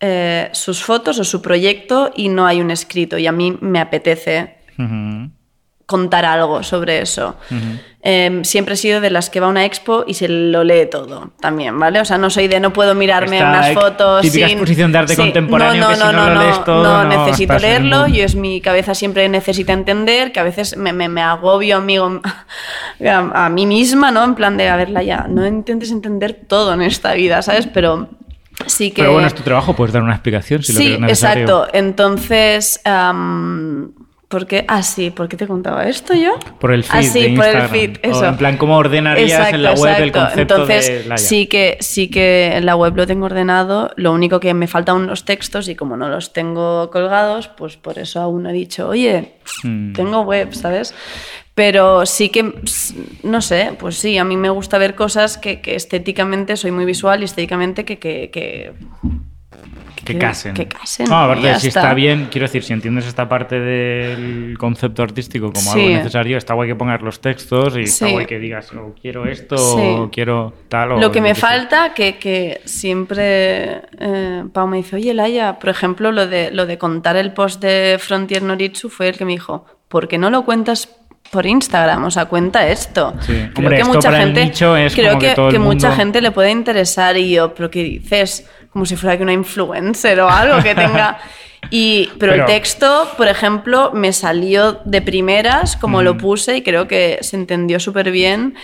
eh, 0.00 0.48
sus 0.50 0.82
fotos 0.82 1.20
o 1.20 1.24
su 1.24 1.40
proyecto 1.40 2.10
y 2.16 2.30
no 2.30 2.48
hay 2.48 2.60
un 2.60 2.72
escrito 2.72 3.16
y 3.16 3.28
a 3.28 3.32
mí 3.32 3.56
me 3.60 3.78
apetece. 3.78 4.56
Contar 5.86 6.24
algo 6.24 6.62
sobre 6.62 7.00
eso. 7.00 7.36
Eh, 8.06 8.40
siempre 8.42 8.74
he 8.74 8.76
sido 8.76 9.00
de 9.00 9.08
las 9.10 9.30
que 9.30 9.40
va 9.40 9.46
a 9.46 9.50
una 9.50 9.64
expo 9.64 10.04
y 10.06 10.14
se 10.14 10.28
lo 10.28 10.62
lee 10.62 10.86
todo 10.90 11.30
también, 11.40 11.78
¿vale? 11.78 12.00
O 12.00 12.04
sea, 12.04 12.18
no 12.18 12.28
soy 12.28 12.48
de 12.48 12.60
no 12.60 12.70
puedo 12.72 12.94
mirarme 12.94 13.36
Esta 13.36 13.48
unas 13.48 13.72
fotos 13.72 14.22
típica 14.22 14.46
sin... 14.46 14.58
exposición 14.58 14.92
de 14.92 14.98
arte 14.98 15.16
contemporáneo 15.16 15.82
no, 15.82 15.88
que 15.88 15.96
no, 15.96 16.06
si 16.10 16.12
no 16.12 16.12
no, 16.12 16.34
lo 16.34 16.42
lees 16.42 16.64
todo, 16.64 16.82
no, 16.84 17.04
no 17.04 17.24
necesito 17.24 17.58
leerlo, 17.58 18.06
yo 18.06 18.24
es 18.24 18.34
mi 18.34 18.60
cabeza 18.60 18.94
siempre 18.94 19.26
necesita 19.30 19.72
entender, 19.72 20.32
que 20.32 20.40
a 20.40 20.42
veces 20.42 20.76
me, 20.76 20.92
me, 20.92 21.08
me 21.08 21.22
agobio 21.22 21.78
amigo, 21.78 22.20
a, 23.06 23.46
a 23.46 23.48
mí 23.48 23.64
misma, 23.64 24.10
¿no? 24.10 24.22
En 24.22 24.34
plan 24.34 24.58
de, 24.58 24.68
a 24.68 24.76
verla 24.76 25.02
ya, 25.02 25.26
no 25.28 25.46
intentes 25.46 25.90
entender 25.90 26.38
todo 26.46 26.74
en 26.74 26.82
esta 26.82 27.14
vida, 27.14 27.40
¿sabes? 27.40 27.66
Pero 27.72 28.10
sí 28.66 28.90
que... 28.90 29.02
Pero 29.02 29.12
bueno, 29.12 29.28
es 29.28 29.34
tu 29.34 29.42
trabajo, 29.42 29.74
puedes 29.74 29.94
dar 29.94 30.02
una 30.02 30.12
explicación 30.12 30.62
si 30.62 30.72
lo 30.72 30.78
sí, 30.78 30.84
crees 30.84 31.00
necesario. 31.00 31.44
exacto. 31.44 31.70
Entonces, 31.72 32.80
¿por 34.28 34.46
qué? 34.46 34.64
Ah, 34.68 34.82
sí, 34.82 35.10
¿por 35.10 35.28
qué 35.28 35.36
te 35.36 35.46
contaba 35.46 35.88
esto 35.88 36.14
yo? 36.14 36.38
Por 36.60 36.72
el 36.72 36.84
feed 36.84 36.98
Ah, 36.98 37.02
sí, 37.02 37.30
de 37.30 37.36
por 37.36 37.44
el 37.46 37.62
feed, 37.68 37.96
O 38.12 38.24
en 38.24 38.36
plan, 38.36 38.56
¿cómo 38.56 38.76
ordenarías 38.76 39.52
en 39.52 39.62
la 39.62 39.74
web 39.74 40.00
el 40.02 40.12
concepto 40.12 40.40
Entonces, 40.40 41.08
de 41.08 41.18
sí 41.18 41.46
que, 41.46 41.76
sí 41.80 42.08
que 42.08 42.56
en 42.56 42.66
la 42.66 42.76
web 42.76 42.96
lo 42.96 43.06
tengo 43.06 43.26
ordenado. 43.26 43.90
Lo 43.96 44.12
único 44.12 44.40
que 44.40 44.54
me 44.54 44.66
faltan 44.66 45.06
los 45.06 45.24
textos 45.24 45.68
y 45.68 45.74
como 45.74 45.96
no 45.96 46.08
los 46.08 46.32
tengo 46.32 46.90
colgados, 46.90 47.48
pues 47.48 47.76
por 47.76 47.98
eso 47.98 48.20
aún 48.20 48.46
he 48.46 48.52
dicho, 48.52 48.88
oye, 48.88 49.32
Hmm. 49.62 49.92
tengo 49.92 50.22
web, 50.22 50.54
¿sabes? 50.54 50.94
Pero 51.54 52.06
sí 52.06 52.30
que, 52.30 52.52
no 53.22 53.40
sé, 53.40 53.72
pues 53.78 53.96
sí, 53.96 54.18
a 54.18 54.24
mí 54.24 54.36
me 54.36 54.48
gusta 54.50 54.78
ver 54.78 54.94
cosas 54.94 55.38
que, 55.38 55.60
que 55.60 55.76
estéticamente 55.76 56.56
soy 56.56 56.70
muy 56.72 56.84
visual 56.84 57.20
y 57.20 57.24
estéticamente 57.26 57.84
que, 57.84 57.98
que, 57.98 58.30
que, 58.30 58.72
Que 60.04 60.18
casen. 60.18 60.52
que 60.52 60.68
casen, 60.68 61.06
No, 61.08 61.16
aparte, 61.18 61.58
si 61.60 61.68
está. 61.68 61.80
está. 61.80 61.94
bien, 61.94 62.28
quiero 62.30 62.46
decir, 62.46 62.62
si 62.62 62.74
entiendes 62.74 63.06
esta 63.06 63.26
parte 63.26 63.58
del 63.58 64.54
concepto 64.58 65.02
artístico 65.02 65.50
como 65.50 65.72
Sí. 65.72 65.80
algo 65.80 65.96
necesario, 65.96 66.36
está 66.36 66.52
guay 66.52 66.68
que 66.68 66.74
pongas 66.74 67.00
los 67.00 67.20
textos 67.22 67.74
y 67.78 67.84
está 67.84 68.08
guay 68.10 68.26
que 68.26 68.38
digas, 68.38 68.70
o 68.74 68.94
quiero 69.00 69.24
esto, 69.26 69.56
Sí. 69.56 69.80
o 69.80 70.10
quiero 70.10 70.52
tal, 70.68 70.92
o 70.92 71.00
Lo 71.00 71.10
que 71.10 71.22
me 71.22 71.34
falta, 71.34 71.94
que, 71.94 72.18
que 72.18 72.60
siempre 72.64 73.82
eh, 73.98 74.44
Pau 74.52 74.66
me 74.66 74.78
dice, 74.78 74.96
oye, 74.96 75.14
Laia, 75.14 75.58
por 75.58 75.70
ejemplo, 75.70 76.12
lo 76.12 76.26
de, 76.26 76.50
lo 76.50 76.66
de 76.66 76.76
contar 76.76 77.16
el 77.16 77.32
post 77.32 77.62
de 77.62 77.96
Frontier 77.98 78.42
Noritsu 78.42 78.88
fue 78.90 79.08
el 79.08 79.16
que 79.16 79.24
me 79.24 79.32
dijo, 79.32 79.64
¿por 79.88 80.06
qué 80.08 80.18
no 80.18 80.28
lo 80.30 80.44
cuentas 80.44 80.88
por 81.30 81.46
Instagram? 81.46 82.04
O 82.04 82.10
sea, 82.10 82.26
cuenta 82.26 82.68
esto. 82.68 83.14
Sí. 83.20 83.32
Creo 83.32 83.50
Hombre, 83.56 83.76
que 83.76 83.82
esto 83.82 83.94
mucha 83.94 84.08
para 84.10 84.22
el 84.22 84.24
gente, 84.28 84.44
nicho 84.44 84.76
es 84.76 84.94
creo 84.94 85.08
como 85.12 85.20
que 85.20 85.28
que, 85.28 85.34
todo 85.34 85.46
el 85.48 85.52
que 85.54 85.58
mucha 85.58 85.92
gente 85.96 86.20
le 86.20 86.30
puede 86.30 86.50
interesar 86.50 87.16
y 87.16 87.30
yo, 87.32 87.54
pero 87.54 87.70
¿qué 87.70 87.82
dices? 87.82 88.48
Como 88.74 88.84
si 88.84 88.96
fuera 88.96 89.16
que 89.16 89.22
una 89.22 89.32
influencer 89.32 90.20
o 90.20 90.28
algo 90.28 90.62
que 90.62 90.74
tenga... 90.74 91.18
Y, 91.70 92.10
pero, 92.18 92.32
Pero- 92.32 92.34
el 92.34 92.44
texto, 92.44 93.08
por 93.16 93.26
ejemplo, 93.26 93.90
me 93.94 94.12
salió 94.12 94.80
de 94.84 95.00
primeras, 95.00 95.78
como 95.78 96.02
lo 96.02 96.18
puse, 96.18 96.58
y 96.58 96.62
creo 96.62 96.86
que 96.86 97.16
se 97.22 97.36
entendió 97.36 97.80
súper 97.80 98.10
bien. 98.10 98.54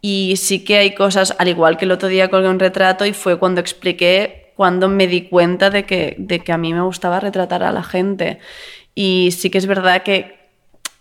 Y 0.00 0.36
sí 0.38 0.64
que 0.64 0.78
hay 0.78 0.94
cosas, 0.94 1.36
al 1.38 1.48
igual 1.48 1.76
que 1.76 1.84
el 1.84 1.92
otro 1.92 2.08
día 2.08 2.28
colgué 2.30 2.48
un 2.48 2.58
retrato, 2.58 3.04
y 3.04 3.12
fue 3.12 3.38
cuando 3.38 3.60
expliqué, 3.60 4.52
cuando 4.56 4.88
me 4.88 5.06
di 5.06 5.28
cuenta 5.28 5.68
de 5.68 5.84
que, 5.84 6.14
de 6.18 6.40
que 6.40 6.50
a 6.52 6.56
mí 6.56 6.72
me 6.72 6.80
gustaba 6.80 7.20
retratar 7.20 7.62
a 7.62 7.72
la 7.72 7.82
gente. 7.82 8.38
Y 8.94 9.32
sí 9.32 9.50
que 9.50 9.58
es 9.58 9.66
verdad 9.66 10.02
que, 10.02 10.35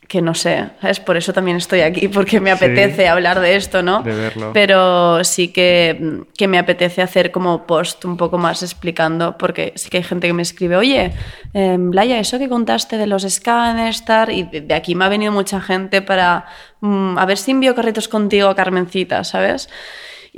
que 0.07 0.21
no 0.21 0.33
sé, 0.35 0.69
¿sabes? 0.81 0.99
Por 0.99 1.17
eso 1.17 1.33
también 1.33 1.57
estoy 1.57 1.81
aquí, 1.81 2.07
porque 2.13 2.39
me 2.39 2.51
Sí. 2.51 2.55
apetece 2.57 3.07
hablar 3.07 3.39
de 3.39 3.55
esto, 3.55 3.81
¿no? 3.81 4.01
De 4.03 4.13
verlo. 4.13 4.51
Pero 4.53 5.23
sí 5.23 5.47
que, 5.49 6.21
que 6.37 6.47
me 6.47 6.59
apetece 6.59 7.01
hacer 7.01 7.31
como 7.31 7.65
post 7.65 8.05
un 8.05 8.15
poco 8.17 8.37
más 8.37 8.61
explicando, 8.63 9.37
porque 9.37 9.73
sí 9.75 9.89
que 9.89 9.97
hay 9.97 10.03
gente 10.03 10.27
que 10.27 10.33
me 10.33 10.41
escribe, 10.43 10.75
oye, 10.77 11.11
eh, 11.53 11.77
Laia, 11.91 12.19
eso 12.19 12.37
que 12.37 12.47
contaste 12.49 12.97
de 12.97 13.07
los 13.07 13.23
escáneres, 13.23 14.05
tal, 14.05 14.31
y 14.31 14.43
de, 14.43 14.61
de 14.61 14.73
aquí 14.75 14.93
me 14.95 15.05
ha 15.05 15.09
venido 15.09 15.31
mucha 15.31 15.59
gente 15.59 16.01
para 16.01 16.45
mm, 16.81 17.17
a 17.17 17.25
ver 17.25 17.37
si 17.37 17.51
envío 17.51 17.73
carritos 17.73 18.07
contigo 18.07 18.47
a 18.49 18.55
Carmencita, 18.55 19.23
¿sabes? 19.23 19.69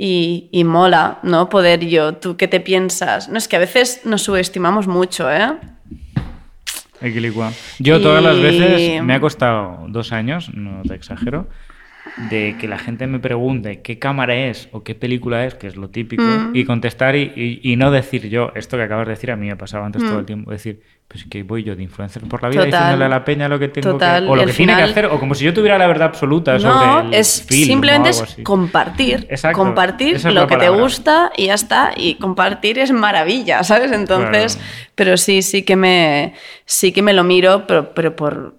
Y, 0.00 0.48
y 0.52 0.62
mola, 0.64 1.18
¿no? 1.24 1.48
Poder 1.48 1.84
yo, 1.84 2.14
¿tú 2.14 2.36
qué 2.36 2.46
te 2.48 2.60
piensas? 2.60 3.28
No, 3.28 3.36
es 3.36 3.48
que 3.48 3.56
a 3.56 3.58
veces 3.58 4.02
nos 4.04 4.22
subestimamos 4.22 4.86
mucho, 4.86 5.28
¿eh? 5.30 5.52
Equilicua. 7.00 7.52
Yo 7.78 8.00
todas 8.00 8.22
las 8.22 8.40
veces 8.40 9.02
me 9.02 9.14
ha 9.14 9.20
costado 9.20 9.86
dos 9.88 10.12
años, 10.12 10.52
no 10.54 10.82
te 10.82 10.94
exagero, 10.94 11.48
de 12.30 12.56
que 12.58 12.66
la 12.68 12.78
gente 12.78 13.06
me 13.06 13.18
pregunte 13.18 13.80
qué 13.82 13.98
cámara 13.98 14.34
es 14.34 14.68
o 14.72 14.82
qué 14.82 14.94
película 14.94 15.44
es, 15.46 15.54
que 15.54 15.66
es 15.66 15.76
lo 15.76 15.90
típico, 15.90 16.22
Mm. 16.22 16.50
y 16.56 16.64
contestar 16.64 17.14
y, 17.16 17.32
y- 17.36 17.60
y 17.72 17.76
no 17.76 17.90
decir 17.90 18.28
yo, 18.28 18.50
esto 18.54 18.76
que 18.76 18.82
acabas 18.84 19.06
de 19.06 19.12
decir 19.14 19.30
a 19.30 19.36
mí 19.36 19.46
me 19.46 19.56
pasaba 19.56 19.86
antes 19.86 20.02
todo 20.02 20.16
Mm. 20.16 20.20
el 20.20 20.26
tiempo, 20.26 20.50
decir, 20.50 20.80
pues 21.08 21.24
que 21.24 21.42
voy 21.42 21.64
yo 21.64 21.74
de 21.74 21.82
influencer 21.82 22.22
por 22.24 22.42
la 22.42 22.50
vida 22.50 22.64
Total. 22.66 22.80
diciéndole 22.80 23.04
a 23.06 23.08
la 23.08 23.24
peña 23.24 23.48
lo 23.48 23.58
que 23.58 23.68
tengo 23.68 23.92
Total, 23.92 24.24
que, 24.24 24.30
o 24.30 24.36
lo 24.36 24.44
que 24.44 24.52
tiene 24.52 24.76
que 24.76 24.82
hacer, 24.82 25.06
o 25.06 25.18
como 25.18 25.34
si 25.34 25.42
yo 25.42 25.54
tuviera 25.54 25.78
la 25.78 25.86
verdad 25.86 26.08
absoluta 26.08 26.58
sobre 26.60 26.74
No, 26.74 27.00
el 27.00 27.14
es 27.14 27.46
film 27.48 27.64
simplemente 27.66 28.10
o 28.10 28.12
algo 28.12 28.24
es 28.24 28.36
compartir. 28.44 29.26
Exacto, 29.30 29.58
Compartir 29.58 30.16
es 30.16 30.24
lo 30.24 30.46
que 30.46 30.58
te 30.58 30.68
gusta 30.68 31.32
y 31.34 31.46
ya 31.46 31.54
está. 31.54 31.92
Y 31.96 32.16
compartir 32.16 32.78
es 32.78 32.92
maravilla, 32.92 33.64
¿sabes? 33.64 33.90
Entonces, 33.92 34.56
Claro. 34.56 34.70
pero 34.94 35.16
sí, 35.16 35.40
sí 35.40 35.62
que 35.62 35.76
me, 35.76 36.34
sí 36.66 36.92
que 36.92 37.00
me 37.00 37.14
lo 37.14 37.24
miro, 37.24 37.66
pero, 37.66 37.94
pero 37.94 38.14
por, 38.14 38.56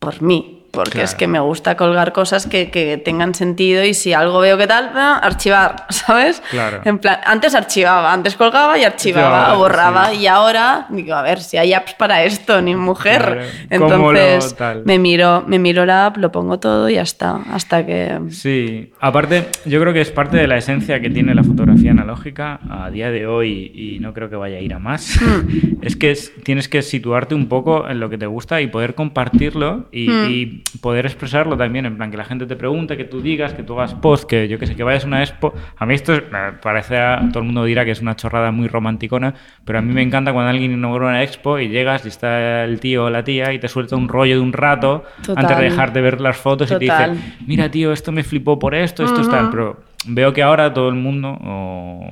por 0.00 0.22
mí. 0.22 0.59
Porque 0.70 0.92
Claro. 0.92 1.04
es 1.04 1.14
que 1.16 1.26
me 1.26 1.40
gusta 1.40 1.76
colgar 1.76 2.12
cosas 2.12 2.46
que, 2.46 2.70
que 2.70 2.96
tengan 2.96 3.34
sentido 3.34 3.82
y 3.84 3.92
si 3.92 4.12
algo 4.12 4.38
veo 4.40 4.56
que 4.56 4.66
tal, 4.68 4.90
ah, 4.94 5.18
archivar, 5.22 5.86
¿sabes? 5.90 6.42
Claro. 6.50 6.80
En 6.84 6.98
plan, 6.98 7.18
antes 7.24 7.54
archivaba, 7.54 8.12
antes 8.12 8.36
colgaba 8.36 8.78
y 8.78 8.84
archivaba 8.84 9.54
borraba 9.54 10.10
sí. 10.10 10.18
y 10.20 10.26
ahora 10.28 10.86
digo, 10.90 11.14
a 11.14 11.22
ver, 11.22 11.40
si 11.40 11.56
hay 11.56 11.72
apps 11.72 11.94
para 11.94 12.22
esto, 12.24 12.62
ni 12.62 12.76
mujer. 12.76 13.22
Claro, 13.68 13.82
¿cómo 13.90 14.12
lo 14.12 14.18
Entonces, 14.20 14.54
tal? 14.56 14.82
me 14.84 14.98
miro, 14.98 15.42
me 15.46 15.58
miro 15.58 15.84
la 15.86 16.06
app, 16.06 16.16
lo 16.18 16.30
pongo 16.30 16.58
todo 16.60 16.88
y 16.88 16.94
ya 16.94 17.02
está. 17.02 17.40
Hasta 17.52 17.84
que. 17.84 18.20
Sí, 18.30 18.92
aparte, 19.00 19.48
yo 19.64 19.80
creo 19.80 19.92
que 19.92 20.00
es 20.00 20.10
parte 20.12 20.36
de 20.36 20.46
la 20.46 20.56
esencia 20.56 21.00
que 21.00 21.10
tiene 21.10 21.34
la 21.34 21.42
fotografía 21.42 21.90
analógica 21.90 22.60
a 22.70 22.90
día 22.90 23.10
de 23.10 23.26
hoy 23.26 23.72
y 23.74 23.98
no 24.00 24.14
creo 24.14 24.30
que 24.30 24.36
vaya 24.36 24.58
a 24.58 24.60
ir 24.60 24.72
a 24.74 24.78
más. 24.78 25.20
Hmm. 25.20 25.78
es 25.82 25.96
que 25.96 26.12
es- 26.12 26.32
tienes 26.44 26.68
que 26.68 26.82
situarte 26.82 27.34
un 27.34 27.48
poco 27.48 27.88
en 27.88 27.98
lo 28.00 28.08
que 28.08 28.18
te 28.18 28.26
gusta 28.26 28.60
y 28.60 28.68
poder 28.68 28.94
compartirlo 28.94 29.86
y, 29.90 30.08
Hmm. 30.08 30.30
y 30.30 30.59
poder 30.80 31.06
expresarlo 31.06 31.56
también, 31.56 31.86
en 31.86 31.96
plan 31.96 32.10
que 32.10 32.16
la 32.16 32.24
gente 32.24 32.46
te 32.46 32.56
pregunte, 32.56 32.96
que 32.96 33.04
tú 33.04 33.20
digas, 33.20 33.54
que 33.54 33.62
tú 33.62 33.74
hagas 33.78 33.94
post, 33.94 34.28
que 34.28 34.48
yo 34.48 34.58
que 34.58 34.66
sé, 34.66 34.76
que 34.76 34.82
vayas 34.82 35.04
a 35.04 35.06
una 35.06 35.20
expo. 35.22 35.52
A 35.76 35.86
mí 35.86 35.94
esto 35.94 36.14
es- 36.14 36.22
me 36.30 36.52
parece, 36.62 36.96
a- 36.98 37.20
todo 37.32 37.40
el 37.40 37.46
mundo 37.46 37.64
dirá 37.64 37.84
que 37.84 37.90
es 37.90 38.00
una 38.00 38.16
chorrada 38.16 38.50
muy 38.52 38.68
romanticona, 38.68 39.34
pero 39.64 39.78
a 39.78 39.82
mí 39.82 39.92
me 39.92 40.02
encanta 40.02 40.32
cuando 40.32 40.50
alguien 40.50 40.72
inaugura 40.72 41.06
una 41.08 41.22
expo 41.22 41.58
y 41.58 41.68
llegas 41.68 42.04
y 42.04 42.08
está 42.08 42.64
el 42.64 42.80
tío 42.80 43.04
o 43.06 43.10
la 43.10 43.24
tía 43.24 43.52
y 43.52 43.58
te 43.58 43.68
suelta 43.68 43.96
un 43.96 44.08
rollo 44.08 44.34
de 44.36 44.40
un 44.40 44.52
rato 44.52 45.04
Total. 45.24 45.44
antes 45.44 45.56
de 45.58 45.64
dejarte 45.64 46.00
ver 46.00 46.20
las 46.20 46.36
fotos 46.36 46.70
y 46.70 46.78
te 46.78 46.86
Total. 46.86 47.14
dice, 47.16 47.34
mira 47.46 47.70
tío, 47.70 47.92
esto 47.92 48.12
me 48.12 48.22
flipó 48.22 48.58
por 48.58 48.74
esto, 48.74 49.04
esto 49.04 49.20
es 49.20 49.28
tal, 49.28 49.50
pero 49.50 49.80
veo 50.06 50.32
que 50.32 50.42
ahora 50.42 50.72
todo 50.72 50.88
el 50.88 50.94
mundo, 50.94 51.36
o 51.42 52.04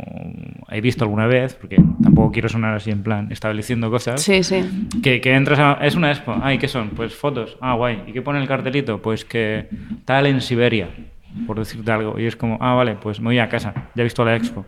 he 0.70 0.80
visto 0.80 1.04
alguna 1.04 1.26
vez, 1.26 1.54
porque 1.54 1.76
tampoco 2.02 2.30
quiero 2.32 2.48
sonar 2.48 2.74
así 2.74 2.90
en 2.90 3.02
plan 3.02 3.28
estableciendo 3.32 3.90
cosas, 3.90 4.20
Sí, 4.22 4.42
sí. 4.42 4.62
que, 5.02 5.20
que 5.20 5.34
entras 5.34 5.58
a... 5.58 5.78
Es 5.82 5.94
una 5.94 6.10
expo, 6.10 6.36
ay, 6.42 6.58
¿qué 6.58 6.68
son? 6.68 6.90
Pues 6.90 7.14
fotos, 7.14 7.56
ah, 7.60 7.74
guay, 7.74 8.02
¿y 8.06 8.12
qué 8.12 8.22
pone 8.22 8.40
el 8.40 8.48
cartelito? 8.48 9.00
Pues 9.00 9.24
que 9.24 9.68
tal 10.04 10.26
en 10.26 10.40
Siberia. 10.40 10.88
por 11.46 11.58
decirte 11.58 11.90
algo. 11.92 12.18
Y 12.18 12.26
es 12.26 12.36
como, 12.36 12.58
ah, 12.60 12.74
vale, 12.74 12.96
pues 12.96 13.20
me 13.20 13.26
voy 13.26 13.38
a 13.38 13.48
casa, 13.48 13.72
ya 13.94 14.02
he 14.02 14.04
visto 14.04 14.24
la 14.24 14.34
expo. 14.36 14.66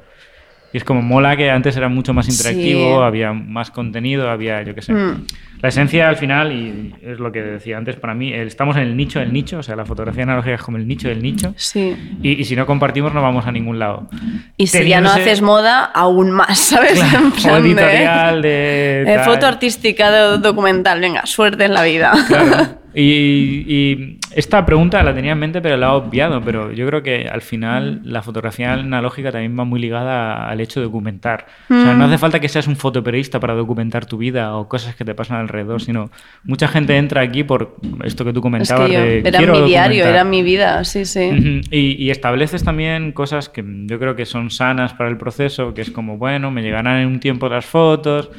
Y 0.73 0.77
es 0.77 0.85
como 0.85 1.03
mola 1.03 1.37
que 1.37 1.51
antes 1.51 1.77
era 1.77 1.89
mucho 1.89 2.15
más 2.15 2.29
interactivo, 2.29 2.99
Sí. 2.99 3.03
había 3.05 3.33
más 3.33 3.71
contenido, 3.73 4.31
había, 4.31 4.63
yo 4.63 4.75
qué 4.75 4.83
sé. 4.83 4.93
Mm. 4.93 5.25
La 5.63 5.69
esencia 5.69 6.09
al 6.09 6.17
final, 6.17 6.53
y 6.53 6.95
es 7.03 7.19
lo 7.19 7.33
que 7.33 7.43
decía 7.43 7.77
antes, 7.77 7.97
para 7.97 8.15
mí, 8.15 8.33
estamos 8.33 8.77
en 8.77 8.83
el 8.85 8.97
nicho 8.97 9.19
del 9.19 9.31
nicho, 9.33 9.59
o 9.59 9.63
sea, 9.63 9.77
la 9.77 9.85
fotografía 9.85 10.23
analógica 10.23 10.55
es 10.55 10.63
como 10.63 10.79
el 10.79 10.87
nicho 10.89 11.09
del 11.09 11.23
nicho. 11.23 11.53
Sí. 11.57 11.95
Y, 12.23 12.41
y 12.41 12.45
si 12.45 12.57
no 12.57 12.65
compartimos, 12.67 13.13
no 13.13 13.21
vamos 13.21 13.47
a 13.47 13.53
ningún 13.53 13.79
lado. 13.79 14.09
Y 14.57 14.69
si 14.69 14.87
ya 14.89 15.01
no 15.03 15.11
Teniéndose- 15.11 15.21
haces 15.23 15.43
moda, 15.43 15.85
aún 15.85 16.31
más, 16.31 16.59
¿sabes? 16.71 16.93
Claro, 16.95 17.19
En 17.19 17.27
o 17.27 17.35
plan 17.35 17.63
de- 17.63 17.69
editorial 17.69 18.43
de. 18.43 19.03
Eh, 19.03 19.17
tal. 19.17 19.25
foto 19.27 19.47
artística 19.47 20.11
de 20.11 20.39
documental, 20.39 20.99
venga, 21.01 21.27
suerte 21.27 21.65
en 21.65 21.75
la 21.75 21.83
vida. 21.83 22.13
Claro. 22.27 22.80
Y, 22.95 23.65
y 23.69 24.19
esta 24.35 24.65
pregunta 24.67 25.03
la 25.03 25.15
tenía 25.15 25.33
en 25.33 25.39
mente, 25.39 25.61
pero 25.61 25.77
la 25.77 25.87
he 25.87 25.91
obviado. 25.91 26.41
Pero 26.43 26.73
yo 26.73 26.87
creo 26.87 27.03
que 27.03 27.29
al 27.29 27.41
final 27.43 28.01
la 28.05 28.23
fotografía 28.23 28.73
analógica 28.73 29.31
también 29.31 29.57
va 29.59 29.65
muy 29.65 29.81
ligada 29.81 30.49
al 30.49 30.61
hecho 30.61 30.81
de 30.81 30.87
documentar. 30.87 31.47
O 31.69 31.75
sea, 31.75 31.95
Mm. 31.95 31.99
no 31.99 32.05
hace 32.07 32.19
falta 32.19 32.41
que 32.41 32.49
seas 32.49 32.67
un 32.67 32.77
fotoperiodista 32.77 33.39
para 33.41 33.55
documentar 33.55 34.07
tu 34.07 34.19
vida 34.19 34.57
o 34.57 34.69
cosas 34.69 34.95
que 34.97 35.05
te 35.05 35.15
pasan 35.15 35.39
alrededor, 35.39 35.81
sino 35.81 36.11
mucha 36.45 36.69
gente 36.69 36.97
entra 36.97 37.21
aquí 37.23 37.45
por 37.45 37.77
esto 38.05 38.25
que 38.25 38.33
tú 38.33 38.41
Es 38.41 38.43
comentabas 38.43 38.89
que 38.89 38.95
yo, 38.95 39.01
de 39.01 39.19
era 39.29 39.39
mi 39.41 39.47
diario, 39.47 39.61
documentar. 40.05 40.09
era 40.09 40.25
mi 40.25 40.43
vida, 40.43 40.85
sí, 40.85 41.05
sí. 41.05 41.31
Ujú. 41.31 41.61
y, 41.71 42.05
y 42.05 42.11
estableces 42.11 42.65
también 42.65 43.13
cosas 43.13 43.49
que 43.49 43.65
yo 43.87 43.99
creo 43.99 44.17
que 44.17 44.27
son 44.27 44.51
sanas 44.51 44.95
para 44.95 45.11
el 45.11 45.17
proceso, 45.17 45.75
que 45.75 45.81
es 45.83 45.91
como, 45.91 46.17
bueno, 46.19 46.51
me 46.51 46.63
llegarán 46.63 46.99
en 47.01 47.07
un 47.09 47.21
tiempo 47.21 47.49
las 47.49 47.67
fotos, 47.67 48.31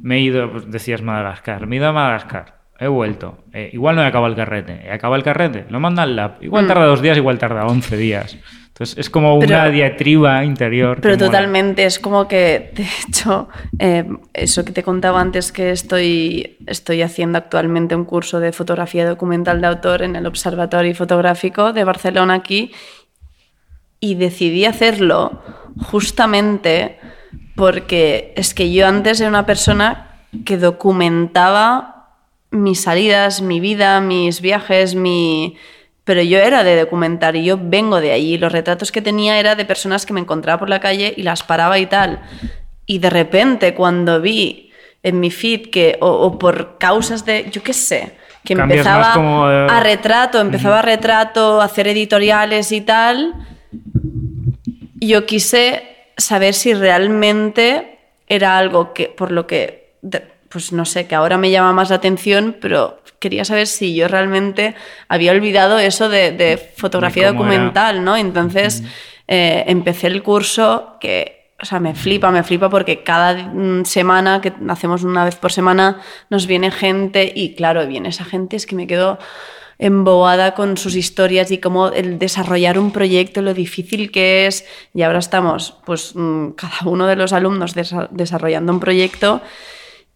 me 0.00 0.16
he 0.16 0.20
ido, 0.20 0.50
pues, 0.50 0.70
decías 0.70 1.02
Madagascar, 1.02 1.66
me 1.66 1.76
he 1.76 1.78
ido 1.78 1.88
a 1.88 1.92
Madagascar, 1.92 2.59
he 2.80 2.88
vuelto, 2.88 3.38
eh, 3.52 3.70
igual 3.72 3.96
no 3.96 4.02
he 4.02 4.06
acabado 4.06 4.30
el 4.32 4.36
carrete, 4.36 4.80
he 4.86 4.90
acabado 4.92 5.16
el 5.16 5.22
carrete, 5.22 5.66
lo 5.68 5.80
manda 5.80 6.02
al 6.02 6.16
lab, 6.16 6.36
igual 6.40 6.64
Mm. 6.64 6.68
tarda 6.68 6.86
dos 6.86 7.02
días, 7.02 7.16
igual 7.16 7.38
tarda 7.38 7.66
once 7.66 7.96
días. 7.96 8.36
Entonces 8.68 8.96
es 8.96 9.10
como 9.10 9.38
Pero- 9.38 9.54
una 9.56 9.68
diatriba 9.68 10.42
interior. 10.42 10.98
Pero 11.02 11.14
mola. 11.16 11.26
totalmente, 11.26 11.84
es 11.84 11.98
como 11.98 12.26
que, 12.26 12.70
de 12.74 12.86
hecho, 13.06 13.48
eh, 13.78 14.04
eso 14.32 14.64
que 14.64 14.72
te 14.72 14.82
contaba 14.82 15.20
antes 15.20 15.52
que 15.52 15.70
estoy, 15.70 16.56
estoy 16.66 17.02
haciendo 17.02 17.36
actualmente 17.36 17.94
un 17.94 18.06
curso 18.06 18.40
de 18.40 18.52
fotografía 18.52 19.06
documental 19.06 19.60
de 19.60 19.66
autor 19.66 20.00
en 20.02 20.16
el 20.16 20.24
Observatorio 20.26 20.94
Fotográfico 20.94 21.74
de 21.74 21.84
Barcelona 21.84 22.32
aquí 22.34 22.72
y 24.00 24.14
decidí 24.14 24.64
hacerlo 24.64 25.42
justamente 25.82 26.98
porque 27.54 28.32
es 28.36 28.54
que 28.54 28.72
yo 28.72 28.86
antes 28.86 29.20
era 29.20 29.28
una 29.28 29.44
persona 29.44 30.22
que 30.46 30.56
documentaba 30.56 31.99
mis 32.50 32.80
salidas, 32.82 33.42
mi 33.42 33.60
vida, 33.60 34.00
mis 34.00 34.40
viajes, 34.40 34.94
mi... 34.94 35.56
Pero 36.04 36.22
yo 36.22 36.38
era 36.38 36.64
de 36.64 36.80
documentar 36.80 37.36
y 37.36 37.44
yo 37.44 37.58
vengo 37.60 38.00
de 38.00 38.12
allí. 38.12 38.36
Los 38.38 38.50
retratos 38.50 38.90
que 38.90 39.02
tenía 39.02 39.38
era 39.38 39.54
de 39.54 39.64
personas 39.64 40.06
que 40.06 40.12
me 40.12 40.20
encontraba 40.20 40.58
por 40.58 40.68
la 40.68 40.80
calle 40.80 41.14
y 41.16 41.22
las 41.22 41.42
paraba 41.42 41.78
y 41.78 41.86
tal. 41.86 42.20
Y 42.86 42.98
de 42.98 43.10
repente 43.10 43.74
cuando 43.74 44.20
vi 44.20 44.72
en 45.02 45.20
mi 45.20 45.30
feed 45.30 45.70
que, 45.70 45.98
o, 46.00 46.08
o 46.10 46.38
por 46.38 46.78
causas 46.78 47.24
de, 47.24 47.48
yo 47.50 47.62
qué 47.62 47.72
sé, 47.72 48.16
que 48.44 48.56
Cambias 48.56 48.78
empezaba 48.86 49.12
como, 49.14 49.48
eh, 49.50 49.66
a 49.70 49.80
retrato, 49.80 50.40
empezaba 50.40 50.80
a 50.80 50.82
retrato, 50.82 51.60
a 51.60 51.64
hacer 51.64 51.86
editoriales 51.86 52.72
y 52.72 52.80
tal, 52.80 53.34
yo 55.00 55.26
quise 55.26 55.82
saber 56.16 56.54
si 56.54 56.74
realmente 56.74 57.98
era 58.26 58.58
algo 58.58 58.92
que, 58.92 59.06
por 59.08 59.30
lo 59.30 59.46
que, 59.46 59.92
de- 60.02 60.24
pues 60.50 60.72
no 60.72 60.84
sé, 60.84 61.06
que 61.06 61.14
ahora 61.14 61.38
me 61.38 61.50
llama 61.50 61.72
más 61.72 61.88
la 61.90 61.96
atención, 61.96 62.56
pero 62.60 63.00
quería 63.18 63.44
saber 63.44 63.66
si 63.66 63.94
yo 63.94 64.08
realmente 64.08 64.74
había 65.08 65.32
olvidado 65.32 65.78
eso 65.78 66.08
de, 66.08 66.32
de 66.32 66.58
fotografía 66.76 67.30
De 67.30 67.36
cómo 67.36 67.44
era. 67.44 67.52
documental, 67.54 68.04
¿no? 68.04 68.16
Entonces 68.16 68.82
eh, 69.28 69.64
empecé 69.68 70.08
el 70.08 70.22
curso 70.22 70.96
que, 71.00 71.52
o 71.62 71.64
sea, 71.64 71.78
me 71.80 71.94
flipa, 71.94 72.30
me 72.30 72.42
flipa 72.42 72.68
porque 72.70 73.02
cada 73.02 73.34
mm, 73.34 73.84
semana, 73.84 74.40
que 74.40 74.52
hacemos 74.68 75.04
una 75.04 75.24
vez 75.24 75.36
por 75.36 75.52
semana, 75.52 76.00
nos 76.30 76.46
viene 76.46 76.70
gente 76.70 77.30
y 77.34 77.54
claro, 77.54 77.86
viene 77.86 78.08
esa 78.08 78.24
gente, 78.24 78.56
es 78.56 78.66
que 78.66 78.74
me 78.74 78.86
quedo 78.86 79.18
embobada 79.78 80.54
con 80.54 80.76
sus 80.76 80.94
historias 80.94 81.50
y 81.50 81.58
cómo 81.58 81.88
el 81.88 82.18
desarrollar 82.18 82.78
un 82.78 82.90
proyecto, 82.92 83.40
lo 83.40 83.54
difícil 83.54 84.10
que 84.10 84.46
es. 84.46 84.66
Y 84.94 85.02
ahora 85.02 85.18
estamos, 85.20 85.76
pues, 85.86 86.12
mm, 86.14 86.50
cada 86.50 86.86
uno 86.86 87.06
de 87.06 87.16
los 87.16 87.32
alumnos 87.32 87.74
desa- 87.76 88.08
desarrollando 88.10 88.72
un 88.72 88.80
proyecto. 88.80 89.40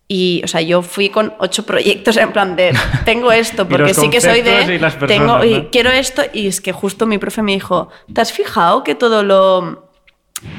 Y, 0.07 0.43
o 0.45 0.49
sea, 0.49 0.61
yo 0.61 0.83
fui 0.83 1.09
con 1.09 1.33
ocho 1.39 1.65
proyectos 1.65 2.19
en 2.19 2.33
plan 2.33 2.57
de, 2.57 2.77
tengo 3.05 3.33
esto, 3.33 3.67
porque 3.69 3.95
sí 3.95 4.11
que 4.11 4.21
soy 4.21 4.43
de, 4.43 4.77
y 4.77 5.07
tengo, 5.07 5.43
y 5.45 5.69
quiero 5.73 5.91
esto, 5.91 6.23
y 6.33 6.47
es 6.47 6.61
que 6.61 6.73
justo 6.73 7.07
mi 7.07 7.19
profe 7.19 7.43
me 7.43 7.53
dijo, 7.53 7.89
¿te 8.13 8.21
has 8.21 8.33
fijado 8.33 8.85
que 8.85 8.95
todo 8.95 9.23
lo, 9.23 9.89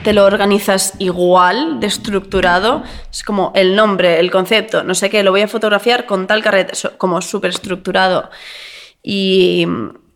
te 0.04 0.14
lo 0.14 0.26
organizas 0.26 0.94
igual, 1.00 1.80
de 1.80 1.88
estructurado. 1.88 2.84
Es 3.12 3.24
como 3.24 3.52
el 3.56 3.76
nombre, 3.76 4.20
el 4.20 4.32
concepto, 4.32 4.84
no 4.84 4.96
sé 4.96 5.10
qué, 5.10 5.24
lo 5.24 5.32
voy 5.32 5.42
a 5.42 5.48
fotografiar 5.48 6.06
con 6.06 6.28
tal 6.28 6.42
carrete, 6.42 6.74
como 6.98 7.22
súper 7.22 7.52
estructurado. 7.52 8.30
Y 9.04 9.68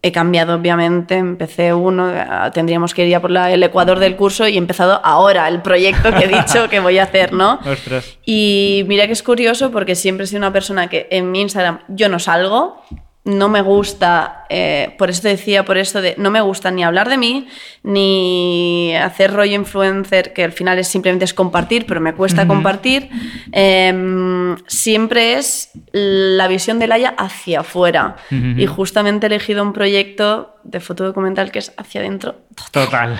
he 0.01 0.11
cambiado, 0.11 0.55
obviamente. 0.55 1.15
Empecé 1.15 1.73
uno, 1.73 2.09
eh, 2.11 2.25
tendríamos 2.53 2.93
que 2.93 3.03
ir 3.03 3.09
ya 3.09 3.19
por 3.19 3.31
la- 3.31 3.51
el 3.51 3.61
ecuador 3.63 3.99
del 3.99 4.15
curso 4.15 4.47
y 4.47 4.55
he 4.55 4.57
empezado 4.57 5.01
ahora 5.03 5.47
el 5.47 5.61
proyecto 5.61 6.11
que 6.13 6.25
he 6.25 6.27
dicho 6.45 6.69
que 6.69 6.79
voy 6.79 6.97
a 6.99 7.03
hacer, 7.03 7.33
¿no? 7.33 7.59
Ostras. 7.65 8.17
Y 8.25 8.85
mira 8.87 9.07
que 9.07 9.13
es 9.13 9.23
curioso 9.23 9.71
porque 9.71 9.95
siempre 9.95 10.23
he 10.23 10.27
sido 10.27 10.39
una 10.39 10.53
persona 10.53 10.87
que 10.87 11.07
en 11.11 11.31
mi 11.31 11.41
Instagram 11.41 11.79
yo 11.89 12.07
no 12.09 12.19
salgo, 12.19 12.81
no 13.25 13.49
me 13.49 13.61
gusta, 13.61 14.45
eh, 14.49 14.95
por 14.97 15.09
eso 15.09 15.21
te 15.23 15.27
decía, 15.27 15.63
por 15.65 15.77
eso 15.77 16.01
de, 16.01 16.15
no 16.17 16.31
me 16.31 16.41
gusta 16.41 16.71
ni 16.71 16.83
hablar 16.83 17.09
de 17.09 17.17
mí, 17.17 17.47
ni 17.83 18.93
hacer 18.95 19.33
rollo 19.33 19.55
influencer, 19.55 20.33
que 20.33 20.43
al 20.43 20.51
final 20.51 20.79
es 20.79 20.87
simplemente 20.87 21.25
es 21.25 21.33
compartir, 21.33 21.85
pero 21.85 22.01
me 22.01 22.13
cuesta 22.13 22.47
compartir. 22.47 23.09
Em, 23.51 24.57
siempre 24.67 25.33
es 25.33 25.71
la 25.91 26.47
visión 26.47 26.79
de 26.79 26.87
Laia 26.87 27.13
hacia 27.17 27.61
afuera. 27.61 28.17
Y 28.29 28.65
justamente 28.65 29.25
he 29.25 29.29
elegido 29.29 29.63
un 29.63 29.73
proyecto 29.73 30.55
de 30.63 30.79
fotodocumental 30.79 31.51
que 31.51 31.59
es 31.59 31.73
hacia 31.77 32.01
adentro. 32.01 32.35
Total. 32.71 33.17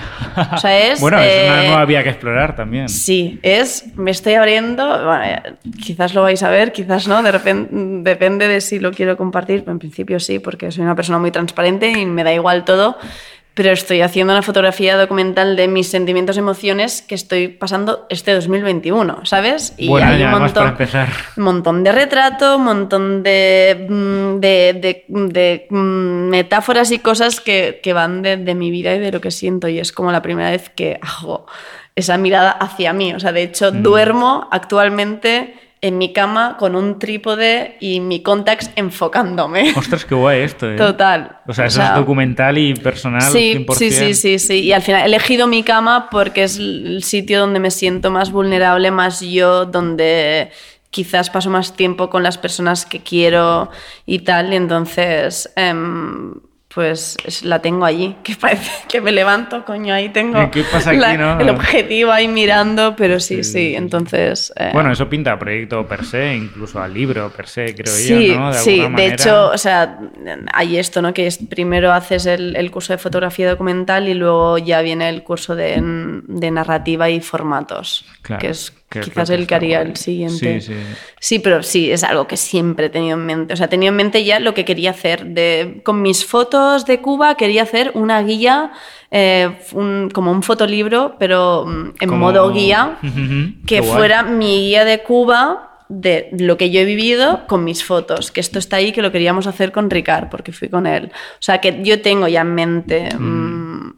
O 0.52 0.58
sea, 0.58 0.78
es, 0.78 1.00
bueno, 1.00 1.18
es 1.18 1.48
una 1.48 1.64
eh, 1.64 1.68
nueva 1.68 1.84
vía 1.84 2.02
que 2.02 2.10
explorar 2.10 2.54
también. 2.54 2.88
Sí, 2.88 3.40
es, 3.42 3.86
me 3.96 4.10
estoy 4.10 4.34
abriendo, 4.34 4.86
bueno, 4.86 5.24
eh, 5.24 5.54
quizás 5.82 6.14
lo 6.14 6.22
vais 6.22 6.42
a 6.42 6.50
ver, 6.50 6.72
quizás 6.72 7.08
no, 7.08 7.22
de 7.22 7.32
repente, 7.32 7.68
depende 7.72 8.46
de 8.46 8.60
si 8.60 8.78
lo 8.78 8.92
quiero 8.92 9.16
compartir, 9.16 9.60
pero 9.60 9.72
en 9.72 9.78
principio 9.78 10.20
sí, 10.20 10.38
porque 10.38 10.70
soy 10.70 10.84
una 10.84 10.94
persona 10.94 11.18
muy 11.18 11.30
transparente 11.30 11.90
y 11.90 12.06
me 12.06 12.24
da 12.24 12.32
igual 12.32 12.64
todo, 12.64 12.96
pero 13.54 13.72
estoy 13.72 14.00
haciendo 14.00 14.32
una 14.32 14.42
fotografía 14.42 14.96
documental 14.96 15.56
de 15.56 15.68
mis 15.68 15.88
sentimientos 15.88 16.36
y 16.36 16.38
emociones 16.38 17.02
que 17.02 17.14
estoy 17.14 17.48
pasando 17.48 18.06
este 18.08 18.32
2021, 18.32 19.26
¿sabes? 19.26 19.74
Y 19.76 19.88
hay 20.02 20.22
un 20.22 20.30
montón, 20.30 20.64
montón 21.36 21.84
de 21.84 21.92
retrato, 21.92 22.56
un 22.56 22.64
montón 22.64 23.22
de, 23.22 23.86
mm, 23.88 24.40
de, 24.40 24.72
de- 24.80 25.04
de, 25.08 25.66
mm, 25.68 26.28
metáforas 26.30 26.90
y 26.92 27.00
cosas 27.00 27.40
que, 27.40 27.80
que 27.82 27.92
van 27.92 28.22
de, 28.22 28.36
de 28.36 28.54
mi 28.54 28.70
vida 28.70 28.94
y 28.94 28.98
de 28.98 29.12
lo 29.12 29.20
que 29.20 29.30
siento. 29.30 29.68
Y 29.68 29.78
es 29.80 29.92
como 29.92 30.12
la 30.12 30.22
primera 30.22 30.50
vez 30.50 30.70
que 30.70 30.98
hago 31.02 31.46
esa 31.96 32.16
mirada 32.16 32.52
hacia 32.52 32.92
mí. 32.92 33.12
O 33.14 33.20
sea, 33.20 33.32
de 33.32 33.42
hecho, 33.42 33.72
Mm. 33.72 33.82
duermo 33.82 34.48
actualmente 34.52 35.54
en 35.82 35.96
mi 35.96 36.12
cama 36.12 36.56
con 36.58 36.76
un 36.76 36.98
trípode 36.98 37.76
y 37.80 38.00
mi 38.00 38.22
contacts 38.22 38.70
enfocándome. 38.76 39.72
Ostras, 39.76 40.04
qué 40.04 40.14
guay 40.14 40.40
esto, 40.42 40.70
¿eh? 40.70 40.76
Total. 40.76 41.38
O 41.46 41.54
sea, 41.54 41.64
O 41.64 41.68
eso 41.68 41.76
sea, 41.76 41.90
es 41.90 41.94
documental 41.96 42.58
y 42.58 42.74
personal 42.74 43.22
Sí, 43.22 43.64
100%. 43.66 43.74
sí, 43.74 43.90
sí, 43.90 44.14
sí, 44.14 44.38
sí. 44.38 44.54
Y 44.60 44.72
al 44.72 44.82
final 44.82 45.02
he 45.02 45.06
elegido 45.06 45.46
mi 45.46 45.62
cama 45.62 46.08
porque 46.10 46.44
es 46.44 46.58
el 46.58 47.02
sitio 47.02 47.40
donde 47.40 47.60
me 47.60 47.70
siento 47.70 48.10
más 48.10 48.30
vulnerable, 48.30 48.90
más 48.90 49.20
yo, 49.22 49.64
donde 49.64 50.50
quizás 50.90 51.30
paso 51.30 51.50
más 51.50 51.74
tiempo 51.76 52.10
con 52.10 52.22
las 52.22 52.36
personas 52.36 52.84
que 52.84 53.00
quiero 53.00 53.70
y 54.06 54.18
tal. 54.20 54.52
Y 54.52 54.56
entonces, 54.56 55.50
em, 55.56 56.34
pues 56.72 57.16
es- 57.24 57.42
la 57.42 57.60
tengo 57.60 57.84
allí, 57.84 58.16
que 58.22 58.36
parece 58.36 58.70
que 58.88 59.00
me 59.00 59.10
levanto, 59.12 59.64
coño, 59.64 59.92
ahí 59.92 60.08
tengo 60.10 60.40
¿Y 60.42 60.50
qué 60.50 60.62
pasa 60.64 60.90
aquí, 60.90 60.98
la- 61.00 61.16
no? 61.16 61.40
el 61.40 61.48
objetivo 61.50 62.12
ahí 62.12 62.28
mirando, 62.28 62.94
pero 62.96 63.18
sí, 63.20 63.42
Sí. 63.42 63.74
Entonces... 63.74 64.52
eh, 64.56 64.70
Bueno, 64.72 64.92
eso 64.92 65.08
pinta 65.08 65.32
a 65.32 65.38
proyecto 65.38 65.86
per 65.86 66.04
se, 66.04 66.34
incluso 66.36 66.80
al 66.80 66.94
libro 66.94 67.30
per 67.30 67.48
se, 67.48 67.74
creo 67.74 67.86
Sí, 67.92 68.28
yo, 68.28 68.36
¿no? 68.38 68.52
De 68.52 68.58
sí, 68.58 68.86
de 68.96 69.06
hecho, 69.06 69.48
o 69.50 69.58
sea, 69.58 69.98
hay 70.52 70.76
esto, 70.78 71.02
¿no? 71.02 71.12
Que 71.12 71.26
es, 71.26 71.38
primero 71.38 71.92
haces 71.92 72.26
el, 72.26 72.54
el 72.56 72.70
curso 72.70 72.92
de 72.92 72.98
fotografía 72.98 73.48
documental 73.50 74.08
y 74.08 74.14
luego 74.14 74.58
ya 74.58 74.80
viene 74.82 75.08
el 75.08 75.22
curso 75.22 75.56
de, 75.56 75.80
de 75.82 76.50
narrativa 76.50 77.10
y 77.10 77.20
formatos, 77.20 78.04
Claro, 78.22 78.40
que 78.40 78.48
es 78.50 78.72
que 78.90 79.00
quizás 79.00 79.30
el 79.30 79.46
que 79.46 79.54
haría 79.54 79.80
el 79.82 79.96
siguiente. 79.96 80.60
Sí, 80.60 80.72
sí. 80.74 80.80
Sí, 81.20 81.38
pero 81.38 81.62
sí, 81.62 81.90
es 81.92 82.02
algo 82.02 82.26
que 82.26 82.36
siempre 82.36 82.86
he 82.86 82.90
tenido 82.90 83.16
en 83.16 83.24
mente. 83.24 83.54
O 83.54 83.56
sea, 83.56 83.68
tenía 83.68 83.88
en 83.90 83.96
mente 83.96 84.24
ya 84.24 84.40
lo 84.40 84.52
que 84.52 84.64
quería 84.64 84.90
hacer. 84.90 85.26
De, 85.26 85.80
con 85.84 86.02
mis 86.02 86.26
fotos 86.26 86.84
de 86.86 87.00
Cuba 87.00 87.36
quería 87.36 87.62
hacer 87.62 87.92
una 87.94 88.20
guía, 88.22 88.72
eh, 89.12 89.56
un- 89.72 90.10
como 90.12 90.32
un 90.32 90.42
fotolibro, 90.42 91.16
pero 91.18 91.64
mm, 91.66 91.92
en 92.00 92.08
Como- 92.08 92.26
modo 92.26 92.50
guía, 92.52 92.98
que 93.66 93.82
fuera 93.82 94.24
mi 94.24 94.60
guía 94.68 94.84
de 94.84 95.02
Cuba 95.02 95.66
de 95.88 96.28
lo 96.38 96.56
que 96.56 96.70
yo 96.70 96.80
he 96.80 96.84
vivido 96.84 97.46
con 97.48 97.64
mis 97.64 97.82
fotos, 97.84 98.30
que 98.30 98.40
esto 98.40 98.58
está 98.60 98.76
ahí, 98.76 98.92
que 98.92 99.02
lo 99.02 99.10
queríamos 99.10 99.46
hacer 99.48 99.72
con 99.72 99.88
Ricard, 99.90 100.28
porque 100.28 100.52
fui 100.52 100.68
con 100.68 100.86
él. 100.86 101.06
O 101.14 101.38
sea, 101.42 101.60
que 101.60 101.80
yo 101.82 102.00
tengo 102.00 102.28
ya 102.28 102.42
en 102.42 102.54
mente 102.54 103.08
mm, 103.18 103.94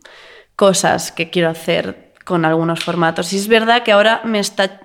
cosas 0.57 1.12
que 1.12 1.28
quiero 1.30 1.49
hacer 1.51 2.11
con 2.25 2.45
algunos 2.45 2.85
formatos. 2.85 3.33
Y 3.33 3.37
es 3.37 3.49
verdad 3.49 3.83
que 3.83 3.93
ahora 3.93 4.20
me 4.25 4.39
está 4.39 4.81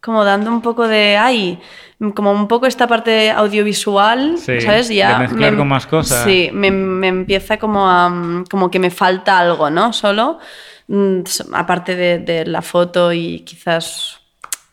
como 0.00 0.24
dando 0.24 0.50
un 0.50 0.62
poco 0.62 0.86
de, 0.86 1.16
ay, 1.16 1.58
como 2.14 2.30
un 2.30 2.46
poco 2.46 2.66
esta 2.66 2.86
parte 2.86 3.30
audiovisual, 3.30 4.36
Sí, 4.38 4.60
¿sabes? 4.60 4.88
Ya 4.88 5.14
de 5.14 5.26
mezclar 5.28 5.56
con 5.56 5.66
más 5.68 5.86
cosas. 5.86 6.24
Sí, 6.24 6.50
me, 6.52 6.70
me 6.70 7.08
empieza 7.08 7.56
como 7.58 7.88
a, 7.90 8.44
como 8.50 8.70
que 8.70 8.78
me 8.78 8.90
falta 8.90 9.38
algo, 9.40 9.68
¿no? 9.70 9.92
Solo, 9.92 10.38
mm, 10.88 11.20
aparte 11.54 11.96
de, 11.96 12.18
de 12.20 12.46
la 12.46 12.62
foto 12.62 13.12
y 13.12 13.40
quizás 13.40 14.20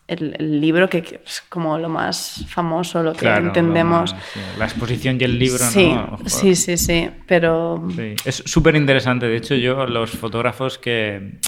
el, 0.06 0.36
el 0.38 0.62
libro, 0.62 0.88
que 0.90 1.22
es 1.26 1.42
como 1.50 1.80
lo 1.80 1.90
más 1.90 2.46
famoso, 2.50 3.02
lo 3.02 3.14
que 3.14 3.20
Claro, 3.20 3.48
entendemos. 3.48 4.12
lo 4.12 4.18
más, 4.18 4.26
sí. 4.34 4.40
La 4.60 4.66
exposición 4.66 5.18
y 5.20 5.24
el 5.24 5.40
libro, 5.40 5.58
sí, 5.66 5.94
¿no? 5.94 6.20
Sí, 6.28 6.56
sí, 6.56 6.78
sí, 6.78 7.10
pero... 7.26 7.88
Sí, 7.96 8.14
Es 8.26 8.44
súper 8.46 8.76
interesante. 8.76 9.28
De 9.28 9.38
hecho, 9.38 9.56
yo 9.56 9.86
los 9.88 10.12
fotógrafos 10.12 10.78
que, 10.78 11.40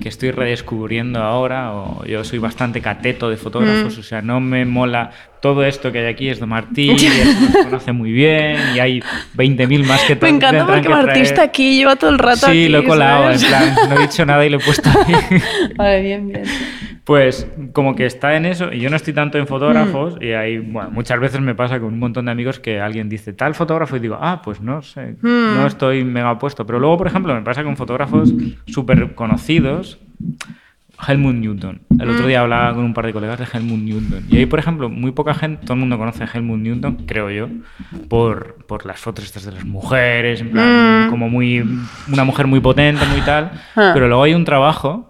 que 0.00 0.08
estoy 0.08 0.30
redescubriendo 0.30 1.20
ahora, 1.22 1.72
o 1.72 2.04
yo 2.04 2.24
soy 2.24 2.38
bastante 2.38 2.80
cateto 2.80 3.28
de 3.28 3.36
Mm. 3.36 3.38
fotógrafos, 3.38 3.98
o 3.98 4.02
sea, 4.02 4.22
no 4.22 4.40
me 4.40 4.64
mola 4.64 5.10
todo 5.42 5.64
esto 5.64 5.92
que 5.92 5.98
hay 5.98 6.06
aquí 6.06 6.28
es 6.30 6.40
de 6.40 6.46
Martí, 6.46 6.90
eso 6.98 7.40
nos 7.40 7.64
conoce 7.66 7.92
muy 7.92 8.12
bien, 8.12 8.56
y 8.74 8.78
hay 8.78 9.00
20.000 9.36 9.84
más 9.84 10.02
que 10.04 10.16
Me 10.16 10.28
encanta 10.30 10.64
porque 10.64 10.82
que 10.82 10.88
Martí 10.88 11.20
está 11.20 11.42
aquí, 11.42 11.76
lleva 11.76 11.96
todo 11.96 12.10
el 12.10 12.18
rato 12.18 12.46
Sí, 12.46 12.50
aquí, 12.64 12.68
lo 12.68 12.78
he 12.78 12.84
colado, 12.84 13.30
en 13.30 13.40
plan, 13.40 13.74
no 13.90 13.96
he 13.98 14.02
dicho 14.02 14.24
nada 14.26 14.46
y 14.46 14.48
lo 14.50 14.56
he 14.56 14.60
puesto 14.60 14.88
ahí. 14.88 15.14
Vale, 15.76 16.00
bien, 16.02 16.28
bien. 16.28 16.42
Pues 17.04 17.48
como 17.72 17.96
que 17.96 18.06
está 18.06 18.36
en 18.36 18.46
eso, 18.46 18.72
y 18.72 18.78
yo 18.78 18.88
no 18.88 18.94
estoy 18.94 19.12
tanto 19.12 19.36
en 19.36 19.46
fotógrafos, 19.48 20.14
Mm. 20.14 20.22
y 20.22 20.32
ahí, 20.32 20.58
bueno, 20.58 20.90
muchas 20.92 21.18
veces 21.18 21.40
me 21.40 21.54
pasa 21.56 21.80
con 21.80 21.92
un 21.92 21.98
montón 21.98 22.26
de 22.26 22.30
amigos 22.30 22.60
que 22.60 22.80
alguien 22.80 23.08
dice 23.08 23.32
tal 23.32 23.54
fotógrafo 23.56 23.96
y 23.96 23.98
digo, 24.00 24.16
ah, 24.20 24.40
pues 24.44 24.60
no 24.60 24.82
sé, 24.82 25.16
Mm. 25.20 25.56
no 25.56 25.66
estoy 25.66 26.04
mega 26.04 26.38
puesto. 26.38 26.64
Pero 26.64 26.78
luego, 26.78 26.98
por 26.98 27.08
ejemplo, 27.08 27.34
me 27.34 27.42
pasa 27.42 27.64
con 27.64 27.76
fotógrafos 27.76 28.32
súper 28.66 29.14
conocidos, 29.16 29.98
Helmut 31.06 31.34
Newton. 31.34 31.82
El 31.98 32.10
otro 32.10 32.24
Mm. 32.24 32.26
día 32.28 32.40
hablaba 32.40 32.74
con 32.74 32.84
un 32.84 32.94
par 32.94 33.06
de 33.06 33.12
colegas 33.12 33.38
de 33.38 33.46
Helmut 33.52 33.78
Newton. 33.80 34.24
Y 34.28 34.36
ahí, 34.38 34.46
por 34.46 34.58
ejemplo, 34.58 34.88
muy 34.88 35.12
poca 35.12 35.34
gente, 35.34 35.62
todo 35.64 35.74
el 35.74 35.80
mundo 35.80 35.98
conoce 35.98 36.24
a 36.24 36.28
Helmut 36.32 36.58
Newton, 36.60 37.04
creo 37.06 37.30
yo, 37.30 37.48
por, 38.08 38.64
por 38.66 38.86
las 38.86 39.00
fotos 39.00 39.24
estas 39.24 39.44
de 39.44 39.52
las 39.52 39.64
mujeres, 39.64 40.40
en 40.40 40.50
plan, 40.50 41.06
Mm. 41.06 41.10
como 41.10 41.28
muy, 41.28 41.64
una 42.12 42.24
mujer 42.24 42.46
muy 42.46 42.60
potente, 42.60 43.04
muy 43.06 43.20
tal. 43.22 43.52
Ah. 43.76 43.90
Pero 43.94 44.08
luego 44.08 44.22
hay 44.22 44.34
un 44.34 44.44
trabajo 44.44 45.08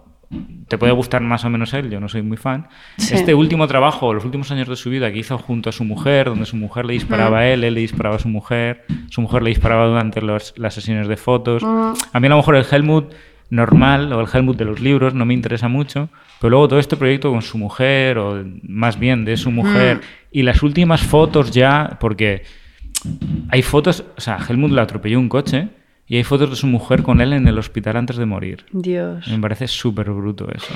te 0.67 0.79
puede 0.79 0.93
gustar 0.93 1.21
más 1.21 1.45
o 1.45 1.49
menos 1.51 1.71
él, 1.75 1.91
yo 1.91 1.99
no 1.99 2.09
soy 2.09 2.23
muy 2.23 2.37
fan. 2.37 2.67
Sí. 2.97 3.13
Este 3.13 3.35
último 3.35 3.67
trabajo, 3.67 4.15
los 4.15 4.25
últimos 4.25 4.49
años 4.49 4.67
de 4.67 4.75
su 4.75 4.89
vida 4.89 5.11
que 5.11 5.19
hizo 5.19 5.37
junto 5.37 5.69
a 5.69 5.71
su 5.71 5.83
mujer, 5.83 6.25
donde 6.29 6.47
su 6.47 6.55
mujer 6.55 6.85
le 6.85 6.93
disparaba 6.93 7.39
a 7.39 7.47
él, 7.47 7.63
él 7.63 7.75
le 7.75 7.81
disparaba 7.81 8.15
a 8.15 8.19
su 8.19 8.29
mujer, 8.29 8.83
su 9.09 9.21
mujer 9.21 9.43
le 9.43 9.49
disparaba 9.49 9.85
durante 9.85 10.21
los- 10.23 10.55
las 10.57 10.73
sesiones 10.73 11.07
de 11.07 11.17
fotos. 11.17 11.61
A 11.63 12.19
mí 12.19 12.25
a 12.25 12.29
lo 12.29 12.37
mejor 12.37 12.55
el 12.55 12.65
Helmut 12.71 13.13
normal 13.53 14.11
o 14.11 14.19
el 14.19 14.27
Helmut 14.31 14.57
de 14.57 14.65
los 14.65 14.79
libros 14.79 15.13
no 15.13 15.25
me 15.25 15.33
interesa 15.33 15.67
mucho, 15.67 16.09
pero 16.41 16.49
luego 16.49 16.67
todo 16.67 16.79
este 16.79 16.97
proyecto 16.97 17.31
con 17.31 17.41
su 17.41 17.57
mujer, 17.57 18.17
o 18.17 18.43
más 18.63 18.99
bien 18.99 19.25
de 19.25 19.37
su 19.37 19.51
mujer, 19.51 20.01
y 20.31 20.41
las 20.41 20.63
últimas 20.63 21.01
fotos 21.01 21.51
ya, 21.51 21.97
porque 21.99 22.43
hay 23.49 23.61
fotos, 23.61 24.03
o 24.17 24.21
sea, 24.21 24.37
Helmut 24.37 24.71
le 24.71 24.81
atropelló 24.81 25.19
un 25.19 25.29
coche 25.29 25.69
y 26.07 26.17
hay 26.17 26.23
fotos 26.23 26.49
de 26.49 26.55
su 26.55 26.67
mujer 26.67 27.03
con 27.03 27.21
él 27.21 27.31
en 27.33 27.47
el 27.47 27.59
hospital 27.59 27.97
antes 27.97 28.17
de 28.17 28.25
morir. 28.25 28.65
Dios. 28.71 29.27
Me 29.27 29.39
parece 29.39 29.67
súper 29.67 30.09
bruto 30.09 30.47
eso. 30.51 30.73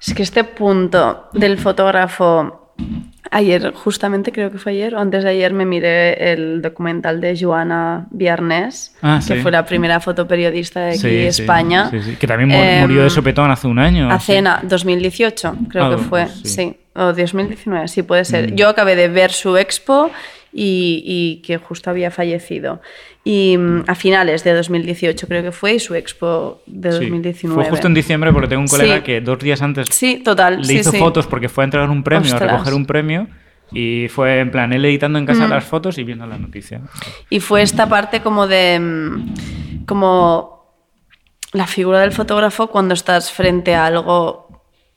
Es 0.00 0.14
que 0.14 0.22
este 0.22 0.44
punto 0.44 1.28
del 1.32 1.58
fotógrafo, 1.58 2.65
ayer, 3.30 3.72
justamente 3.74 4.30
creo 4.32 4.50
que 4.52 4.58
fue 4.58 4.72
ayer 4.72 4.94
o 4.94 5.00
antes 5.00 5.24
de 5.24 5.30
ayer, 5.30 5.52
me 5.52 5.64
miré 5.66 6.32
el 6.32 6.62
documental 6.62 7.20
de 7.20 7.36
Joana 7.38 8.06
Viernes, 8.10 8.94
Ah, 9.02 9.20
que 9.26 9.34
sí. 9.34 9.40
fue 9.40 9.50
la 9.50 9.64
primera 9.66 10.00
fotoperiodista 10.00 10.80
de 10.80 10.90
aquí, 10.90 10.98
Sí, 10.98 11.16
España. 11.26 11.90
sí. 11.90 12.16
Que 12.16 12.26
también 12.26 12.48
mu- 12.50 12.54
Em, 12.56 12.80
murió 12.82 13.02
de 13.02 13.10
sopetón 13.10 13.50
hace 13.50 13.66
un 13.66 13.78
año. 13.78 14.10
A 14.10 14.20
sí. 14.20 14.32
cena, 14.32 14.60
2018, 14.62 15.56
creo 15.68 15.84
Ah, 15.86 15.90
que 15.90 15.98
fue. 15.98 16.26
sí. 16.28 16.48
sí. 16.48 16.76
O 16.94 17.12
2019, 17.12 17.88
sí 17.88 18.02
puede 18.02 18.24
ser. 18.24 18.52
Mm. 18.52 18.56
Yo 18.56 18.68
acabé 18.70 18.96
de 18.96 19.08
ver 19.08 19.30
su 19.30 19.56
expo 19.58 20.10
y, 20.58 21.02
y 21.04 21.42
que 21.42 21.58
justo 21.58 21.90
había 21.90 22.10
fallecido. 22.10 22.80
Y 23.24 23.58
mm, 23.58 23.84
a 23.88 23.94
finales 23.94 24.42
de 24.42 24.54
2018 24.54 25.28
creo 25.28 25.42
que 25.42 25.52
fue, 25.52 25.74
y 25.74 25.78
su 25.80 25.94
expo 25.94 26.62
de 26.66 26.92
Sí. 26.92 26.98
2019. 27.00 27.62
Fue 27.62 27.70
justo 27.70 27.86
en 27.88 27.94
diciembre 27.94 28.32
porque 28.32 28.48
tengo 28.48 28.62
un 28.62 28.68
colega 28.68 28.96
Sí. 28.96 29.02
que 29.02 29.20
dos 29.20 29.38
días 29.38 29.60
antes 29.60 29.88
Sí, 29.90 30.22
total. 30.24 30.62
le 30.62 30.72
hizo 30.72 30.92
fotos 30.92 31.26
porque 31.26 31.48
fue 31.50 31.64
a 31.64 31.66
entregar 31.66 31.90
un 31.90 32.02
premio, 32.02 32.32
Ostras. 32.32 32.50
a 32.50 32.52
recoger 32.54 32.74
un 32.74 32.86
premio. 32.86 33.26
Y 33.72 34.06
fue 34.08 34.38
en 34.38 34.50
plan 34.52 34.72
él 34.72 34.84
editando 34.84 35.18
en 35.18 35.26
casa 35.26 35.46
Mm. 35.46 35.50
las 35.50 35.64
fotos 35.64 35.98
y 35.98 36.04
viendo 36.04 36.24
la 36.26 36.38
noticia. 36.38 36.80
Y 37.28 37.40
fue 37.40 37.62
esta 37.62 37.88
parte 37.88 38.20
como 38.22 38.46
de. 38.46 38.78
mm, 38.80 39.84
como 39.86 40.56
la 41.52 41.66
figura 41.66 42.00
del 42.00 42.12
fotógrafo 42.12 42.68
cuando 42.68 42.94
estás 42.94 43.32
frente 43.32 43.74
a 43.74 43.86
algo 43.86 44.45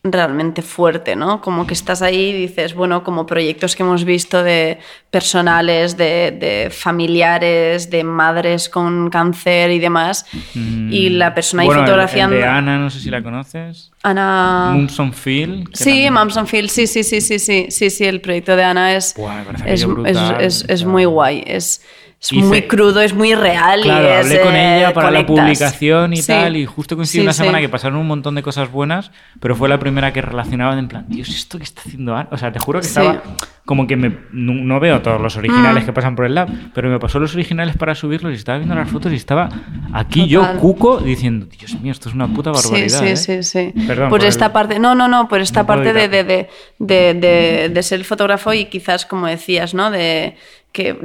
realmente 0.02 0.62
fuerte, 0.62 1.18
¿no? 1.18 1.42
Como 1.42 1.68
que 1.68 1.74
estás 1.74 2.02
ahí 2.02 2.30
y 2.30 2.34
dices, 2.34 2.74
bueno, 2.74 3.04
como 3.04 3.26
proyectos 3.26 3.76
que 3.76 3.84
hemos 3.84 4.06
visto 4.06 4.44
de 4.44 4.80
personales, 5.12 5.98
de, 5.98 6.32
de 6.32 6.70
familiares, 6.70 7.90
de 7.90 8.06
madres 8.06 8.70
con 8.70 9.10
cáncer 9.10 9.72
y 9.72 9.80
demás, 9.80 10.26
y 10.56 11.10
la 11.10 11.34
persona 11.36 11.64
ahí 11.64 11.68
Mm. 11.68 11.70
bueno, 11.70 11.82
el- 11.82 11.88
fotografiando. 11.88 12.36
El, 12.38 12.42
de 12.44 12.48
Ana, 12.48 12.78
no 12.80 12.90
sé 12.90 13.02
si 13.02 13.10
la 13.10 13.22
conoces. 13.22 13.92
Ana. 14.02 14.72
Mumson 14.74 15.12
Phil. 15.12 15.66
que 15.70 15.76
Sí, 15.78 15.84
también- 15.90 16.14
Moms 16.14 16.38
on 16.38 16.48
Field, 16.48 16.70
sí, 16.70 16.88
sí, 16.88 17.04
sí, 17.04 17.20
sí, 17.20 17.38
sí, 17.38 17.66
sí, 17.70 17.90
sí, 17.90 18.06
el 18.06 18.22
proyecto 18.22 18.56
de 18.56 18.64
Ana 18.64 18.96
es, 18.96 19.14
Buah, 19.18 19.42
es, 19.66 19.82
es, 19.82 19.86
brutal, 19.86 20.38
es- 20.42 20.66
es 20.70 20.80
sea. 20.80 20.88
muy 20.88 21.04
guay, 21.04 21.44
es, 21.46 21.82
es 22.22 22.34
muy 22.34 22.64
crudo, 22.64 23.00
es 23.02 23.14
muy 23.14 23.34
real. 23.34 23.82
Claro, 23.82 24.08
y 24.08 24.12
es, 24.12 24.26
hablé 24.26 24.42
con 24.42 24.56
eh, 24.56 24.78
ella 24.80 24.94
para 24.94 25.10
la 25.12 25.26
conectas. 25.26 25.46
publicación 25.72 26.14
y 26.14 26.18
Sí. 26.18 26.28
tal, 26.28 26.56
y 26.58 26.66
justo 26.66 26.96
coincidió 26.96 27.22
Sí, 27.22 27.26
una 27.26 27.34
sí. 27.34 27.38
semana 27.40 27.60
que 27.62 27.70
pasaron 27.70 27.98
un 27.98 28.08
montón 28.08 28.36
de 28.36 28.44
cosas 28.44 28.72
buenas, 28.72 29.12
pero 29.40 29.56
fue 29.56 29.70
la 29.70 29.80
primera 29.80 30.12
que 30.12 30.22
relacionaban 30.22 30.78
en 30.80 30.88
plan, 30.90 31.06
Dios, 31.08 31.30
¿esto 31.30 31.58
que 31.58 31.64
está 31.64 31.82
haciendo 31.86 32.16
Ana? 32.16 32.28
O 32.32 32.38
sea, 32.38 32.52
te 32.52 32.60
juro 32.60 32.80
que 32.82 32.88
Sí. 32.88 33.00
estaba 33.00 33.22
como 33.70 33.86
que 33.86 33.96
me, 33.96 34.10
no, 34.32 34.54
no 34.56 34.80
veo 34.80 35.00
todos 35.04 35.22
los 35.22 35.36
Mm. 35.36 35.40
originales 35.40 35.84
que 35.84 35.94
pasan 35.94 36.16
por 36.16 36.26
el 36.26 36.34
lab, 36.34 36.50
pero 36.74 36.90
me 36.90 36.98
pasó 36.98 37.20
los 37.20 37.36
originales 37.36 37.78
para 37.78 37.94
subirlos 37.94 38.32
y 38.32 38.36
estaba 38.36 38.58
viendo 38.58 38.74
las 38.74 38.90
fotos 38.90 39.12
y 39.14 39.16
estaba 39.16 39.48
aquí 39.94 40.26
yo, 40.28 40.40
Total. 40.42 40.58
cuco, 40.58 40.98
diciendo, 40.98 41.46
Dios 41.46 41.80
mío, 41.80 41.92
esto 41.92 42.10
es 42.10 42.16
una 42.16 42.28
puta 42.28 42.50
barbaridad. 42.52 43.00
Sí, 43.00 43.06
¿eh?". 43.06 43.16
sí, 43.16 43.44
sí, 43.44 43.74
sí. 43.74 43.86
Perdón 43.86 44.10
por 44.10 44.18
por 44.22 44.28
esta 44.28 44.48
el- 44.48 44.52
parte, 44.54 44.80
no, 44.80 44.96
no, 44.96 45.08
no, 45.08 45.28
por 45.28 45.40
esta 45.40 45.62
No 45.62 45.68
parte 45.68 45.94
de, 45.94 46.08
de, 46.08 46.50
de, 46.80 47.70
de, 47.72 47.84
ser 47.84 48.04
fotógrafo 48.04 48.54
y 48.54 48.66
quizás, 48.66 49.06
como 49.06 49.28
decías, 49.28 49.76
¿no? 49.76 49.92
De 49.92 50.36
que 50.72 50.96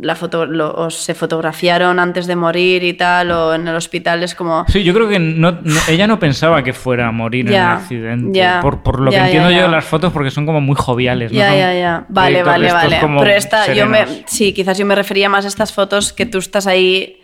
la 0.00 0.16
foto, 0.16 0.46
lo- 0.46 0.74
o 0.74 0.90
se 0.90 1.14
fotografiaron 1.14 2.00
antes 2.00 2.26
de 2.26 2.34
morir 2.34 2.82
y 2.82 2.92
tal, 2.94 3.30
o 3.30 3.54
en 3.54 3.68
el 3.68 3.76
hospital 3.76 4.20
es 4.24 4.34
como... 4.34 4.64
Sí, 4.66 4.82
yo 4.82 4.92
creo 4.92 5.08
que 5.08 5.20
no, 5.20 5.52
no- 5.62 5.80
ella 5.88 6.08
no 6.08 6.18
pensaba 6.18 6.64
que 6.64 6.72
fuera 6.72 7.06
a 7.06 7.12
morir 7.12 7.46
en 7.46 7.52
Ya, 7.52 7.64
un 7.66 7.70
accidente. 7.82 8.36
ya, 8.38 8.58
por, 8.60 8.82
por 8.82 9.00
lo 9.00 9.12
ya, 9.12 9.18
que 9.18 9.24
entiendo 9.26 9.50
yo 9.52 9.62
de 9.62 9.68
las 9.68 9.84
fotos, 9.84 10.12
porque 10.12 10.32
son 10.32 10.44
como 10.44 10.60
muy 10.60 10.74
joviales. 10.76 11.30
¿no? 11.30 11.38
Ya, 11.38 11.54
ya, 11.54 11.72
ya. 11.72 12.04
Vale, 12.12 12.42
vale, 12.42 12.72
vale. 12.72 13.00
Pero 13.00 13.30
esta, 13.30 13.72
yo 13.72 13.86
me, 13.86 14.06
serenos. 14.06 14.24
sí, 14.30 14.52
quizás 14.52 14.76
yo 14.78 14.84
me 14.86 14.94
refería 14.94 15.28
más 15.28 15.44
a 15.44 15.48
estas 15.48 15.72
fotos 15.72 16.12
que 16.12 16.26
tú 16.26 16.38
estás 16.38 16.66
ahí 16.66 17.22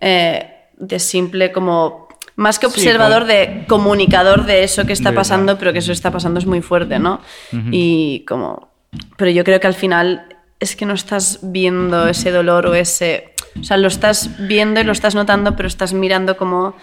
eh, 0.00 0.48
de 0.76 0.98
simple 0.98 1.52
como 1.52 2.08
más 2.36 2.58
que 2.58 2.66
Sí, 2.68 2.72
observador 2.80 3.22
como- 3.22 3.32
de 3.32 3.64
comunicador 3.68 4.44
de 4.46 4.64
eso 4.64 4.86
que 4.86 4.92
está 4.92 5.12
pasando, 5.12 5.58
pero 5.58 5.72
que 5.72 5.80
eso 5.80 5.92
está 5.92 6.10
pasando 6.10 6.38
es 6.40 6.46
muy 6.46 6.62
fuerte, 6.62 6.98
¿no? 6.98 7.20
Ujú. 7.52 7.68
Y 7.70 8.24
como, 8.26 8.70
pero 9.16 9.30
yo 9.30 9.44
creo 9.44 9.60
que 9.60 9.66
al 9.66 9.74
final 9.74 10.26
es 10.58 10.76
que 10.76 10.86
no 10.86 10.94
estás 10.94 11.40
viendo 11.42 12.06
ese 12.08 12.30
dolor 12.30 12.66
o 12.66 12.74
ese, 12.74 13.34
o 13.60 13.64
sea, 13.64 13.76
lo 13.76 13.88
estás 13.88 14.30
viendo 14.46 14.80
y 14.80 14.84
lo 14.84 14.92
estás 14.92 15.14
notando, 15.14 15.56
pero 15.56 15.66
estás 15.66 15.92
mirando 15.92 16.36
como 16.36 16.74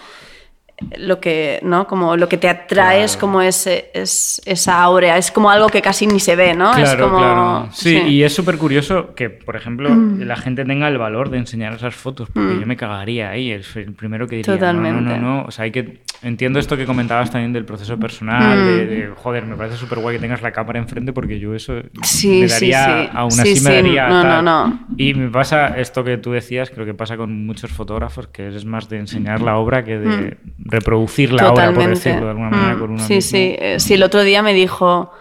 lo 0.98 1.20
que, 1.20 1.60
¿no? 1.64 1.88
Como 1.88 2.16
lo 2.18 2.28
que 2.30 2.38
te 2.38 2.48
atrae 2.50 3.04
es 3.04 3.18
como 3.18 3.42
ese, 3.42 3.92
es, 3.94 4.42
esa 4.46 4.82
áurea, 4.84 5.18
es 5.18 5.32
como 5.32 5.50
algo 5.50 5.68
que 5.70 5.82
casi 5.82 6.08
ni 6.08 6.20
se 6.20 6.36
ve, 6.36 6.54
¿no? 6.54 6.72
es 6.72 6.78
Claro, 6.78 7.06
como, 7.06 7.18
claro. 7.18 7.70
Sí, 7.72 7.98
y 7.98 8.24
es 8.24 8.34
súper 8.34 8.58
curioso 8.58 9.14
que, 9.16 9.30
por 9.30 9.56
ejemplo, 9.56 9.90
Mm. 9.90 10.22
la 10.22 10.36
gente 10.36 10.66
tenga 10.66 10.88
el 10.88 10.98
valor 10.98 11.30
de 11.30 11.38
enseñar 11.40 11.74
esas 11.74 11.96
fotos, 11.96 12.30
porque 12.34 12.60
yo 12.60 12.66
me 12.66 12.78
cagaría 12.78 13.30
ahí, 13.30 13.52
es 13.52 13.76
el 13.76 13.94
primero 13.94 14.28
que 14.28 14.38
diría, 14.38 14.54
Totalmente. 14.54 15.02
no, 15.02 15.10
no, 15.10 15.18
no, 15.18 15.36
no, 15.42 15.46
o 15.46 15.52
sea, 15.52 15.66
hay 15.66 15.72
que... 15.72 16.02
Entiendo 16.22 16.60
esto 16.60 16.76
que 16.76 16.86
comentabas 16.86 17.32
también 17.32 17.54
del 17.54 17.64
proceso 17.64 17.98
personal, 17.98 18.58
Mm. 18.60 18.66
de, 18.66 18.86
de, 18.88 19.08
joder, 19.16 19.46
me 19.46 19.56
parece 19.56 19.78
súper 19.78 20.00
guay 20.00 20.18
que 20.18 20.22
tengas 20.22 20.42
la 20.42 20.52
cámara 20.52 20.78
enfrente, 20.80 21.14
porque 21.14 21.40
yo 21.40 21.56
eso 21.56 21.76
Sí, 22.04 22.42
me 22.42 22.50
sí, 22.50 22.72
daría, 22.72 23.04
sí. 23.06 23.10
aún 23.14 23.32
Sí, 23.32 23.42
así 23.54 23.62
me 23.64 23.74
daría 23.76 24.10
no, 24.10 24.22
tal. 24.22 24.44
no, 24.46 24.68
no. 24.68 24.80
Y 24.98 25.14
me 25.14 25.30
pasa 25.30 25.78
esto 25.80 26.04
que 26.04 26.18
tú 26.18 26.32
decías, 26.32 26.70
creo 26.72 26.86
que 26.86 26.94
pasa 26.94 27.16
con 27.16 27.46
muchos 27.46 27.72
fotógrafos, 27.72 28.28
que 28.28 28.50
es 28.54 28.66
más 28.66 28.90
de 28.90 28.98
enseñar 29.00 29.40
la 29.42 29.56
obra 29.56 29.84
que 29.86 29.98
de 29.98 30.38
reproducir 30.70 31.32
la 31.34 31.52
obra, 31.52 31.74
por 31.74 31.88
decirlo 31.90 32.26
de 32.26 32.32
alguna 32.32 32.50
manera, 32.50 32.76
Mm, 32.76 32.80
con 32.80 32.90
una 32.92 33.04
sí, 33.08 33.16
mismo. 33.16 33.30
sí. 33.32 33.56
Eh, 33.60 33.76
sí, 33.80 33.94
el 33.96 34.04
otro 34.04 34.22
día 34.24 34.42
me 34.42 34.54
dijo 34.54 35.12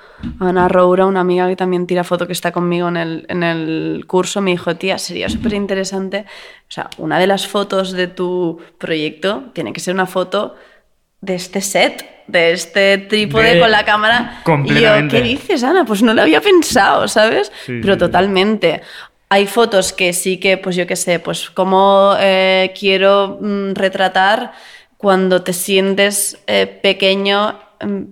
Ana 0.41 0.69
Roura, 0.69 1.07
una 1.07 1.21
amiga 1.21 1.47
que 1.49 1.55
también 1.57 1.87
tira 1.87 2.03
foto 2.05 2.27
que 2.27 2.33
está 2.33 2.51
conmigo 2.53 2.89
en 2.89 2.97
el, 2.97 3.27
en 3.29 3.43
el 3.43 4.05
curso, 4.07 4.41
me 4.41 4.51
dijo, 4.51 4.75
tía, 4.77 4.99
sería 4.99 5.29
súper 5.29 5.55
interesante. 5.55 6.25
O 6.63 6.71
sea, 6.73 6.91
una 6.99 7.19
de 7.19 7.27
las 7.29 7.47
fotos 7.47 7.93
de 7.93 8.09
tu 8.09 8.61
proyecto 8.79 9.45
tiene 9.53 9.73
que 9.73 9.81
ser 9.81 9.95
una 9.95 10.07
foto 10.07 10.57
de 11.21 11.35
este 11.37 11.61
set, 11.61 12.05
de 12.27 12.53
este 12.53 12.99
trípode 12.99 13.55
De- 13.55 13.61
con 13.61 13.71
la 13.71 13.85
cámara. 13.85 14.43
Y 14.65 14.75
yo. 14.81 14.91
¿qué 15.09 15.23
dices, 15.23 15.63
Ana? 15.65 15.85
Pues 15.85 16.03
no 16.03 16.13
lo 16.15 16.23
había 16.23 16.41
pensado, 16.41 17.07
¿sabes? 17.09 17.51
Sí, 17.67 17.79
Pero 17.81 17.95
sí, 17.95 17.99
totalmente. 18.01 18.83
Hay 19.31 19.47
fotos 19.47 19.93
que 19.93 20.13
sí 20.15 20.39
que, 20.39 20.57
pues 20.59 20.75
yo 20.75 20.87
qué 20.87 20.97
sé, 20.97 21.19
pues 21.21 21.51
como 21.51 22.15
eh, 22.19 22.73
quiero 22.79 23.39
mm, 23.41 23.75
retratar 23.75 24.53
cuando 24.99 25.43
te 25.43 25.53
sientes 25.55 26.39
eh, 26.47 26.67
pequeño 26.67 27.59
mm, 27.81 28.03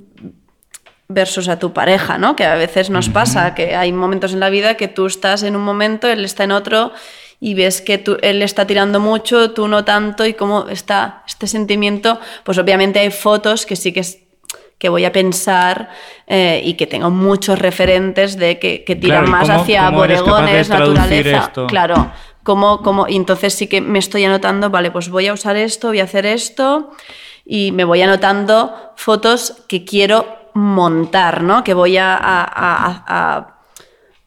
versus 1.09 1.49
a 1.49 1.59
tu 1.59 1.73
pareja, 1.73 2.19
¿no? 2.19 2.35
Que 2.35 2.45
a 2.45 2.55
veces 2.57 2.91
nos 2.91 3.09
pasa, 3.09 3.55
que 3.55 3.77
hay 3.77 3.93
momentos 3.93 4.33
en 4.33 4.41
la 4.41 4.51
vida 4.51 4.77
que 4.77 4.89
tú 4.89 5.07
estás 5.07 5.43
en 5.45 5.55
un 5.55 5.63
momento, 5.63 6.09
él 6.09 6.25
está 6.25 6.45
en 6.45 6.53
otro 6.53 6.93
y 7.39 7.55
ves 7.55 7.81
que 7.81 7.99
tú, 7.99 8.17
él 8.23 8.43
está 8.43 8.67
tirando 8.67 8.99
mucho, 8.99 9.53
tú 9.53 9.69
no 9.69 9.85
tanto 9.85 10.27
y 10.27 10.35
cómo 10.35 10.69
está 10.69 11.23
este 11.29 11.47
sentimiento, 11.47 12.19
pues 12.45 12.59
obviamente 12.59 12.99
hay 12.99 13.11
fotos 13.11 13.67
que 13.67 13.77
sí 13.77 13.93
que 13.93 14.01
es 14.01 14.19
que 14.79 14.91
voy 14.91 15.07
a 15.07 15.13
pensar 15.13 15.89
eh, 16.27 16.61
y 16.63 16.75
que 16.75 16.87
tengo 16.87 17.09
muchos 17.11 17.59
referentes 17.59 18.37
de 18.37 18.59
que, 18.59 18.85
que 18.85 18.95
tiran 18.95 19.25
Claro, 19.25 19.29
¿y 19.29 19.31
más 19.31 19.49
cómo- 19.49 19.63
hacia 19.63 19.87
cómo 19.87 19.99
bodegones, 19.99 20.69
naturaleza. 20.69 21.39
esto? 21.39 21.67
Claro, 21.67 22.13
como, 22.47 22.81
como, 22.81 23.07
y 23.09 23.17
entonces 23.17 23.53
sí 23.53 23.67
que 23.67 23.83
me 23.83 23.99
estoy 23.99 24.25
anotando, 24.25 24.71
vale, 24.71 24.91
pues 24.91 25.11
voy 25.11 25.27
a 25.27 25.35
usar 25.35 25.57
esto, 25.57 25.89
voy 25.89 26.01
a 26.01 26.05
hacer 26.05 26.25
esto, 26.25 26.93
y 27.45 27.73
me 27.73 27.85
voy 27.85 28.01
anotando 28.01 28.73
fotos 28.97 29.65
que 29.69 29.85
quiero 29.85 30.25
montar, 30.55 31.43
¿no? 31.43 31.63
Que 31.65 31.75
voy 31.75 31.99
a, 31.99 32.15
a- 32.17 32.45
a- 32.45 33.05
a- 33.07 33.53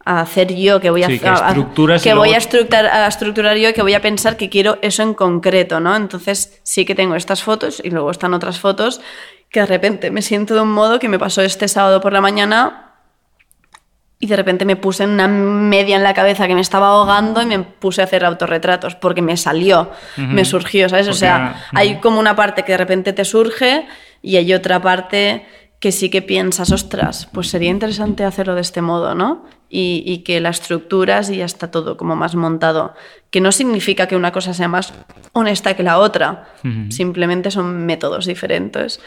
a 0.06 0.22
hacer 0.22 0.54
yo, 0.56 0.80
que 0.80 0.90
voy 0.90 1.04
a, 1.04 1.08
Sí, 1.08 1.20
que 1.20 1.28
estructuras 1.30 2.02
voy 2.04 2.30
luego- 2.30 2.38
estructurar, 2.38 2.86
a 2.88 3.08
estructurar 3.08 3.58
yo, 3.58 3.74
que 3.74 3.82
voy 3.82 3.94
a 3.94 4.02
pensar 4.02 4.38
que 4.38 4.50
quiero 4.50 4.78
eso 4.82 5.02
en 5.04 5.14
concreto, 5.14 5.80
¿no? 5.80 5.96
Entonces 5.96 6.60
sí 6.64 6.84
que 6.86 6.96
tengo 6.96 7.16
estas 7.16 7.42
fotos 7.44 7.82
y 7.84 7.90
luego 7.92 8.12
están 8.12 8.34
otras 8.34 8.60
fotos 8.60 9.02
que 9.50 9.62
de 9.62 9.66
repente 9.66 10.12
me 10.12 10.22
siento 10.22 10.54
de 10.56 10.62
un 10.62 10.72
modo 10.72 11.00
que 11.00 11.08
me 11.10 11.18
pasó 11.20 11.42
este 11.42 11.68
sábado 11.68 12.02
por 12.02 12.12
la 12.14 12.22
mañana 12.22 12.89
y 14.22 14.28
de 14.28 14.36
repente 14.36 14.66
me 14.66 14.76
puse 14.76 15.06
una 15.06 15.30
media 15.30 15.96
en 15.96 16.04
la 16.04 16.14
cabeza 16.14 16.46
que 16.48 16.54
me 16.54 16.60
estaba 16.62 16.90
ahogando 16.90 17.42
y 17.42 17.46
me 17.46 17.60
puse 17.60 18.02
a 18.02 18.04
hacer 18.04 18.26
autorretratos 18.26 18.96
porque 18.96 19.22
me 19.22 19.38
salió, 19.38 19.92
me 20.18 20.44
surgió, 20.44 20.90
¿sabes? 20.90 21.08
o 21.08 21.14
sea, 21.14 21.68
hay 21.74 22.00
como 22.02 22.20
una 22.20 22.36
parte 22.36 22.64
que 22.64 22.74
de 22.74 22.78
repente 22.78 23.14
te 23.14 23.24
surge 23.24 23.88
y 24.22 24.36
hay 24.36 24.54
otra 24.54 24.82
parte 24.82 25.46
que 25.80 25.94
sí 25.94 26.10
que 26.10 26.22
piensas, 26.22 26.74
ostras, 26.74 27.30
pues 27.32 27.48
sería 27.48 27.70
interesante 27.70 28.26
hacerlo 28.26 28.56
de 28.56 28.62
este 28.62 28.82
modo, 28.82 29.16
¿no? 29.16 29.46
Y, 29.70 30.04
y 30.06 30.20
que 30.20 30.42
la 30.42 30.50
estructuras 30.50 31.30
y 31.30 31.38
ya 31.38 31.46
está 31.46 31.72
todo 31.72 31.96
como 31.96 32.18
más 32.18 32.36
montado. 32.36 32.96
Que 33.32 33.42
no 33.42 33.52
significa 33.52 34.08
que 34.08 34.16
una 34.16 34.32
cosa 34.32 34.54
sea 34.56 34.68
más 34.68 34.92
honesta 35.34 35.76
que 35.76 35.84
la 35.84 36.00
otra, 36.00 36.48
simplemente 36.90 37.52
son 37.52 37.86
métodos 37.86 38.26
diferentes. 38.26 39.00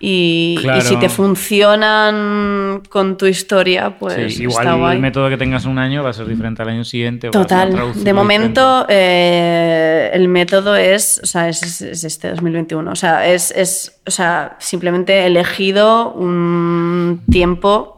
Y, 0.00 0.58
si 0.80 0.96
te 0.96 1.10
funcionan 1.10 2.82
con 2.88 3.16
tu 3.16 3.26
historia, 3.26 3.98
pues 3.98 4.34
Sí, 4.34 4.44
igual 4.44 4.66
está 4.66 4.92
el 4.92 4.98
método 5.00 5.28
que 5.28 5.36
tengas 5.36 5.64
un 5.66 5.78
año 5.78 6.02
va 6.02 6.10
a 6.10 6.12
ser 6.12 6.26
diferente 6.26 6.62
al 6.62 6.68
año 6.70 6.84
siguiente. 6.84 7.28
a 7.28 7.30
Total. 7.30 7.92
De 8.02 8.12
momento, 8.12 8.86
eh, 8.88 10.10
el 10.12 10.28
método 10.28 10.74
es, 10.76 11.20
o 11.22 11.26
sea, 11.26 11.48
es, 11.48 11.62
es- 11.62 11.82
es 11.82 12.04
este 12.04 12.30
2021. 12.30 12.90
O 12.90 12.96
sea, 12.96 13.26
es, 13.26 13.50
es 13.50 14.00
o 14.06 14.10
sea, 14.10 14.56
simplemente 14.58 15.26
elegido 15.26 16.12
un 16.12 17.22
tiempo 17.30 17.95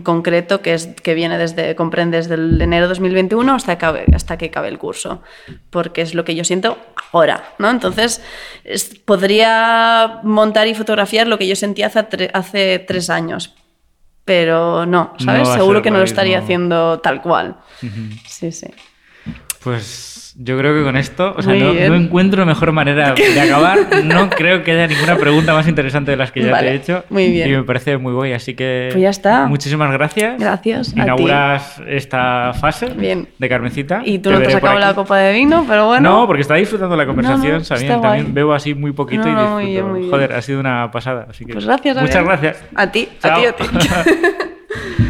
concreto 0.00 0.62
que, 0.62 0.74
es, 0.74 0.86
que 0.86 1.14
viene 1.14 1.36
desde, 1.38 1.74
comprende 1.76 2.16
desde 2.16 2.34
el 2.34 2.60
enero 2.60 2.88
2021 2.88 3.54
hasta 3.54 3.76
que, 3.76 3.84
acabe, 3.86 4.04
hasta 4.14 4.38
que 4.38 4.46
acabe 4.46 4.68
el 4.68 4.78
curso, 4.78 5.22
porque 5.70 6.00
es 6.02 6.14
lo 6.14 6.24
que 6.24 6.34
yo 6.34 6.44
siento 6.44 6.78
ahora, 7.12 7.44
¿no? 7.58 7.70
Entonces, 7.70 8.22
es- 8.64 8.94
podría 9.04 10.20
montar 10.22 10.66
y 10.68 10.74
fotografiar 10.74 11.26
lo 11.28 11.36
que 11.38 11.46
yo 11.46 11.54
sentía 11.56 11.88
hace, 11.88 12.00
tre- 12.08 12.30
hace 12.32 12.78
tres 12.78 13.10
años, 13.10 13.54
pero 14.24 14.86
no, 14.86 15.12
¿sabes? 15.18 15.48
Seguro 15.54 15.82
que 15.82 15.90
no 15.90 15.98
lo 15.98 16.04
estaría 16.04 16.38
haciendo 16.38 17.00
tal 17.00 17.20
cual. 17.22 17.56
Sí, 18.28 18.50
sí. 18.52 18.68
Pues 19.62 20.11
yo 20.36 20.56
creo 20.58 20.74
que 20.74 20.82
con 20.82 20.96
esto, 20.96 21.34
o 21.36 21.42
sea, 21.42 21.54
no, 21.54 21.72
encuentro 21.72 22.46
mejor 22.46 22.72
manera 22.72 23.14
de 23.14 23.40
acabar. 23.40 23.78
No 24.04 24.30
creo 24.30 24.62
que 24.62 24.72
haya 24.72 24.86
ninguna 24.86 25.16
pregunta 25.16 25.52
más 25.54 25.68
interesante 25.68 26.10
de 26.12 26.16
las 26.16 26.32
que 26.32 26.42
ya 26.42 26.50
Vale, 26.52 26.68
te 26.68 26.72
he 26.72 26.76
hecho. 26.76 27.04
muy 27.10 27.30
bien. 27.30 27.48
Y 27.50 27.52
me 27.56 27.62
parece 27.64 27.98
muy 27.98 28.12
guay, 28.12 28.32
así 28.32 28.54
que. 28.54 28.88
Pues 28.92 29.02
ya 29.02 29.10
está. 29.10 29.46
Muchísimas 29.46 29.92
gracias. 29.92 30.38
Gracias 30.40 30.90
a 30.90 30.94
ti. 30.94 31.00
Inauguras 31.00 31.82
esta 31.86 32.52
fase 32.54 32.86
Bien. 32.96 33.28
de 33.38 33.48
Carmencita. 33.48 34.02
Y 34.04 34.18
tú 34.18 34.30
Te 34.30 34.36
no 34.36 34.40
te 34.40 34.46
has 34.48 34.52
sacado 34.54 34.78
la 34.78 34.94
copa 34.94 35.18
de 35.18 35.32
vino, 35.32 35.64
pero 35.68 35.86
bueno. 35.86 36.10
No, 36.10 36.26
porque 36.26 36.42
estaba 36.42 36.58
disfrutando 36.58 36.96
la 36.96 37.06
conversación, 37.06 37.62
No. 37.88 38.00
También 38.00 38.32
veo 38.34 38.52
así 38.52 38.74
muy 38.74 38.92
poquito 38.92 39.28
y 39.28 39.30
disfruto. 39.30 39.50
muy 39.54 39.66
bien, 39.66 39.88
muy 39.88 40.00
bien. 40.00 40.10
Joder, 40.10 40.32
ha 40.32 40.42
sido 40.42 40.60
una 40.60 40.90
pasada. 40.90 41.26
Así 41.30 41.44
que 41.44 41.52
Pues 41.52 41.66
gracias, 41.66 42.00
Muchas 42.00 42.24
gracias. 42.24 42.64
A 42.74 42.90
ti, 42.90 43.08
a 43.22 43.34
ti, 43.34 43.46
a 43.46 43.52
ti. 43.52 43.64